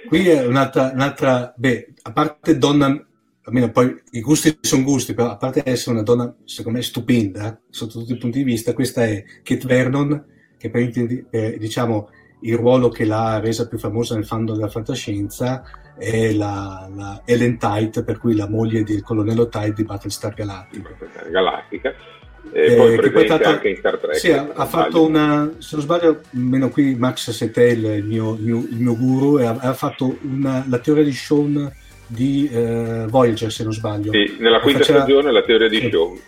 Qui 0.06 0.28
è 0.28 0.46
un'altra, 0.46 0.90
un'altra, 0.92 1.52
beh, 1.56 1.94
a 2.02 2.12
parte 2.12 2.58
donna 2.58 3.06
almeno 3.46 3.70
poi 3.70 3.94
i 4.12 4.20
gusti 4.20 4.58
sono 4.60 4.82
gusti, 4.82 5.14
però 5.14 5.30
a 5.30 5.36
parte 5.36 5.62
essere 5.64 5.94
una 5.94 6.02
donna, 6.02 6.34
secondo 6.44 6.78
me, 6.78 6.84
stupenda 6.84 7.60
sotto 7.70 8.00
tutti 8.00 8.12
i 8.12 8.18
punti 8.18 8.38
di 8.38 8.44
vista, 8.44 8.72
questa 8.72 9.04
è 9.04 9.24
Kate 9.42 9.66
Vernon, 9.66 10.24
che 10.58 10.70
per, 10.70 10.90
eh, 11.30 11.56
diciamo 11.58 12.10
il 12.42 12.56
ruolo 12.56 12.88
che 12.88 13.04
l'ha 13.04 13.38
resa 13.38 13.66
più 13.66 13.78
famosa 13.78 14.14
nel 14.14 14.26
fando 14.26 14.52
della 14.52 14.68
fantascienza 14.68 15.62
è 15.96 16.32
la, 16.32 16.88
la 16.94 17.22
Ellen 17.24 17.56
Tite, 17.56 18.04
per 18.04 18.18
cui 18.18 18.34
la 18.34 18.48
moglie 18.48 18.82
del 18.82 19.02
colonnello 19.02 19.48
Tite 19.48 19.72
di 19.72 19.84
Battlestar 19.84 20.34
Galactica. 20.34 20.90
Galactica. 21.30 21.94
E 22.52 22.72
eh, 22.72 22.76
poi 22.76 22.96
presente 22.96 23.26
tanto, 23.26 23.48
anche 23.48 23.68
in 23.68 23.76
Star 23.76 23.98
Trek. 23.98 24.16
Sì, 24.16 24.32
ha, 24.32 24.48
ha 24.54 24.66
fatto 24.66 25.04
una, 25.04 25.52
se 25.58 25.76
non 25.76 25.84
sbaglio, 25.84 26.20
almeno 26.34 26.70
qui 26.70 26.94
Max 26.94 27.30
Setel, 27.30 27.84
il 27.84 28.04
mio, 28.04 28.34
il 28.34 28.42
mio, 28.42 28.56
il 28.58 28.76
mio 28.76 28.96
guru, 28.96 29.36
ha, 29.36 29.56
ha 29.58 29.74
fatto 29.74 30.16
una, 30.22 30.64
la 30.68 30.78
teoria 30.78 31.04
di 31.04 31.12
Sean 31.12 31.72
di 32.06 32.48
eh, 32.52 33.04
Voyager, 33.08 33.50
se 33.50 33.64
non 33.64 33.72
sbaglio. 33.72 34.12
Sì, 34.12 34.36
nella 34.38 34.60
quinta 34.60 34.80
faceva... 34.80 35.00
stagione 35.00 35.32
la 35.32 35.42
teoria 35.42 35.68
di 35.68 35.80
sì. 35.80 35.90
Show. 35.90 36.18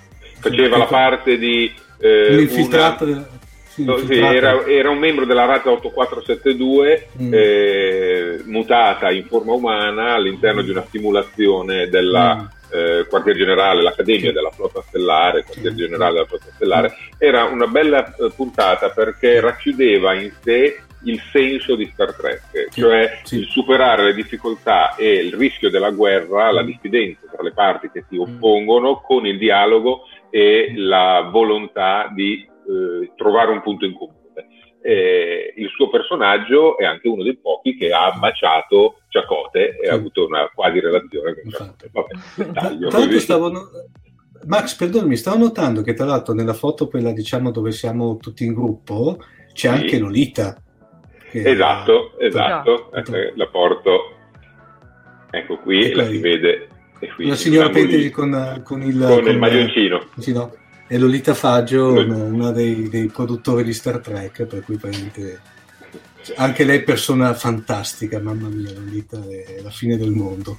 Faceva 0.40 0.74
sì, 0.74 0.80
la 0.80 0.86
parte 0.86 1.38
di... 1.38 1.72
Eh, 1.98 2.34
L'infiltrato... 2.34 3.04
Una... 3.04 3.28
Sì, 3.68 3.84
no, 3.84 3.96
sì, 3.98 4.18
era, 4.18 4.66
era, 4.66 4.90
un 4.90 4.98
membro 4.98 5.24
della 5.24 5.44
rata 5.44 5.70
8472 5.70 7.08
mm. 7.22 7.32
eh, 7.32 8.42
mutata 8.46 9.12
in 9.12 9.24
forma 9.26 9.52
umana 9.52 10.14
all'interno 10.14 10.62
di 10.62 10.70
una 10.70 10.84
simulazione 10.90 11.88
della 11.88 12.34
mm. 12.34 12.57
Eh, 12.70 13.06
quartier 13.08 13.36
generale, 13.36 13.82
l'Accademia 13.82 14.32
della 14.32 14.50
Flotta 14.50 14.82
Stellare, 14.82 15.44
quartier 15.44 15.74
generale 15.74 16.12
della 16.14 16.26
Flotta 16.26 16.50
Stellare. 16.54 16.94
Era 17.18 17.44
una 17.44 17.66
bella 17.66 18.14
eh, 18.14 18.30
puntata 18.34 18.90
perché 18.90 19.40
racchiudeva 19.40 20.14
in 20.14 20.32
sé 20.42 20.82
il 21.04 21.20
senso 21.30 21.76
di 21.76 21.88
Star 21.92 22.14
Trek, 22.14 22.70
cioè 22.70 23.20
sì. 23.22 23.38
il 23.38 23.46
superare 23.46 24.04
le 24.04 24.14
difficoltà 24.14 24.96
e 24.96 25.12
il 25.12 25.34
rischio 25.34 25.70
della 25.70 25.90
guerra, 25.90 26.50
la 26.50 26.62
mm. 26.62 26.66
diffidenza 26.66 27.26
tra 27.30 27.42
le 27.42 27.52
parti 27.52 27.90
che 27.90 28.04
si 28.08 28.16
mm. 28.16 28.20
oppongono 28.20 29.00
con 29.00 29.26
il 29.26 29.38
dialogo 29.38 30.02
e 30.30 30.72
la 30.74 31.28
volontà 31.30 32.10
di 32.12 32.44
eh, 32.44 33.12
trovare 33.16 33.52
un 33.52 33.62
punto 33.62 33.84
in 33.84 33.94
comune. 33.94 34.16
Eh, 34.80 35.54
il 35.56 35.68
suo 35.70 35.88
personaggio 35.88 36.78
è 36.78 36.84
anche 36.84 37.08
uno 37.08 37.22
dei 37.22 37.36
pochi 37.36 37.76
che 37.76 37.92
ha 37.92 38.10
baciato 38.12 38.97
Ciacote 39.08 39.78
e 39.78 39.84
sì. 39.84 39.90
ha 39.90 39.94
avuto 39.94 40.26
una 40.26 40.50
quasi 40.54 40.80
relazione 40.80 41.34
con 41.34 41.50
Ciacote. 41.50 41.90
Vabbè, 42.90 43.18
stavo 43.18 43.50
no... 43.50 43.68
Max, 44.46 44.76
perdonami, 44.76 45.16
stavo 45.16 45.38
notando 45.38 45.82
che 45.82 45.94
tra 45.94 46.06
l'altro 46.06 46.32
nella 46.32 46.54
foto 46.54 46.88
quella 46.88 47.12
diciamo 47.12 47.50
dove 47.50 47.72
siamo 47.72 48.16
tutti 48.18 48.44
in 48.44 48.54
gruppo 48.54 49.18
c'è 49.52 49.68
sì. 49.68 49.74
anche 49.74 49.98
Lolita. 49.98 50.56
Esatto, 51.30 52.18
esatto, 52.18 52.92
esatto. 52.92 53.14
Eh, 53.14 53.32
la 53.34 53.46
porto, 53.48 54.14
ecco 55.30 55.58
qui, 55.58 55.92
la 55.92 56.06
si 56.06 56.18
vede. 56.18 56.68
la 57.18 57.34
signora 57.34 57.68
Pentesi 57.68 58.10
con, 58.10 58.62
con, 58.64 58.82
il, 58.82 58.98
con, 58.98 59.22
con 59.22 59.32
il 59.32 59.38
maglioncino. 59.38 60.06
Sì, 60.18 60.32
no? 60.32 60.54
E 60.86 60.96
Lolita 60.96 61.34
Faggio, 61.34 61.90
Lol- 61.90 62.32
una 62.32 62.50
dei, 62.50 62.88
dei, 62.88 63.08
produttori 63.08 63.62
di 63.62 63.74
Star 63.74 63.98
Trek, 63.98 64.46
per 64.46 64.62
cui 64.62 64.76
praticamente 64.76 65.40
anche 66.36 66.64
lei 66.64 66.78
è 66.78 66.82
persona 66.82 67.34
fantastica, 67.34 68.20
mamma 68.20 68.48
mia, 68.48 68.72
Lolita 68.72 69.18
è 69.28 69.60
la 69.62 69.70
fine 69.70 69.96
del 69.96 70.10
mondo. 70.10 70.58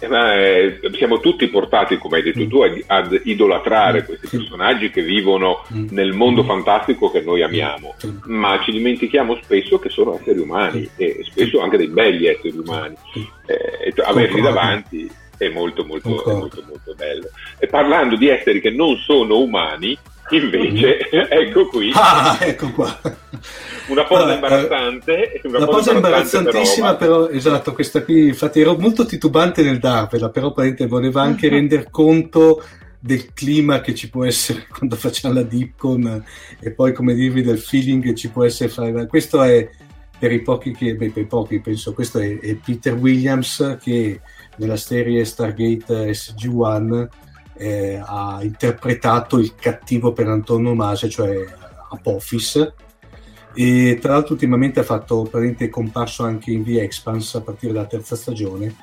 Eh, 0.00 0.80
siamo 0.96 1.20
tutti 1.20 1.46
portati, 1.48 1.96
come 1.96 2.18
hai 2.18 2.22
detto 2.22 2.40
mm. 2.40 2.48
tu, 2.48 2.60
ad, 2.60 2.82
ad 2.86 3.20
idolatrare 3.24 4.02
mm. 4.02 4.04
questi 4.04 4.28
personaggi 4.36 4.90
che 4.90 5.02
vivono 5.02 5.64
mm. 5.72 5.88
nel 5.90 6.12
mondo 6.12 6.44
fantastico 6.44 7.10
che 7.10 7.22
noi 7.22 7.42
amiamo, 7.42 7.94
ma 8.24 8.60
ci 8.62 8.72
dimentichiamo 8.72 9.38
spesso 9.42 9.78
che 9.78 9.88
sono 9.88 10.18
esseri 10.18 10.40
umani 10.40 10.88
e 10.96 11.20
spesso 11.22 11.60
anche 11.60 11.78
dei 11.78 11.88
belli 11.88 12.26
esseri 12.26 12.58
umani. 12.58 12.96
Eh, 13.46 13.94
averli 14.04 14.40
davanti 14.40 15.10
è 15.36 15.48
molto 15.48 15.84
molto, 15.84 16.08
molto 16.08 16.64
molto 16.66 16.94
bello. 16.96 17.28
E 17.58 17.66
parlando 17.66 18.16
di 18.16 18.28
esseri 18.28 18.60
che 18.60 18.70
non 18.70 18.96
sono 18.96 19.38
umani, 19.38 19.96
Invece, 20.30 21.08
ecco 21.28 21.66
qui. 21.66 21.90
Ah, 21.94 22.38
ecco 22.40 22.70
qua. 22.70 22.98
Una 23.88 24.04
cosa 24.04 24.22
allora, 24.22 24.34
imbarazzante. 24.34 25.40
Una, 25.44 25.58
una 25.58 25.66
cosa, 25.66 25.92
imbarazzantissima, 25.92 26.96
però, 26.96 27.28
esatto, 27.28 27.72
questa 27.74 28.02
qui, 28.02 28.28
infatti 28.28 28.60
ero 28.60 28.76
molto 28.78 29.04
titubante 29.04 29.62
nel 29.62 29.78
darvela, 29.78 30.30
però 30.30 30.52
praticamente 30.52 30.86
voleva 30.86 31.22
anche 31.22 31.48
rendere 31.48 31.88
conto 31.90 32.62
del 32.98 33.34
clima 33.34 33.82
che 33.82 33.94
ci 33.94 34.08
può 34.08 34.24
essere 34.24 34.66
quando 34.72 34.96
facciamo 34.96 35.34
la 35.34 35.42
Dipcon 35.42 36.24
e 36.58 36.70
poi, 36.70 36.94
come 36.94 37.14
dirvi, 37.14 37.42
del 37.42 37.58
feeling 37.58 38.02
che 38.02 38.14
ci 38.14 38.30
può 38.30 38.44
essere 38.44 38.70
fare. 38.70 39.06
Questo 39.06 39.42
è 39.42 39.68
per 40.18 40.32
i 40.32 40.40
pochi 40.40 40.72
che, 40.72 40.94
beh, 40.94 41.10
per 41.10 41.24
i 41.24 41.26
pochi 41.26 41.60
penso, 41.60 41.92
questo 41.92 42.18
è, 42.18 42.38
è 42.38 42.54
Peter 42.54 42.94
Williams 42.94 43.76
che 43.82 44.20
nella 44.56 44.76
serie 44.76 45.24
Stargate 45.24 46.10
SG-1 46.10 47.08
eh, 47.56 48.00
ha 48.04 48.40
interpretato 48.42 49.38
il 49.38 49.54
cattivo 49.54 50.12
per 50.12 50.28
antonomasia, 50.28 51.08
cioè 51.08 51.44
Apophis. 51.90 52.74
E 53.56 53.98
tra 54.00 54.12
l'altro 54.12 54.34
ultimamente 54.34 54.80
ha 54.80 54.84
fatto, 54.84 55.22
praticamente 55.22 55.66
è 55.66 55.68
comparso 55.68 56.24
anche 56.24 56.50
in 56.50 56.64
The 56.64 56.82
Expanse 56.82 57.36
a 57.36 57.42
partire 57.42 57.72
dalla 57.72 57.86
terza 57.86 58.16
stagione. 58.16 58.74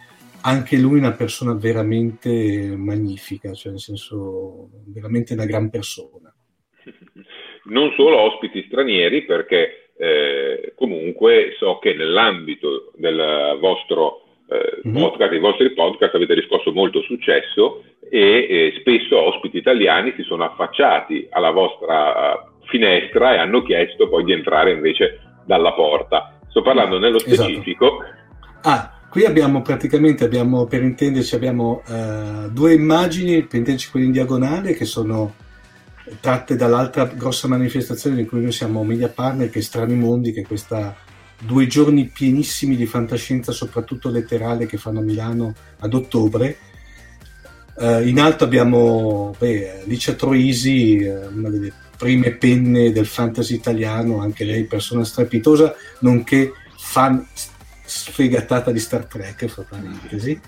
Anche 0.43 0.77
lui 0.77 0.97
una 0.97 1.11
persona 1.11 1.53
veramente 1.53 2.73
magnifica, 2.75 3.53
cioè 3.53 3.71
nel 3.71 3.81
senso 3.81 4.69
veramente 4.87 5.33
una 5.33 5.45
gran 5.45 5.69
persona. 5.69 6.33
Non 7.63 7.93
solo 7.95 8.19
ospiti 8.19 8.63
stranieri, 8.65 9.23
perché 9.23 9.91
eh, 9.95 10.73
comunque 10.75 11.55
so 11.59 11.77
che 11.77 11.93
nell'ambito 11.93 12.91
del 12.95 13.59
vostro 13.59 14.30
eh, 14.51 14.87
mm-hmm. 14.87 15.01
podcast, 15.01 15.33
i 15.33 15.39
vostri 15.39 15.73
podcast 15.73 16.13
avete 16.13 16.33
riscosso 16.33 16.73
molto 16.73 17.01
successo 17.03 17.83
e 18.09 18.19
eh, 18.19 18.73
spesso 18.81 19.17
ospiti 19.17 19.57
italiani 19.57 20.13
si 20.17 20.23
sono 20.23 20.43
affacciati 20.43 21.27
alla 21.29 21.51
vostra 21.51 22.33
eh, 22.33 22.45
finestra 22.65 23.33
e 23.33 23.37
hanno 23.37 23.63
chiesto 23.63 24.09
poi 24.09 24.25
di 24.25 24.33
entrare 24.33 24.71
invece 24.71 25.21
dalla 25.45 25.71
porta. 25.71 26.37
Sto 26.49 26.61
parlando 26.61 26.99
nello 26.99 27.17
esatto. 27.17 27.43
specifico. 27.43 28.03
Esatto. 28.03 28.67
Ah, 28.67 28.91
qui 29.09 29.23
abbiamo 29.23 29.61
praticamente, 29.61 30.25
abbiamo, 30.25 30.65
per 30.65 30.83
intenderci, 30.83 31.33
abbiamo 31.33 31.81
uh, 31.87 32.49
due 32.51 32.73
immagini, 32.73 33.43
per 33.43 33.59
intenderci 33.59 33.89
quelle 33.89 34.05
in 34.07 34.11
diagonale, 34.11 34.73
che 34.73 34.85
sono 34.85 35.33
tratte 36.19 36.57
dall'altra 36.57 37.05
grossa 37.05 37.47
manifestazione 37.47 38.17
di 38.17 38.25
cui 38.25 38.41
noi 38.41 38.51
siamo 38.51 38.83
media 38.83 39.07
partner, 39.07 39.49
che 39.49 39.59
è 39.59 39.61
Strani 39.61 39.95
Mondi, 39.95 40.33
che 40.33 40.41
è 40.41 40.45
questa 40.45 40.93
due 41.43 41.67
giorni 41.67 42.05
pienissimi 42.07 42.75
di 42.75 42.85
fantascienza, 42.85 43.51
soprattutto 43.51 44.09
letterale, 44.09 44.65
che 44.65 44.77
fanno 44.77 44.99
a 44.99 45.03
Milano 45.03 45.55
ad 45.79 45.93
ottobre. 45.93 46.57
Uh, 47.75 48.05
in 48.05 48.19
alto 48.19 48.43
abbiamo 48.43 49.35
beh, 49.37 49.83
Licia 49.85 50.13
Troisi, 50.13 51.03
uh, 51.03 51.35
una 51.35 51.49
delle 51.49 51.73
prime 51.97 52.31
penne 52.31 52.91
del 52.91 53.05
fantasy 53.05 53.55
italiano, 53.55 54.21
anche 54.21 54.43
lei 54.43 54.65
persona 54.65 55.03
strepitosa, 55.03 55.73
nonché 55.99 56.51
fan 56.77 57.25
sfegatata 57.83 58.71
di 58.71 58.79
Star 58.79 59.05
Trek, 59.05 59.45
fra 59.47 59.65
parentesi. 59.67 60.39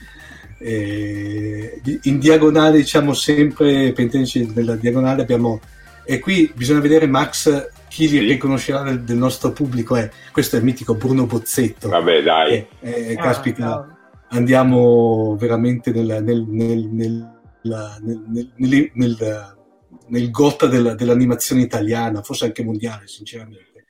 Eh, 0.57 1.82
in 2.03 2.20
diagonale, 2.20 2.78
diciamo 2.78 3.14
sempre, 3.14 3.91
pentenci 3.94 4.52
nella 4.53 4.76
diagonale 4.76 5.22
abbiamo... 5.22 5.60
E 6.06 6.20
qui 6.20 6.52
bisogna 6.56 6.80
vedere 6.80 7.07
Max 7.07 7.70
chi 7.94 8.07
sì. 8.07 8.18
riconoscerà 8.20 8.82
del, 8.82 9.03
del, 9.03 9.18
nostro 9.18 9.52
pubblico 9.52 9.95
è 9.95 10.10
questo 10.32 10.56
è 10.56 10.60
il 10.60 10.65
mitico 10.65 10.95
Bruno 10.95 11.28
Bozzetto. 11.28 11.90
Vabbè, 11.90 12.24
dai. 12.24 12.53
Eh, 12.53 12.68
eh, 12.80 13.14
ah, 13.14 13.22
caspita, 13.22 13.65
no. 13.65 13.98
andiamo 14.30 15.36
veramente 15.38 15.91
nel, 15.91 16.24
nel, 16.24 16.44
nel, 16.49 16.90
nel 18.95 19.61
nel 20.07 20.32
gotta 20.32 20.65
della, 20.65 20.95
dell'animazione 20.95 21.61
italiana, 21.61 22.24
forse 22.24 22.45
anche 22.45 22.64
mondiale, 22.64 23.07
sinceramente. 23.07 23.86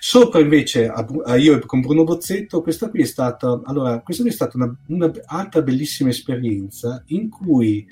Sopra 0.00 0.40
invece, 0.40 0.88
a, 0.88 1.06
a 1.24 1.36
io 1.36 1.60
con 1.60 1.80
Bruno 1.80 2.02
Bozzetto, 2.02 2.60
questa 2.60 2.90
qui 2.90 3.02
è 3.02 3.06
stata, 3.06 3.60
allora, 3.64 4.00
questa 4.00 4.22
qui 4.22 4.32
è 4.32 4.34
stata 4.34 4.56
una, 4.56 4.76
un'altra 4.88 5.62
bellissima 5.62 6.10
esperienza 6.10 7.02
in 7.06 7.30
cui 7.30 7.86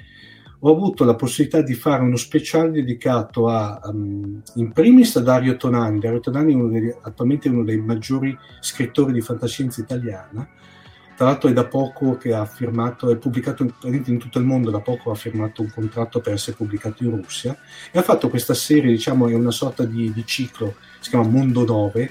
ho 0.69 0.73
avuto 0.73 1.05
la 1.05 1.15
possibilità 1.15 1.63
di 1.63 1.75
fare 1.75 2.03
uno 2.03 2.17
speciale 2.17 2.73
dedicato 2.73 3.49
a, 3.49 3.81
um, 3.85 4.43
in 4.55 4.73
primis 4.73 5.15
a 5.15 5.21
Dario 5.21 5.57
Tonani. 5.57 6.01
Dario 6.01 6.19
Tonani 6.19 6.53
è 6.53 6.57
uno 6.57 6.69
degli, 6.69 6.93
attualmente 7.03 7.49
uno 7.49 7.63
dei 7.63 7.79
maggiori 7.79 8.37
scrittori 8.61 9.13
di 9.13 9.21
fantascienza 9.21 9.81
italiana. 9.81 10.49
Tra 11.15 11.27
l'altro 11.27 11.49
è 11.49 11.53
da 11.53 11.67
poco 11.67 12.17
che 12.17 12.35
ha 12.35 12.45
firmato, 12.45 13.11
è 13.11 13.17
pubblicato 13.17 13.63
in, 13.63 14.03
in, 14.05 14.19
tutto 14.19 14.39
il 14.39 14.45
mondo, 14.45 14.71
da 14.71 14.81
poco 14.81 15.13
ha 15.13 15.15
firmato 15.15 15.63
un 15.63 15.71
contratto 15.73 16.21
per 16.21 16.33
essere 16.33 16.57
pubblicato 16.57 17.05
in 17.05 17.11
Russia. 17.11 17.57
E 17.93 17.99
ha 17.99 18.03
fatto 18.03 18.29
questa 18.29 18.53
serie, 18.53 18.91
diciamo, 18.91 19.29
è 19.29 19.35
una 19.35 19.53
sorta 19.53 19.85
di, 19.85 20.13
di 20.13 20.27
ciclo, 20.27 20.75
si 20.99 21.11
chiama 21.11 21.29
Mondo 21.29 21.65
9, 21.65 22.11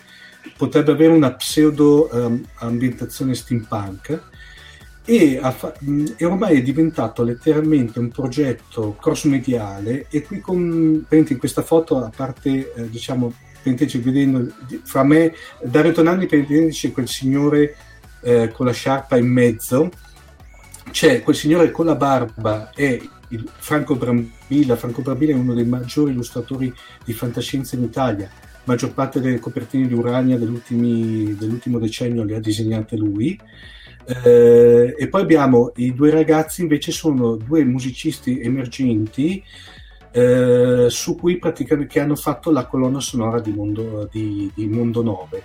potrebbe 0.56 0.94
avere 0.94 1.12
una 1.14 1.34
pseudo 1.34 2.10
um, 2.10 2.42
ambientazione 2.60 3.36
steampunk 3.36 4.34
e, 5.06 5.40
e, 6.18 6.26
ormai 6.26 6.58
è 6.58 6.62
diventato 6.62 7.24
letteralmente 7.24 8.00
un 8.00 8.10
progetto 8.10 8.96
cross-mediale 9.00 10.08
e 10.10 10.24
qui 10.24 10.40
con, 10.40 11.06
in 11.10 11.38
questa 11.38 11.62
foto 11.62 12.04
a 12.04 12.12
parte 12.14 12.74
eh, 12.74 12.90
diciamo 12.90 13.32
vedendo 13.64 14.52
fra 14.84 15.04
me 15.04 15.34
Dario 15.64 15.92
Tonani 15.92 16.28
c'è 16.28 16.92
quel 16.92 17.08
signore 17.08 17.76
eh, 18.26 18.50
con 18.52 18.66
la 18.66 18.72
sciarpa 18.72 19.18
in 19.18 19.28
mezzo. 19.28 19.90
C'è 20.92 21.22
quel 21.22 21.36
signore 21.36 21.72
con 21.72 21.86
la 21.86 21.96
barba 21.96 22.72
il 23.30 23.50
Franco 23.58 23.96
Brambilla. 23.96 24.76
Franco 24.76 25.02
Brambilla 25.02 25.34
è 25.34 25.36
uno 25.36 25.54
dei 25.54 25.66
maggiori 25.66 26.12
illustratori 26.12 26.74
di 27.04 27.14
fantascienza 27.14 27.76
in 27.76 27.84
Italia. 27.84 28.30
Maggior 28.64 28.94
parte 28.94 29.20
delle 29.20 29.40
copertine 29.40 29.88
di 29.88 29.94
Urania 29.94 30.38
dell'ultimo 30.38 31.78
decennio 31.80 32.24
le 32.24 32.36
ha 32.36 32.40
disegnate 32.40 32.96
lui 32.96 33.40
eh, 34.06 34.96
e 34.98 35.08
poi 35.08 35.22
abbiamo 35.22 35.72
i 35.78 35.94
due 35.94 36.12
ragazzi, 36.12 36.62
invece 36.62 36.92
sono 36.92 37.36
due 37.36 37.64
musicisti 37.64 38.40
emergenti 38.42 39.44
eh, 40.12 40.86
su 40.90 41.16
cui 41.16 41.38
praticamente 41.38 41.94
che 41.94 42.00
hanno 42.00 42.16
fatto 42.16 42.52
la 42.52 42.66
colonna 42.68 43.00
sonora 43.00 43.40
di 43.40 43.52
Mondo, 43.52 44.08
di, 44.12 44.50
di 44.54 44.68
Mondo 44.68 45.04
9. 45.04 45.44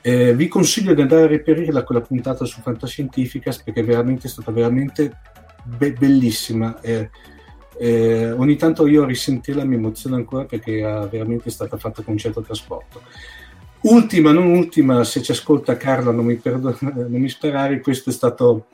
Eh, 0.00 0.34
vi 0.34 0.48
consiglio 0.48 0.94
di 0.94 1.02
andare 1.02 1.24
a 1.24 1.26
reperirla 1.26 1.82
quella 1.82 2.00
puntata 2.00 2.44
su 2.44 2.60
Fantascientificas 2.60 3.62
perché 3.62 3.80
è 3.80 3.84
veramente 3.84 4.28
è 4.28 4.30
stata 4.30 4.52
veramente 4.52 5.18
be- 5.64 5.92
bellissima. 5.92 6.80
Eh, 6.80 7.10
eh, 7.78 8.30
ogni 8.30 8.56
tanto 8.56 8.86
io 8.86 9.02
a 9.02 9.06
risentirla 9.06 9.64
mi 9.64 9.74
emoziona 9.74 10.16
ancora 10.16 10.44
perché 10.44 10.78
è 10.78 11.08
veramente 11.08 11.50
stata 11.50 11.76
fatta 11.76 12.02
con 12.02 12.14
un 12.14 12.18
certo 12.18 12.40
trasporto. 12.40 13.02
Ultima, 13.88 14.32
non 14.32 14.50
ultima, 14.50 15.04
se 15.04 15.22
ci 15.22 15.30
ascolta 15.30 15.76
Carla 15.76 16.10
non 16.10 16.24
mi, 16.24 16.36
perdo- 16.36 16.76
non 16.80 17.20
mi 17.20 17.28
sperare, 17.28 17.80
questo 17.80 18.10
è 18.10 18.12
stato 18.12 18.66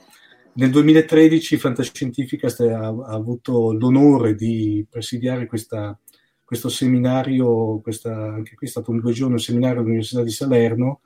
nel 0.55 0.71
2013 0.71 1.57
Fantascientificast 1.59 2.61
ha, 2.61 2.87
ha 2.87 3.13
avuto 3.13 3.73
l'onore 3.73 4.35
di 4.35 4.87
presidiare 4.89 5.47
questa, 5.47 5.99
questo 6.43 6.69
seminario, 6.69 7.81
questa, 7.81 8.15
anche 8.15 8.55
qui 8.55 8.67
è 8.67 8.71
stato 8.71 8.91
un 8.91 9.01
due 9.01 9.13
giorni, 9.13 9.35
un 9.35 9.41
seminario 9.41 9.81
all'Università 9.81 10.23
di 10.23 10.31
Salerno 10.31 11.01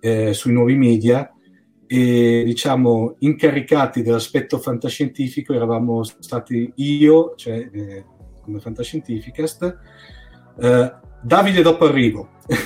eh, 0.00 0.32
sui 0.32 0.52
nuovi 0.52 0.76
media 0.76 1.30
e 1.86 2.42
diciamo 2.44 3.16
incaricati 3.20 4.02
dell'aspetto 4.02 4.58
fantascientifico 4.58 5.52
eravamo 5.52 6.02
stati 6.02 6.72
io, 6.76 7.34
cioè 7.36 7.68
eh, 7.72 8.04
come 8.42 8.60
Fantascientificast, 8.60 9.78
eh, 10.60 10.92
Davide 11.20 11.62
dopo 11.62 11.86
arrivo. 11.86 12.28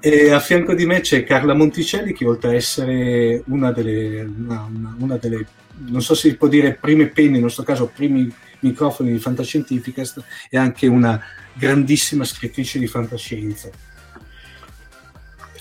e 0.00 0.30
a 0.30 0.40
fianco 0.40 0.74
di 0.74 0.84
me 0.84 1.00
c'è 1.00 1.24
Carla 1.24 1.54
Monticelli 1.54 2.12
che 2.12 2.26
oltre 2.26 2.50
a 2.50 2.54
essere 2.54 3.42
una 3.46 3.72
delle, 3.72 4.20
una, 4.22 4.68
una, 4.70 4.94
una 4.98 5.16
delle 5.16 5.46
non 5.74 6.02
so 6.02 6.14
se 6.14 6.28
si 6.28 6.36
può 6.36 6.48
dire 6.48 6.74
prime 6.74 7.06
penne, 7.06 7.36
in 7.36 7.42
questo 7.42 7.62
caso 7.62 7.90
primi 7.92 8.30
microfoni 8.60 9.10
di 9.10 9.18
Fantascientificast, 9.18 10.22
è 10.48 10.56
anche 10.56 10.86
una 10.86 11.20
grandissima 11.54 12.24
scrittrice 12.24 12.78
di 12.78 12.86
fantascienza. 12.86 13.68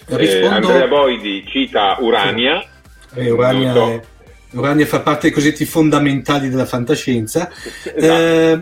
Eh, 0.08 0.18
Rispondo... 0.18 0.68
Andrea 0.68 0.88
Boidi 0.88 1.46
cita 1.48 1.98
Urania. 2.00 2.64
Eh, 3.14 3.30
Urania 3.30 3.74
so. 3.74 3.88
è 3.88 4.02
Urania 4.52 4.86
fa 4.86 5.00
parte 5.00 5.24
dei 5.24 5.32
cosiddetti 5.32 5.66
fondamentali 5.66 6.50
della 6.50 6.66
fantascienza. 6.66 7.50
Esatto. 7.50 7.96
Eh, 7.96 8.62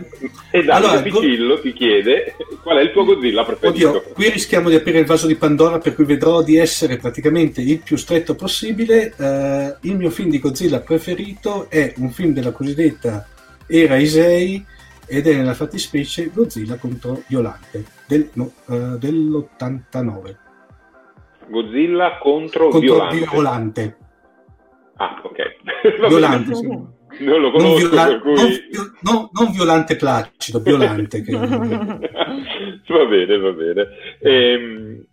e 0.50 0.64
Davide 0.64 0.72
allora, 0.72 1.02
Piccillo 1.02 1.54
go... 1.56 1.60
ti 1.60 1.72
chiede 1.72 2.36
qual 2.62 2.78
è 2.78 2.82
il 2.82 2.92
tuo 2.92 3.04
Godzilla 3.04 3.44
preferito. 3.44 3.88
Oddio, 3.88 4.02
qui 4.12 4.30
rischiamo 4.30 4.68
di 4.68 4.76
aprire 4.76 5.00
il 5.00 5.06
vaso 5.06 5.26
di 5.26 5.36
Pandora 5.36 5.78
per 5.78 5.94
cui 5.94 6.04
vedrò 6.04 6.42
di 6.42 6.56
essere 6.56 6.96
praticamente 6.96 7.60
il 7.60 7.78
più 7.78 7.96
stretto 7.96 8.34
possibile. 8.34 9.12
Eh, 9.16 9.76
il 9.80 9.96
mio 9.96 10.10
film 10.10 10.30
di 10.30 10.38
Godzilla 10.38 10.80
preferito 10.80 11.68
è 11.68 11.94
un 11.96 12.10
film 12.10 12.32
della 12.32 12.52
cosiddetta 12.52 13.26
era 13.70 13.96
Isei 13.96 14.64
ed 15.06 15.26
è 15.26 15.34
nella 15.34 15.54
fattispecie 15.54 16.30
Godzilla 16.32 16.76
contro 16.76 17.22
Violante 17.28 17.84
del, 18.06 18.28
no, 18.34 18.52
uh, 18.66 18.96
dell'89. 18.98 20.36
Godzilla 21.48 22.18
contro, 22.20 22.68
contro 22.68 22.80
Violante. 22.80 23.26
Violante. 23.30 23.96
Ah, 25.00 25.18
ok. 25.22 25.56
Violante, 26.08 26.54
sì. 26.54 26.66
Non 26.66 27.40
lo 27.40 27.50
conosco, 27.50 27.80
non, 27.80 27.90
viola- 27.90 28.18
cui... 28.20 28.34
non, 28.34 28.94
no, 29.00 29.30
non, 29.32 29.50
Violante 29.50 29.96
Placido, 29.96 30.60
Violante. 30.60 31.22
che... 31.22 31.32
va 31.36 33.04
bene, 33.06 33.38
va 33.38 33.50
bene. 33.50 33.88
Ehm, 34.20 35.04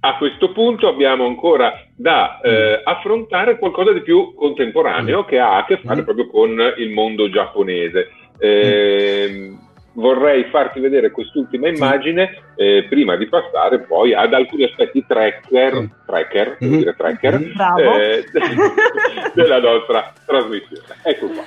a 0.00 0.16
questo 0.16 0.50
punto 0.50 0.88
abbiamo 0.88 1.26
ancora 1.26 1.80
da 1.94 2.40
eh, 2.40 2.80
affrontare 2.84 3.56
qualcosa 3.56 3.92
di 3.92 4.02
più 4.02 4.34
contemporaneo 4.34 5.22
mm. 5.22 5.26
che 5.26 5.38
ha 5.38 5.58
a 5.58 5.64
che 5.64 5.78
fare 5.78 6.02
mm. 6.02 6.04
proprio 6.04 6.26
con 6.26 6.74
il 6.76 6.90
mondo 6.90 7.30
giapponese. 7.30 8.10
Eh, 8.38 9.56
vorrei 9.96 10.44
farti 10.50 10.80
vedere 10.80 11.10
quest'ultima 11.10 11.68
immagine 11.68 12.42
eh, 12.54 12.86
prima 12.88 13.16
di 13.16 13.28
passare 13.28 13.80
poi 13.80 14.14
ad 14.14 14.32
alcuni 14.32 14.64
aspetti 14.64 15.04
tracker, 15.06 15.88
tracker, 16.06 16.58
mm-hmm. 16.62 16.76
dire 16.76 16.94
tracker 16.96 17.38
mm-hmm. 17.38 17.78
eh, 17.78 18.24
della 19.34 19.58
nostra 19.58 20.12
trasmissione. 20.24 20.96
Ecco 21.02 21.26
qua. 21.28 21.44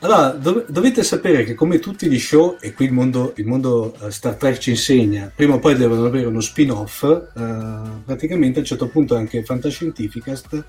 Allora, 0.00 0.28
dov- 0.28 0.66
dovete 0.68 1.02
sapere 1.02 1.42
che 1.42 1.54
come 1.54 1.78
tutti 1.78 2.06
gli 2.06 2.18
show, 2.18 2.58
e 2.60 2.74
qui 2.74 2.84
il 2.84 2.92
mondo, 2.92 3.32
il 3.36 3.46
mondo 3.46 3.94
uh, 3.98 4.10
Star 4.10 4.34
Trek 4.34 4.58
ci 4.58 4.70
insegna, 4.70 5.32
prima 5.34 5.54
o 5.54 5.58
poi 5.58 5.74
devono 5.74 6.04
avere 6.04 6.26
uno 6.26 6.40
spin-off, 6.40 7.02
uh, 7.02 8.04
praticamente 8.04 8.58
a 8.58 8.60
un 8.60 8.66
certo 8.66 8.88
punto 8.88 9.16
anche 9.16 9.42
Fantascientificast 9.42 10.64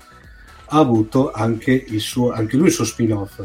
ha 0.70 0.78
avuto 0.78 1.30
anche, 1.30 1.72
il 1.72 2.00
suo, 2.00 2.30
anche 2.30 2.56
lui 2.56 2.66
il 2.66 2.72
suo 2.72 2.84
spin-off 2.84 3.40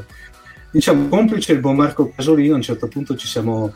diciamo, 0.73 1.07
complice 1.07 1.53
il 1.53 1.59
buon 1.59 1.75
Marco 1.75 2.09
Casolino, 2.09 2.53
a 2.53 2.57
un 2.57 2.63
certo 2.63 2.87
punto 2.87 3.15
ci 3.15 3.27
siamo, 3.27 3.71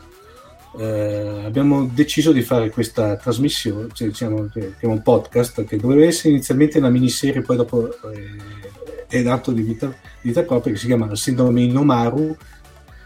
eh, 0.76 1.42
abbiamo 1.44 1.84
deciso 1.86 2.32
di 2.32 2.42
fare 2.42 2.70
questa 2.70 3.16
trasmissione, 3.16 3.86
cioè, 3.92 4.08
diciamo, 4.08 4.48
che, 4.52 4.74
che, 4.76 4.80
è 4.80 4.86
un 4.86 5.00
podcast 5.00 5.64
che 5.64 5.76
doveva 5.76 6.04
essere 6.04 6.30
inizialmente 6.30 6.78
una 6.78 6.90
miniserie, 6.90 7.40
poi 7.42 7.56
dopo 7.56 7.88
eh, 8.10 9.06
è 9.06 9.22
dato 9.22 9.52
di 9.52 9.62
vita, 9.62 9.86
di 9.86 10.28
vita 10.28 10.42
propria, 10.42 10.72
che 10.72 10.78
si 10.80 10.86
chiama 10.86 11.14
Sindrome 11.14 11.62
Inomaru, 11.62 12.36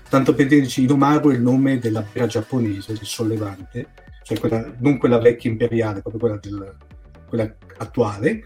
tanto 0.09 0.35
per 0.35 0.47
dirci 0.47 0.85
Inomaru 0.85 1.31
è 1.31 1.35
il 1.35 1.43
nome 1.43 1.78
della 1.78 2.01
birra 2.01 2.27
giapponese, 2.27 2.94
del 2.94 3.05
sollevante, 3.05 3.89
cioè 4.23 4.40
quella, 4.40 4.73
non 4.78 4.97
quella 4.97 5.19
vecchia 5.19 5.51
imperiale, 5.51 6.01
proprio 6.01 6.19
quella, 6.19 6.39
del, 6.40 6.74
quella 7.28 7.55
attuale, 7.77 8.43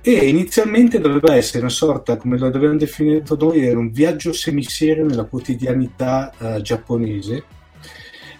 e 0.00 0.28
inizialmente 0.28 1.00
doveva 1.00 1.34
essere 1.34 1.60
una 1.60 1.68
sorta, 1.68 2.16
come 2.16 2.38
lo 2.38 2.46
abbiamo 2.46 2.76
definito 2.76 3.36
noi, 3.38 3.64
era 3.64 3.78
un 3.78 3.90
viaggio 3.90 4.32
semiserio 4.32 5.04
nella 5.04 5.24
quotidianità 5.24 6.32
uh, 6.38 6.60
giapponese, 6.60 7.44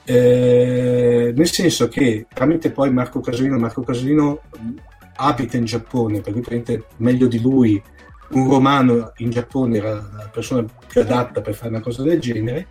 eh, 0.05 1.33
nel 1.37 1.49
senso 1.49 1.89
che 1.89 2.27
tramite 2.33 2.71
poi 2.71 2.91
Marco 2.91 3.21
Casolino, 3.21 3.59
Marco 3.59 3.83
Casolino 3.83 4.41
abita 5.17 5.57
in 5.57 5.65
Giappone, 5.65 6.21
perché 6.21 6.41
praticamente 6.41 6.87
meglio 6.97 7.27
di 7.27 7.41
lui 7.41 7.81
un 8.31 8.49
romano 8.49 9.13
in 9.19 9.31
Giappone 9.31 9.77
era 9.77 9.93
la 9.95 10.31
persona 10.33 10.65
più 10.87 11.01
adatta 11.03 11.41
per 11.43 11.55
fare 11.55 11.69
una 11.69 11.81
cosa 11.81 12.03
del 12.03 12.19
genere, 12.19 12.67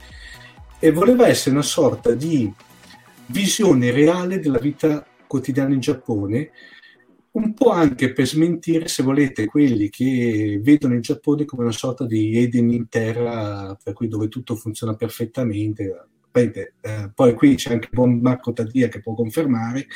e 0.80 0.92
voleva 0.92 1.28
essere 1.28 1.52
una 1.52 1.64
sorta 1.64 2.14
di 2.14 2.52
visione 3.28 3.92
reale 3.92 4.40
della 4.40 4.58
vita 4.58 5.06
quotidiana 5.28 5.74
in 5.74 5.80
Giappone, 5.80 6.50
un 7.40 7.54
po' 7.54 7.72
anche 7.72 8.14
per 8.14 8.28
smentire, 8.28 8.88
se 8.88 9.04
volete, 9.04 9.46
quelli 9.46 9.90
che 9.90 10.60
vedono 10.62 10.96
il 10.96 11.02
Giappone 11.02 11.46
come 11.46 11.64
una 11.64 11.72
sorta 11.72 12.06
di 12.06 12.38
Eden 12.38 12.72
in 12.72 12.88
terra, 12.90 13.78
per 13.82 13.94
cui 13.94 14.08
dove 14.08 14.28
tutto 14.28 14.56
funziona 14.56 14.96
perfettamente. 14.96 16.08
Vedete, 16.32 16.74
eh, 16.82 17.12
poi 17.14 17.34
qui 17.34 17.56
c'è 17.56 17.74
anche 17.74 17.90
buon 17.92 18.20
Marco 18.20 18.54
Tadia 18.54 18.88
che 18.88 19.02
può 19.02 19.16
confermare 19.16 19.88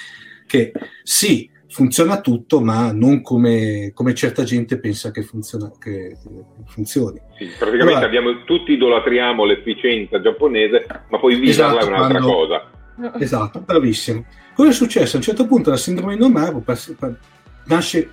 che 0.47 0.71
sì, 1.03 1.49
funziona 1.67 2.21
tutto, 2.21 2.61
ma 2.61 2.91
non 2.91 3.21
come, 3.21 3.91
come 3.93 4.13
certa 4.13 4.43
gente 4.43 4.79
pensa 4.79 5.11
che, 5.11 5.23
funziona, 5.23 5.71
che, 5.79 6.17
che 6.21 6.45
funzioni. 6.67 7.19
Sì, 7.37 7.45
praticamente 7.57 7.93
allora, 7.93 8.05
abbiamo, 8.05 8.43
tutti 8.43 8.73
idolatriamo 8.73 9.43
l'efficienza 9.45 10.21
giapponese, 10.21 10.85
ma 11.09 11.19
poi 11.19 11.39
viverla 11.39 11.79
esatto, 11.79 11.85
è 11.85 11.87
un'altra 11.87 12.19
quando, 12.19 12.33
cosa. 12.33 12.71
Esatto, 13.19 13.59
bravissimo. 13.61 14.25
Cosa 14.53 14.69
è 14.69 14.73
successo? 14.73 15.15
A 15.15 15.17
un 15.17 15.23
certo 15.23 15.47
punto 15.47 15.71
la 15.71 15.77
sindrome 15.77 16.13
di 16.13 16.21
Nomaru 16.21 16.63
nasce, 17.65 18.09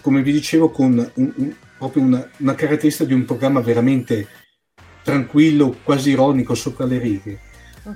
come 0.00 0.20
vi 0.20 0.32
dicevo, 0.32 0.70
con 0.70 1.10
un, 1.14 1.32
un, 1.36 1.54
proprio 1.78 2.02
una, 2.02 2.28
una, 2.38 2.54
caratteristica 2.56 3.04
di 3.04 3.14
un 3.14 3.24
programma 3.24 3.60
veramente 3.60 4.26
tranquillo, 5.04 5.76
quasi 5.84 6.10
ironico, 6.10 6.56
sopra 6.56 6.86
le 6.86 6.98
righe. 6.98 7.40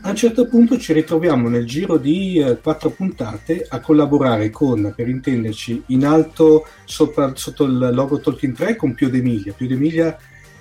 A 0.03 0.11
un 0.11 0.15
certo 0.15 0.47
punto 0.47 0.79
ci 0.79 0.93
ritroviamo 0.93 1.49
nel 1.49 1.67
giro 1.67 1.97
di 1.97 2.39
eh, 2.39 2.59
quattro 2.59 2.91
puntate 2.91 3.67
a 3.69 3.81
collaborare 3.81 4.51
con, 4.51 4.93
per 4.95 5.09
intenderci, 5.09 5.83
in 5.87 6.07
alto 6.07 6.69
sopra, 6.85 7.33
sotto 7.35 7.65
il 7.65 7.91
logo 7.93 8.21
Tolkien 8.21 8.55
3 8.55 8.77
con 8.77 8.95
Pio 8.95 9.11
D'Emilia. 9.11 9.53
Pio 9.53 9.67
D'Emilia 9.67 10.17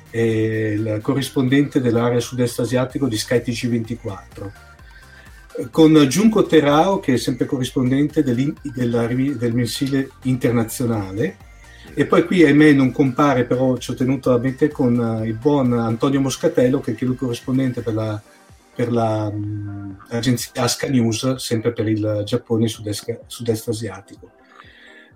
è 0.10 0.20
il 0.20 0.98
corrispondente 1.04 1.80
dell'area 1.80 2.20
sud-est 2.20 2.62
asiatico 2.62 3.08
di 3.08 3.18
skytg 3.18 3.68
24 3.68 4.69
con 5.72 6.06
Giunco 6.07 6.45
Terao 6.45 6.99
che 6.99 7.14
è 7.14 7.18
sempre 7.18 7.45
corrispondente 7.45 8.23
della, 8.23 9.06
del 9.07 9.53
mensile 9.53 10.11
internazionale 10.23 11.38
e 11.94 12.06
poi 12.06 12.26
qui 12.26 12.44
ahimè 12.44 12.72
non 12.73 12.91
compare 12.91 13.45
però 13.45 13.77
ci 13.77 13.91
ho 13.91 13.94
tenuto 13.94 14.34
a 14.34 14.38
mettere 14.38 14.72
con 14.72 14.98
uh, 14.98 15.26
il 15.26 15.34
buon 15.34 15.73
Antonio 15.73 16.22
Moscatello 16.22 16.80
che 16.80 16.95
è 16.95 17.03
il 17.03 17.15
corrispondente 17.15 17.81
per 17.81 17.94
la 17.94 18.22
per 18.80 18.94
l'agenzia 18.94 20.52
la, 20.53 20.64
Aska 20.64 20.88
News, 20.88 21.36
sempre 21.36 21.73
per 21.73 21.90
il 21.90 22.22
Giappone 22.23 22.69
sud-est, 22.69 23.23
sud-est 23.27 23.68
asiatico. 23.68 24.31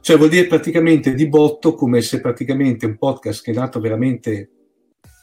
Cioè 0.02 0.18
vuol 0.18 0.28
dire 0.28 0.48
praticamente 0.48 1.14
di 1.14 1.30
botto 1.30 1.74
come 1.74 2.02
se 2.02 2.20
praticamente 2.20 2.86
un 2.86 2.98
podcast 2.98 3.42
che 3.42 3.52
è 3.52 3.54
nato 3.54 3.80
veramente, 3.80 4.50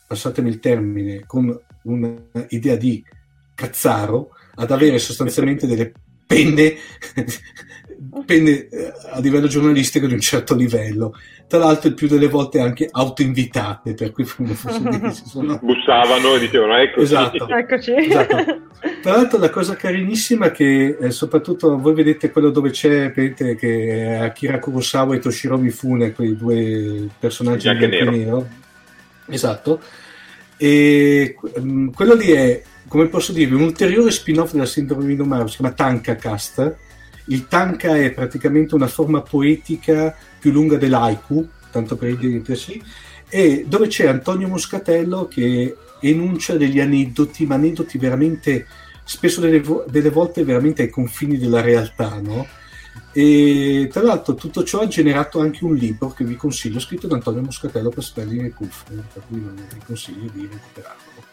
passatemi 0.06 0.48
il 0.48 0.58
termine, 0.58 1.26
con 1.26 1.54
un'idea 1.82 2.76
di 2.76 3.04
cazzaro, 3.54 4.30
ad 4.60 4.70
avere 4.70 4.98
sostanzialmente 4.98 5.66
delle 5.66 5.92
penne, 6.26 6.74
penne 8.26 8.68
eh, 8.68 8.92
a 9.10 9.20
livello 9.20 9.46
giornalistico 9.46 10.06
di 10.06 10.14
un 10.14 10.20
certo 10.20 10.54
livello 10.54 11.14
tra 11.50 11.58
l'altro 11.58 11.88
il 11.88 11.94
più 11.96 12.06
delle 12.06 12.28
volte 12.28 12.60
anche 12.60 12.88
autoinvitate, 12.88 13.94
per 13.94 14.12
cui 14.12 14.24
sono... 14.24 15.58
bussavano 15.60 16.36
e 16.36 16.38
dicevano 16.38 16.76
eccoci. 16.76 17.02
Esatto. 17.02 17.48
eccoci. 17.48 17.92
Esatto. 17.92 18.68
Tra 19.02 19.16
l'altro 19.16 19.38
la 19.40 19.50
cosa 19.50 19.74
carinississima 19.74 20.46
è 20.46 20.50
che 20.52 20.96
eh, 21.00 21.10
soprattutto 21.10 21.76
voi 21.76 21.92
vedete 21.92 22.30
quello 22.30 22.50
dove 22.50 22.70
c'è 22.70 23.10
vedete, 23.10 23.56
che 23.56 24.16
Akira 24.20 24.60
Kurosawa 24.60 25.16
e 25.16 25.18
Toshiro 25.18 25.58
Mifune, 25.58 26.12
quei 26.12 26.36
due 26.36 27.08
personaggi 27.18 27.66
in 27.68 27.78
nero. 27.78 28.10
nero. 28.12 28.48
Esatto. 29.26 29.80
E 30.56 31.34
um, 31.56 31.90
quello 31.90 32.14
lì 32.14 32.30
è, 32.30 32.62
come 32.90 33.06
posso 33.06 33.30
dire, 33.30 33.54
un 33.54 33.60
ulteriore 33.60 34.10
spin-off 34.10 34.50
della 34.50 34.66
sindrome 34.66 35.06
di 35.06 35.14
Nomaro, 35.14 35.46
si 35.46 35.58
chiama 35.58 35.72
Tanka 35.72 36.16
Cast. 36.16 36.74
Il 37.26 37.46
tanka 37.46 37.96
è 37.96 38.10
praticamente 38.10 38.74
una 38.74 38.88
forma 38.88 39.22
poetica 39.22 40.12
più 40.40 40.50
lunga 40.50 40.76
dell'Aiku, 40.76 41.48
tanto 41.70 41.94
per 41.94 42.08
intendersi, 42.08 42.82
e 43.28 43.64
dove 43.68 43.86
c'è 43.86 44.08
Antonio 44.08 44.48
Moscatello 44.48 45.28
che 45.28 45.76
enuncia 46.00 46.56
degli 46.56 46.80
aneddoti, 46.80 47.46
ma 47.46 47.54
aneddoti 47.54 47.96
veramente, 47.96 48.66
spesso 49.04 49.40
delle, 49.40 49.62
delle 49.86 50.10
volte 50.10 50.42
veramente 50.42 50.82
ai 50.82 50.90
confini 50.90 51.38
della 51.38 51.60
realtà, 51.60 52.18
no? 52.20 52.44
E 53.12 53.88
tra 53.92 54.02
l'altro 54.02 54.34
tutto 54.34 54.64
ciò 54.64 54.80
ha 54.80 54.88
generato 54.88 55.38
anche 55.38 55.64
un 55.64 55.76
libro 55.76 56.10
che 56.10 56.24
vi 56.24 56.34
consiglio, 56.34 56.80
scritto 56.80 57.06
da 57.06 57.14
Antonio 57.14 57.42
Moscatello 57.42 57.90
per 57.90 58.02
Spelling 58.02 58.46
e 58.46 58.50
Cuffie, 58.50 59.00
per 59.12 59.22
cui 59.28 59.38
vi 59.38 59.80
consiglio 59.86 60.28
di 60.34 60.48
recuperarlo. 60.50 61.29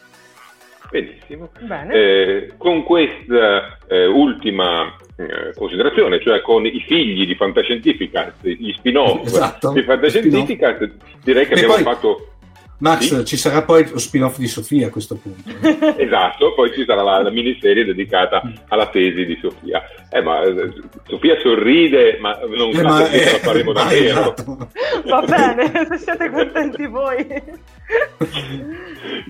Benissimo. 0.89 1.49
Eh, 1.91 2.53
con 2.57 2.83
questa 2.83 3.77
eh, 3.87 4.05
ultima 4.05 4.95
eh, 5.17 5.53
considerazione, 5.55 6.21
cioè 6.21 6.41
con 6.41 6.65
i 6.65 6.83
figli 6.85 7.25
di 7.25 7.35
Fantascientificast, 7.35 8.45
gli 8.45 8.71
spin-off 8.73 9.25
esatto, 9.27 9.71
di 9.73 9.83
Fantascientificast, 9.83 10.91
direi 11.23 11.45
che 11.45 11.53
e 11.53 11.55
abbiamo 11.55 11.73
poi, 11.73 11.83
fatto... 11.83 12.31
Max, 12.79 12.99
sì? 12.99 13.25
ci 13.25 13.37
sarà 13.37 13.63
poi 13.63 13.89
lo 13.89 13.97
spin-off 13.97 14.37
di 14.37 14.47
Sofia 14.47 14.87
a 14.87 14.89
questo 14.91 15.15
punto. 15.15 15.49
esatto, 15.97 16.53
poi 16.53 16.71
ci 16.73 16.85
sarà 16.85 17.01
la, 17.01 17.23
la, 17.23 17.31
miniserie 17.31 17.83
dedicata 17.83 18.41
alla 18.67 18.87
tesi 18.89 19.25
di 19.25 19.35
Sofia. 19.41 19.81
Eh, 20.11 20.21
ma 20.21 20.43
eh, 20.43 20.71
Sofia 21.07 21.39
sorride, 21.41 22.19
ma 22.19 22.37
non 22.55 22.69
eh, 22.75 22.81
ma, 22.83 23.03
che 23.07 23.31
la 23.31 23.39
faremo 23.39 23.73
davvero. 23.73 24.19
Esatto. 24.19 24.69
Va 25.05 25.21
bene, 25.21 25.87
se 25.89 25.97
siete 25.97 26.29
contenti 26.29 26.85
voi. 26.85 27.25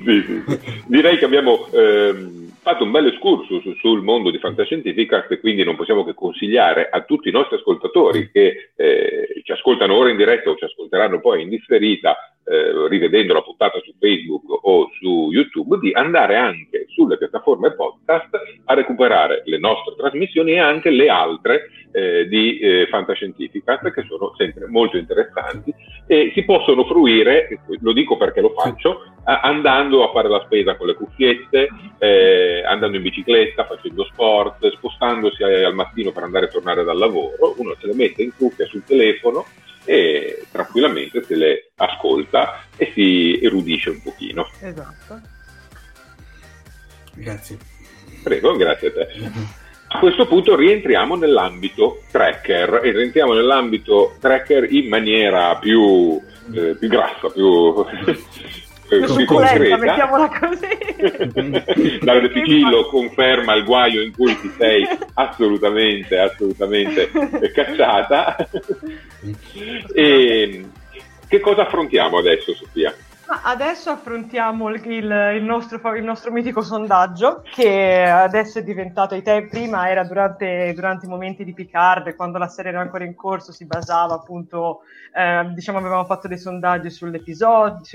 Sì, 0.04 0.22
sì, 0.22 0.44
sì. 0.48 0.84
Direi 0.88 1.18
che 1.18 1.26
abbiamo... 1.26 1.68
Ehm, 1.72 2.46
fatto 2.68 2.84
un 2.84 2.92
bel 2.92 3.08
excursus 3.08 3.78
sul 3.78 4.04
mondo 4.04 4.30
di 4.30 4.40
fantascientifica 4.40 5.26
e 5.28 5.40
quindi 5.40 5.64
non 5.64 5.78
possiamo 5.78 6.04
che 6.04 6.14
consigliare 6.14 6.90
a 6.90 7.02
tutti 7.04 7.30
i 7.30 7.32
nostri 7.32 7.56
ascoltatori 7.56 8.30
che 8.30 8.72
eh, 8.76 9.42
ci 9.44 9.54
ascoltano 9.54 9.96
ora 9.96 10.10
in 10.10 10.18
diretta 10.18 10.50
o 10.50 10.58
ci 10.58 10.66
ascolteranno 10.66 11.22
poi 11.22 11.44
in 11.44 11.50
differita 11.50 12.18
eh, 12.44 12.88
rivedendo 12.90 13.34
la 13.34 13.42
puntata 13.42 13.80
su 13.80 13.94
Facebook 13.98 14.44
o 14.66 14.90
su 15.00 15.30
YouTube, 15.32 15.78
di 15.80 15.94
andare 15.94 16.36
anche 16.36 16.88
sulle 16.90 17.18
piattaforme 17.18 17.74
podcast 17.74 18.36
a 18.66 18.74
recuperare 18.74 19.44
le 19.46 19.60
nostre 19.60 19.96
trasmissioni 19.96 20.52
e 20.52 20.60
anche 20.60 20.90
le 20.90 21.08
altre 21.08 21.70
eh, 21.94 22.28
di 22.28 22.60
eh, 22.60 22.88
Fantascientificast 22.90 23.92
che 23.92 24.04
sono 24.10 24.34
sempre 24.36 24.68
molto 24.68 24.98
interessanti 24.98 25.74
e 26.08 26.32
si 26.34 26.44
possono 26.44 26.86
fruire, 26.86 27.60
lo 27.82 27.92
dico 27.92 28.16
perché 28.16 28.40
lo 28.40 28.54
faccio, 28.58 29.04
andando 29.24 30.08
a 30.08 30.12
fare 30.12 30.30
la 30.30 30.42
spesa 30.46 30.76
con 30.76 30.88
le 30.88 30.94
cuffiette, 30.94 31.68
eh, 32.00 32.64
andando 32.66 32.96
in 32.96 33.04
bicicletta, 33.04 33.66
facendo 33.66 34.06
sport, 34.06 34.72
spostandosi 34.72 35.44
al 35.44 35.76
mattino 35.76 36.12
per 36.12 36.24
andare 36.24 36.46
e 36.46 36.50
tornare 36.50 36.86
dal 36.86 36.98
lavoro, 36.98 37.56
uno 37.58 37.76
se 37.80 37.88
le 37.88 37.94
mette 37.94 38.24
in 38.24 38.32
cuffia 38.36 38.66
sul 38.66 38.86
telefono 38.86 39.46
e 39.84 40.46
tranquillamente 40.50 41.24
se 41.24 41.36
le 41.36 41.72
ascolta 41.76 42.64
e 42.78 42.92
si 42.94 43.40
erudisce 43.42 43.90
un 43.90 44.02
pochino. 44.02 44.50
Esatto. 44.62 45.20
Grazie. 47.16 47.58
Prego, 48.24 48.56
grazie 48.56 48.88
a 48.88 48.92
te. 48.92 49.66
A 49.90 50.00
questo 50.00 50.28
punto 50.28 50.56
rientriamo 50.56 51.16
nell'ambito 51.16 52.02
tracker 52.12 52.82
e 52.84 52.92
rientriamo 52.92 53.34
nell'ambito 53.34 54.16
tracker 54.20 54.72
in 54.72 54.90
maniera 54.90 55.56
più, 55.56 56.20
eh, 56.54 56.76
più 56.76 56.88
grassa, 56.90 57.30
più, 57.30 57.86
più 58.88 59.26
concreta. 59.26 59.78
Mettiamola 59.78 60.30
così. 60.40 62.00
Davide 62.04 62.30
Picillo 62.32 62.86
conferma 62.88 63.56
il 63.56 63.64
guaio 63.64 64.02
in 64.02 64.12
cui 64.12 64.38
ti 64.40 64.52
sei 64.58 64.86
assolutamente, 65.14 66.20
assolutamente 66.20 67.10
cacciata. 67.54 68.36
e 69.94 70.66
che 71.30 71.40
cosa 71.40 71.62
affrontiamo 71.62 72.18
adesso, 72.18 72.54
Sofia? 72.54 72.94
Adesso 73.30 73.90
affrontiamo 73.90 74.70
il, 74.70 74.86
il, 74.86 75.44
nostro, 75.44 75.96
il, 75.96 76.04
nostro, 76.04 76.32
mitico 76.32 76.62
sondaggio 76.62 77.42
che 77.44 78.04
adesso 78.04 78.60
è 78.60 78.64
diventato, 78.64 79.16
ai 79.16 79.22
tempi, 79.22 79.50
prima 79.50 79.90
era 79.90 80.06
durante, 80.06 80.72
durante, 80.74 81.08
i 81.08 81.10
momenti 81.10 81.44
di 81.44 81.54
Picard, 81.54 82.16
quando 82.16 82.38
la 82.38 82.48
serie 82.48 82.72
era 82.72 82.80
ancora 82.80 83.04
in 83.04 83.16
corso, 83.16 83.52
si 83.52 83.66
basava 83.66 84.14
appunto, 84.14 84.80
eh, 85.14 85.46
diciamo 85.54 85.80
avevamo 85.80 86.06
fatto 86.06 86.30
dei 86.30 86.38
sondaggi 86.38 86.90
sui 86.90 87.12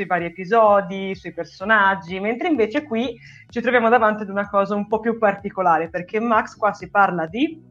vari 0.07 0.27
episodi, 0.27 1.15
sui 1.15 1.33
personaggi, 1.33 2.21
mentre 2.21 2.49
invece 2.49 2.85
qui 2.85 3.19
ci 3.49 3.63
troviamo 3.63 3.89
davanti 3.89 4.25
ad 4.25 4.29
una 4.29 4.51
cosa 4.51 4.75
un 4.75 4.87
po' 4.87 5.01
più 5.01 5.17
particolare, 5.17 5.89
perché 5.89 6.21
Max 6.21 6.57
qua 6.57 6.75
si 6.75 6.91
parla 6.91 7.25
di... 7.25 7.71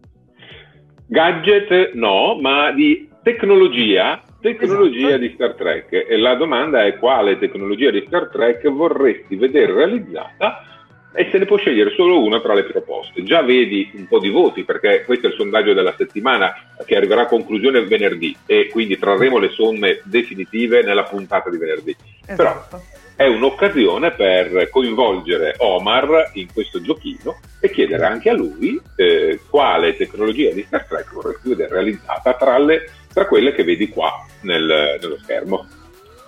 Gadget 1.05 1.93
no, 1.93 2.39
ma 2.41 2.71
di 2.71 3.07
tecnologia 3.21 4.19
Tecnologia 4.41 5.07
esatto. 5.07 5.21
di 5.21 5.31
Star 5.35 5.53
Trek 5.53 6.05
e 6.09 6.17
la 6.17 6.33
domanda 6.33 6.83
è 6.83 6.97
quale 6.97 7.37
tecnologia 7.37 7.91
di 7.91 8.03
Star 8.07 8.29
Trek 8.29 8.67
vorresti 8.69 9.35
vedere 9.35 9.71
realizzata 9.71 10.65
e 11.13 11.29
se 11.29 11.37
ne 11.37 11.45
può 11.45 11.57
scegliere 11.57 11.91
solo 11.91 12.23
una 12.23 12.41
tra 12.41 12.53
le 12.53 12.63
proposte. 12.63 13.23
Già 13.23 13.43
vedi 13.43 13.91
un 13.93 14.07
po' 14.07 14.19
di 14.19 14.29
voti 14.29 14.63
perché 14.63 15.03
questo 15.05 15.27
è 15.27 15.29
il 15.29 15.35
sondaggio 15.35 15.73
della 15.73 15.93
settimana 15.95 16.53
che 16.85 16.95
arriverà 16.95 17.21
a 17.21 17.27
conclusione 17.27 17.85
venerdì 17.85 18.35
e 18.45 18.69
quindi 18.71 18.97
trarremo 18.97 19.37
le 19.37 19.49
somme 19.49 20.01
definitive 20.05 20.81
nella 20.81 21.03
puntata 21.03 21.49
di 21.49 21.57
venerdì. 21.57 21.95
Esatto. 22.25 22.77
Però 22.77 22.99
è 23.21 23.27
un'occasione 23.27 24.11
per 24.11 24.69
coinvolgere 24.69 25.55
Omar 25.59 26.31
in 26.33 26.51
questo 26.51 26.81
giochino 26.81 27.39
e 27.59 27.69
chiedere 27.69 28.05
anche 28.05 28.31
a 28.31 28.33
lui 28.33 28.81
eh, 28.95 29.39
quale 29.47 29.95
tecnologia 29.95 30.51
di 30.51 30.63
Star 30.63 30.85
Trek 30.85 31.13
vorresti 31.13 31.49
vedere 31.49 31.73
realizzata 31.73 32.33
tra 32.33 32.57
le 32.57 32.89
tra 33.13 33.27
quelle 33.27 33.53
che 33.53 33.63
vedi 33.63 33.89
qua 33.89 34.25
nel, 34.41 34.97
nello 35.01 35.17
schermo. 35.21 35.67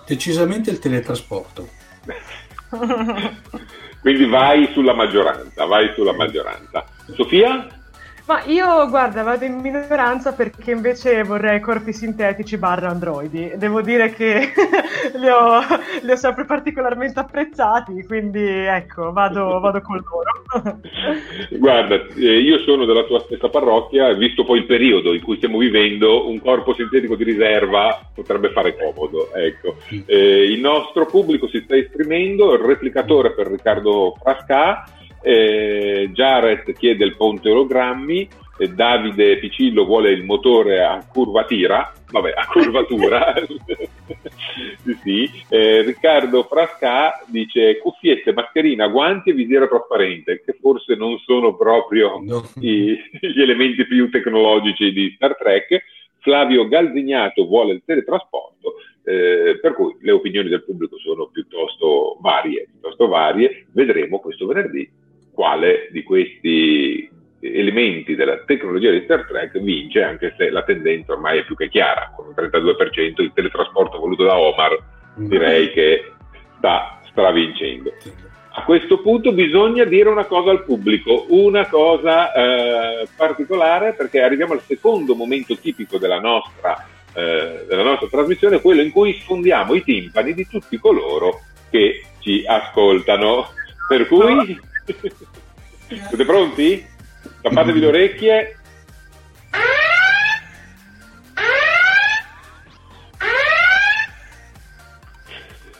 Decisamente 0.06 0.70
il 0.70 0.78
teletrasporto. 0.78 1.68
Quindi 4.00 4.26
vai 4.26 4.68
sulla 4.72 4.94
maggioranza, 4.94 5.64
vai 5.64 5.90
sulla 5.94 6.12
maggioranza. 6.12 6.84
Sofia? 7.14 7.66
Ma 8.26 8.42
io, 8.46 8.88
guarda, 8.88 9.22
vado 9.22 9.44
in 9.44 9.56
minoranza 9.56 10.32
perché 10.32 10.70
invece 10.70 11.22
vorrei 11.24 11.60
corpi 11.60 11.92
sintetici 11.92 12.56
barra 12.56 12.88
androidi. 12.88 13.52
Devo 13.56 13.82
dire 13.82 14.14
che 14.14 14.48
li, 15.16 15.28
ho, 15.28 15.60
li, 16.00 16.10
ho, 16.10 16.16
sempre 16.16 16.46
particolarmente 16.46 17.20
apprezzati, 17.20 18.02
quindi 18.06 18.42
ecco, 18.42 19.12
vado, 19.12 19.60
vado 19.60 19.82
con 19.82 20.02
loro. 20.02 20.80
guarda, 21.58 21.96
eh, 22.16 22.38
io 22.38 22.60
sono 22.60 22.86
della 22.86 23.04
tua 23.04 23.20
stessa 23.20 23.50
parrocchia, 23.50 24.14
visto 24.14 24.42
poi 24.42 24.60
il 24.60 24.66
periodo 24.66 25.12
in 25.12 25.20
cui 25.20 25.36
stiamo 25.36 25.58
vivendo, 25.58 26.26
un 26.26 26.40
corpo 26.40 26.72
sintetico 26.72 27.16
di 27.16 27.24
riserva 27.24 28.08
potrebbe 28.14 28.52
fare 28.52 28.74
comodo. 28.74 29.34
Ecco. 29.34 29.76
Eh, 30.06 30.50
il 30.50 30.60
nostro 30.60 31.04
pubblico 31.04 31.46
si 31.48 31.60
sta 31.62 31.76
esprimendo, 31.76 32.54
il 32.54 32.60
replicatore 32.60 33.32
per 33.32 33.48
Riccardo 33.48 34.16
Frasca 34.18 34.84
eh, 35.24 36.10
Jared 36.12 36.74
chiede 36.74 37.04
il 37.04 37.16
ponte 37.16 37.48
ologrammi, 37.48 38.28
eh, 38.58 38.68
Davide 38.68 39.38
Picillo 39.38 39.86
vuole 39.86 40.10
il 40.10 40.22
motore 40.22 40.82
a 40.82 41.04
curvatira, 41.10 41.92
vabbè, 42.10 42.34
a 42.36 42.46
curvatura. 42.46 43.34
sì, 45.02 45.30
eh, 45.48 45.80
Riccardo 45.80 46.42
Frasca 46.42 47.24
dice 47.26 47.78
cuffiette, 47.78 48.34
mascherina, 48.34 48.86
guanti 48.88 49.30
e 49.30 49.32
visiera 49.32 49.66
trasparente, 49.66 50.42
che 50.44 50.56
forse 50.60 50.94
non 50.94 51.18
sono 51.20 51.56
proprio 51.56 52.20
no. 52.22 52.46
i, 52.60 52.94
gli 53.18 53.40
elementi 53.40 53.86
più 53.86 54.10
tecnologici 54.10 54.92
di 54.92 55.12
Star 55.16 55.36
Trek. 55.36 55.82
Flavio 56.18 56.68
Galzignato 56.68 57.46
vuole 57.46 57.74
il 57.74 57.82
teletrasporto, 57.84 58.76
eh, 59.04 59.58
per 59.60 59.74
cui 59.74 59.96
le 60.00 60.12
opinioni 60.12 60.48
del 60.48 60.64
pubblico 60.64 60.98
sono 60.98 61.26
piuttosto 61.26 62.18
varie, 62.20 62.66
piuttosto 62.70 63.08
varie. 63.08 63.66
Vedremo 63.72 64.20
questo 64.20 64.46
venerdì 64.46 65.02
quale 65.34 65.88
di 65.90 66.02
questi 66.02 67.10
elementi 67.40 68.14
della 68.14 68.38
tecnologia 68.44 68.90
di 68.90 69.02
Star 69.04 69.26
Trek 69.26 69.58
vince, 69.58 70.02
anche 70.02 70.34
se 70.38 70.48
la 70.50 70.62
tendenza 70.62 71.12
ormai 71.12 71.40
è 71.40 71.44
più 71.44 71.56
che 71.56 71.68
chiara, 71.68 72.12
con 72.16 72.26
un 72.26 72.34
32% 72.34 73.20
il 73.20 73.32
teletrasporto 73.34 73.98
voluto 73.98 74.24
da 74.24 74.38
Omar 74.38 74.78
mm. 75.20 75.26
direi 75.26 75.70
che 75.72 76.12
sta 76.56 77.00
stravincendo. 77.10 77.92
A 78.56 78.62
questo 78.62 79.00
punto 79.00 79.32
bisogna 79.32 79.84
dire 79.84 80.08
una 80.08 80.26
cosa 80.26 80.50
al 80.50 80.64
pubblico, 80.64 81.26
una 81.30 81.66
cosa 81.66 82.32
eh, 82.32 83.08
particolare 83.16 83.94
perché 83.94 84.22
arriviamo 84.22 84.52
al 84.52 84.62
secondo 84.62 85.16
momento 85.16 85.56
tipico 85.56 85.98
della 85.98 86.20
nostra, 86.20 86.86
eh, 87.14 87.64
della 87.68 87.82
nostra 87.82 88.06
trasmissione, 88.06 88.60
quello 88.60 88.80
in 88.80 88.92
cui 88.92 89.14
sfondiamo 89.14 89.74
i 89.74 89.82
timpani 89.82 90.34
di 90.34 90.46
tutti 90.46 90.78
coloro 90.78 91.40
che 91.68 92.04
ci 92.20 92.44
ascoltano. 92.46 93.48
Per 93.88 94.06
cui 94.06 94.56
siete 94.84 96.24
pronti? 96.24 96.86
Tappatevi 97.40 97.80
le 97.80 97.86
orecchie. 97.86 98.58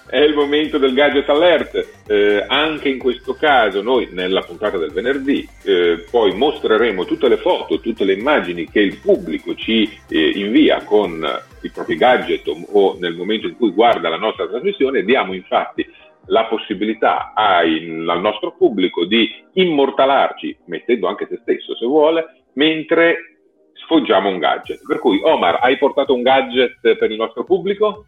È 0.06 0.20
il 0.20 0.34
momento 0.34 0.78
del 0.78 0.94
gadget 0.94 1.28
alert. 1.28 2.02
Eh, 2.06 2.44
anche 2.46 2.88
in 2.88 2.98
questo 2.98 3.34
caso, 3.34 3.82
noi 3.82 4.10
nella 4.12 4.42
puntata 4.42 4.78
del 4.78 4.92
venerdì, 4.92 5.48
eh, 5.64 6.04
poi 6.08 6.36
mostreremo 6.36 7.04
tutte 7.04 7.28
le 7.28 7.38
foto, 7.38 7.80
tutte 7.80 8.04
le 8.04 8.12
immagini 8.12 8.68
che 8.70 8.78
il 8.78 8.98
pubblico 8.98 9.56
ci 9.56 9.90
eh, 10.08 10.30
invia 10.36 10.84
con 10.84 11.26
i 11.62 11.70
propri 11.70 11.96
gadget 11.96 12.46
o, 12.46 12.64
o 12.70 12.96
nel 13.00 13.14
momento 13.14 13.48
in 13.48 13.56
cui 13.56 13.70
guarda 13.70 14.08
la 14.08 14.18
nostra 14.18 14.46
trasmissione. 14.46 15.02
Diamo 15.02 15.34
infatti 15.34 15.84
la 16.26 16.46
possibilità 16.46 17.32
ai, 17.34 18.04
al 18.06 18.20
nostro 18.20 18.54
pubblico 18.56 19.04
di 19.04 19.28
immortalarci, 19.52 20.58
mettendo 20.66 21.08
anche 21.08 21.26
se 21.28 21.38
stesso 21.42 21.76
se 21.76 21.86
vuole, 21.86 22.44
mentre 22.54 23.38
sfoggiamo 23.74 24.28
un 24.28 24.38
gadget. 24.38 24.80
Per 24.86 24.98
cui, 24.98 25.20
Omar, 25.22 25.58
hai 25.62 25.78
portato 25.78 26.14
un 26.14 26.22
gadget 26.22 26.96
per 26.96 27.10
il 27.10 27.16
nostro 27.16 27.44
pubblico? 27.44 28.06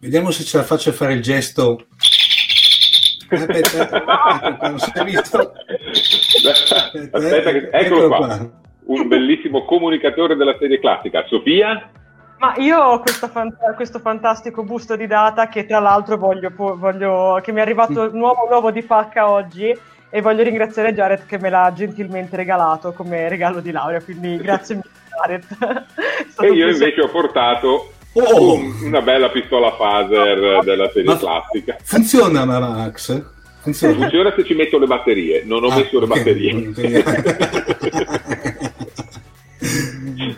Vediamo 0.00 0.30
se 0.30 0.44
ce 0.44 0.56
la 0.56 0.62
faccio 0.64 0.92
fare 0.92 1.14
il 1.14 1.22
gesto. 1.22 1.86
Aspetta, 7.12 7.78
eccolo, 7.78 8.08
qua. 8.08 8.16
qua. 8.16 8.60
Un 8.84 9.08
bellissimo 9.08 9.64
comunicatore 9.64 10.34
della 10.34 10.56
serie 10.58 10.80
classica. 10.80 11.24
Sofia? 11.28 11.90
Ma 12.42 12.54
io 12.56 12.76
ho 12.76 13.00
fant- 13.04 13.74
questo 13.76 14.00
fantastico 14.00 14.64
busto 14.64 14.96
di 14.96 15.06
data 15.06 15.46
che 15.46 15.64
tra 15.64 15.78
l'altro 15.78 16.16
voglio, 16.16 16.50
voglio 16.56 17.38
che 17.40 17.52
mi 17.52 17.58
è 17.58 17.62
arrivato 17.62 18.10
nuovo, 18.12 18.48
nuovo 18.50 18.72
di 18.72 18.82
pacca 18.82 19.30
oggi 19.30 19.72
e 20.10 20.20
voglio 20.20 20.42
ringraziare 20.42 20.92
Jared 20.92 21.24
che 21.24 21.38
me 21.38 21.50
l'ha 21.50 21.72
gentilmente 21.72 22.34
regalato 22.34 22.92
come 22.94 23.28
regalo 23.28 23.60
di 23.60 23.70
laurea, 23.70 24.02
quindi 24.02 24.38
grazie 24.42 24.74
mille 24.74 24.90
Jared. 25.08 25.44
e 26.42 26.46
io 26.48 26.68
invece 26.68 27.02
ho 27.02 27.08
portato 27.10 27.92
oh. 28.12 28.54
un, 28.54 28.74
una 28.86 29.02
bella 29.02 29.28
pistola 29.28 29.70
phaser 29.70 30.64
della 30.64 30.90
serie 30.90 31.16
classica. 31.16 31.76
Funziona 31.80 32.44
Max? 32.44 33.22
Funziona. 33.60 33.94
Funziona 33.94 34.32
se 34.34 34.44
ci 34.44 34.54
metto 34.54 34.80
le 34.80 34.86
batterie, 34.86 35.44
non 35.44 35.62
ho 35.62 35.68
ah, 35.68 35.76
messo 35.76 36.00
le 36.00 36.06
okay. 36.06 36.18
batterie. 36.18 36.72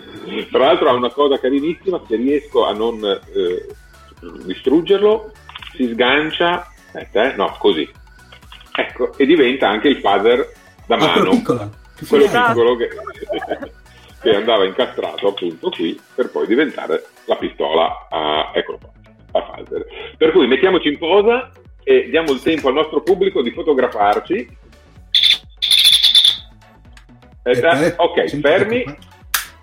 Tra 0.55 0.67
l'altro 0.67 0.89
ha 0.89 0.93
una 0.93 1.11
cosa 1.11 1.37
carinissima, 1.41 2.01
se 2.07 2.15
riesco 2.15 2.65
a 2.65 2.73
non 2.73 3.03
eh, 3.03 3.67
distruggerlo, 4.45 5.33
si 5.75 5.89
sgancia, 5.89 6.71
aspetta, 6.93 7.33
eh, 7.33 7.35
no, 7.35 7.57
così. 7.59 7.91
Ecco, 8.77 9.19
e 9.19 9.27
diventa 9.27 9.69
anche 9.69 9.89
il 9.89 10.01
phaser 10.01 10.49
da 10.87 10.97
mano. 10.97 11.43
Quello, 11.43 11.71
quello 12.09 12.25
piccolo 12.27 12.77
che, 12.77 12.89
che, 14.23 14.37
andava 14.37 14.65
incastrato 14.65 15.27
appunto 15.27 15.71
qui 15.71 16.01
per 16.15 16.31
poi 16.31 16.47
diventare 16.47 17.05
la 17.25 17.35
pistola 17.35 18.07
a, 18.09 18.53
eccolo 18.55 18.79
qua, 18.79 18.93
a 19.33 19.43
phaser. 19.43 19.87
Per 20.17 20.31
cui 20.31 20.47
mettiamoci 20.47 20.87
in 20.87 20.99
posa 20.99 21.51
e 21.83 22.09
diamo 22.11 22.31
il 22.31 22.41
tempo 22.41 22.69
al 22.69 22.75
nostro 22.75 23.03
pubblico 23.03 23.43
di 23.43 23.51
fotografarci. 23.51 24.57
Eh, 27.43 27.95
ok, 27.97 28.39
fermi 28.39 29.13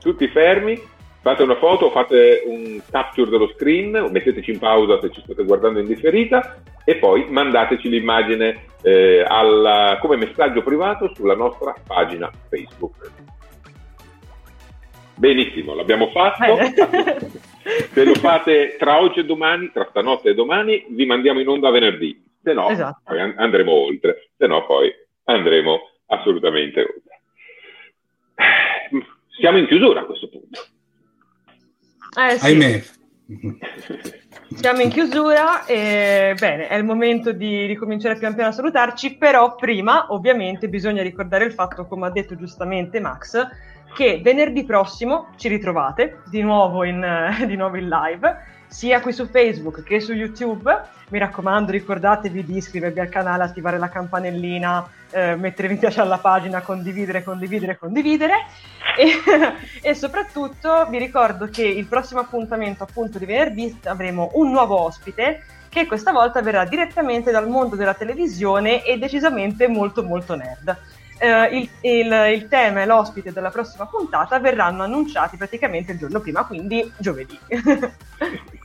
tutti 0.02 0.28
fermi, 0.28 0.82
fate 1.22 1.44
una 1.44 1.56
foto, 1.56 1.91
fate 1.91 2.44
un 2.45 2.82
capture 2.90 3.30
dello 3.30 3.52
screen, 3.56 4.10
metteteci 4.11 4.52
in 4.52 4.60
pausa 4.60 4.99
se 4.99 5.11
ci 5.11 5.22
state 5.22 5.44
guardando 5.44 5.80
in 5.80 5.86
differita 5.86 6.61
e 6.84 6.95
poi 6.95 7.30
mandateci 7.30 7.88
l'immagine 7.88 8.65
eh, 8.82 9.23
alla, 9.26 9.99
come 10.02 10.18
messaggio 10.18 10.64
privato 10.64 11.14
sulla 11.14 11.36
nostra 11.36 11.73
pagina 11.86 12.30
Facebook. 12.49 13.11
Benissimo, 15.15 15.76
l'abbiamo 15.76 16.07
fatto. 16.07 16.57
se 17.94 18.03
lo 18.03 18.15
fate 18.15 18.76
tra 18.80 18.99
oggi 18.99 19.19
e 19.19 19.26
domani, 19.26 19.72
tra 19.72 19.86
stanotte 19.91 20.30
e 20.30 20.34
domani, 20.34 20.88
vi 20.90 21.06
mandiamo 21.06 21.40
in 21.40 21.48
onda 21.48 21.69
venerdì. 21.69 22.30
Se 22.41 22.53
no, 22.53 22.69
esatto. 22.69 23.14
andremo 23.36 23.72
oltre. 23.72 24.32
Se 24.36 24.48
no, 24.48 24.65
poi 24.65 24.91
andremo 25.26 25.80
assolutamente 26.07 26.80
oltre 26.80 27.11
siamo 29.41 29.57
in 29.57 29.68
chiusura 29.68 29.99
a 30.01 30.05
questo 30.05 30.30
punto. 30.30 30.61
Eh, 32.18 32.38
sì. 32.38 32.45
Ahimè. 32.45 32.84
Siamo 34.53 34.81
in 34.81 34.89
chiusura 34.89 35.65
e 35.65 36.35
bene, 36.38 36.68
è 36.68 36.76
il 36.76 36.84
momento 36.84 37.31
di 37.31 37.65
ricominciare 37.65 38.18
pian 38.18 38.35
piano 38.35 38.49
a 38.49 38.53
salutarci, 38.53 39.15
però 39.15 39.55
prima 39.55 40.07
ovviamente 40.09 40.68
bisogna 40.68 41.01
ricordare 41.01 41.45
il 41.45 41.53
fatto, 41.53 41.85
come 41.88 42.07
ha 42.07 42.11
detto 42.11 42.35
giustamente 42.35 42.99
Max, 42.99 43.47
che 43.95 44.19
venerdì 44.22 44.65
prossimo 44.65 45.30
ci 45.38 45.47
ritrovate 45.47 46.22
di 46.30 46.41
nuovo 46.41 46.84
in, 46.84 47.03
di 47.47 47.55
nuovo 47.55 47.77
in 47.77 47.88
live 47.88 48.38
sia 48.72 49.02
qui 49.02 49.11
su 49.11 49.27
Facebook 49.27 49.84
che 49.84 49.99
su 49.99 50.14
YouTube. 50.14 50.99
Mi 51.10 51.19
raccomando, 51.19 51.72
ricordatevi 51.72 52.45
di 52.45 52.56
iscrivervi 52.56 53.02
al 53.02 53.10
canale, 53.10 53.43
attivare 53.43 53.77
la 53.77 53.89
campanellina, 53.89 54.89
eh, 55.11 55.35
mettere 55.35 55.68
mi 55.68 55.76
piace 55.76 55.99
alla 55.99 56.19
pagina, 56.19 56.61
condividere, 56.61 57.22
condividere, 57.22 57.77
condividere. 57.77 58.34
E, 58.98 59.19
e, 59.89 59.93
soprattutto 59.93 60.88
vi 60.89 60.98
ricordo 60.98 61.49
che 61.49 61.64
il 61.64 61.85
prossimo 61.85 62.22
appuntamento, 62.22 62.84
appunto 62.84 63.19
di 63.19 63.26
venerdì, 63.26 63.77
avremo 63.84 64.31
un 64.35 64.52
nuovo 64.52 64.80
ospite 64.80 65.43
che 65.68 65.85
questa 65.85 66.14
volta 66.14 66.41
verrà 66.41 66.64
direttamente 66.64 67.31
dal 67.31 67.49
mondo 67.49 67.76
della 67.76 67.93
televisione 67.93 68.85
e 68.85 68.98
decisamente 68.98 69.68
molto 69.68 70.02
molto 70.03 70.35
nerd. 70.35 70.77
Uh, 71.22 71.53
il, 71.53 71.69
il, 71.81 72.11
il, 72.34 72.48
tema 72.48 72.81
e 72.81 72.85
l'ospite 72.88 73.31
della 73.31 73.52
prossima 73.52 73.85
puntata 73.85 74.39
verranno 74.39 74.81
annunciati 74.81 75.38
praticamente 75.38 75.91
il 75.91 75.99
giorno 75.99 76.19
prima, 76.19 76.45
quindi 76.45 76.91
giovedì. 76.98 77.38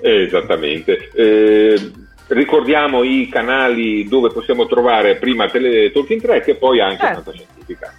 Esattamente. 0.00 1.10
Eh, 1.14 1.92
ricordiamo 2.28 3.02
i 3.02 3.28
canali 3.30 4.06
dove 4.08 4.30
possiamo 4.30 4.66
trovare 4.66 5.16
prima 5.16 5.48
Tele 5.48 5.92
Talking 5.92 6.20
Track 6.20 6.48
e 6.48 6.54
poi 6.56 6.80
anche 6.80 6.98
certo. 6.98 7.22
Fantascientifica. 7.22 7.92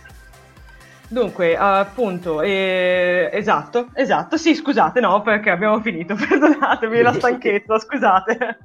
Dunque, 1.08 1.56
appunto, 1.56 2.42
eh, 2.42 3.30
esatto, 3.32 3.90
esatto, 3.94 4.38
sì, 4.38 4.56
scusate, 4.56 5.00
no, 5.00 5.22
perché 5.22 5.52
abbiamo 5.52 5.80
finito, 5.80 6.16
perdonatemi 6.18 7.02
la 7.02 7.14
stanchezza, 7.14 7.78
scusate. 7.78 8.58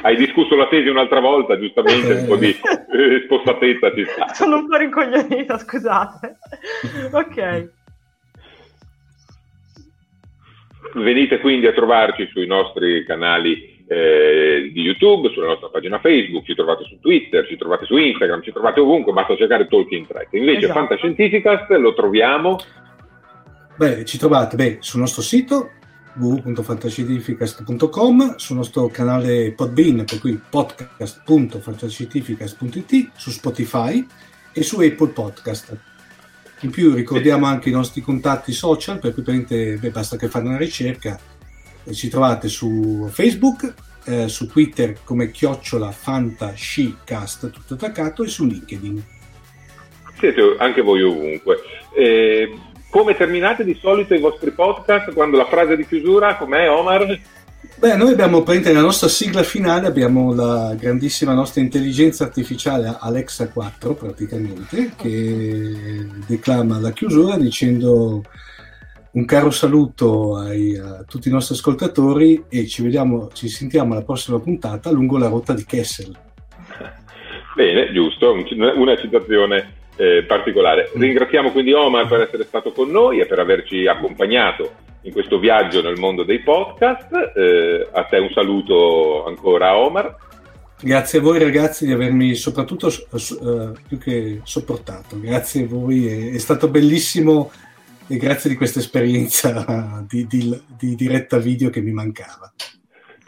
Hai 0.00 0.16
discusso 0.16 0.56
la 0.56 0.68
tesi 0.68 0.88
un'altra 0.88 1.20
volta, 1.20 1.58
giustamente, 1.58 2.12
un 2.14 2.26
po' 2.26 2.36
di 2.36 2.48
eh, 2.48 3.22
spostatezza 3.24 3.92
ci 3.94 4.06
sta. 4.10 4.32
Sono 4.32 4.56
un 4.56 4.68
po' 4.68 4.76
rincoglionita, 4.76 5.58
scusate. 5.58 6.38
ok. 7.12 7.70
Venite 10.94 11.40
quindi 11.40 11.66
a 11.66 11.72
trovarci 11.72 12.28
sui 12.32 12.46
nostri 12.46 13.04
canali 13.04 13.84
eh, 13.86 14.70
di 14.72 14.80
YouTube, 14.80 15.30
sulla 15.32 15.48
nostra 15.48 15.68
pagina 15.68 15.98
Facebook, 15.98 16.44
ci 16.44 16.54
trovate 16.54 16.84
su 16.84 16.98
Twitter, 17.00 17.44
ci 17.46 17.56
trovate 17.56 17.84
su 17.84 17.96
Instagram, 17.96 18.42
ci 18.42 18.52
trovate 18.52 18.80
ovunque, 18.80 19.12
basta 19.12 19.36
cercare 19.36 19.66
Talking 19.66 20.06
Track. 20.06 20.32
Invece 20.32 20.64
esatto. 20.64 20.78
Fantascientificast 20.78 21.70
lo 21.72 21.92
troviamo... 21.94 22.58
Beh, 23.76 24.04
ci 24.04 24.18
trovate 24.18 24.56
beh, 24.56 24.78
sul 24.80 25.00
nostro 25.00 25.22
sito 25.22 25.70
www.fantascientificast.com, 26.14 28.36
sul 28.36 28.56
nostro 28.56 28.88
canale 28.88 29.52
Podbean, 29.52 30.04
per 30.04 30.20
cui 30.20 30.38
podcast.fantascientificast.it, 30.48 33.10
su 33.16 33.30
Spotify 33.30 34.06
e 34.52 34.62
su 34.62 34.78
Apple 34.80 35.08
Podcast. 35.08 35.91
In 36.62 36.70
più 36.70 36.94
ricordiamo 36.94 37.46
anche 37.46 37.70
i 37.70 37.72
nostri 37.72 38.00
contatti 38.00 38.52
social, 38.52 39.00
per 39.00 39.12
cui 39.14 39.22
beh, 39.24 39.90
basta 39.90 40.16
che 40.16 40.28
fare 40.28 40.46
una 40.46 40.56
ricerca. 40.56 41.18
Ci 41.90 42.08
trovate 42.08 42.46
su 42.46 43.08
Facebook, 43.10 43.74
eh, 44.04 44.28
su 44.28 44.46
Twitter 44.46 44.98
come 45.02 45.32
chiocciola 45.32 45.90
fantascicast 45.90 47.50
tutto 47.50 47.74
attaccato 47.74 48.22
e 48.22 48.28
su 48.28 48.46
LinkedIn. 48.46 49.02
Siete 50.18 50.54
anche 50.58 50.82
voi 50.82 51.02
ovunque. 51.02 51.58
Eh, 51.96 52.56
come 52.90 53.16
terminate 53.16 53.64
di 53.64 53.76
solito 53.80 54.14
i 54.14 54.20
vostri 54.20 54.52
podcast 54.52 55.12
quando 55.14 55.36
la 55.36 55.46
frase 55.46 55.76
di 55.76 55.84
chiusura, 55.84 56.36
com'è 56.36 56.70
Omar? 56.70 57.18
Beh, 57.82 57.96
noi 57.96 58.12
abbiamo 58.12 58.44
nella 58.46 58.80
nostra 58.80 59.08
sigla 59.08 59.42
finale 59.42 59.88
abbiamo 59.88 60.32
la 60.32 60.72
grandissima 60.78 61.34
nostra 61.34 61.62
intelligenza 61.62 62.22
artificiale 62.22 62.96
Alexa 63.00 63.48
4 63.48 63.94
praticamente 63.94 64.92
che 64.96 66.06
declama 66.28 66.78
la 66.78 66.92
chiusura 66.92 67.36
dicendo 67.36 68.22
un 69.10 69.24
caro 69.24 69.50
saluto 69.50 70.36
ai, 70.36 70.76
a 70.76 71.02
tutti 71.08 71.26
i 71.26 71.32
nostri 71.32 71.56
ascoltatori 71.56 72.44
e 72.48 72.68
ci 72.68 72.84
vediamo, 72.84 73.30
ci 73.32 73.48
sentiamo 73.48 73.94
alla 73.94 74.04
prossima 74.04 74.38
puntata 74.38 74.92
lungo 74.92 75.18
la 75.18 75.26
rotta 75.26 75.52
di 75.52 75.64
Kessel. 75.64 76.16
Bene, 77.56 77.92
giusto, 77.92 78.32
una 78.76 78.96
citazione 78.96 79.72
eh, 79.96 80.22
particolare. 80.22 80.88
Ringraziamo 80.94 81.50
quindi 81.50 81.72
Omar 81.72 82.06
per 82.06 82.20
essere 82.20 82.44
stato 82.44 82.70
con 82.70 82.90
noi 82.90 83.18
e 83.18 83.26
per 83.26 83.40
averci 83.40 83.88
accompagnato 83.88 84.90
in 85.02 85.12
questo 85.12 85.38
viaggio 85.38 85.82
nel 85.82 85.98
mondo 85.98 86.22
dei 86.22 86.40
podcast. 86.40 87.12
Eh, 87.34 87.88
a 87.90 88.04
te 88.04 88.18
un 88.18 88.30
saluto 88.32 89.24
ancora 89.26 89.76
Omar. 89.76 90.16
Grazie 90.80 91.20
a 91.20 91.22
voi 91.22 91.38
ragazzi 91.38 91.86
di 91.86 91.92
avermi 91.92 92.34
soprattutto 92.34 92.88
uh, 92.88 93.72
più 93.86 93.98
che 93.98 94.40
sopportato. 94.42 95.18
Grazie 95.20 95.64
a 95.64 95.68
voi, 95.68 96.06
è, 96.06 96.32
è 96.32 96.38
stato 96.38 96.68
bellissimo 96.68 97.52
e 98.08 98.16
grazie 98.16 98.50
di 98.50 98.56
questa 98.56 98.80
esperienza 98.80 100.04
di, 100.08 100.26
di, 100.26 100.60
di, 100.76 100.94
diretta 100.96 101.38
video 101.38 101.70
che 101.70 101.80
mi 101.80 101.92
mancava. 101.92 102.52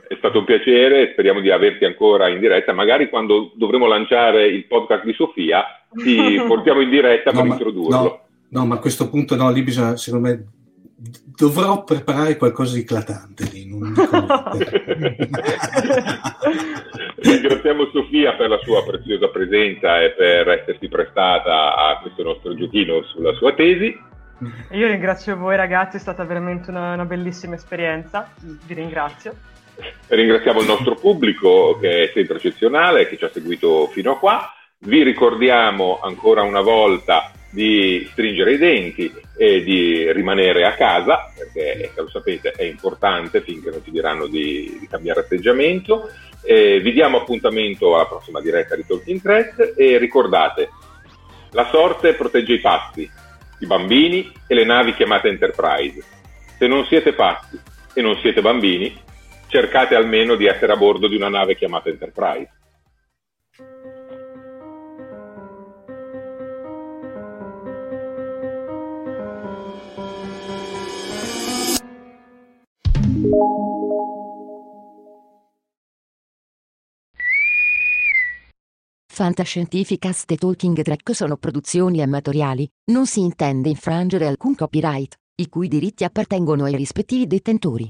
È 0.07 0.17
stato 0.19 0.41
un 0.41 0.45
piacere, 0.45 1.11
speriamo 1.13 1.41
di 1.41 1.51
averti 1.51 1.85
ancora 1.85 2.29
in 2.29 2.41
diretta. 2.41 2.73
Magari 2.73 3.09
quando 3.09 3.53
dovremo 3.55 3.87
lanciare 3.87 4.47
il 4.47 4.67
podcast 4.67 5.05
di 5.05 5.13
Sofia 5.13 5.65
ti 5.95 6.35
portiamo 6.47 6.81
in 6.81 6.91
diretta 6.91 7.31
no, 7.31 7.39
per 7.39 7.47
ma, 7.47 7.55
introdurlo. 7.55 7.97
No, 7.97 8.21
no, 8.49 8.67
ma 8.67 8.75
a 8.75 8.79
questo 8.79 9.09
punto 9.09 9.37
no, 9.37 9.51
lì 9.53 9.63
bisogna, 9.63 9.97
secondo 9.97 10.29
me, 10.29 10.45
dovrò 11.37 11.85
preparare 11.85 12.37
qualcosa 12.37 12.75
di 12.75 12.81
eclatante 12.81 13.45
lì. 13.53 13.69
Ringraziamo 17.17 17.91
Sofia 17.93 18.35
per 18.35 18.49
la 18.51 18.59
sua 18.63 18.85
preziosa 18.85 19.29
presenza 19.29 20.01
e 20.01 20.13
per 20.13 20.49
essersi 20.49 20.89
prestata 20.89 21.75
a 21.75 21.99
questo 22.01 22.23
nostro 22.23 22.55
giochino 22.55 23.03
sulla 23.05 23.33
sua 23.35 23.53
tesi. 23.55 24.13
Io 24.73 24.87
ringrazio 24.87 25.37
voi 25.37 25.57
ragazzi, 25.57 25.97
è 25.97 26.01
stata 26.01 26.25
veramente 26.25 26.71
una, 26.71 26.95
una 26.95 27.05
bellissima 27.05 27.55
esperienza, 27.55 28.31
vi 28.41 28.75
ringrazio. 28.75 29.35
Ringraziamo 30.09 30.61
il 30.61 30.67
nostro 30.67 30.95
pubblico 30.95 31.79
che 31.81 32.05
è 32.05 32.11
sempre 32.13 32.37
eccezionale, 32.37 33.09
che 33.09 33.17
ci 33.17 33.25
ha 33.25 33.31
seguito 33.31 33.87
fino 33.89 34.13
a 34.13 34.19
qua. 34.19 34.53
Vi 34.79 35.03
ricordiamo 35.03 35.99
ancora 36.01 36.43
una 36.43 36.61
volta 36.61 37.33
di 37.55 38.09
stringere 38.11 38.55
i 38.55 38.59
denti 38.59 39.15
e 39.37 39.63
di 39.63 40.13
rimanere 40.13 40.65
a 40.65 40.75
casa, 40.75 41.33
perché 41.37 41.93
lo 41.95 42.09
sapete 42.09 42.51
è 42.51 42.65
importante 42.65 43.43
finché 43.43 43.71
non 43.71 43.81
ci 43.85 43.93
diranno 43.93 44.27
di, 44.27 44.77
di 44.81 44.89
cambiare 44.89 45.21
atteggiamento. 45.21 46.11
E 46.43 46.81
vi 46.81 46.93
diamo 46.93 47.19
appuntamento 47.19 47.95
alla 47.95 48.07
prossima 48.07 48.41
diretta 48.41 48.75
di 48.75 48.85
Talking 48.85 49.21
Threat 49.21 49.75
e 49.77 49.97
ricordate, 49.99 50.69
la 51.53 51.69
sorte 51.71 52.15
protegge 52.15 52.55
i 52.55 52.61
pazzi, 52.61 53.09
i 53.61 53.67
bambini 53.67 54.31
e 54.49 54.55
le 54.55 54.65
navi 54.65 54.93
chiamate 54.95 55.29
Enterprise. 55.29 56.03
Se 56.59 56.67
non 56.67 56.85
siete 56.87 57.13
pazzi 57.13 57.59
e 57.95 58.03
non 58.03 58.19
siete 58.21 58.41
bambini, 58.41 59.01
cercate 59.47 59.95
almeno 59.95 60.35
di 60.35 60.47
essere 60.47 60.73
a 60.73 60.77
bordo 60.77 61.07
di 61.07 61.15
una 61.15 61.29
nave 61.29 61.55
chiamata 61.57 61.89
Enterprise. 61.89 62.51
Fantascientificast 79.15 80.31
e 80.33 80.37
Talking 80.37 80.83
Track 80.83 81.15
sono 81.15 81.37
produzioni 81.37 82.03
amatoriali, 82.03 82.69
non 82.91 83.07
si 83.07 83.21
intende 83.21 83.69
infrangere 83.69 84.27
alcun 84.27 84.55
copyright, 84.55 85.15
i 85.37 85.49
cui 85.49 85.69
diritti 85.69 86.05
appartengono 86.05 86.65
ai 86.65 86.77
rispettivi 86.77 87.27
detentori. 87.27 87.89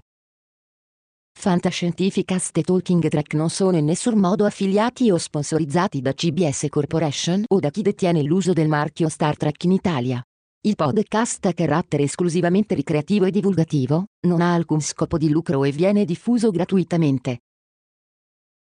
Fantascientificast 1.36 2.56
e 2.58 2.62
Talking 2.62 3.08
Track 3.08 3.34
non 3.34 3.50
sono 3.50 3.76
in 3.76 3.86
nessun 3.86 4.18
modo 4.18 4.44
affiliati 4.44 5.10
o 5.10 5.18
sponsorizzati 5.18 6.00
da 6.00 6.12
CBS 6.12 6.66
Corporation 6.68 7.44
o 7.48 7.58
da 7.58 7.70
chi 7.70 7.82
detiene 7.82 8.22
l'uso 8.22 8.52
del 8.52 8.68
marchio 8.68 9.08
Star 9.08 9.36
Trek 9.36 9.64
in 9.64 9.72
Italia. 9.72 10.24
Il 10.66 10.76
podcast 10.76 11.44
ha 11.44 11.52
carattere 11.52 12.04
esclusivamente 12.04 12.74
ricreativo 12.74 13.26
e 13.26 13.30
divulgativo, 13.30 14.06
non 14.20 14.40
ha 14.40 14.54
alcun 14.54 14.80
scopo 14.80 15.18
di 15.18 15.28
lucro 15.28 15.62
e 15.62 15.70
viene 15.70 16.06
diffuso 16.06 16.50
gratuitamente. 16.50 17.40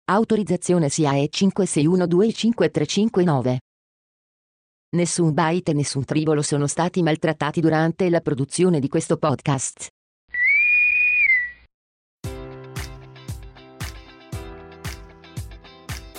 Autorizzazione 0.06 0.90
SIAE 0.90 1.28
56125359. 1.32 3.57
Nessun 4.95 5.34
byte 5.34 5.72
e 5.72 5.74
nessun 5.74 6.06
tribolo 6.06 6.44
sono 6.44 6.68
stati 6.68 7.02
maltrattati 7.02 7.61
durante 7.61 8.11
la 8.11 8.22
produzione 8.22 8.80
di 8.80 8.90
questo 8.90 9.18
podcast. 9.18 9.88